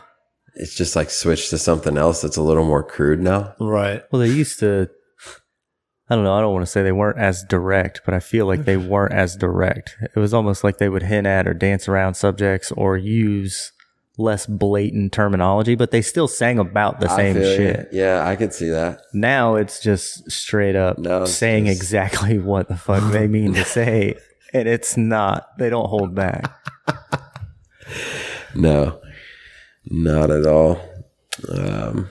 It's 0.56 0.73
just 0.76 0.95
like 0.95 1.10
switched 1.10 1.49
to 1.49 1.57
something 1.57 1.98
else 1.98 2.22
that's 2.22 2.38
a 2.38 2.41
little 2.41 2.64
more 2.65 2.82
crude 2.84 3.19
now. 3.19 3.56
Right. 3.60 4.03
Well, 4.11 4.22
they 4.22 4.30
used 4.30 4.60
to. 4.60 4.90
I 6.10 6.14
don't 6.15 6.23
know. 6.23 6.34
I 6.34 6.40
don't 6.40 6.53
want 6.53 6.64
to 6.65 6.72
say 6.72 6.84
they 6.84 6.91
weren't 6.91 7.18
as 7.18 7.44
direct, 7.44 8.02
but 8.06 8.14
I 8.14 8.19
feel 8.19 8.45
like 8.45 8.64
they 8.65 8.77
weren't 8.77 9.11
as 9.14 9.36
direct. 9.36 9.98
It 10.02 10.19
was 10.19 10.34
almost 10.36 10.64
like 10.64 10.77
they 10.77 10.88
would 10.88 11.02
hint 11.03 11.26
at 11.27 11.48
or 11.48 11.53
dance 11.56 11.88
around 11.90 12.14
subjects 12.14 12.72
or 12.72 12.95
use 12.95 13.72
less 14.17 14.45
blatant 14.45 15.11
terminology, 15.11 15.75
but 15.75 15.91
they 15.91 16.01
still 16.01 16.27
sang 16.27 16.57
about 16.59 16.99
the 16.99 17.11
I 17.11 17.15
same 17.17 17.35
feel 17.35 17.49
you. 17.51 17.55
shit. 17.57 17.89
Yeah, 17.91 18.25
I 18.25 18.35
could 18.35 18.53
see 18.53 18.69
that. 18.69 19.01
Now 19.13 19.55
it's 19.55 19.79
just 19.81 20.31
straight 20.31 20.75
up 20.75 20.97
No, 20.97 21.25
saying 21.25 21.65
just- 21.65 21.81
exactly 21.81 22.39
what 22.51 22.67
the 22.69 22.77
fuck 22.77 23.11
they 23.11 23.27
mean 23.27 23.53
to 23.55 23.65
say, 23.65 24.15
and 24.53 24.67
it's 24.67 24.95
not. 24.97 25.49
They 25.57 25.69
don't 25.69 25.87
hold 25.89 26.15
back. 26.15 26.53
No. 28.55 28.99
Not 29.89 30.31
at 30.31 30.45
all. 30.47 30.79
Um, 31.49 32.09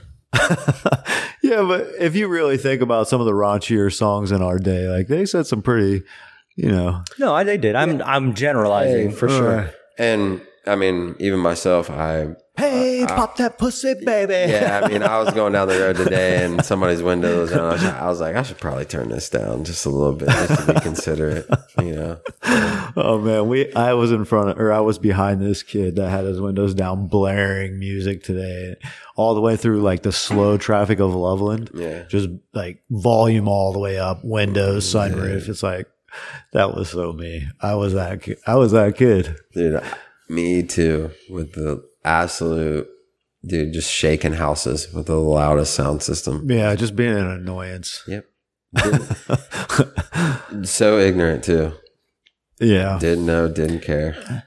yeah, 1.42 1.62
but 1.62 1.88
if 1.98 2.14
you 2.14 2.28
really 2.28 2.58
think 2.58 2.82
about 2.82 3.08
some 3.08 3.20
of 3.20 3.26
the 3.26 3.32
raunchier 3.32 3.92
songs 3.92 4.30
in 4.30 4.42
our 4.42 4.58
day, 4.58 4.86
like 4.88 5.08
they 5.08 5.24
said 5.26 5.46
some 5.46 5.62
pretty, 5.62 6.02
you 6.56 6.70
know, 6.70 7.02
No, 7.18 7.34
I 7.34 7.44
they 7.44 7.56
did. 7.56 7.74
I'm 7.74 8.02
I'm 8.02 8.34
generalizing 8.34 9.10
for 9.12 9.28
sure. 9.28 9.70
and 9.98 10.40
I 10.66 10.76
mean, 10.76 11.14
even 11.18 11.40
myself, 11.40 11.90
I 11.90 12.36
hey, 12.56 13.04
pop 13.06 13.36
that 13.36 13.58
pussy, 13.58 13.94
baby. 14.04 14.50
yeah, 14.52 14.80
I 14.82 14.88
mean, 14.88 15.02
I 15.02 15.18
was 15.18 15.34
going 15.34 15.52
down 15.52 15.68
the 15.68 15.78
road 15.78 15.96
today, 15.96 16.44
and 16.44 16.64
somebody's 16.64 17.02
windows, 17.02 17.50
down. 17.50 17.60
I 17.60 17.72
was, 17.72 17.84
I 17.84 18.06
was 18.06 18.20
like, 18.20 18.36
I 18.36 18.42
should 18.42 18.58
probably 18.58 18.84
turn 18.84 19.08
this 19.08 19.28
down 19.28 19.64
just 19.64 19.84
a 19.84 19.90
little 19.90 20.14
bit, 20.14 20.28
just 20.28 20.66
to 20.66 20.74
be 20.74 20.80
considerate, 20.80 21.46
you 21.78 21.94
know. 21.94 22.20
Oh 22.96 23.18
man, 23.20 23.48
we 23.48 23.72
I 23.74 23.92
was 23.94 24.12
in 24.12 24.24
front 24.24 24.50
of 24.50 24.58
or 24.58 24.72
I 24.72 24.80
was 24.80 24.98
behind 24.98 25.42
this 25.42 25.62
kid 25.62 25.96
that 25.96 26.08
had 26.08 26.24
his 26.24 26.40
windows 26.40 26.74
down 26.74 27.08
blaring 27.08 27.78
music 27.78 28.22
today 28.22 28.76
all 29.16 29.34
the 29.34 29.40
way 29.40 29.56
through 29.56 29.82
like 29.82 30.02
the 30.02 30.12
slow 30.12 30.56
traffic 30.56 31.00
of 31.00 31.14
Loveland. 31.14 31.70
Yeah. 31.74 32.04
Just 32.08 32.28
like 32.52 32.82
volume 32.90 33.48
all 33.48 33.72
the 33.72 33.78
way 33.78 33.98
up, 33.98 34.20
windows, 34.24 34.92
sunroof. 34.92 35.48
It's 35.48 35.62
like 35.62 35.88
that 36.52 36.74
was 36.74 36.90
so 36.90 37.12
me. 37.12 37.48
I 37.60 37.74
was 37.74 37.94
that 37.94 38.26
I 38.46 38.54
was 38.54 38.72
that 38.72 38.96
kid. 38.96 39.36
Dude, 39.52 39.82
me 40.28 40.62
too. 40.62 41.10
With 41.30 41.52
the 41.54 41.82
absolute 42.04 42.88
dude, 43.46 43.72
just 43.72 43.90
shaking 43.90 44.34
houses 44.34 44.92
with 44.92 45.06
the 45.06 45.16
loudest 45.16 45.74
sound 45.74 46.02
system. 46.02 46.50
Yeah, 46.50 46.74
just 46.74 46.96
being 46.96 47.16
an 47.16 47.26
annoyance. 47.26 48.02
Yep. 48.08 48.26
so 50.64 50.98
ignorant 50.98 51.44
too. 51.44 51.72
Yeah. 52.60 52.98
Didn't 53.00 53.26
know, 53.26 53.48
didn't 53.48 53.80
care. 53.80 54.42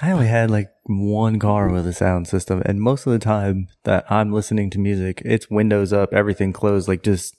I 0.00 0.10
only 0.10 0.26
had 0.26 0.50
like 0.50 0.68
one 0.86 1.38
car 1.38 1.68
with 1.70 1.86
a 1.86 1.92
sound 1.92 2.26
system, 2.28 2.62
and 2.66 2.80
most 2.80 3.06
of 3.06 3.12
the 3.12 3.18
time 3.18 3.68
that 3.84 4.04
I'm 4.10 4.32
listening 4.32 4.68
to 4.70 4.78
music, 4.78 5.22
it's 5.24 5.48
windows 5.50 5.92
up, 5.92 6.12
everything 6.12 6.52
closed, 6.52 6.88
like 6.88 7.02
just 7.02 7.36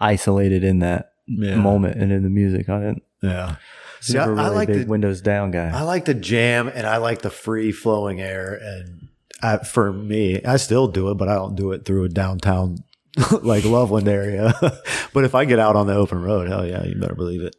isolated 0.00 0.64
in 0.64 0.80
that 0.80 1.10
Yeah. 1.28 1.56
moment 1.56 1.96
and 2.00 2.10
in 2.10 2.22
the 2.24 2.30
music. 2.30 2.68
I 2.68 2.78
didn't. 2.80 3.02
Yeah. 3.22 3.56
See, 4.02 4.18
I, 4.18 4.26
never 4.26 4.38
I 4.38 4.44
really 4.44 4.56
like 4.56 4.68
big 4.68 4.80
the 4.80 4.90
windows 4.90 5.20
down 5.20 5.52
guy. 5.52 5.70
I 5.70 5.82
like 5.82 6.04
the 6.04 6.14
jam 6.14 6.68
and 6.68 6.86
I 6.86 6.96
like 6.96 7.22
the 7.22 7.30
free 7.30 7.70
flowing 7.70 8.20
air. 8.20 8.58
And 8.60 9.08
I, 9.40 9.58
for 9.58 9.92
me, 9.92 10.42
I 10.44 10.56
still 10.56 10.88
do 10.88 11.10
it, 11.10 11.14
but 11.14 11.28
I 11.28 11.34
don't 11.34 11.54
do 11.54 11.70
it 11.70 11.84
through 11.84 12.04
a 12.04 12.08
downtown 12.08 12.78
like 13.42 13.64
Loveland 13.64 14.08
area. 14.08 14.54
but 15.14 15.24
if 15.24 15.34
I 15.34 15.44
get 15.44 15.60
out 15.60 15.76
on 15.76 15.86
the 15.86 15.94
open 15.94 16.20
road, 16.20 16.48
hell 16.48 16.66
yeah, 16.66 16.84
you 16.84 16.96
better 16.96 17.14
believe 17.14 17.42
it. 17.42 17.54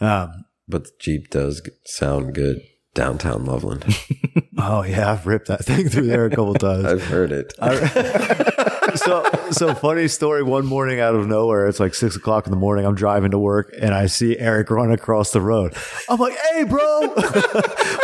Um, 0.00 0.44
But 0.68 0.84
the 0.84 0.90
Jeep 0.98 1.30
does 1.30 1.62
sound 1.84 2.34
good 2.34 2.60
downtown 2.96 3.44
Loveland. 3.44 3.84
oh 4.58 4.82
yeah, 4.82 5.12
I've 5.12 5.26
ripped 5.26 5.46
that 5.46 5.64
thing 5.64 5.88
through 5.88 6.06
there 6.08 6.24
a 6.26 6.30
couple 6.30 6.54
times. 6.68 6.84
I've 6.84 7.04
heard 7.04 7.30
it. 7.30 7.52
so 8.98 9.24
so 9.52 9.74
funny 9.74 10.08
story. 10.08 10.42
One 10.42 10.66
morning 10.66 10.98
out 10.98 11.14
of 11.14 11.28
nowhere, 11.28 11.68
it's 11.68 11.78
like 11.78 11.94
six 11.94 12.16
o'clock 12.16 12.46
in 12.46 12.50
the 12.50 12.56
morning. 12.56 12.84
I'm 12.86 12.94
driving 12.96 13.30
to 13.30 13.38
work 13.38 13.72
and 13.80 13.94
I 13.94 14.06
see 14.06 14.36
Eric 14.38 14.70
run 14.70 14.90
across 14.90 15.30
the 15.30 15.40
road. 15.40 15.76
I'm 16.08 16.18
like, 16.18 16.36
"Hey, 16.52 16.64
bro, 16.64 17.00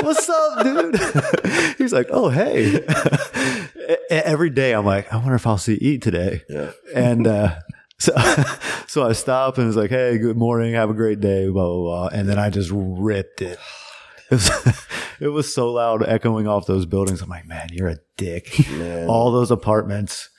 what's 0.02 0.28
up, 0.28 0.62
dude?" 0.62 0.96
He's 1.78 1.92
like, 1.92 2.06
"Oh, 2.10 2.28
hey." 2.28 2.76
E- 3.90 3.96
Every 4.10 4.50
day, 4.50 4.72
I'm 4.74 4.84
like, 4.86 5.12
"I 5.12 5.16
wonder 5.16 5.34
if 5.34 5.46
I'll 5.46 5.58
see 5.58 5.74
Eat 5.74 6.02
today." 6.02 6.42
Yeah. 6.48 6.70
And 6.94 7.26
uh, 7.26 7.56
so 7.98 8.12
so 8.86 9.06
I 9.08 9.12
stop 9.12 9.58
and 9.58 9.66
it's 9.68 9.76
like, 9.76 9.90
"Hey, 9.90 10.18
good 10.18 10.36
morning. 10.36 10.74
Have 10.74 10.90
a 10.90 10.94
great 10.94 11.20
day." 11.20 11.48
Blah 11.48 11.64
blah 11.66 11.82
blah. 11.82 12.08
And 12.08 12.28
then 12.28 12.38
I 12.38 12.50
just 12.50 12.70
ripped 12.72 13.40
it. 13.42 13.58
It 14.32 14.36
was, 14.36 14.86
it 15.20 15.28
was 15.28 15.54
so 15.54 15.70
loud, 15.72 16.02
echoing 16.08 16.48
off 16.48 16.66
those 16.66 16.86
buildings. 16.86 17.20
I'm 17.22 17.28
like, 17.28 17.46
man, 17.46 17.68
you're 17.70 17.88
a 17.88 17.98
dick. 18.16 18.66
Man. 18.70 19.08
All 19.08 19.30
those 19.30 19.50
apartments. 19.50 20.30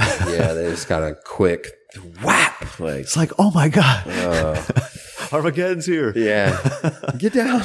yeah, 0.00 0.52
they 0.52 0.68
just 0.70 0.88
got 0.88 1.02
a 1.02 1.14
quick 1.24 1.70
whap. 2.22 2.80
Like, 2.80 3.00
It's 3.02 3.16
like, 3.16 3.32
oh 3.38 3.50
my 3.52 3.68
God, 3.68 4.06
uh, 4.08 4.62
Armageddon's 5.32 5.86
here. 5.86 6.12
yeah. 6.16 6.58
Get 7.18 7.32
down. 7.34 7.62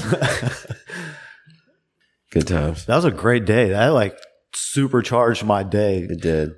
Good 2.31 2.47
times. 2.47 2.85
That 2.85 2.95
was 2.95 3.05
a 3.05 3.11
great 3.11 3.45
day. 3.45 3.69
That 3.69 3.87
like 3.87 4.17
supercharged 4.53 5.43
my 5.43 5.63
day. 5.63 5.99
It 6.03 6.21
did. 6.21 6.51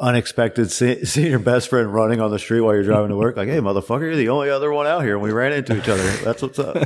Unexpected 0.00 0.70
see, 0.70 1.04
seeing 1.04 1.30
your 1.30 1.38
best 1.38 1.68
friend 1.68 1.92
running 1.92 2.20
on 2.20 2.30
the 2.30 2.38
street 2.38 2.60
while 2.60 2.74
you're 2.74 2.82
driving 2.84 3.08
to 3.08 3.16
work. 3.16 3.36
Like, 3.36 3.48
hey, 3.48 3.58
motherfucker, 3.60 4.02
you're 4.02 4.16
the 4.16 4.28
only 4.28 4.50
other 4.50 4.72
one 4.72 4.86
out 4.86 5.02
here. 5.02 5.14
And 5.14 5.22
we 5.22 5.30
ran 5.32 5.52
into 5.52 5.76
each 5.76 5.88
other. 5.88 6.02
That's 6.24 6.42
what's 6.42 6.58
up. 6.58 6.76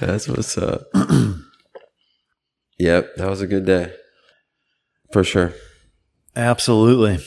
That's 0.00 0.28
what's 0.28 0.56
up. 0.58 0.82
yep, 2.78 3.14
that 3.16 3.28
was 3.28 3.40
a 3.40 3.46
good 3.46 3.64
day. 3.64 3.92
For 5.12 5.24
sure. 5.24 5.54
Absolutely. 6.36 7.24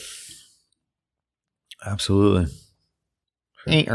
Absolutely. 1.84 2.52
Hey. 3.66 3.86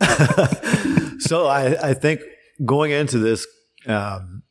So 1.24 1.46
I, 1.46 1.90
I 1.90 1.94
think 1.94 2.20
going 2.66 2.90
into 2.90 3.18
this 3.18 3.46
um, 3.86 4.42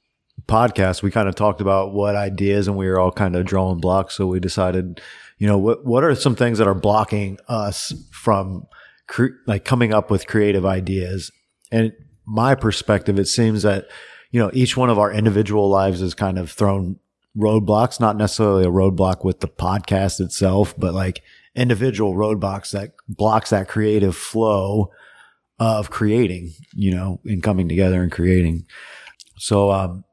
podcast, 0.48 1.04
we 1.04 1.12
kind 1.12 1.30
of 1.30 1.36
talked 1.36 1.62
about 1.62 1.94
what 1.94 2.16
ideas, 2.16 2.68
and 2.68 2.76
we 2.76 2.88
were 2.88 3.00
all 3.00 3.12
kind 3.12 3.36
of 3.36 3.46
drawing 3.46 3.80
blocks. 3.80 4.16
So 4.16 4.26
we 4.26 4.40
decided, 4.40 5.00
you 5.38 5.46
know, 5.46 5.60
what 5.60 5.86
what 5.86 6.04
are 6.04 6.16
some 6.16 6.36
things 6.36 6.58
that 6.58 6.68
are 6.68 6.74
blocking 6.74 7.38
us 7.48 7.94
from 8.12 8.66
cre- 9.08 9.38
like 9.46 9.66
coming 9.66 9.94
up 9.94 10.10
with 10.10 10.26
creative 10.26 10.66
ideas? 10.66 11.32
And 11.72 11.92
my 12.26 12.56
perspective, 12.56 13.20
it 13.20 13.28
seems 13.28 13.64
that 13.64 13.88
you 14.32 14.40
know 14.40 14.50
each 14.54 14.76
one 14.78 14.90
of 14.90 15.00
our 15.00 15.12
individual 15.12 15.70
lives 15.70 16.02
is 16.02 16.14
kind 16.14 16.38
of 16.38 16.52
thrown 16.52 17.00
roadblocks, 17.38 18.00
not 18.00 18.18
necessarily 18.18 18.64
a 18.64 18.72
roadblock 18.72 19.24
with 19.24 19.40
the 19.40 19.48
podcast 19.48 20.20
itself, 20.20 20.74
but 20.78 20.94
like 20.94 21.22
individual 21.56 22.16
roadblocks 22.16 22.72
that 22.72 22.94
blocks 23.08 23.50
that 23.50 23.68
creative 23.68 24.16
flow 24.16 24.92
of 25.60 25.90
creating, 25.90 26.54
you 26.74 26.92
know, 26.92 27.20
in 27.26 27.42
coming 27.42 27.70
together 27.70 28.02
and 28.02 28.12
creating. 28.12 28.66
So, 29.38 29.72
um, 29.72 30.04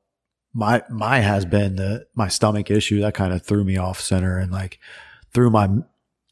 my, 0.52 0.82
my 0.90 1.20
has 1.20 1.44
been 1.44 1.76
the, 1.76 2.06
my 2.14 2.28
stomach 2.28 2.70
issue 2.70 3.00
that 3.00 3.14
kind 3.14 3.32
of 3.32 3.42
threw 3.42 3.64
me 3.64 3.76
off 3.76 4.00
center 4.00 4.36
and 4.36 4.50
like 4.50 4.78
threw 5.32 5.50
my, 5.50 5.68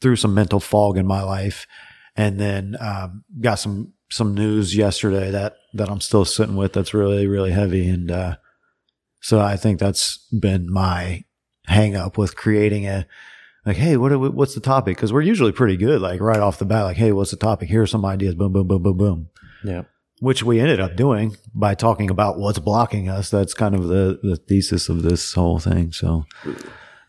through 0.01 0.17
some 0.17 0.33
mental 0.33 0.59
fog 0.59 0.97
in 0.97 1.07
my 1.07 1.23
life. 1.23 1.65
And 2.15 2.39
then, 2.39 2.75
um, 2.79 3.23
got 3.39 3.55
some, 3.55 3.93
some 4.09 4.33
news 4.33 4.75
yesterday 4.75 5.31
that, 5.31 5.57
that 5.73 5.89
I'm 5.89 6.01
still 6.01 6.25
sitting 6.25 6.55
with 6.55 6.73
that's 6.73 6.93
really, 6.93 7.27
really 7.27 7.51
heavy. 7.51 7.87
And, 7.87 8.11
uh, 8.11 8.35
so 9.21 9.39
I 9.39 9.55
think 9.55 9.79
that's 9.79 10.17
been 10.31 10.71
my 10.71 11.23
hang 11.67 11.95
up 11.95 12.17
with 12.17 12.35
creating 12.35 12.87
a, 12.87 13.05
like, 13.65 13.77
hey, 13.77 13.97
what 13.97 14.11
are 14.11 14.17
we, 14.17 14.29
what's 14.29 14.55
the 14.55 14.61
topic? 14.61 14.97
Because 14.97 15.13
we're 15.13 15.21
usually 15.21 15.51
pretty 15.51 15.77
good, 15.77 16.01
like 16.01 16.21
right 16.21 16.39
off 16.39 16.57
the 16.57 16.65
bat, 16.65 16.85
like, 16.85 16.97
hey, 16.97 17.11
what's 17.11 17.31
the 17.31 17.37
topic? 17.37 17.69
Here 17.69 17.81
are 17.81 17.87
some 17.87 18.05
ideas. 18.05 18.33
Boom, 18.33 18.53
boom, 18.53 18.67
boom, 18.67 18.81
boom, 18.81 18.97
boom. 18.97 19.29
yeah. 19.63 19.83
Which 20.21 20.43
we 20.43 20.59
ended 20.59 20.81
up 20.81 20.97
doing 20.97 21.37
by 21.53 21.75
talking 21.75 22.09
about 22.09 22.39
what's 22.39 22.59
blocking 22.59 23.07
us. 23.07 23.29
That's 23.29 23.53
kind 23.53 23.73
of 23.73 23.87
the 23.87 24.19
the 24.21 24.35
thesis 24.35 24.89
of 24.89 25.01
this 25.01 25.33
whole 25.33 25.59
thing. 25.59 25.93
So, 25.93 26.25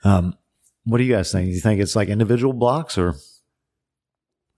um, 0.05 0.37
what 0.85 0.99
do 0.99 1.05
you 1.05 1.13
guys 1.13 1.33
think? 1.33 1.49
Do 1.49 1.53
you 1.53 1.61
think 1.61 1.81
it's 1.81 1.97
like 1.97 2.09
individual 2.09 2.53
blocks 2.53 2.97
or? 2.97 3.17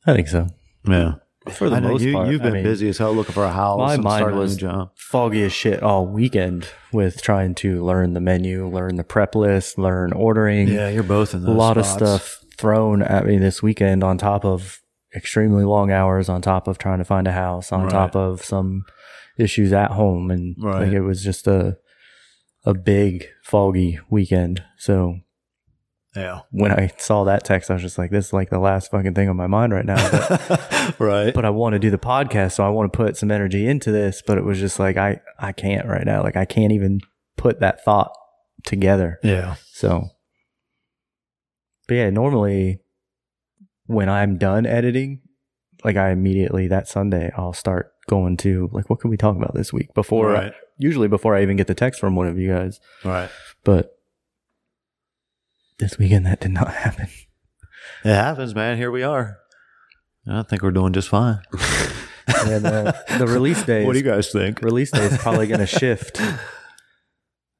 I 0.06 0.12
think 0.12 0.28
so. 0.28 0.48
Yeah, 0.86 1.14
For 1.50 1.68
the 1.68 1.76
I 1.76 1.80
know 1.80 1.88
most 1.92 2.02
you, 2.02 2.12
part, 2.14 2.28
you've 2.30 2.40
I 2.40 2.44
been 2.44 2.52
mean, 2.54 2.62
busy 2.62 2.88
as 2.88 2.98
hell 2.98 3.12
looking 3.14 3.34
for 3.34 3.44
a 3.44 3.52
house. 3.52 3.78
My 3.78 3.94
and 3.94 4.02
mind 4.04 4.36
was 4.36 4.56
job. 4.56 4.92
foggy 4.96 5.42
as 5.42 5.52
shit 5.52 5.82
all 5.82 6.06
weekend 6.06 6.68
with 6.92 7.20
trying 7.22 7.54
to 7.56 7.84
learn 7.84 8.12
the 8.12 8.20
menu, 8.20 8.68
learn 8.68 8.96
the 8.96 9.04
prep 9.04 9.34
list, 9.34 9.76
learn 9.78 10.12
ordering. 10.12 10.68
Yeah, 10.68 10.88
you're 10.88 11.02
both 11.02 11.34
in 11.34 11.44
a 11.44 11.50
lot 11.50 11.76
of 11.76 11.86
stuff 11.86 12.38
thrown 12.56 13.02
at 13.02 13.26
me 13.26 13.38
this 13.38 13.62
weekend 13.62 14.04
on 14.04 14.18
top 14.18 14.44
of 14.44 14.80
extremely 15.14 15.64
long 15.64 15.90
hours, 15.90 16.28
on 16.28 16.40
top 16.42 16.68
of 16.68 16.78
trying 16.78 16.98
to 16.98 17.04
find 17.04 17.26
a 17.26 17.32
house, 17.32 17.72
on 17.72 17.82
Right. 17.82 17.90
top 17.90 18.14
of 18.16 18.44
some 18.44 18.84
issues 19.36 19.72
at 19.72 19.90
home, 19.90 20.30
and 20.30 20.54
Right. 20.60 20.82
like 20.84 20.92
it 20.92 21.00
was 21.00 21.22
just 21.24 21.46
a 21.46 21.76
a 22.64 22.72
big 22.74 23.26
foggy 23.42 23.98
weekend. 24.08 24.62
So 24.78 25.16
Yeah, 26.14 26.40
when 26.50 26.72
I 26.72 26.90
saw 26.98 27.24
that 27.24 27.42
text, 27.44 27.70
I 27.70 27.74
was 27.74 27.82
just 27.82 27.96
like, 27.96 28.10
"This 28.10 28.26
is 28.26 28.32
like 28.34 28.50
the 28.50 28.58
last 28.58 28.90
fucking 28.90 29.14
thing 29.14 29.28
on 29.30 29.36
my 29.36 29.46
mind 29.46 29.72
right 29.72 29.86
now." 29.86 29.96
But, 30.10 30.94
right. 30.98 31.32
but 31.34 31.44
I 31.46 31.50
want 31.50 31.72
to 31.72 31.78
do 31.78 31.88
the 31.90 31.96
podcast, 31.98 32.52
so 32.52 32.64
I 32.64 32.68
want 32.68 32.92
to 32.92 32.96
put 32.96 33.16
some 33.16 33.30
energy 33.30 33.66
into 33.66 33.90
this. 33.90 34.22
But 34.26 34.36
it 34.36 34.44
was 34.44 34.58
just 34.58 34.78
like 34.78 34.96
I 34.98 35.20
I 35.38 35.52
can't 35.52 35.86
right 35.88 36.04
now. 36.04 36.22
Like 36.22 36.36
I 36.36 36.44
can't 36.44 36.72
even 36.72 37.00
put 37.38 37.60
that 37.60 37.82
thought 37.84 38.12
together. 38.66 39.18
yeah, 39.22 39.54
So, 39.72 40.08
but 41.88 41.94
yeah, 41.94 42.10
normally 42.10 42.80
when 43.86 44.08
I'm 44.08 44.36
done 44.38 44.66
editing, 44.66 45.20
like 45.84 45.96
I 45.96 46.10
immediately 46.10 46.68
that 46.68 46.88
Sunday, 46.88 47.32
I'll 47.36 47.52
start 47.52 47.90
going 48.08 48.36
to 48.38 48.68
like, 48.72 48.88
what 48.90 49.00
can 49.00 49.10
we 49.10 49.16
talk 49.16 49.36
about 49.36 49.54
this 49.54 49.72
week 49.72 49.92
before, 49.94 50.28
Right. 50.30 50.52
usually 50.78 51.08
before 51.08 51.34
I 51.34 51.42
even 51.42 51.56
get 51.56 51.66
the 51.66 51.74
text 51.74 52.00
from 52.00 52.14
one 52.16 52.28
of 52.28 52.38
you 52.38 52.52
guys. 52.52 52.80
right. 53.04 53.30
But 53.64 53.90
this 55.78 55.98
weekend, 55.98 56.26
that 56.26 56.40
did 56.40 56.50
not 56.52 56.68
happen. 56.72 57.08
It 58.04 58.14
happens, 58.14 58.54
man. 58.54 58.76
Here 58.76 58.90
we 58.90 59.02
are. 59.02 59.38
I 60.28 60.42
think 60.42 60.62
we're 60.62 60.70
doing 60.70 60.92
just 60.92 61.08
fine. 61.08 61.40
And 62.46 62.64
uh, 62.64 62.92
the 63.18 63.26
release 63.26 63.62
day, 63.64 63.84
What 63.84 63.94
do 63.94 63.98
you 63.98 64.04
guys 64.04 64.30
think? 64.30 64.62
release 64.62 64.92
day 64.92 65.04
is 65.04 65.18
probably 65.18 65.48
going 65.48 65.58
to 65.66 65.66
shift 65.66 66.20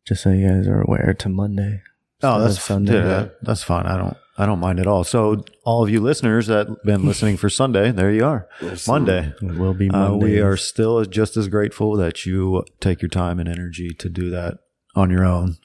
Just 0.07 0.23
so 0.23 0.31
you 0.31 0.49
guys 0.49 0.69
are 0.69 0.81
aware 0.83 1.15
to 1.19 1.29
Monday. 1.29 1.83
Oh, 2.23 2.41
that's 2.41 2.57
of 2.59 2.63
Sunday. 2.63 2.93
Sunday. 2.93 3.09
that, 3.09 3.37
that's 3.43 3.65
fine. 3.65 3.87
I 3.87 3.97
don't. 3.97 4.17
I 4.39 4.47
don't 4.47 4.61
mind 4.61 4.79
at 4.81 4.87
all. 4.87 5.03
So, 5.05 5.45
all 5.65 5.83
of 5.83 5.91
you 5.91 6.01
listeners 6.01 6.47
that 6.47 6.83
been 6.85 7.05
listening 7.05 7.37
for 7.37 7.51
Sunday, 7.51 7.91
there 7.91 8.11
you 8.13 8.25
are. 8.25 8.49
Monday. 8.87 9.33
It 9.43 9.59
will 9.59 9.75
be 9.75 9.91
Uh, 9.91 10.11
Monday. 10.11 10.25
we 10.25 10.41
are 10.41 10.57
still 10.57 11.05
just 11.05 11.37
as 11.37 11.49
grateful 11.49 11.97
that 11.97 12.25
you 12.25 12.65
take 12.81 13.03
your 13.03 13.09
time 13.11 13.41
and 13.41 13.49
energy 13.49 13.91
to 13.91 14.09
do 14.09 14.31
that 14.31 14.59
on 14.95 15.11
your 15.11 15.25
own. 15.25 15.57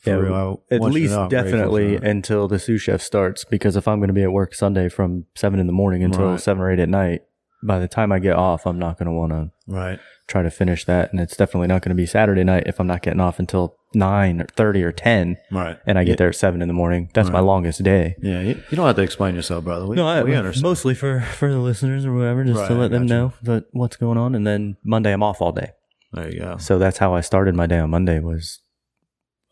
For 0.00 0.10
Yeah, 0.10 0.16
real, 0.16 0.62
at 0.70 0.80
you 0.80 0.88
least 0.88 1.12
know 1.12 1.22
I'm 1.24 1.28
grateful 1.28 1.50
definitely 1.50 1.96
until 1.96 2.48
the 2.48 2.58
sous 2.58 2.80
chef 2.80 3.02
starts 3.02 3.44
because 3.44 3.76
if 3.76 3.86
I'm 3.86 3.98
going 3.98 4.08
to 4.08 4.14
be 4.14 4.22
at 4.22 4.32
work 4.32 4.54
Sunday 4.54 4.88
from 4.88 5.26
seven 5.34 5.60
in 5.60 5.66
the 5.66 5.72
morning 5.74 6.02
until 6.02 6.30
Right. 6.30 6.40
seven 6.40 6.62
or 6.62 6.70
eight 6.70 6.78
at 6.78 6.88
night, 6.88 7.22
by 7.62 7.78
the 7.78 7.88
time 7.88 8.10
I 8.10 8.18
get 8.18 8.36
off, 8.36 8.66
I'm 8.66 8.78
not 8.78 8.98
going 8.98 9.06
to 9.08 9.12
want 9.12 9.32
to 9.32 9.50
right. 9.66 9.98
try 10.26 10.42
to 10.42 10.50
finish 10.50 10.86
that, 10.86 11.12
and 11.12 11.20
it's 11.20 11.36
definitely 11.36 11.66
not 11.68 11.82
going 11.82 11.90
to 11.90 11.94
be 11.94 12.06
Saturday 12.06 12.42
night 12.44 12.62
if 12.64 12.80
I'm 12.80 12.86
not 12.86 13.02
getting 13.02 13.20
off 13.20 13.38
until 13.38 13.76
nine 13.92 14.40
or 14.40 14.46
thirty 14.56 14.82
or 14.82 14.92
ten, 14.92 15.36
Right. 15.50 15.76
and 15.86 15.98
I 15.98 16.04
get 16.04 16.16
there 16.16 16.28
at 16.28 16.36
seven 16.36 16.62
in 16.62 16.68
the 16.68 16.72
morning. 16.74 17.10
That's 17.12 17.28
my 17.28 17.40
longest 17.40 17.82
day. 17.82 18.16
Yeah, 18.22 18.40
you, 18.40 18.62
you 18.70 18.76
don't 18.78 18.86
have 18.86 18.96
to 18.96 19.02
explain 19.02 19.34
yourself, 19.34 19.64
brother. 19.64 19.86
We, 19.86 19.96
No, 19.96 20.06
I, 20.08 20.22
we 20.22 20.34
understand. 20.34 20.62
mostly 20.62 20.94
for 20.94 21.20
for 21.20 21.50
the 21.50 21.58
listeners 21.58 22.06
or 22.06 22.14
whatever, 22.14 22.42
just 22.44 22.60
Right, 22.60 22.68
to 22.68 22.74
let 22.74 22.90
them 22.90 23.02
gotcha. 23.02 23.14
know 23.14 23.32
that 23.42 23.64
what's 23.72 23.96
going 23.96 24.16
on, 24.16 24.34
and 24.34 24.46
then 24.46 24.78
Monday 24.82 25.12
I'm 25.12 25.22
off 25.22 25.42
all 25.42 25.52
day. 25.52 25.72
there 26.14 26.32
you 26.32 26.40
go. 26.40 26.56
So 26.56 26.78
that's 26.78 26.96
how 26.96 27.12
I 27.12 27.20
started 27.20 27.54
my 27.54 27.66
day 27.66 27.78
on 27.78 27.90
Monday. 27.90 28.20
Was 28.20 28.60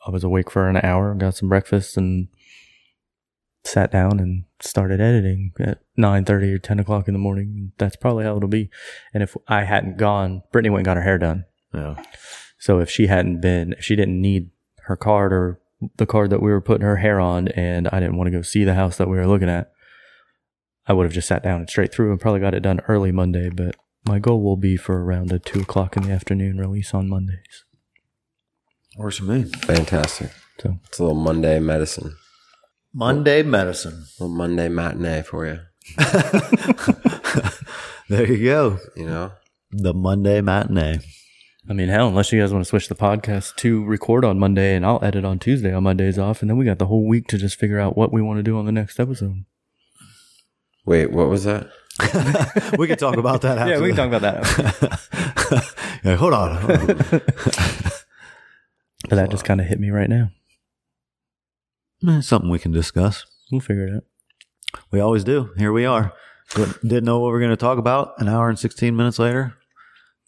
I 0.07 0.11
was 0.11 0.25
awake 0.25 0.51
for 0.51 0.69
an 0.69 0.81
hour, 0.83 1.15
got 1.15 1.35
some 1.35 1.49
breakfast, 1.49 1.97
and 1.97 2.29
sat 3.65 3.91
down 3.91 4.20
and 4.20 4.45
started 4.61 5.01
editing 5.01 5.53
at 5.61 5.81
nine 5.97 6.25
thirty 6.25 6.53
or 6.53 6.59
ten 6.59 6.79
o'clock 6.79 7.09
in 7.09 7.15
the 7.15 7.20
morning. 7.20 7.73
That's 7.79 7.97
probably 7.97 8.25
how 8.25 8.37
it'll 8.37 8.49
be. 8.49 8.70
And 9.12 9.23
if 9.23 9.37
I 9.47 9.65
hadn't 9.65 9.99
gone, 9.99 10.43
Brittany 10.53 10.70
went 10.70 10.81
and 10.81 10.87
got 10.87 10.97
her 10.97 11.03
hair 11.03 11.19
done. 11.19 11.45
Yeah. 11.75 12.03
So 12.59 12.79
if 12.81 12.91
she 12.91 13.07
hadn't 13.07 13.41
been, 13.41 13.75
if 13.75 13.85
she 13.85 13.97
didn't 13.97 14.20
need 14.20 14.51
her 14.85 14.97
card 14.97 15.33
or 15.33 15.61
the 15.97 16.07
card 16.07 16.31
that 16.31 16.43
we 16.43 16.51
were 16.51 16.61
putting 16.61 16.87
her 16.87 16.97
hair 16.97 17.20
on, 17.20 17.49
and 17.49 17.89
I 17.93 18.01
didn't 18.01 18.16
want 18.16 18.29
to 18.29 18.37
go 18.37 18.43
see 18.43 18.65
the 18.65 18.75
house 18.75 18.97
that 18.97 19.09
we 19.09 19.16
were 19.16 19.27
looking 19.27 19.51
at, 19.51 19.70
I 20.87 20.93
would 20.93 21.05
have 21.05 21.12
just 21.12 21.29
sat 21.29 21.43
down 21.43 21.61
and 21.61 21.70
straight 21.70 21.93
through 21.93 22.11
and 22.11 22.20
probably 22.20 22.41
got 22.41 22.55
it 22.55 22.61
done 22.61 22.81
early 22.89 23.12
Monday. 23.12 23.51
But 23.51 23.77
my 24.07 24.19
goal 24.19 24.43
will 24.43 24.57
be 24.57 24.77
for 24.77 25.05
around 25.05 25.31
a 25.31 25.39
two 25.39 25.61
o'clock 25.61 25.97
in 25.97 26.05
the 26.05 26.12
afternoon 26.12 26.59
release 26.59 26.95
on 26.95 27.09
Mondays. 27.09 27.65
Works 28.99 29.19
for 29.19 29.25
me. 29.25 29.45
Fantastic. 29.45 30.31
So 30.61 30.77
It's 30.89 30.99
a 30.99 31.03
little 31.05 31.16
Monday 31.16 31.59
medicine, 31.61 32.16
Monday 32.93 33.43
medicine. 33.45 33.93
a 34.19 34.25
little 34.25 34.37
Monday 34.37 34.69
matinee 34.69 35.23
for 35.23 35.47
you. 35.47 35.61
There 38.11 38.27
you 38.27 38.43
go. 38.43 38.79
You 38.97 39.05
know, 39.05 39.33
The 39.70 39.93
Monday 39.93 40.41
matinee. 40.41 41.01
I 41.69 41.75
mean, 41.75 41.89
hell, 41.91 42.09
unless 42.09 42.33
you 42.33 42.41
guys 42.41 42.51
want 42.55 42.65
to 42.65 42.69
switch 42.69 42.89
the 42.89 42.95
podcast 42.95 43.55
to 43.57 43.85
record 43.85 44.25
on 44.25 44.39
Monday 44.39 44.75
and 44.75 44.87
I'll 44.87 44.99
edit 45.05 45.27
on 45.27 45.39
Tuesday 45.39 45.75
on 45.75 45.83
my 45.83 45.93
days 45.93 46.19
off, 46.19 46.41
and 46.41 46.49
then 46.49 46.57
we 46.57 46.65
got 46.65 46.79
the 46.79 46.87
whole 46.87 47.07
week 47.07 47.27
to 47.29 47.37
just 47.37 47.59
figure 47.59 47.79
out 47.79 47.95
what 47.99 48.11
we 48.11 48.23
want 48.23 48.39
to 48.39 48.43
do 48.43 48.57
on 48.59 48.65
the 48.65 48.73
next 48.73 48.99
episode. 48.99 49.45
wait, 50.87 51.12
what 51.12 51.29
was 51.29 51.45
that? 51.45 51.69
we 52.79 52.87
can 52.87 52.97
talk 52.97 53.19
about 53.19 53.43
that 53.43 53.59
after. 53.59 53.73
Yeah, 53.75 53.81
we 53.81 53.89
can 53.93 53.97
talk 53.97 54.09
about 54.09 54.23
that. 54.23 56.01
yeah, 56.03 56.16
hold 56.16 56.33
on. 56.33 56.57
hold 56.57 57.12
on. 57.12 57.91
But 59.09 59.16
that 59.16 59.30
just 59.30 59.44
kind 59.44 59.60
of 59.60 59.66
hit 59.66 59.80
me 59.80 59.90
right 59.90 60.09
now. 60.09 60.30
Eh, 62.06 62.20
Something 62.20 62.51
we 62.51 62.59
can 62.59 62.72
discuss. 62.72 63.24
We'll 63.51 63.60
figure 63.60 63.86
it 63.86 63.94
out. 63.94 64.05
We 64.90 65.01
always 65.01 65.24
do. 65.24 65.51
Here 65.56 65.72
we 65.72 65.85
are. 65.85 66.12
Didn't 66.82 67.05
know 67.05 67.18
what 67.18 67.28
we 67.30 67.36
are 67.36 67.40
going 67.40 67.51
to 67.51 67.56
talk 67.56 67.78
about. 67.78 68.14
An 68.18 68.28
hour 68.28 68.48
and 68.48 68.59
16 68.59 68.94
minutes 68.94 69.18
later, 69.18 69.55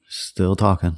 still 0.09 0.57
talking. 0.57 0.97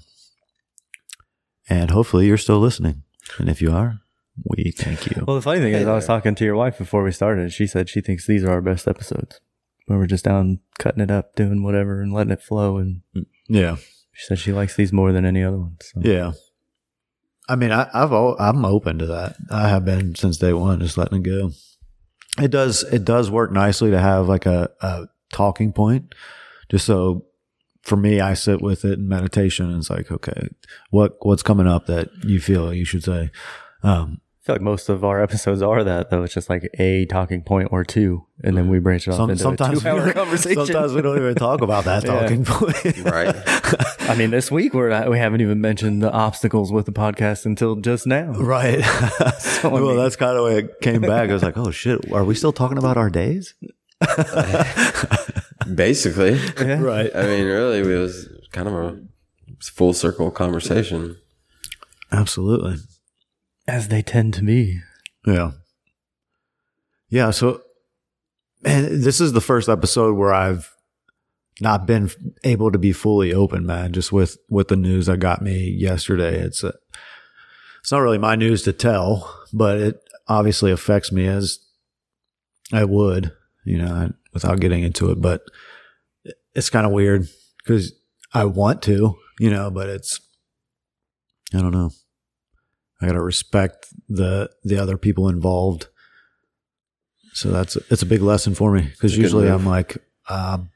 And 1.68 1.90
hopefully 1.90 2.26
you're 2.26 2.36
still 2.38 2.59
listening. 2.59 3.02
And 3.38 3.48
if 3.48 3.62
you 3.62 3.72
are, 3.72 4.00
we 4.44 4.72
thank 4.76 5.06
you. 5.10 5.24
Well, 5.26 5.36
the 5.36 5.42
funny 5.42 5.60
thing 5.60 5.74
is, 5.74 5.86
I 5.86 5.94
was 5.94 6.06
talking 6.06 6.34
to 6.34 6.44
your 6.44 6.56
wife 6.56 6.78
before 6.78 7.02
we 7.02 7.12
started. 7.12 7.42
and 7.42 7.52
She 7.52 7.66
said 7.66 7.88
she 7.88 8.00
thinks 8.00 8.26
these 8.26 8.44
are 8.44 8.50
our 8.50 8.60
best 8.62 8.88
episodes. 8.88 9.40
Where 9.86 9.98
we're 9.98 10.06
just 10.06 10.24
down 10.24 10.60
cutting 10.78 11.02
it 11.02 11.10
up, 11.10 11.34
doing 11.34 11.62
whatever, 11.62 12.00
and 12.00 12.12
letting 12.12 12.32
it 12.32 12.42
flow. 12.42 12.78
And 12.78 13.02
Yeah. 13.48 13.76
she 14.12 14.26
said 14.26 14.38
she 14.38 14.52
likes 14.52 14.76
these 14.76 14.92
more 14.92 15.12
than 15.12 15.24
any 15.24 15.42
other 15.42 15.59
ones. 15.59 15.78
So. 15.92 16.00
Yeah. 16.02 16.32
I 17.48 17.56
mean, 17.56 17.73
I, 17.73 17.89
I've 17.93 18.12
al- 18.12 18.36
I'm 18.39 18.64
open 18.64 18.98
to 18.98 19.06
that. 19.06 19.36
I 19.51 19.69
have 19.69 19.85
been 19.85 20.14
since 20.14 20.36
day 20.39 20.52
one, 20.52 20.81
just 20.81 20.97
letting 20.97 21.19
it 21.19 21.23
go. 21.24 21.51
It 22.40 22.51
does 22.51 22.82
it 22.85 23.05
does 23.05 23.31
work 23.31 23.52
nicely 23.52 23.90
to 23.90 23.98
have 24.01 24.28
like 24.28 24.47
a, 24.47 24.70
a 24.81 25.06
talking 25.32 25.73
point, 25.73 26.14
just 26.70 26.86
so 26.86 27.27
for 27.82 27.97
me, 27.97 28.20
I 28.20 28.35
sit 28.35 28.62
with 28.62 28.85
it 28.85 28.98
in 28.98 29.09
meditation. 29.09 29.69
And 29.69 29.78
it's 29.78 29.90
like, 29.90 30.10
okay, 30.10 30.48
what 30.90 31.16
what's 31.23 31.43
coming 31.43 31.66
up 31.66 31.86
that 31.86 32.09
you 32.24 32.40
feel 32.40 32.73
you 32.73 32.85
should 32.85 33.05
say? 33.05 33.31
Um, 33.82 34.20
I 34.43 34.47
feel 34.47 34.55
like 34.56 34.62
most 34.62 34.89
of 34.89 35.05
our 35.05 35.23
episodes 35.23 35.62
are 35.62 35.85
that, 35.85 36.10
though. 36.10 36.23
It's 36.23 36.35
just 36.35 36.48
like 36.48 36.69
a 36.78 37.06
talking 37.06 37.43
point 37.43 37.69
or 37.70 37.85
two, 37.85 38.27
and 38.43 38.56
then 38.56 38.69
we 38.69 38.78
branch 38.78 39.06
it 39.06 39.10
off 39.10 39.16
some, 39.16 39.31
into 39.31 39.43
sometimes 39.43 39.78
a 39.78 39.82
two-hour 39.82 40.06
we, 40.06 40.12
conversation. 40.12 40.66
sometimes 40.66 40.94
we 40.94 41.02
don't 41.02 41.19
even 41.19 41.35
talk 41.35 41.60
about 41.60 41.85
that 41.85 42.05
Yeah. 42.06 42.20
talking 42.20 42.44
point. 42.44 43.05
Right. 43.05 43.35
I 44.08 44.14
mean, 44.16 44.30
this 44.30 44.50
week 44.50 44.74
we're 44.74 44.88
not, 44.90 45.08
we 45.10 45.18
haven't 45.18 45.40
even 45.40 45.60
mentioned 45.60 46.02
the 46.02 46.10
obstacles 46.10 46.72
with 46.72 46.86
the 46.86 46.92
podcast 46.92 47.46
until 47.46 47.76
just 47.76 48.06
now. 48.06 48.32
Right. 48.32 48.80
I 48.84 49.32
well, 49.64 49.86
mean- 49.88 49.96
that's 49.96 50.16
kind 50.16 50.36
of 50.36 50.44
way 50.44 50.58
it 50.58 50.80
came 50.80 51.00
back. 51.00 51.30
I 51.30 51.32
was 51.32 51.42
like, 51.42 51.56
oh 51.56 51.70
shit, 51.70 52.10
are 52.12 52.24
we 52.24 52.34
still 52.34 52.52
talking 52.52 52.78
about 52.78 52.96
our 52.96 53.08
days? 53.10 53.54
Basically, 55.74 56.34
Right. 56.58 57.10
I 57.14 57.22
mean, 57.26 57.44
really, 57.44 57.78
it 57.78 57.98
was 57.98 58.28
kind 58.50 58.66
of 58.68 58.74
a 58.74 58.98
full 59.60 59.92
circle 59.94 60.30
conversation. 60.30 61.16
Absolutely. 62.10 62.76
As 63.68 63.88
they 63.88 64.02
tend 64.02 64.34
to 64.34 64.42
be. 64.42 64.80
Yeah. 65.24 65.52
Yeah. 67.08 67.30
So, 67.30 67.62
man, 68.62 69.00
this 69.02 69.20
is 69.20 69.32
the 69.32 69.40
first 69.40 69.68
episode 69.68 70.16
where 70.16 70.34
I've 70.34 70.72
not 71.60 71.86
been 71.86 72.10
able 72.44 72.72
to 72.72 72.78
be 72.78 72.92
fully 72.92 73.32
open, 73.32 73.66
man, 73.66 73.92
just 73.92 74.12
with, 74.12 74.38
with 74.48 74.68
the 74.68 74.76
news 74.76 75.06
that 75.06 75.18
got 75.18 75.42
me 75.42 75.70
yesterday. 75.70 76.38
It's 76.40 76.64
a, 76.64 76.74
it's 77.80 77.92
not 77.92 78.00
really 78.00 78.18
my 78.18 78.36
news 78.36 78.62
to 78.62 78.72
tell, 78.72 79.44
but 79.52 79.78
it 79.78 80.00
obviously 80.28 80.70
affects 80.70 81.12
me 81.12 81.26
as 81.26 81.58
I 82.72 82.84
would, 82.84 83.32
you 83.64 83.78
know, 83.78 84.12
without 84.32 84.60
getting 84.60 84.82
into 84.82 85.10
it, 85.10 85.20
but 85.20 85.42
it's 86.54 86.70
kind 86.70 86.86
of 86.86 86.92
weird 86.92 87.28
because 87.58 87.92
I 88.32 88.44
want 88.46 88.82
to, 88.82 89.16
you 89.38 89.50
know, 89.50 89.70
but 89.70 89.88
it's, 89.88 90.20
I 91.54 91.58
don't 91.60 91.72
know. 91.72 91.90
I 93.00 93.06
gotta 93.06 93.20
respect 93.20 93.88
the 94.08 94.48
the 94.62 94.78
other 94.78 94.96
people 94.96 95.28
involved. 95.28 95.88
So 97.32 97.50
that's 97.50 97.74
it's 97.74 98.02
a 98.02 98.06
big 98.06 98.22
lesson 98.22 98.54
for 98.54 98.72
me 98.72 98.82
because 98.82 99.12
It's 99.12 99.14
a 99.14 99.16
good 99.16 99.22
usually. 99.22 99.48
I'm 99.48 99.66
like, 99.66 99.98
um, 100.28 100.70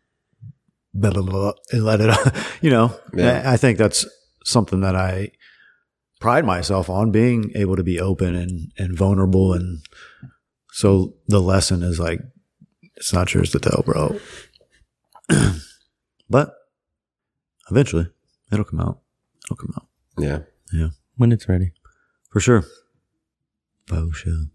blah, 1.01 1.11
blah, 1.11 1.23
blah, 1.23 1.53
and 1.73 1.85
let 1.85 2.01
it, 2.01 2.35
you 2.61 2.71
know. 2.71 2.95
Yeah. 3.15 3.43
I, 3.45 3.55
I 3.55 3.57
think 3.57 3.79
that's 3.79 4.07
something 4.45 4.81
that 4.81 4.97
I 4.97 5.31
pride 6.21 6.45
myself 6.45 6.89
on 6.89 7.11
being 7.11 7.53
able 7.55 7.77
to 7.77 7.83
be 7.83 8.01
open 8.01 8.35
and 8.35 8.73
and 8.79 8.97
vulnerable, 8.97 9.53
and 9.53 9.85
so 10.73 11.15
the 11.29 11.41
lesson 11.41 11.83
is 11.83 11.99
like, 12.01 12.21
it's 12.97 13.13
not 13.13 13.33
yours 13.35 13.51
to 13.53 13.59
tell, 13.59 13.83
bro. 13.85 14.19
but 16.31 16.55
eventually, 17.71 18.09
it'll 18.53 18.65
come 18.65 18.81
out. 18.81 19.01
It'll 19.45 19.57
come 19.57 19.73
out 19.77 19.87
Yeah. 20.19 20.39
Yeah. 20.73 20.89
When 21.17 21.33
it's 21.33 21.49
ready. 21.49 21.73
for 22.31 22.41
sure. 22.41 22.65
For 23.87 24.09
sure. 24.13 24.47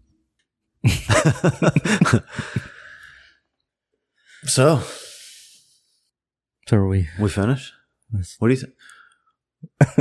so 4.44 4.80
So 6.68 6.76
are 6.78 6.86
we. 6.86 7.08
we 7.18 7.28
finished. 7.28 7.72
Yes. 8.14 8.36
What 8.38 8.48
do 8.48 8.54
you 8.54 8.60
think? 8.60 8.72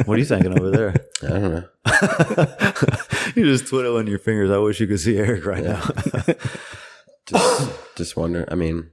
What 0.08 0.16
are 0.16 0.20
you 0.20 0.26
thinking 0.26 0.58
over 0.58 0.70
there? 0.72 0.96
I 1.24 1.28
don't 1.28 1.52
know. 1.54 1.68
You're 3.36 3.46
just 3.48 3.68
twiddling 3.68 4.08
your 4.08 4.20
fingers. 4.20 4.50
I 4.52 4.58
wish 4.58 4.80
you 4.80 4.88
could 4.88 5.00
see 5.00 5.18
Eric 5.18 5.46
right 5.46 5.64
Yeah. 5.64 5.88
now. 6.14 6.34
Just, 7.28 7.72
just 7.96 8.18
wonder. 8.18 8.46
I 8.52 8.56
mean, 8.56 8.90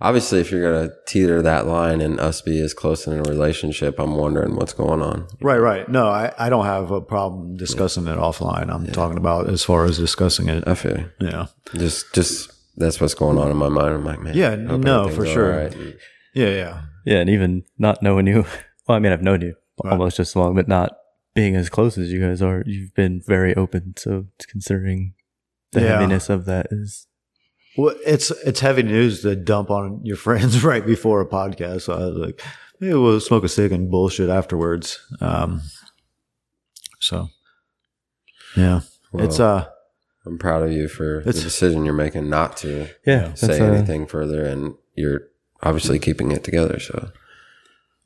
obviously, 0.00 0.40
if 0.40 0.50
you're 0.50 0.62
gonna 0.72 0.92
teeter 1.06 1.42
that 1.42 1.66
line 1.66 2.00
and 2.00 2.18
us 2.20 2.40
be 2.40 2.60
as 2.60 2.72
close 2.72 3.06
in 3.08 3.12
a 3.12 3.22
relationship, 3.22 3.98
I'm 3.98 4.14
wondering 4.14 4.54
what's 4.54 4.72
going 4.72 5.02
on. 5.02 5.26
right, 5.42 5.58
right. 5.58 5.86
No, 5.88 6.06
I, 6.08 6.32
I 6.38 6.48
don't 6.48 6.64
have 6.64 6.90
a 6.92 7.00
problem 7.02 7.56
discussing 7.56 8.06
it 8.06 8.16
offline. 8.16 8.72
I'm 8.72 8.86
talking 8.86 9.18
about 9.18 9.50
as 9.50 9.64
far 9.64 9.84
as 9.84 9.98
discussing 9.98 10.48
it. 10.48 10.66
I 10.66 10.74
feel 10.74 10.96
you. 10.96 11.10
Yeah. 11.20 11.46
just, 11.74 12.14
just 12.14 12.52
that's 12.76 13.00
what's 13.00 13.14
going 13.14 13.36
on 13.36 13.50
in 13.50 13.56
my 13.56 13.68
mind. 13.68 13.94
I'm 13.94 14.04
like, 14.04 14.20
man. 14.20 14.34
Yeah, 14.36 14.50
hope 14.64 14.80
no, 14.80 15.00
everything's 15.08 15.16
for 15.16 15.26
all 15.26 15.32
sure. 15.34 15.56
right. 15.64 15.76
Yeah, 16.34 16.48
yeah. 16.50 16.82
Yeah, 17.04 17.18
and 17.18 17.30
even 17.30 17.64
not 17.78 18.02
knowing 18.02 18.26
you. 18.26 18.44
Well, 18.88 18.96
I 18.96 18.98
mean, 18.98 19.12
I've 19.12 19.22
known 19.22 19.42
you 19.42 19.54
Right. 19.84 19.92
almost 19.92 20.16
just 20.16 20.32
as 20.32 20.36
long, 20.36 20.56
but 20.56 20.66
not 20.66 20.96
being 21.36 21.54
as 21.54 21.68
close 21.70 21.96
as 21.96 22.10
you 22.12 22.20
guys 22.20 22.42
are. 22.42 22.64
You've 22.66 22.92
been 22.94 23.22
very 23.24 23.54
open. 23.54 23.94
So 23.96 24.26
considering 24.48 25.14
the 25.70 25.82
Yeah. 25.82 25.86
heaviness 26.00 26.28
of 26.28 26.46
that 26.46 26.66
is. 26.72 27.06
Well, 27.78 27.94
it's 28.04 28.32
it's 28.44 28.58
heavy 28.58 28.82
news 28.82 29.22
to 29.22 29.36
dump 29.36 29.70
on 29.70 30.00
your 30.04 30.16
friends 30.26 30.64
right 30.64 30.84
before 30.84 31.20
a 31.20 31.26
podcast. 31.28 31.82
So 31.82 31.92
I 31.94 32.06
was 32.06 32.16
like, 32.16 32.40
hey, 32.80 32.92
we'll 32.94 33.20
smoke 33.20 33.44
a 33.44 33.48
cig 33.48 33.70
and 33.70 33.88
bullshit 33.88 34.28
afterwards. 34.28 34.98
Um, 35.20 35.62
so 36.98 37.28
Yeah. 38.56 38.80
Well, 39.12 39.24
it's 39.24 39.38
uh 39.38 39.66
I'm 40.26 40.38
proud 40.38 40.64
of 40.64 40.72
you 40.72 40.88
for 40.88 41.22
the 41.24 41.32
decision 41.32 41.84
you're 41.84 41.94
making 41.94 42.28
not 42.28 42.56
to 42.58 42.88
Yeah. 43.06 43.34
say 43.34 43.46
that's, 43.46 43.60
uh, 43.60 43.64
anything 43.64 44.06
further, 44.06 44.44
and 44.44 44.74
you're 44.96 45.22
obviously 45.62 45.98
keeping 45.98 46.32
it 46.32 46.44
together. 46.44 46.78
So 46.80 47.10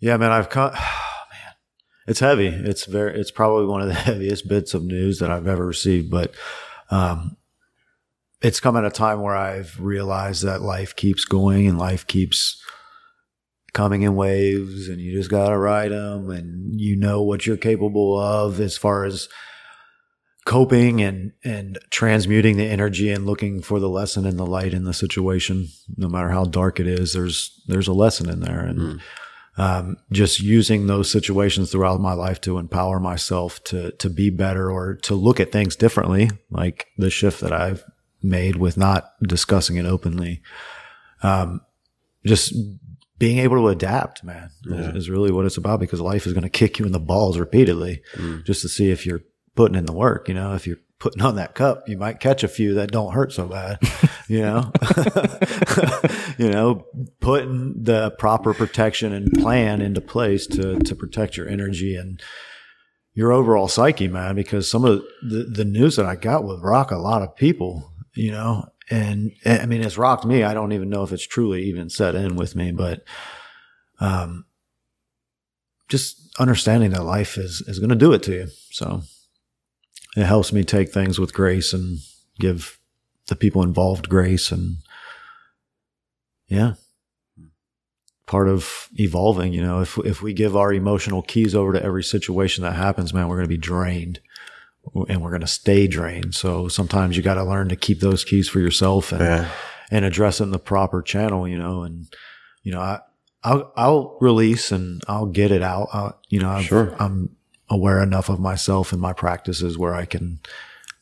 Yeah, 0.01 0.17
man, 0.17 0.33
I've 0.33 0.51
come. 0.51 0.73
man, 0.73 1.55
it's 2.07 2.21
heavy. 2.21 2.49
It's 2.49 2.85
very. 2.85 3.19
It's 3.19 3.31
probably 3.31 3.67
one 3.67 3.83
of 3.83 3.89
the 3.89 3.95
heaviest 4.09 4.49
bits 4.49 4.75
of 4.75 4.85
news 4.85 5.19
that 5.19 5.31
I've 5.31 5.47
ever 5.47 5.67
received. 5.67 6.11
But 6.11 6.35
um, 6.91 7.37
it's 8.43 8.61
come 8.61 8.77
at 8.77 8.85
a 8.85 8.91
time 8.91 9.23
where 9.23 9.37
I've 9.37 9.81
realized 9.81 10.45
that 10.45 10.63
life 10.63 10.95
keeps 10.95 11.25
going 11.25 11.67
and 11.67 11.79
life 11.79 12.07
keeps 12.07 12.63
coming 13.73 14.03
in 14.03 14.17
waves, 14.17 14.89
and 14.89 15.01
you 15.01 15.13
just 15.13 15.31
gotta 15.31 15.59
ride 15.59 15.93
them, 15.93 16.31
and 16.31 16.81
you 16.81 16.97
know 16.97 17.23
what 17.23 17.47
you're 17.47 17.57
capable 17.57 18.19
of 18.19 18.61
as 18.61 18.77
far 18.77 19.05
as 19.05 19.29
coping 20.47 21.03
and 21.03 21.33
and 21.45 21.79
transmuting 21.91 22.57
the 22.57 22.65
energy 22.65 23.11
and 23.11 23.27
looking 23.27 23.61
for 23.61 23.79
the 23.81 23.89
lesson 23.89 24.25
and 24.25 24.39
the 24.39 24.47
light 24.47 24.73
in 24.73 24.85
the 24.85 24.95
situation 24.95 25.67
no 25.99 26.09
matter 26.09 26.31
how 26.31 26.45
dark 26.45 26.81
it 26.81 26.87
is 26.87 27.13
there's 27.13 27.61
there's 27.69 27.89
a 27.89 27.93
lesson 27.93 28.29
in 28.31 28.41
there 28.41 28.61
and 28.61 28.79
Mm. 28.79 29.01
um, 29.59 29.97
just 30.13 30.39
using 30.41 30.87
those 30.87 31.11
situations 31.11 31.71
throughout 31.73 32.01
my 32.01 32.13
life 32.13 32.41
to 32.43 32.59
empower 32.59 33.01
myself 33.01 33.63
to 33.65 33.91
to 34.03 34.09
be 34.09 34.31
better 34.31 34.71
or 34.71 34.95
to 35.03 35.15
look 35.17 35.41
at 35.41 35.51
things 35.53 35.75
differently, 35.77 36.31
like 36.51 36.87
the 36.97 37.11
shift 37.11 37.41
that 37.41 37.53
I've 37.53 37.83
made 38.23 38.57
with 38.57 38.77
not 38.77 39.03
discussing 39.23 39.77
it 39.77 39.87
openly. 39.87 40.43
Um, 41.23 41.61
just 42.25 42.53
being 43.19 43.39
able 43.39 43.57
to 43.57 43.69
adapt, 43.69 44.23
man, 44.23 44.51
Yeah. 44.65 44.91
is, 44.91 44.97
is 44.97 45.11
really 45.11 45.33
what 45.33 45.47
it's 45.47 45.57
about 45.57 45.81
because 45.81 46.01
life 46.03 46.27
is 46.27 46.35
going 46.35 46.43
to 46.51 46.51
kick 46.61 46.79
you 46.79 46.85
in 46.87 46.93
the 46.93 47.01
balls 47.01 47.39
repeatedly 47.39 48.03
Mm. 48.17 48.45
just 48.45 48.61
to 48.63 48.69
see 48.69 48.91
if 48.91 49.07
you're 49.07 49.23
putting 49.57 49.77
in 49.77 49.87
the 49.87 49.93
work. 49.93 50.29
You 50.29 50.35
know, 50.35 50.55
if 50.55 50.67
you're 50.67 50.79
putting 50.99 51.23
on 51.23 51.37
that 51.37 51.55
cup, 51.55 51.89
you 51.89 51.99
might 51.99 52.21
catch 52.21 52.45
a 52.45 52.49
few 52.49 52.75
that 52.75 52.93
don't 52.93 53.13
hurt 53.13 53.33
so 53.33 53.47
bad. 53.47 53.79
You 54.29 54.41
know, 54.41 54.73
you 56.37 56.51
know, 56.51 56.85
putting 57.21 57.85
the 57.85 58.11
proper 58.19 58.53
protection 58.53 59.13
and 59.13 59.33
plan 59.35 59.81
into 59.81 60.01
place 60.01 60.49
to 60.49 60.81
to 60.81 60.97
protect 60.97 61.37
your 61.37 61.49
energy 61.49 61.95
and 61.95 62.21
your 63.15 63.31
overall 63.31 63.69
psyche, 63.69 64.09
man. 64.09 64.35
Because 64.35 64.69
some 64.69 64.85
of 64.85 65.05
the 65.23 65.45
the 65.45 65.65
news 65.65 65.95
that 65.95 66.07
I 66.07 66.17
got 66.17 66.43
would 66.43 66.61
rock 66.61 66.91
a 66.91 66.97
lot 66.97 67.23
of 67.23 67.37
people. 67.37 67.93
You 68.15 68.33
know, 68.33 68.67
and 68.91 69.31
I 69.45 69.67
mean, 69.67 69.81
it's 69.81 69.97
rocked 69.97 70.25
me. 70.25 70.43
I 70.43 70.55
don't 70.55 70.73
even 70.73 70.91
know 70.91 71.05
if 71.05 71.13
it's 71.13 71.25
truly 71.25 71.63
even 71.67 71.89
set 71.89 72.17
in 72.17 72.35
with 72.35 72.57
me, 72.57 72.73
but 72.73 73.05
um, 74.01 74.45
just 75.89 76.35
understanding 76.41 76.91
that 76.91 77.05
life 77.05 77.39
is 77.39 77.61
is 77.69 77.79
going 77.79 77.91
to 77.91 77.95
do 77.95 78.13
it 78.13 78.25
to 78.25 78.33
you. 78.33 78.49
So 78.73 79.03
it 80.17 80.25
helps 80.25 80.53
me 80.53 80.65
take 80.65 80.93
things 80.93 81.19
with 81.19 81.35
grace 81.35 81.73
and 81.73 81.99
give 82.39 82.79
the 83.29 83.37
people 83.37 83.63
involved 83.63 84.09
grace 84.09 84.51
and 84.53 84.77
yeah 86.49 86.75
part 88.27 88.49
of 88.49 88.89
evolving 88.99 89.53
you 89.53 89.63
know 89.63 89.81
if 89.81 89.99
if 89.99 90.23
we 90.23 90.33
give 90.33 90.57
our 90.57 90.73
emotional 90.73 91.23
keys 91.23 91.55
over 91.55 91.73
to 91.73 91.83
every 91.83 92.03
situation 92.03 92.63
that 92.63 92.75
happens 92.75 93.13
man 93.15 93.29
we're 93.29 93.37
going 93.37 93.45
to 93.45 93.49
be 93.49 93.57
drained 93.57 94.21
and 95.09 95.21
we're 95.21 95.31
going 95.31 95.41
to 95.41 95.47
stay 95.47 95.87
drained 95.87 96.35
so 96.35 96.69
sometimes 96.69 97.17
you 97.17 97.23
got 97.23 97.35
to 97.35 97.45
learn 97.45 97.69
to 97.69 97.77
keep 97.77 98.01
those 98.01 98.25
keys 98.25 98.49
for 98.49 98.61
yourself 98.61 99.13
and 99.13 99.21
yeah, 99.21 99.49
and 99.91 100.05
address 100.05 100.41
it 100.41 100.45
in 100.45 100.51
the 100.51 100.59
proper 100.59 101.03
channel, 101.03 101.47
you 101.47 101.59
know, 101.59 101.83
and 101.83 102.07
you 102.63 102.73
know, 102.73 102.81
I, 102.81 103.01
I'll, 103.45 103.73
I'll 103.77 104.19
release 104.21 104.73
and 104.73 105.03
I'll 105.07 105.27
get 105.27 105.53
it 105.53 105.63
out. 105.63 105.89
I'll, 105.93 106.21
you 106.29 106.41
know, 106.41 106.51
I've, 106.51 106.65
Sure. 106.65 106.95
I'm 106.99 107.36
aware 107.69 108.03
enough 108.03 108.29
of 108.29 108.39
myself 108.41 108.93
and 108.93 109.01
my 109.01 109.13
practices 109.13 109.77
where 109.77 109.95
I 109.95 110.05
can 110.05 110.41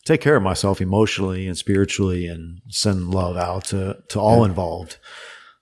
take 0.05 0.21
care 0.21 0.37
of 0.37 0.43
myself 0.43 0.81
emotionally 0.81 1.47
and 1.47 1.57
spiritually 1.57 2.27
and 2.27 2.61
send 2.69 3.11
love 3.11 3.37
out 3.37 3.65
to, 3.67 3.99
to 4.09 4.21
all 4.21 4.45
involved. 4.45 4.99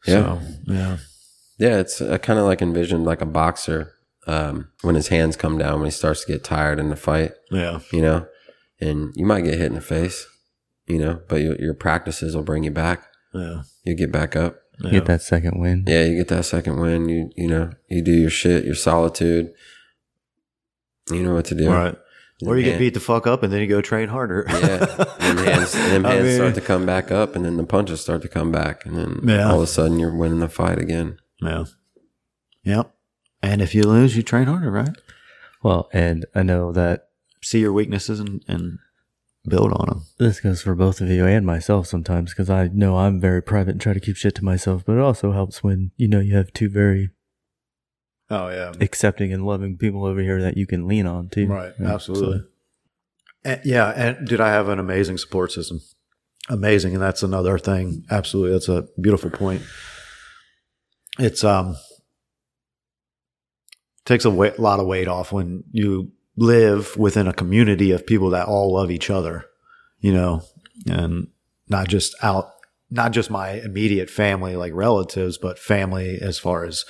So, 0.03 0.41
yeah. 0.67 0.99
yeah. 1.59 1.79
It's 1.79 2.03
I 2.03 2.19
kind 2.19 2.39
of 2.39 2.45
like 2.45 2.61
envisioned 2.61 3.05
like 3.05 3.21
a 3.21 3.27
boxer 3.27 3.93
um, 4.27 4.69
when 4.83 4.97
his 4.97 5.09
hands 5.09 5.37
come 5.37 5.59
down 5.59 5.81
when 5.81 5.87
he 5.87 5.93
starts 5.93 6.25
to 6.25 6.33
get 6.33 6.45
tired 6.45 6.81
in 6.81 6.89
the 6.89 6.97
fight. 6.97 7.33
Yeah. 7.51 7.81
you 7.93 8.03
know, 8.03 8.27
and 8.81 9.13
you 9.15 9.25
might 9.25 9.43
get 9.43 9.59
hit 9.59 9.67
in 9.67 9.75
the 9.75 9.81
face, 9.81 10.27
you 10.87 10.99
know, 10.99 11.21
but 11.29 11.41
your, 11.41 11.57
your 11.61 11.75
practices 11.75 12.35
will 12.35 12.43
bring 12.43 12.65
you 12.65 12.73
back. 12.73 13.07
Yeah. 13.33 13.63
You 13.85 13.95
get 13.95 14.11
back 14.11 14.35
up. 14.35 14.57
yeah. 14.81 14.91
Get 14.91 15.07
that 15.07 15.23
second 15.23 15.61
win. 15.61 15.85
Yeah, 15.87 16.05
you 16.05 16.17
get 16.17 16.29
that 16.29 16.45
second 16.45 16.81
win. 16.81 17.09
You 17.09 17.31
you 17.37 17.47
know, 17.47 17.71
you 17.89 18.03
do 18.03 18.13
your 18.13 18.31
shit, 18.31 18.65
your 18.65 18.75
solitude. 18.75 19.53
You 21.11 21.23
know 21.23 21.35
what 21.35 21.47
to 21.47 21.55
do. 21.55 21.69
Right. 21.69 21.97
Or 22.45 22.57
you 22.57 22.65
get 22.65 22.79
beat 22.81 22.95
the 22.95 23.01
fuck 23.01 23.27
up 23.29 23.43
and 23.45 23.53
then 23.53 23.61
you 23.61 23.69
go 23.69 23.81
train 23.81 24.09
harder. 24.09 24.45
Yeah, 24.49 25.07
and 25.21 25.39
them 25.39 25.45
hands, 25.47 25.75
and 25.77 25.93
them 25.93 26.07
I 26.07 26.15
hands 26.15 26.25
mean- 26.27 26.35
start 26.37 26.55
to 26.57 26.61
come 26.61 26.85
back 26.85 27.11
up, 27.13 27.37
and 27.37 27.45
then 27.45 27.57
the 27.57 27.65
punches 27.65 28.01
start 28.01 28.23
to 28.23 28.29
come 28.29 28.51
back, 28.51 28.85
and 28.85 28.97
then 28.97 29.21
Yeah. 29.25 29.49
all 29.51 29.59
of 29.59 29.63
a 29.63 29.67
sudden 29.69 29.99
you're 30.01 30.15
winning 30.15 30.41
the 30.41 30.49
fight 30.49 30.79
again. 30.79 31.19
Yeah. 31.41 31.65
Yep. 32.65 32.93
And 33.43 33.61
if 33.63 33.75
you 33.75 33.83
lose, 33.85 34.17
you 34.17 34.23
train 34.23 34.47
harder, 34.47 34.71
right? 34.71 34.95
Well, 35.63 35.89
and 35.93 36.27
I 36.35 36.43
know 36.43 36.73
that 36.73 37.09
See 37.45 37.59
your 37.61 37.73
weaknesses 37.73 38.21
and, 38.21 38.45
and 38.47 38.79
build 39.49 39.73
on 39.73 39.87
them. 39.89 40.03
this 40.21 40.39
goes 40.41 40.63
for 40.63 40.77
both 40.77 41.01
of 41.01 41.09
you 41.09 41.27
and 41.27 41.45
myself 41.45 41.89
sometimes 41.89 42.31
because 42.33 42.49
I 42.49 42.69
know 42.69 42.99
I'm 42.99 43.21
very 43.21 43.43
private 43.43 43.73
and 43.73 43.81
try 43.81 43.93
to 43.93 43.99
keep 44.01 44.15
shit 44.17 44.37
to 44.37 44.45
myself, 44.45 44.85
but 44.87 44.93
it 44.93 45.01
also 45.01 45.33
helps 45.33 45.61
when 45.63 45.91
you 45.97 46.07
know 46.07 46.21
you 46.21 46.37
have 46.37 46.53
two 46.53 46.69
very 46.69 47.11
Oh, 48.35 48.49
yeah. 48.49 48.73
accepting 48.81 49.33
and 49.33 49.45
loving 49.45 49.77
people 49.77 50.07
over 50.07 50.21
here 50.23 50.41
that 50.41 50.57
you 50.57 50.67
can 50.67 50.89
lean 50.89 51.07
on 51.07 51.29
too. 51.29 51.47
Right. 51.47 51.73
Yeah, 51.79 51.93
Absolutely. 51.95 52.39
so- 52.39 52.45
And, 53.45 53.61
yeah. 53.65 53.89
And 53.91 54.27
did 54.27 54.41
I 54.41 54.49
have 54.49 54.69
an 54.69 54.79
amazing 54.79 55.19
support 55.19 55.53
system. 55.53 55.81
Amazing. 56.49 56.95
And 56.95 57.03
that's 57.03 57.23
another 57.23 57.59
thing. 57.59 58.05
Absolutely. 58.11 58.53
That's 58.53 58.69
a 58.69 58.89
beautiful 59.01 59.31
point. 59.31 59.63
It's, 61.19 61.45
um, 61.45 61.77
takes 64.05 64.25
a 64.25 64.31
weight, 64.31 64.59
lot 64.59 64.81
of 64.81 64.87
weight 64.87 65.09
off 65.09 65.31
when 65.33 65.65
you 65.71 66.11
live 66.37 66.97
within 66.97 67.29
a 67.29 67.33
community 67.33 67.91
of 67.93 68.07
people 68.07 68.31
that 68.31 68.49
all 68.49 68.73
love 68.73 68.91
each 68.91 69.11
other, 69.11 69.45
you 70.01 70.13
know, 70.13 70.43
and 70.87 71.29
not 71.69 71.87
just 71.89 72.15
out, 72.23 72.51
not 72.91 73.13
just 73.13 73.31
my 73.31 73.51
immediate 73.53 74.11
family, 74.11 74.57
like 74.57 74.73
relatives, 74.75 75.39
but 75.39 75.59
family 75.59 76.19
as 76.21 76.39
far 76.39 76.65
as 76.65 76.85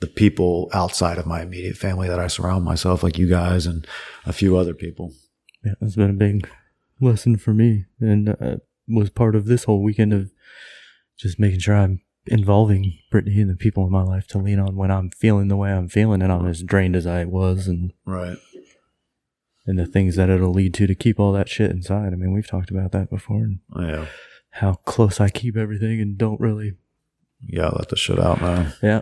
the 0.00 0.06
people 0.06 0.70
outside 0.72 1.18
of 1.18 1.26
my 1.26 1.42
immediate 1.42 1.76
family 1.76 2.08
that 2.08 2.20
I 2.20 2.28
surround 2.28 2.64
myself, 2.64 3.02
like 3.02 3.18
you 3.18 3.28
guys 3.28 3.66
and 3.66 3.86
a 4.26 4.32
few 4.32 4.56
other 4.56 4.74
people. 4.74 5.12
Yeah, 5.64 5.72
it's 5.80 5.96
been 5.96 6.10
a 6.10 6.14
big 6.14 6.48
lesson 7.00 7.36
for 7.36 7.52
me, 7.52 7.86
and 8.00 8.28
uh, 8.40 8.56
was 8.88 9.10
part 9.10 9.34
of 9.34 9.46
this 9.46 9.64
whole 9.64 9.82
weekend 9.82 10.12
of 10.12 10.30
just 11.18 11.38
making 11.40 11.60
sure 11.60 11.74
I'm 11.76 12.00
involving 12.26 12.92
Brittany 13.10 13.40
and 13.40 13.50
the 13.50 13.56
people 13.56 13.84
in 13.86 13.90
my 13.92 14.02
life 14.02 14.26
to 14.28 14.38
lean 14.38 14.58
on 14.60 14.76
when 14.76 14.90
I'm 14.90 15.10
feeling 15.10 15.48
the 15.48 15.56
way 15.56 15.72
I'm 15.72 15.88
feeling, 15.88 16.22
and 16.22 16.32
I'm 16.32 16.46
as 16.46 16.62
drained 16.62 16.94
as 16.94 17.06
I 17.06 17.24
was, 17.24 17.66
and 17.66 17.92
Right. 18.06 18.36
and 19.66 19.78
the 19.78 19.86
things 19.86 20.14
that 20.16 20.30
it'll 20.30 20.52
lead 20.52 20.74
to 20.74 20.86
to 20.86 20.94
keep 20.94 21.18
all 21.18 21.32
that 21.32 21.48
shit 21.48 21.70
inside. 21.72 22.12
I 22.12 22.16
mean, 22.16 22.32
we've 22.32 22.46
talked 22.46 22.70
about 22.70 22.92
that 22.92 23.10
before, 23.10 23.42
and 23.42 23.58
Yeah. 23.78 24.06
how 24.50 24.74
close 24.74 25.20
I 25.20 25.28
keep 25.28 25.56
everything 25.56 26.00
and 26.00 26.16
don't 26.16 26.40
really 26.40 26.74
Yeah. 27.46 27.68
Let 27.68 27.88
the 27.88 27.96
shit 27.96 28.18
out, 28.18 28.40
man. 28.40 28.72
Yeah. 28.82 29.00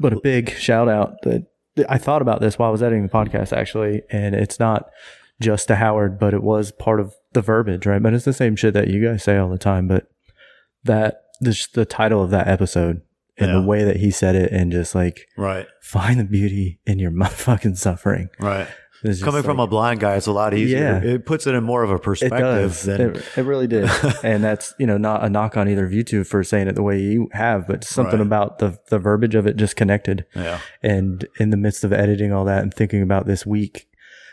But 0.00 0.12
a 0.14 0.20
big 0.20 0.50
shout 0.56 0.88
out 0.88 1.14
that 1.22 1.46
I 1.88 1.98
thought 1.98 2.22
about 2.22 2.40
this 2.40 2.58
while 2.58 2.68
I 2.68 2.72
was 2.72 2.82
editing 2.82 3.02
the 3.04 3.08
podcast 3.12 3.56
actually, 3.56 4.02
and 4.10 4.34
it's 4.34 4.58
not 4.58 4.90
just 5.40 5.68
to 5.68 5.76
Howard, 5.76 6.18
but 6.18 6.34
it 6.34 6.42
was 6.42 6.72
part 6.72 7.00
of 7.00 7.14
the 7.32 7.40
verbiage, 7.42 7.86
right? 7.86 8.02
But 8.02 8.12
it's 8.14 8.24
the 8.24 8.32
same 8.32 8.56
shit 8.56 8.74
that 8.74 8.88
you 8.88 9.04
guys 9.04 9.22
say 9.22 9.36
all 9.36 9.48
the 9.48 9.58
time. 9.58 9.86
But 9.88 10.08
that 10.84 11.22
the 11.40 11.66
the 11.74 11.84
title 11.84 12.22
of 12.22 12.30
that 12.30 12.48
episode 12.48 13.02
and 13.38 13.48
Yeah. 13.50 13.60
the 13.60 13.62
way 13.66 13.84
that 13.84 13.96
he 13.96 14.10
said 14.10 14.34
it, 14.36 14.52
and 14.52 14.70
just 14.72 14.94
like 14.94 15.26
Right. 15.38 15.66
find 15.82 16.18
the 16.20 16.24
beauty 16.24 16.80
in 16.86 16.98
your 16.98 17.10
motherfucking 17.22 17.76
suffering. 17.78 18.28
Right. 18.38 18.68
Coming 19.22 19.42
from 19.42 19.60
a 19.60 19.66
blind 19.66 20.00
guy, 20.00 20.16
it's 20.16 20.26
a 20.26 20.32
lot 20.32 20.52
easier. 20.54 21.00
Yeah. 21.02 21.10
It 21.14 21.24
puts 21.26 21.46
it 21.46 21.54
in 21.54 21.64
more 21.64 21.82
of 21.82 21.90
a 21.90 21.94
it 21.94 22.02
perspective 22.02 22.40
does. 22.40 22.82
than 22.82 23.00
It, 23.16 23.24
it 23.36 23.42
really 23.42 23.66
did. 23.66 23.88
and 24.22 24.44
that's, 24.44 24.74
you 24.78 24.86
know, 24.86 24.98
not 24.98 25.24
a 25.24 25.30
knock 25.30 25.56
on 25.56 25.68
either 25.68 25.84
of 25.86 25.92
you 25.92 26.02
two 26.02 26.22
for 26.24 26.44
saying 26.44 26.68
it 26.68 26.74
the 26.74 26.82
way 26.82 26.98
you 27.00 27.28
have, 27.32 27.66
but 27.66 27.82
something 27.84 28.18
Right. 28.18 28.26
about 28.26 28.58
the, 28.58 28.78
the 28.90 28.98
verbiage 28.98 29.34
of 29.34 29.46
it 29.46 29.56
just 29.56 29.74
connected. 29.76 30.26
yeah. 30.36 30.60
and 30.82 31.26
in 31.38 31.50
the 31.50 31.56
midst 31.56 31.82
of 31.84 31.92
editing 31.92 32.32
all 32.32 32.44
that 32.44 32.62
and 32.62 32.72
thinking 32.74 33.02
about 33.02 33.26
this 33.26 33.46
week 33.46 33.86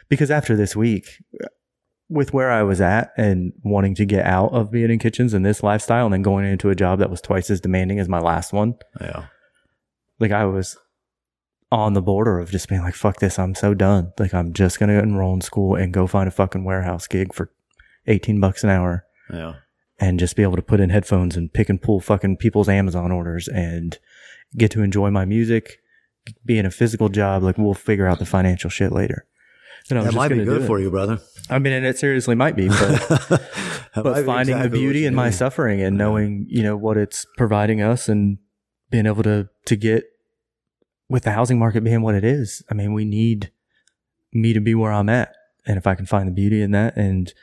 because 0.09 0.29
after 0.31 0.55
this 0.55 0.75
week 0.75 1.05
with 2.09 2.33
where 2.33 2.49
I 2.51 2.63
was 2.63 2.79
at 2.79 3.11
and 3.17 3.51
wanting 3.63 3.93
to 3.95 4.05
get 4.05 4.25
out 4.25 4.53
of 4.53 4.71
being 4.71 4.89
in 4.89 4.99
kitchens 4.99 5.33
and 5.33 5.45
this 5.45 5.61
lifestyle 5.63 6.05
and 6.05 6.13
then 6.13 6.21
going 6.21 6.45
into 6.45 6.69
a 6.69 6.75
job 6.75 6.99
that 6.99 7.09
was 7.09 7.19
twice 7.21 7.49
as 7.49 7.59
demanding 7.59 7.99
as 7.99 8.07
my 8.07 8.19
last 8.19 8.53
one 8.53 8.75
Yeah. 9.01 9.25
like 10.19 10.31
I 10.31 10.45
was 10.45 10.77
on 11.71 11.93
the 11.93 12.01
border 12.01 12.39
of 12.39 12.49
just 12.51 12.69
being 12.69 12.81
like 12.81 12.95
fuck 12.95 13.19
this 13.19 13.37
I'm 13.37 13.53
so 13.55 13.73
done 13.73 14.13
like 14.19 14.33
I'm 14.33 14.53
just 14.53 14.79
going 14.79 14.89
to 14.89 14.99
enroll 14.99 15.33
in 15.33 15.41
school 15.41 15.75
and 15.75 15.93
go 15.93 16.07
find 16.07 16.27
a 16.27 16.31
fucking 16.31 16.63
warehouse 16.63 17.07
gig 17.07 17.33
for 17.33 17.51
18 18.07 18.39
bucks 18.39 18.63
an 18.63 18.69
hour 18.69 19.05
Yeah. 19.31 19.55
and 19.99 20.17
just 20.19 20.35
be 20.37 20.43
able 20.43 20.55
to 20.55 20.61
put 20.61 20.79
in 20.79 20.89
headphones 20.91 21.35
and 21.35 21.51
pick 21.51 21.67
and 21.69 21.81
pull 21.81 21.99
fucking 21.99 22.37
people's 22.37 22.69
Amazon 22.69 23.11
orders 23.11 23.47
and 23.49 23.97
get 24.55 24.71
to 24.71 24.81
enjoy 24.81 25.11
my 25.11 25.25
music, 25.25 25.79
be 26.45 26.57
in 26.57 26.65
a 26.65 26.71
physical 26.71 27.09
job. 27.09 27.43
Like 27.43 27.57
we'll 27.57 27.73
figure 27.73 28.07
out 28.07 28.19
the 28.19 28.25
financial 28.25 28.69
shit 28.69 28.93
later. 28.93 29.25
And 29.89 30.05
That 30.05 30.13
might 30.13 30.29
be 30.29 30.43
good 30.45 30.65
for 30.65 30.79
you, 30.79 30.89
brother. 30.89 31.19
I 31.49 31.59
mean, 31.59 31.73
and 31.73 31.85
it 31.85 31.97
seriously 31.97 32.35
might 32.35 32.55
be, 32.55 32.67
but 32.69 33.07
but 33.95 34.25
finding 34.25 34.55
exactly 34.55 34.63
the 34.63 34.69
beauty 34.69 35.05
in 35.05 35.15
my 35.15 35.29
suffering 35.31 35.81
and 35.81 35.97
knowing 35.97 36.45
you 36.49 36.63
know 36.63 36.75
what 36.77 36.95
it's 36.97 37.25
providing 37.37 37.81
us 37.81 38.07
and 38.09 38.37
being 38.89 39.05
able 39.05 39.23
to 39.23 39.49
to 39.65 39.75
get 39.75 40.05
with 41.09 41.23
the 41.23 41.31
housing 41.31 41.57
market 41.59 41.83
being 41.83 42.01
what 42.01 42.15
it 42.15 42.23
is 42.23 42.63
i 42.69 42.73
mean 42.73 42.93
we 42.93 43.05
need 43.05 43.51
me 44.33 44.53
to 44.53 44.59
be 44.61 44.75
where 44.75 44.91
i'm 44.91 45.09
at 45.09 45.33
and 45.65 45.77
if 45.77 45.87
i 45.87 45.95
can 45.95 46.05
find 46.05 46.27
the 46.27 46.31
beauty 46.33 46.61
in 46.61 46.71
that 46.71 46.95
and 46.97 47.33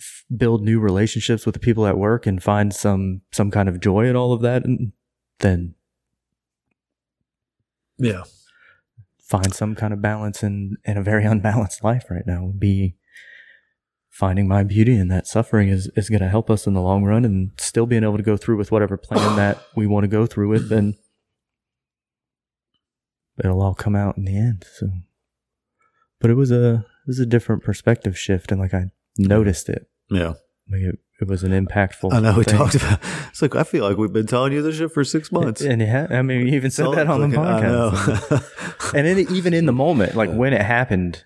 f- 0.00 0.24
build 0.36 0.62
new 0.62 0.78
relationships 0.78 1.44
with 1.46 1.54
the 1.54 1.58
people 1.60 1.86
at 1.86 1.96
work 1.98 2.26
and 2.26 2.42
find 2.42 2.74
some 2.74 3.20
some 3.32 3.50
kind 3.50 3.68
of 3.68 3.80
joy 3.80 4.06
in 4.06 4.14
all 4.16 4.32
of 4.32 4.40
that 4.42 4.64
and 4.64 4.92
then 5.40 5.74
Yeah. 7.98 8.22
find 9.18 9.52
some 9.52 9.74
kind 9.74 9.92
of 9.92 10.00
balance 10.02 10.42
in 10.42 10.76
in 10.84 10.96
a 10.96 11.02
very 11.02 11.24
unbalanced 11.32 11.82
life 11.82 12.04
right 12.10 12.26
now 12.26 12.44
would 12.44 12.60
be 12.60 12.94
finding 14.10 14.48
my 14.48 14.62
beauty 14.64 14.96
in 14.96 15.08
that 15.08 15.26
suffering 15.26 15.68
is 15.68 15.90
is 15.96 16.08
going 16.08 16.20
to 16.22 16.28
help 16.28 16.50
us 16.50 16.66
in 16.66 16.74
the 16.74 16.80
long 16.82 17.04
run 17.04 17.24
and 17.24 17.52
still 17.56 17.86
being 17.86 18.02
able 18.04 18.16
to 18.16 18.22
go 18.22 18.36
through 18.36 18.56
with 18.56 18.70
whatever 18.72 18.96
plan 18.96 19.36
that 19.36 19.58
we 19.76 19.86
want 19.86 20.04
to 20.04 20.08
go 20.08 20.26
through 20.26 20.48
with 20.48 20.70
and 20.72 20.94
it'll 23.44 23.62
all 23.62 23.74
come 23.74 23.94
out 23.96 24.16
in 24.16 24.24
the 24.24 24.36
end 24.36 24.64
so 24.78 24.88
but 26.20 26.30
it 26.30 26.34
was 26.34 26.50
a 26.50 26.74
it 26.74 27.06
was 27.08 27.18
a 27.18 27.26
different 27.26 27.62
perspective 27.62 28.18
shift 28.18 28.50
and 28.52 28.60
like 28.60 28.74
I 28.74 28.86
noticed 29.16 29.68
it 29.68 29.88
Yeah. 30.10 30.34
like 30.70 30.80
it, 30.82 30.98
it 31.20 31.26
was 31.28 31.42
an 31.44 31.52
impactful 31.52 32.12
I 32.12 32.20
know 32.20 32.34
we 32.36 32.44
thing. 32.44 32.56
talked 32.56 32.74
about 32.76 33.00
it's 33.30 33.42
like 33.42 33.54
I 33.56 33.64
feel 33.64 33.84
like 33.84 33.96
we've 33.96 34.12
been 34.12 34.26
telling 34.26 34.52
you 34.52 34.62
this 34.62 34.76
shit 34.76 34.92
for 34.92 35.04
six 35.04 35.30
months. 35.32 35.60
and 35.60 35.80
yeah 35.82 36.06
I 36.10 36.22
mean 36.22 36.46
you 36.46 36.54
even 36.54 36.70
said 36.70 36.84
So 36.86 36.94
that 36.94 37.06
on 37.08 37.20
the 37.20 37.26
it's 37.28 37.36
like, 37.36 37.64
I 37.64 38.38
podcast 38.40 38.94
and 38.94 39.06
then 39.06 39.18
even 39.34 39.52
in 39.54 39.66
the 39.66 39.72
moment, 39.72 40.14
like 40.14 40.30
when 40.32 40.52
it 40.52 40.62
happened 40.62 41.24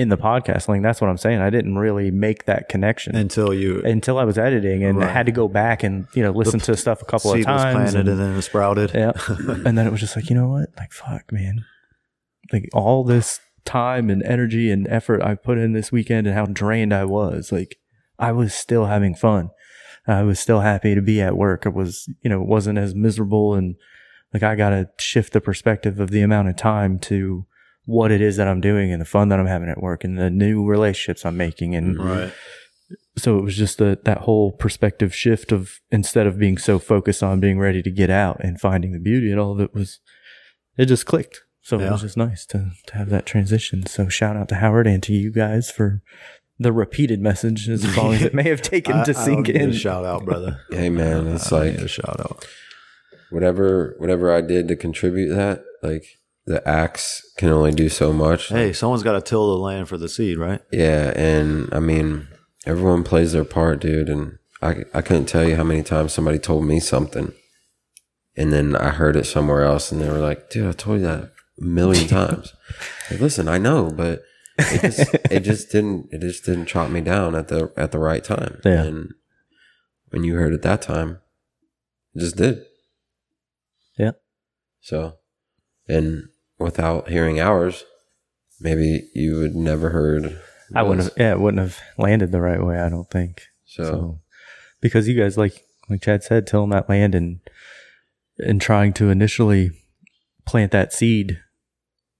in 0.00 0.08
the 0.08 0.16
podcast, 0.18 0.68
like 0.68 0.82
that's 0.82 1.00
what 1.00 1.08
I'm 1.10 1.16
saying. 1.16 1.40
I 1.40 1.50
didn't 1.50 1.76
really 1.78 2.10
make 2.10 2.44
that 2.46 2.68
connection 2.68 3.14
Until 3.16 3.52
you 3.54 3.80
until 3.84 4.18
I 4.18 4.24
was 4.24 4.38
editing, 4.38 4.84
and 4.84 4.98
I 4.98 5.06
Right. 5.06 5.12
had 5.12 5.26
to 5.26 5.32
go 5.32 5.48
back 5.48 5.82
and 5.82 6.06
you 6.14 6.22
know 6.22 6.30
listen 6.32 6.60
to 6.60 6.76
stuff 6.76 7.02
a 7.02 7.04
couple 7.04 7.32
of 7.32 7.42
times. 7.42 7.74
planted 7.74 8.00
and- 8.00 8.08
and 8.08 8.18
then 8.20 8.36
it 8.36 8.42
sprouted. 8.42 8.92
yeah, 8.94 9.12
and 9.64 9.76
then 9.78 9.86
it 9.86 9.90
was 9.90 10.00
just 10.00 10.16
like 10.16 10.28
you 10.30 10.36
know 10.36 10.48
what, 10.48 10.68
like 10.76 10.92
fuck, 10.92 11.30
man, 11.32 11.64
like 12.52 12.68
all 12.72 13.04
this 13.04 13.40
time 13.64 14.08
and 14.10 14.22
energy 14.22 14.70
and 14.70 14.86
effort 14.88 15.22
I 15.22 15.34
put 15.34 15.58
in 15.58 15.72
this 15.72 15.90
weekend, 15.90 16.26
and 16.26 16.36
how 16.36 16.46
drained 16.46 16.92
I 16.94 17.04
was. 17.04 17.50
Like 17.52 17.76
I 18.18 18.32
was 18.32 18.54
still 18.54 18.86
having 18.86 19.14
fun. 19.14 19.50
I 20.08 20.22
was 20.22 20.38
still 20.38 20.60
happy 20.60 20.94
to 20.94 21.02
be 21.02 21.20
at 21.20 21.36
work. 21.36 21.66
It 21.66 21.74
was, 21.74 22.08
you 22.22 22.30
know, 22.30 22.40
it 22.40 22.46
wasn't 22.46 22.78
as 22.78 22.94
miserable 22.94 23.54
and 23.54 23.74
like 24.32 24.42
I 24.44 24.54
got 24.54 24.70
to 24.70 24.88
shift 25.00 25.32
the 25.32 25.40
perspective 25.40 25.98
of 25.98 26.10
the 26.10 26.20
amount 26.22 26.48
of 26.48 26.54
time 26.56 26.98
to 27.00 27.46
what 27.86 28.12
it 28.12 28.20
is 28.20 28.36
that 28.36 28.48
I'm 28.48 28.60
doing 28.60 28.92
and 28.92 29.00
the 29.00 29.06
fun 29.06 29.28
that 29.30 29.40
I'm 29.40 29.46
having 29.46 29.68
at 29.68 29.80
work 29.80 30.04
and 30.04 30.18
the 30.18 30.28
new 30.30 30.66
relationships 30.66 31.24
I'm 31.24 31.36
making. 31.36 31.74
And 31.74 31.96
mm-hmm. 31.96 32.08
Right. 32.08 32.32
so 33.16 33.38
it 33.38 33.42
was 33.42 33.56
just 33.56 33.78
the, 33.78 33.98
that 34.04 34.18
whole 34.18 34.52
perspective 34.52 35.14
shift 35.14 35.52
of 35.52 35.80
instead 35.90 36.26
of 36.26 36.38
being 36.38 36.58
so 36.58 36.78
focused 36.78 37.22
on 37.22 37.40
being 37.40 37.58
ready 37.58 37.82
to 37.82 37.90
get 37.90 38.10
out 38.10 38.38
and 38.40 38.60
finding 38.60 38.92
the 38.92 38.98
beauty 38.98 39.30
and 39.30 39.40
all 39.40 39.52
of 39.52 39.60
it 39.60 39.72
was, 39.72 40.00
it 40.76 40.86
just 40.86 41.06
clicked. 41.06 41.42
So 41.62 41.80
it 41.80 41.90
was 41.90 42.02
just 42.02 42.16
nice 42.16 42.46
to, 42.46 42.70
to 42.86 42.94
have 42.94 43.08
that 43.10 43.26
transition. 43.26 43.86
So 43.86 44.08
shout 44.08 44.36
out 44.36 44.48
to 44.50 44.56
Howard 44.56 44.86
and 44.86 45.02
to 45.02 45.12
you 45.12 45.32
guys 45.32 45.68
for 45.68 46.00
the 46.60 46.72
repeated 46.72 47.20
message 47.20 47.68
as 47.68 47.96
long 47.96 48.14
as 48.14 48.22
it 48.22 48.34
may 48.34 48.44
have 48.44 48.62
taken 48.74 48.94
I- 48.94 49.04
to 49.04 49.10
I 49.10 49.24
sink 49.24 49.46
don't 49.46 49.54
need 49.56 49.62
in. 49.62 49.70
A 49.70 49.74
shout 49.74 50.04
out, 50.04 50.24
brother. 50.24 50.60
Hey 50.70 50.90
man, 50.90 51.26
it's 51.26 51.52
I 51.52 51.58
like 51.58 51.72
need 51.72 51.82
a 51.82 51.88
shout 51.88 52.20
out. 52.20 52.46
whatever 53.30 53.94
whatever 53.98 54.32
I 54.32 54.40
did 54.40 54.68
to 54.68 54.76
contribute 54.76 55.34
that, 55.34 55.64
like 55.82 56.04
the 56.46 56.66
axe 56.66 57.22
can 57.36 57.50
only 57.50 57.72
do 57.72 57.88
so 57.88 58.12
much. 58.12 58.48
Hey, 58.48 58.72
someone's 58.72 59.02
got 59.02 59.12
to 59.12 59.20
till 59.20 59.48
the 59.48 59.58
land 59.58 59.88
for 59.88 59.98
the 59.98 60.08
seed, 60.08 60.38
right? 60.38 60.60
Yeah, 60.70 61.12
and 61.16 61.68
I 61.72 61.80
mean, 61.80 62.28
everyone 62.64 63.02
plays 63.02 63.32
their 63.32 63.44
part, 63.44 63.80
dude. 63.80 64.08
And 64.08 64.38
I 64.62 64.84
I 64.94 65.02
couldn't 65.02 65.26
tell 65.26 65.46
you 65.46 65.56
how 65.56 65.64
many 65.64 65.82
times 65.82 66.12
somebody 66.12 66.38
told 66.38 66.64
me 66.64 66.80
something, 66.80 67.32
and 68.36 68.52
then 68.52 68.76
I 68.76 68.90
heard 68.90 69.16
it 69.16 69.24
somewhere 69.24 69.64
else, 69.64 69.90
and 69.90 70.00
they 70.00 70.08
were 70.08 70.18
like, 70.18 70.48
"Dude, 70.50 70.68
I 70.68 70.72
told 70.72 71.00
you 71.00 71.06
that 71.06 71.32
a 71.60 71.64
million 71.64 72.06
times." 72.08 72.54
Like, 73.10 73.20
listen, 73.20 73.48
I 73.48 73.58
know, 73.58 73.90
but 73.90 74.22
it 74.58 74.82
just 74.82 75.14
it 75.30 75.40
just 75.40 75.70
didn't 75.72 76.08
it 76.12 76.20
just 76.20 76.44
didn't 76.44 76.66
chop 76.66 76.90
me 76.90 77.00
down 77.00 77.34
at 77.34 77.48
the 77.48 77.72
at 77.76 77.90
the 77.90 77.98
right 77.98 78.22
time. 78.22 78.60
Yeah. 78.64 78.84
And 78.84 79.14
when 80.10 80.22
you 80.22 80.36
heard 80.36 80.52
it 80.52 80.62
that 80.62 80.82
time, 80.82 81.18
it 82.14 82.20
just 82.20 82.36
did. 82.36 82.62
Yeah. 83.98 84.12
So, 84.80 85.16
and 85.88 86.28
without 86.58 87.08
hearing 87.08 87.40
ours, 87.40 87.84
maybe 88.60 89.08
you 89.14 89.36
would 89.36 89.54
never 89.54 89.90
heard. 89.90 90.40
I 90.74 90.82
wouldn't 90.82 91.04
have, 91.04 91.14
yeah, 91.16 91.32
it 91.32 91.40
wouldn't 91.40 91.60
have 91.60 91.78
landed 91.98 92.32
the 92.32 92.40
right 92.40 92.62
way, 92.62 92.78
I 92.80 92.88
don't 92.88 93.10
think. 93.10 93.42
So, 93.64 93.84
So, 93.84 94.20
because 94.80 95.08
you 95.08 95.18
guys, 95.18 95.38
like 95.38 95.64
like 95.88 96.02
Chad 96.02 96.24
said, 96.24 96.46
tilling 96.46 96.70
that 96.70 96.88
land 96.88 97.14
and 97.14 97.40
and 98.38 98.60
trying 98.60 98.92
to 98.94 99.10
initially 99.10 99.70
plant 100.44 100.72
that 100.72 100.92
seed, 100.92 101.40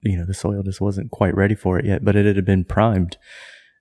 you 0.01 0.17
know, 0.17 0.25
the 0.25 0.33
soil 0.33 0.63
just 0.63 0.81
wasn't 0.81 1.11
quite 1.11 1.35
ready 1.35 1.55
for 1.55 1.77
it 1.77 1.85
yet, 1.85 2.03
but 2.03 2.15
it 2.15 2.35
had 2.35 2.45
been 2.45 2.63
primed, 2.63 3.17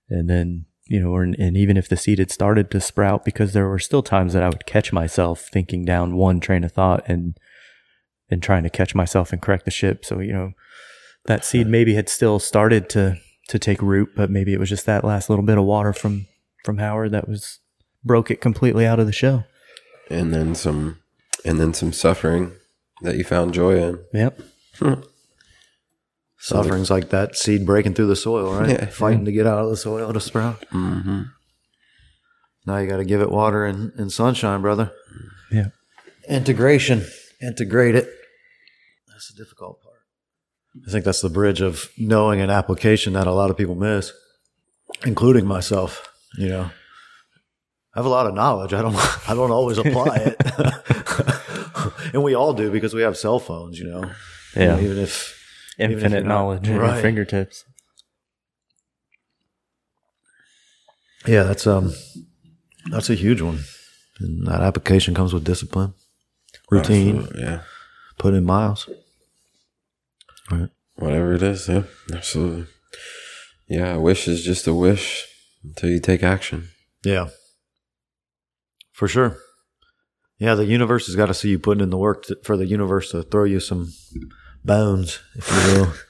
and 0.09 0.29
then 0.29 0.67
you 0.89 1.01
know, 1.01 1.11
or, 1.11 1.25
and 1.25 1.57
even 1.57 1.77
if 1.77 1.89
the 1.89 1.97
seed 1.97 2.19
had 2.19 2.31
started 2.31 2.71
to 2.71 2.81
sprout, 2.81 3.25
because 3.25 3.53
there 3.53 3.69
were 3.69 3.79
still 3.79 4.03
times 4.03 4.33
that 4.33 4.43
I 4.43 4.49
would 4.49 4.67
catch 4.67 4.93
myself 4.93 5.49
thinking 5.53 5.85
down 5.85 6.17
one 6.17 6.39
train 6.39 6.63
of 6.63 6.73
thought 6.73 7.03
and 7.09 7.37
and 8.31 8.43
trying 8.43 8.63
to 8.65 8.71
catch 8.71 8.95
myself 8.95 9.33
and 9.33 9.41
correct 9.43 9.65
the 9.65 9.71
ship. 9.71 10.05
So 10.05 10.21
you 10.21 10.33
know, 10.33 10.53
that 11.27 11.45
seed 11.45 11.67
maybe 11.67 11.95
had 11.95 12.09
still 12.09 12.39
started 12.39 12.89
to 12.91 13.19
to 13.49 13.59
take 13.59 13.81
root, 13.81 14.11
but 14.17 14.31
maybe 14.31 14.53
it 14.53 14.59
was 14.61 14.69
just 14.69 14.87
that 14.87 15.05
last 15.05 15.31
little 15.31 15.45
bit 15.45 15.59
of 15.59 15.65
water 15.65 15.93
from 15.93 16.27
from 16.65 16.79
Howard 16.79 17.13
that 17.13 17.29
was 17.29 17.61
broke 18.05 18.31
it 18.31 18.41
completely 18.41 18.87
out 18.87 18.99
of 19.01 19.07
the 19.07 19.13
show. 19.13 19.45
and 20.11 20.33
then 20.33 20.55
some, 20.55 20.99
and 21.45 21.59
then 21.61 21.75
some 21.75 21.93
suffering 21.93 22.53
that 23.03 23.17
you 23.17 23.25
found 23.25 23.53
joy 23.53 23.77
in. 23.77 23.99
Yep. 24.13 24.41
Suffering's 26.39 26.91
like 26.91 27.09
that 27.11 27.35
seed 27.37 27.67
breaking 27.67 27.95
through 27.95 28.07
the 28.07 28.17
soil, 28.17 28.53
right? 28.55 28.71
Yeah. 28.71 28.87
Fighting 28.87 29.25
to 29.25 29.33
get 29.33 29.47
out 29.47 29.59
of 29.59 29.71
the 29.71 29.77
soil 29.77 30.13
to 30.13 30.21
sprout. 30.21 30.61
Mm-hmm. 30.73 31.23
Now 32.67 32.77
you 32.79 32.89
got 32.89 32.99
to 32.99 33.05
give 33.05 33.21
it 33.21 33.31
water 33.31 33.65
and, 33.65 33.93
and 33.99 34.13
sunshine, 34.13 34.61
brother. 34.61 34.93
Yeah. 35.51 35.69
Integration. 36.29 37.05
Integrate 37.41 37.95
it. 37.95 38.09
That's 39.09 39.33
the 39.33 39.43
difficult 39.43 39.83
part. 39.83 39.95
I 40.87 40.91
think 40.91 41.05
that's 41.05 41.21
the 41.23 41.31
bridge 41.31 41.61
of 41.61 41.91
knowing 41.99 42.41
an 42.41 42.51
application 42.51 43.15
that 43.15 43.27
a 43.27 43.33
lot 43.33 43.51
of 43.51 43.57
people 43.57 43.75
miss, 43.75 44.13
including 45.05 45.47
myself. 45.47 46.07
You 46.39 46.49
know, 46.49 46.71
I 47.95 47.99
have 47.99 48.05
a 48.07 48.11
lot 48.11 48.27
of 48.27 48.35
knowledge. 48.35 48.73
I 48.75 48.83
don't. 48.83 48.95
I 49.29 49.35
don't 49.35 49.51
always 49.51 49.79
apply 49.79 50.17
it, 50.17 50.37
and 52.15 52.23
we 52.23 52.35
all 52.35 52.53
do 52.53 52.71
because 52.71 52.93
we 52.95 53.03
have 53.03 53.17
cell 53.17 53.39
phones. 53.39 53.79
You 53.79 53.87
know, 53.87 54.01
You 54.55 54.67
know, 54.67 54.77
Yeah. 54.79 54.81
even 54.85 54.99
if 54.99 55.35
even 55.79 55.93
if 55.93 56.03
Infinite 56.03 56.19
you're 56.19 56.29
knowledge 56.29 56.61
at 56.69 56.75
your 56.75 56.81
Right. 56.81 57.01
fingertips. 57.03 57.65
Yeah, 61.27 61.43
that's 61.45 61.67
um 61.67 61.93
that's 62.91 63.11
a 63.11 63.15
huge 63.15 63.41
one. 63.41 63.61
And 64.21 64.47
that 64.47 64.61
application 64.63 65.15
comes 65.15 65.33
with 65.35 65.45
discipline, 65.45 65.95
routine, 66.71 67.19
Absolutely, 67.19 67.43
Yeah. 67.43 67.63
put 68.19 68.35
in 68.35 68.45
miles. 68.45 68.89
Right. 70.51 70.71
Whatever 70.97 71.35
it 71.35 71.43
is. 71.43 71.69
Yeah. 71.69 71.83
Absolutely. 72.13 72.67
Yeah. 73.69 73.95
A 73.95 74.01
wish 74.01 74.29
is 74.29 74.45
just 74.45 74.67
a 74.67 74.75
wish 74.75 75.27
until 75.65 75.91
you 75.91 76.01
take 76.01 76.23
action. 76.23 76.69
Yeah. 77.05 77.29
For 78.93 79.09
sure. 79.09 79.39
Yeah, 80.39 80.55
the 80.55 80.67
universe 80.67 81.07
has 81.07 81.17
got 81.17 81.27
to 81.27 81.35
see 81.35 81.49
you 81.51 81.59
putting 81.59 81.83
in 81.83 81.91
the 81.91 81.97
work 81.97 82.25
to, 82.25 82.37
for 82.45 82.57
the 82.57 82.67
universe 82.67 83.11
to 83.11 83.23
throw 83.23 83.45
you 83.45 83.59
some 83.61 83.93
bones, 84.65 85.21
if 85.35 85.51
you 85.51 85.81
will. 85.81 85.93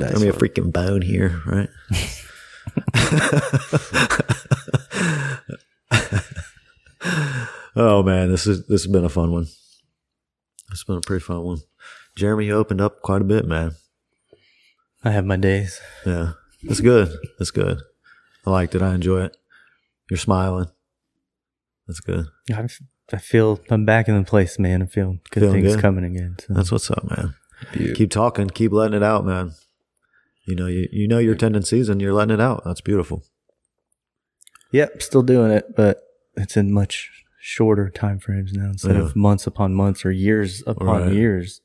Nice 0.00 0.12
Throw 0.12 0.20
me 0.20 0.28
a 0.28 0.32
freaking 0.32 0.72
bone 0.72 1.02
here, 1.02 1.42
right? 1.44 1.68
oh 7.74 8.02
man, 8.04 8.30
this 8.30 8.46
is 8.46 8.64
this 8.66 8.84
has 8.84 8.92
been 8.92 9.04
a 9.04 9.08
fun 9.08 9.32
one. 9.32 9.46
It's 10.78 10.84
been 10.84 10.96
a 10.96 11.00
pretty 11.00 11.24
fun 11.24 11.42
one. 11.42 11.58
Jeremy, 12.14 12.46
you 12.46 12.54
opened 12.54 12.80
up 12.80 13.02
quite 13.02 13.20
a 13.20 13.24
bit, 13.24 13.44
man. 13.44 13.72
I 15.02 15.10
have 15.10 15.24
my 15.24 15.34
days. 15.34 15.80
Yeah, 16.06 16.34
It's 16.62 16.78
good. 16.80 17.12
It's 17.40 17.50
good. 17.50 17.80
I 18.46 18.50
liked 18.50 18.76
it. 18.76 18.82
I 18.82 18.94
enjoy 18.94 19.24
it. 19.24 19.36
You're 20.08 20.18
smiling. 20.18 20.68
That's 21.88 21.98
good. 21.98 22.26
I 23.12 23.16
feel 23.18 23.58
I'm 23.70 23.86
back 23.86 24.06
in 24.06 24.16
the 24.16 24.22
place, 24.22 24.56
man. 24.60 24.80
I 24.80 24.86
feel 24.86 25.18
good 25.30 25.40
Feeling 25.40 25.62
things 25.62 25.74
good? 25.74 25.82
coming 25.82 26.04
again. 26.04 26.36
So. 26.46 26.54
That's 26.54 26.70
what's 26.70 26.92
up, 26.92 27.10
man. 27.10 27.34
Beaut. 27.72 27.96
Keep 27.96 28.10
talking. 28.12 28.48
Keep 28.48 28.70
letting 28.70 28.96
it 28.98 29.02
out, 29.02 29.26
man. 29.26 29.54
You 30.46 30.54
know, 30.54 30.66
you, 30.66 30.88
you 30.92 31.08
know 31.08 31.18
your 31.18 31.34
tendencies 31.34 31.88
and 31.88 32.00
you're 32.00 32.12
letting 32.12 32.34
it 32.34 32.40
out. 32.40 32.62
That's 32.64 32.82
beautiful. 32.82 33.24
Yep, 34.70 35.02
still 35.02 35.22
doing 35.24 35.50
it, 35.50 35.74
but 35.74 36.02
it's 36.36 36.56
in 36.56 36.72
much 36.72 37.10
shorter 37.40 37.88
time 37.90 38.18
frames 38.18 38.52
now 38.52 38.66
instead 38.70 38.96
Yeah. 38.96 39.02
of 39.02 39.16
months 39.16 39.46
upon 39.46 39.74
months 39.74 40.04
or 40.04 40.10
years 40.10 40.62
upon 40.66 41.02
Right. 41.02 41.12
years. 41.12 41.60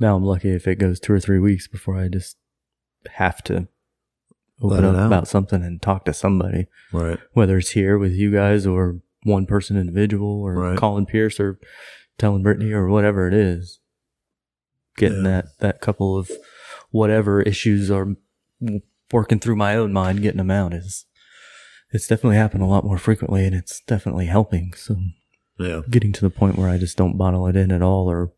Now 0.00 0.16
I'm 0.16 0.24
lucky 0.24 0.50
if 0.50 0.66
it 0.66 0.76
goes 0.76 1.00
two 1.00 1.12
or 1.12 1.20
three 1.20 1.38
weeks 1.38 1.66
before 1.68 1.96
I 1.96 2.08
just 2.08 2.36
have 3.12 3.42
to 3.44 3.68
open 4.60 4.84
up 4.84 4.96
out. 4.96 5.06
about 5.06 5.28
something 5.28 5.62
and 5.62 5.80
talk 5.82 6.04
to 6.04 6.12
somebody, 6.14 6.66
Right. 6.92 7.18
whether 7.32 7.58
it's 7.58 7.70
here 7.70 7.98
with 7.98 8.12
you 8.12 8.30
guys 8.32 8.66
or 8.66 9.00
one 9.24 9.46
person 9.46 9.76
individual 9.76 10.42
or 10.42 10.54
Right. 10.54 10.78
calling 10.78 11.06
Pierce 11.06 11.38
or 11.40 11.58
telling 12.18 12.42
Brittany 12.42 12.72
or 12.72 12.88
whatever 12.88 13.26
it 13.26 13.34
is. 13.34 13.80
Getting 14.96 15.18
Yeah. 15.24 15.30
that, 15.42 15.58
that 15.58 15.80
couple 15.80 16.16
of 16.16 16.30
whatever 16.90 17.42
issues 17.42 17.90
are 17.90 18.14
working 19.12 19.40
through 19.40 19.56
my 19.56 19.74
own 19.76 19.92
mind, 19.92 20.22
getting 20.22 20.38
them 20.38 20.50
out 20.52 20.72
is, 20.72 21.06
it's 21.94 22.06
definitely 22.06 22.36
happened 22.36 22.62
a 22.62 22.66
lot 22.66 22.84
more 22.84 22.98
frequently 22.98 23.46
and 23.46 23.54
it's 23.54 23.80
definitely 23.86 24.26
helping. 24.26 24.74
So 24.74 24.96
Yeah. 25.58 25.80
getting 25.88 26.12
to 26.12 26.20
the 26.20 26.30
point 26.30 26.56
where 26.58 26.68
I 26.68 26.76
just 26.76 26.96
don't 26.98 27.16
bottle 27.16 27.46
it 27.46 27.56
in 27.56 27.70
at 27.70 27.80
all 27.82 28.10
or 28.10 28.32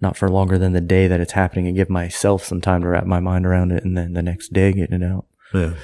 not 0.00 0.16
for 0.16 0.28
longer 0.28 0.58
than 0.58 0.72
the 0.72 0.80
day 0.80 1.06
that 1.06 1.20
it's 1.20 1.32
happening 1.32 1.66
and 1.66 1.76
give 1.76 1.88
myself 1.90 2.44
some 2.44 2.60
time 2.60 2.82
to 2.82 2.88
wrap 2.88 3.06
my 3.06 3.20
mind 3.20 3.46
around 3.46 3.70
it 3.72 3.84
and 3.84 3.96
then 3.96 4.14
the 4.14 4.22
next 4.22 4.52
day 4.52 4.72
getting 4.72 5.00
it 5.02 5.04
out 5.06 5.26
Yeah. 5.54 5.74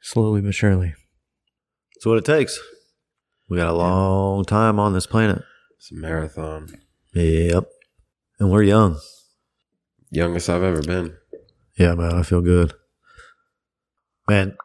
slowly 0.00 0.40
but 0.40 0.54
surely. 0.54 0.94
That's 1.94 2.06
what 2.06 2.18
it 2.18 2.24
takes. 2.24 2.58
We 3.48 3.56
got 3.56 3.68
a 3.68 3.72
long 3.76 4.44
time 4.44 4.78
on 4.78 4.92
this 4.92 5.06
planet. 5.06 5.42
It's 5.78 5.90
a 5.92 5.94
marathon. 5.94 6.68
Yep. 7.14 7.64
And 8.38 8.50
we're 8.50 8.62
young. 8.64 8.98
Youngest 10.10 10.48
I've 10.50 10.62
ever 10.62 10.82
been. 10.82 11.16
Yeah, 11.78 11.94
man, 11.94 12.12
I 12.14 12.22
feel 12.22 12.40
good. 12.40 12.72
Man, 14.28 14.56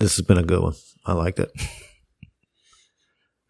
this 0.00 0.16
has 0.16 0.26
been 0.26 0.38
a 0.38 0.42
good 0.42 0.60
one. 0.60 0.74
I 1.06 1.12
liked 1.12 1.38
it. 1.38 1.52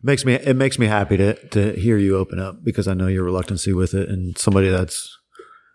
It 0.02 0.04
makes 0.04 0.24
me 0.24 0.34
it 0.34 0.56
makes 0.56 0.78
me 0.78 0.86
happy 0.86 1.16
to 1.16 1.34
to 1.48 1.72
hear 1.72 1.96
you 1.96 2.16
open 2.16 2.38
up 2.38 2.62
because 2.62 2.86
I 2.86 2.94
know 2.94 3.06
your 3.06 3.24
reluctancy 3.24 3.72
with 3.72 3.94
it 3.94 4.08
and 4.08 4.36
somebody 4.36 4.68
that's 4.68 5.16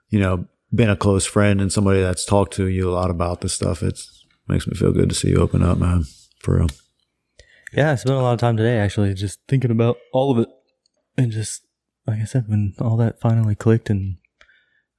you 0.09 0.19
know 0.19 0.45
been 0.73 0.89
a 0.89 0.95
close 0.95 1.25
friend 1.25 1.61
and 1.61 1.71
somebody 1.71 2.01
that's 2.01 2.25
talked 2.25 2.53
to 2.53 2.67
you 2.67 2.89
a 2.89 2.93
lot 2.93 3.09
about 3.09 3.41
this 3.41 3.53
stuff. 3.53 3.81
It 3.81 3.99
makes 4.47 4.67
me 4.67 4.75
feel 4.75 4.91
good 4.91 5.09
to 5.09 5.15
see 5.15 5.29
you 5.29 5.37
open 5.37 5.63
up, 5.63 5.77
man. 5.77 6.03
For 6.39 6.57
real. 6.57 6.67
Yeah, 7.73 7.91
I 7.91 7.95
spent 7.95 8.15
a 8.15 8.21
lot 8.21 8.33
of 8.33 8.39
time 8.39 8.57
today 8.57 8.77
actually 8.77 9.13
just 9.13 9.39
thinking 9.47 9.71
about 9.71 9.97
all 10.13 10.31
of 10.31 10.39
it 10.39 10.49
and 11.17 11.31
just 11.31 11.61
like 12.07 12.19
I 12.19 12.25
said, 12.25 12.47
when 12.47 12.73
all 12.79 12.97
that 12.97 13.19
finally 13.19 13.55
clicked 13.55 13.89
and 13.89 14.17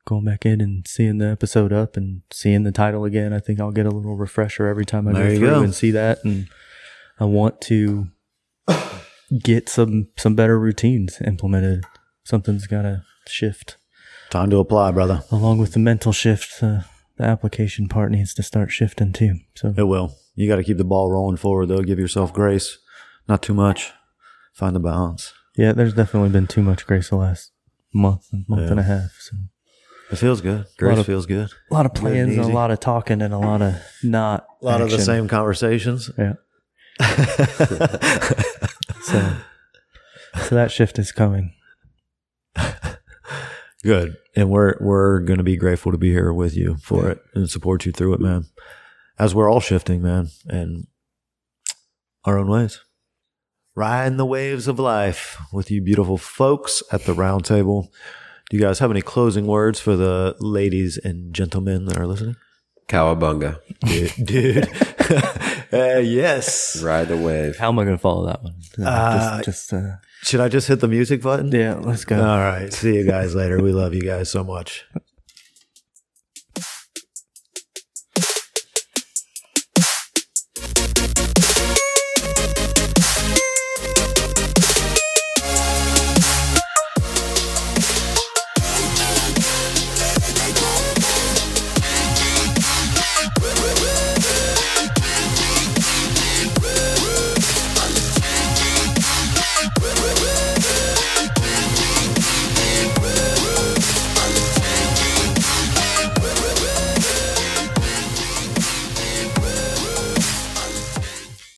going 0.06 0.24
back 0.24 0.46
in 0.46 0.60
and 0.62 0.86
seeing 0.88 1.18
the 1.18 1.26
episode 1.26 1.72
up 1.72 1.96
and 1.96 2.22
seeing 2.32 2.62
the 2.62 2.72
title 2.72 3.04
again, 3.04 3.32
I 3.34 3.38
think 3.40 3.60
I'll 3.60 3.70
get 3.72 3.84
a 3.86 3.90
little 3.90 4.16
refresher 4.16 4.66
every 4.66 4.86
time 4.86 5.06
I 5.06 5.12
There 5.12 5.30
go 5.32 5.36
through 5.38 5.50
go. 5.50 5.62
and 5.62 5.74
see 5.74 5.90
that 5.90 6.24
and 6.24 6.48
I 7.20 7.24
want 7.26 7.60
to 7.62 8.08
get 9.42 9.68
some 9.68 10.08
some 10.16 10.34
better 10.34 10.58
routines 10.58 11.20
implemented. 11.24 11.84
Something's 12.24 12.66
got 12.66 12.82
to 12.82 13.02
shift. 13.28 13.76
Time 14.30 14.50
to 14.50 14.58
apply, 14.58 14.90
brother. 14.92 15.22
Along 15.30 15.58
with 15.58 15.72
the 15.72 15.78
mental 15.78 16.12
shift, 16.12 16.62
uh, 16.62 16.80
the 17.16 17.24
application 17.24 17.88
part 17.88 18.10
needs 18.10 18.34
to 18.34 18.42
start 18.42 18.70
shifting 18.70 19.12
too. 19.12 19.38
So 19.54 19.74
It 19.76 19.84
will. 19.84 20.14
You 20.34 20.48
got 20.48 20.56
to 20.56 20.64
keep 20.64 20.76
the 20.78 20.84
ball 20.84 21.10
rolling 21.10 21.36
forward 21.36 21.66
though. 21.66 21.82
Give 21.82 21.98
yourself 21.98 22.32
grace. 22.32 22.78
Not 23.28 23.42
too 23.42 23.54
much. 23.54 23.92
Find 24.52 24.74
the 24.74 24.80
balance. 24.80 25.32
yeah, 25.56 25.72
there's 25.72 25.94
definitely 25.94 26.28
been 26.30 26.46
too 26.46 26.62
much 26.62 26.86
grace 26.86 27.08
the 27.10 27.16
last 27.16 27.50
month, 27.94 28.26
month 28.48 28.62
Yeah. 28.62 28.70
and 28.70 28.80
a 28.80 28.82
half. 28.84 29.10
So 29.20 29.36
It 30.10 30.16
feels 30.16 30.40
good. 30.40 30.66
Grace 30.78 30.98
of- 30.98 31.06
feels 31.06 31.26
good. 31.26 31.50
a 31.70 31.74
lot 31.74 31.84
of 31.86 31.94
plans, 31.94 32.34
and 32.36 32.40
and 32.44 32.50
a 32.52 32.54
lot 32.54 32.70
of 32.70 32.78
talking, 32.80 33.20
and 33.22 33.34
a 33.34 33.38
lot 33.38 33.60
of 33.62 33.74
not. 34.04 34.46
A 34.62 34.64
lot 34.64 34.80
of 34.80 34.90
the 34.90 34.98
same 35.00 35.26
conversations. 35.28 36.10
Yeah. 36.18 36.34
So, 39.02 39.36
so 40.48 40.54
that 40.56 40.72
shift 40.72 40.98
is 40.98 41.12
coming. 41.12 41.52
Good. 43.84 44.16
And 44.34 44.50
we're 44.50 44.74
we're 44.80 45.20
gonna 45.20 45.44
be 45.44 45.56
grateful 45.56 45.92
to 45.92 45.98
be 45.98 46.10
here 46.10 46.32
with 46.32 46.56
you 46.56 46.76
for 46.82 47.08
it 47.08 47.20
and 47.34 47.48
support 47.48 47.86
you 47.86 47.92
through 47.92 48.14
it, 48.14 48.20
man. 48.20 48.46
As 49.16 49.32
we're 49.32 49.48
all 49.50 49.60
shifting, 49.60 50.02
man, 50.02 50.28
and 50.48 50.88
our 52.24 52.36
own 52.36 52.48
ways. 52.48 52.80
Riding 53.76 54.16
the 54.16 54.26
waves 54.26 54.66
of 54.66 54.78
life 54.80 55.38
with 55.52 55.70
you 55.70 55.80
beautiful 55.82 56.18
folks 56.18 56.82
at 56.90 57.04
the 57.04 57.12
round 57.14 57.44
table. 57.44 57.92
Do 58.51 58.56
you 58.56 58.62
guys 58.62 58.78
have 58.78 58.90
any 58.90 59.02
closing 59.02 59.47
words 59.47 59.81
for 59.81 59.97
the 59.97 60.36
ladies 60.39 60.98
and 60.98 61.35
gentlemen 61.35 61.86
that 61.86 61.98
are 61.98 62.06
listening? 62.06 62.36
Cowabunga. 62.89 63.59
Dude, 63.81 64.12
dude. 64.24 64.68
uh, 65.73 65.98
yes. 65.98 66.81
Ride 66.81 67.09
the 67.09 67.16
wave. 67.16 67.56
How 67.56 67.68
am 67.68 67.78
I 67.81 67.85
going 67.85 67.97
to 67.97 68.01
follow 68.01 68.27
that 68.27 68.44
one? 68.44 68.55
Uh, 68.81 69.43
just, 69.43 69.70
just 69.70 69.73
uh, 69.73 69.97
Should 70.23 70.40
I 70.40 70.48
just 70.48 70.68
hit 70.68 70.78
the 70.78 70.86
music 70.86 71.23
button? 71.23 71.51
yeah. 71.51 71.74
Let's 71.74 72.05
go. 72.05 72.16
All 72.20 72.39
right. 72.39 72.73
See 72.73 72.94
you 72.94 73.05
guys 73.05 73.35
later. 73.35 73.60
We 73.60 73.73
love 73.73 73.93
you 73.94 74.02
guys 74.02 74.31
so 74.31 74.44
much. 74.44 74.85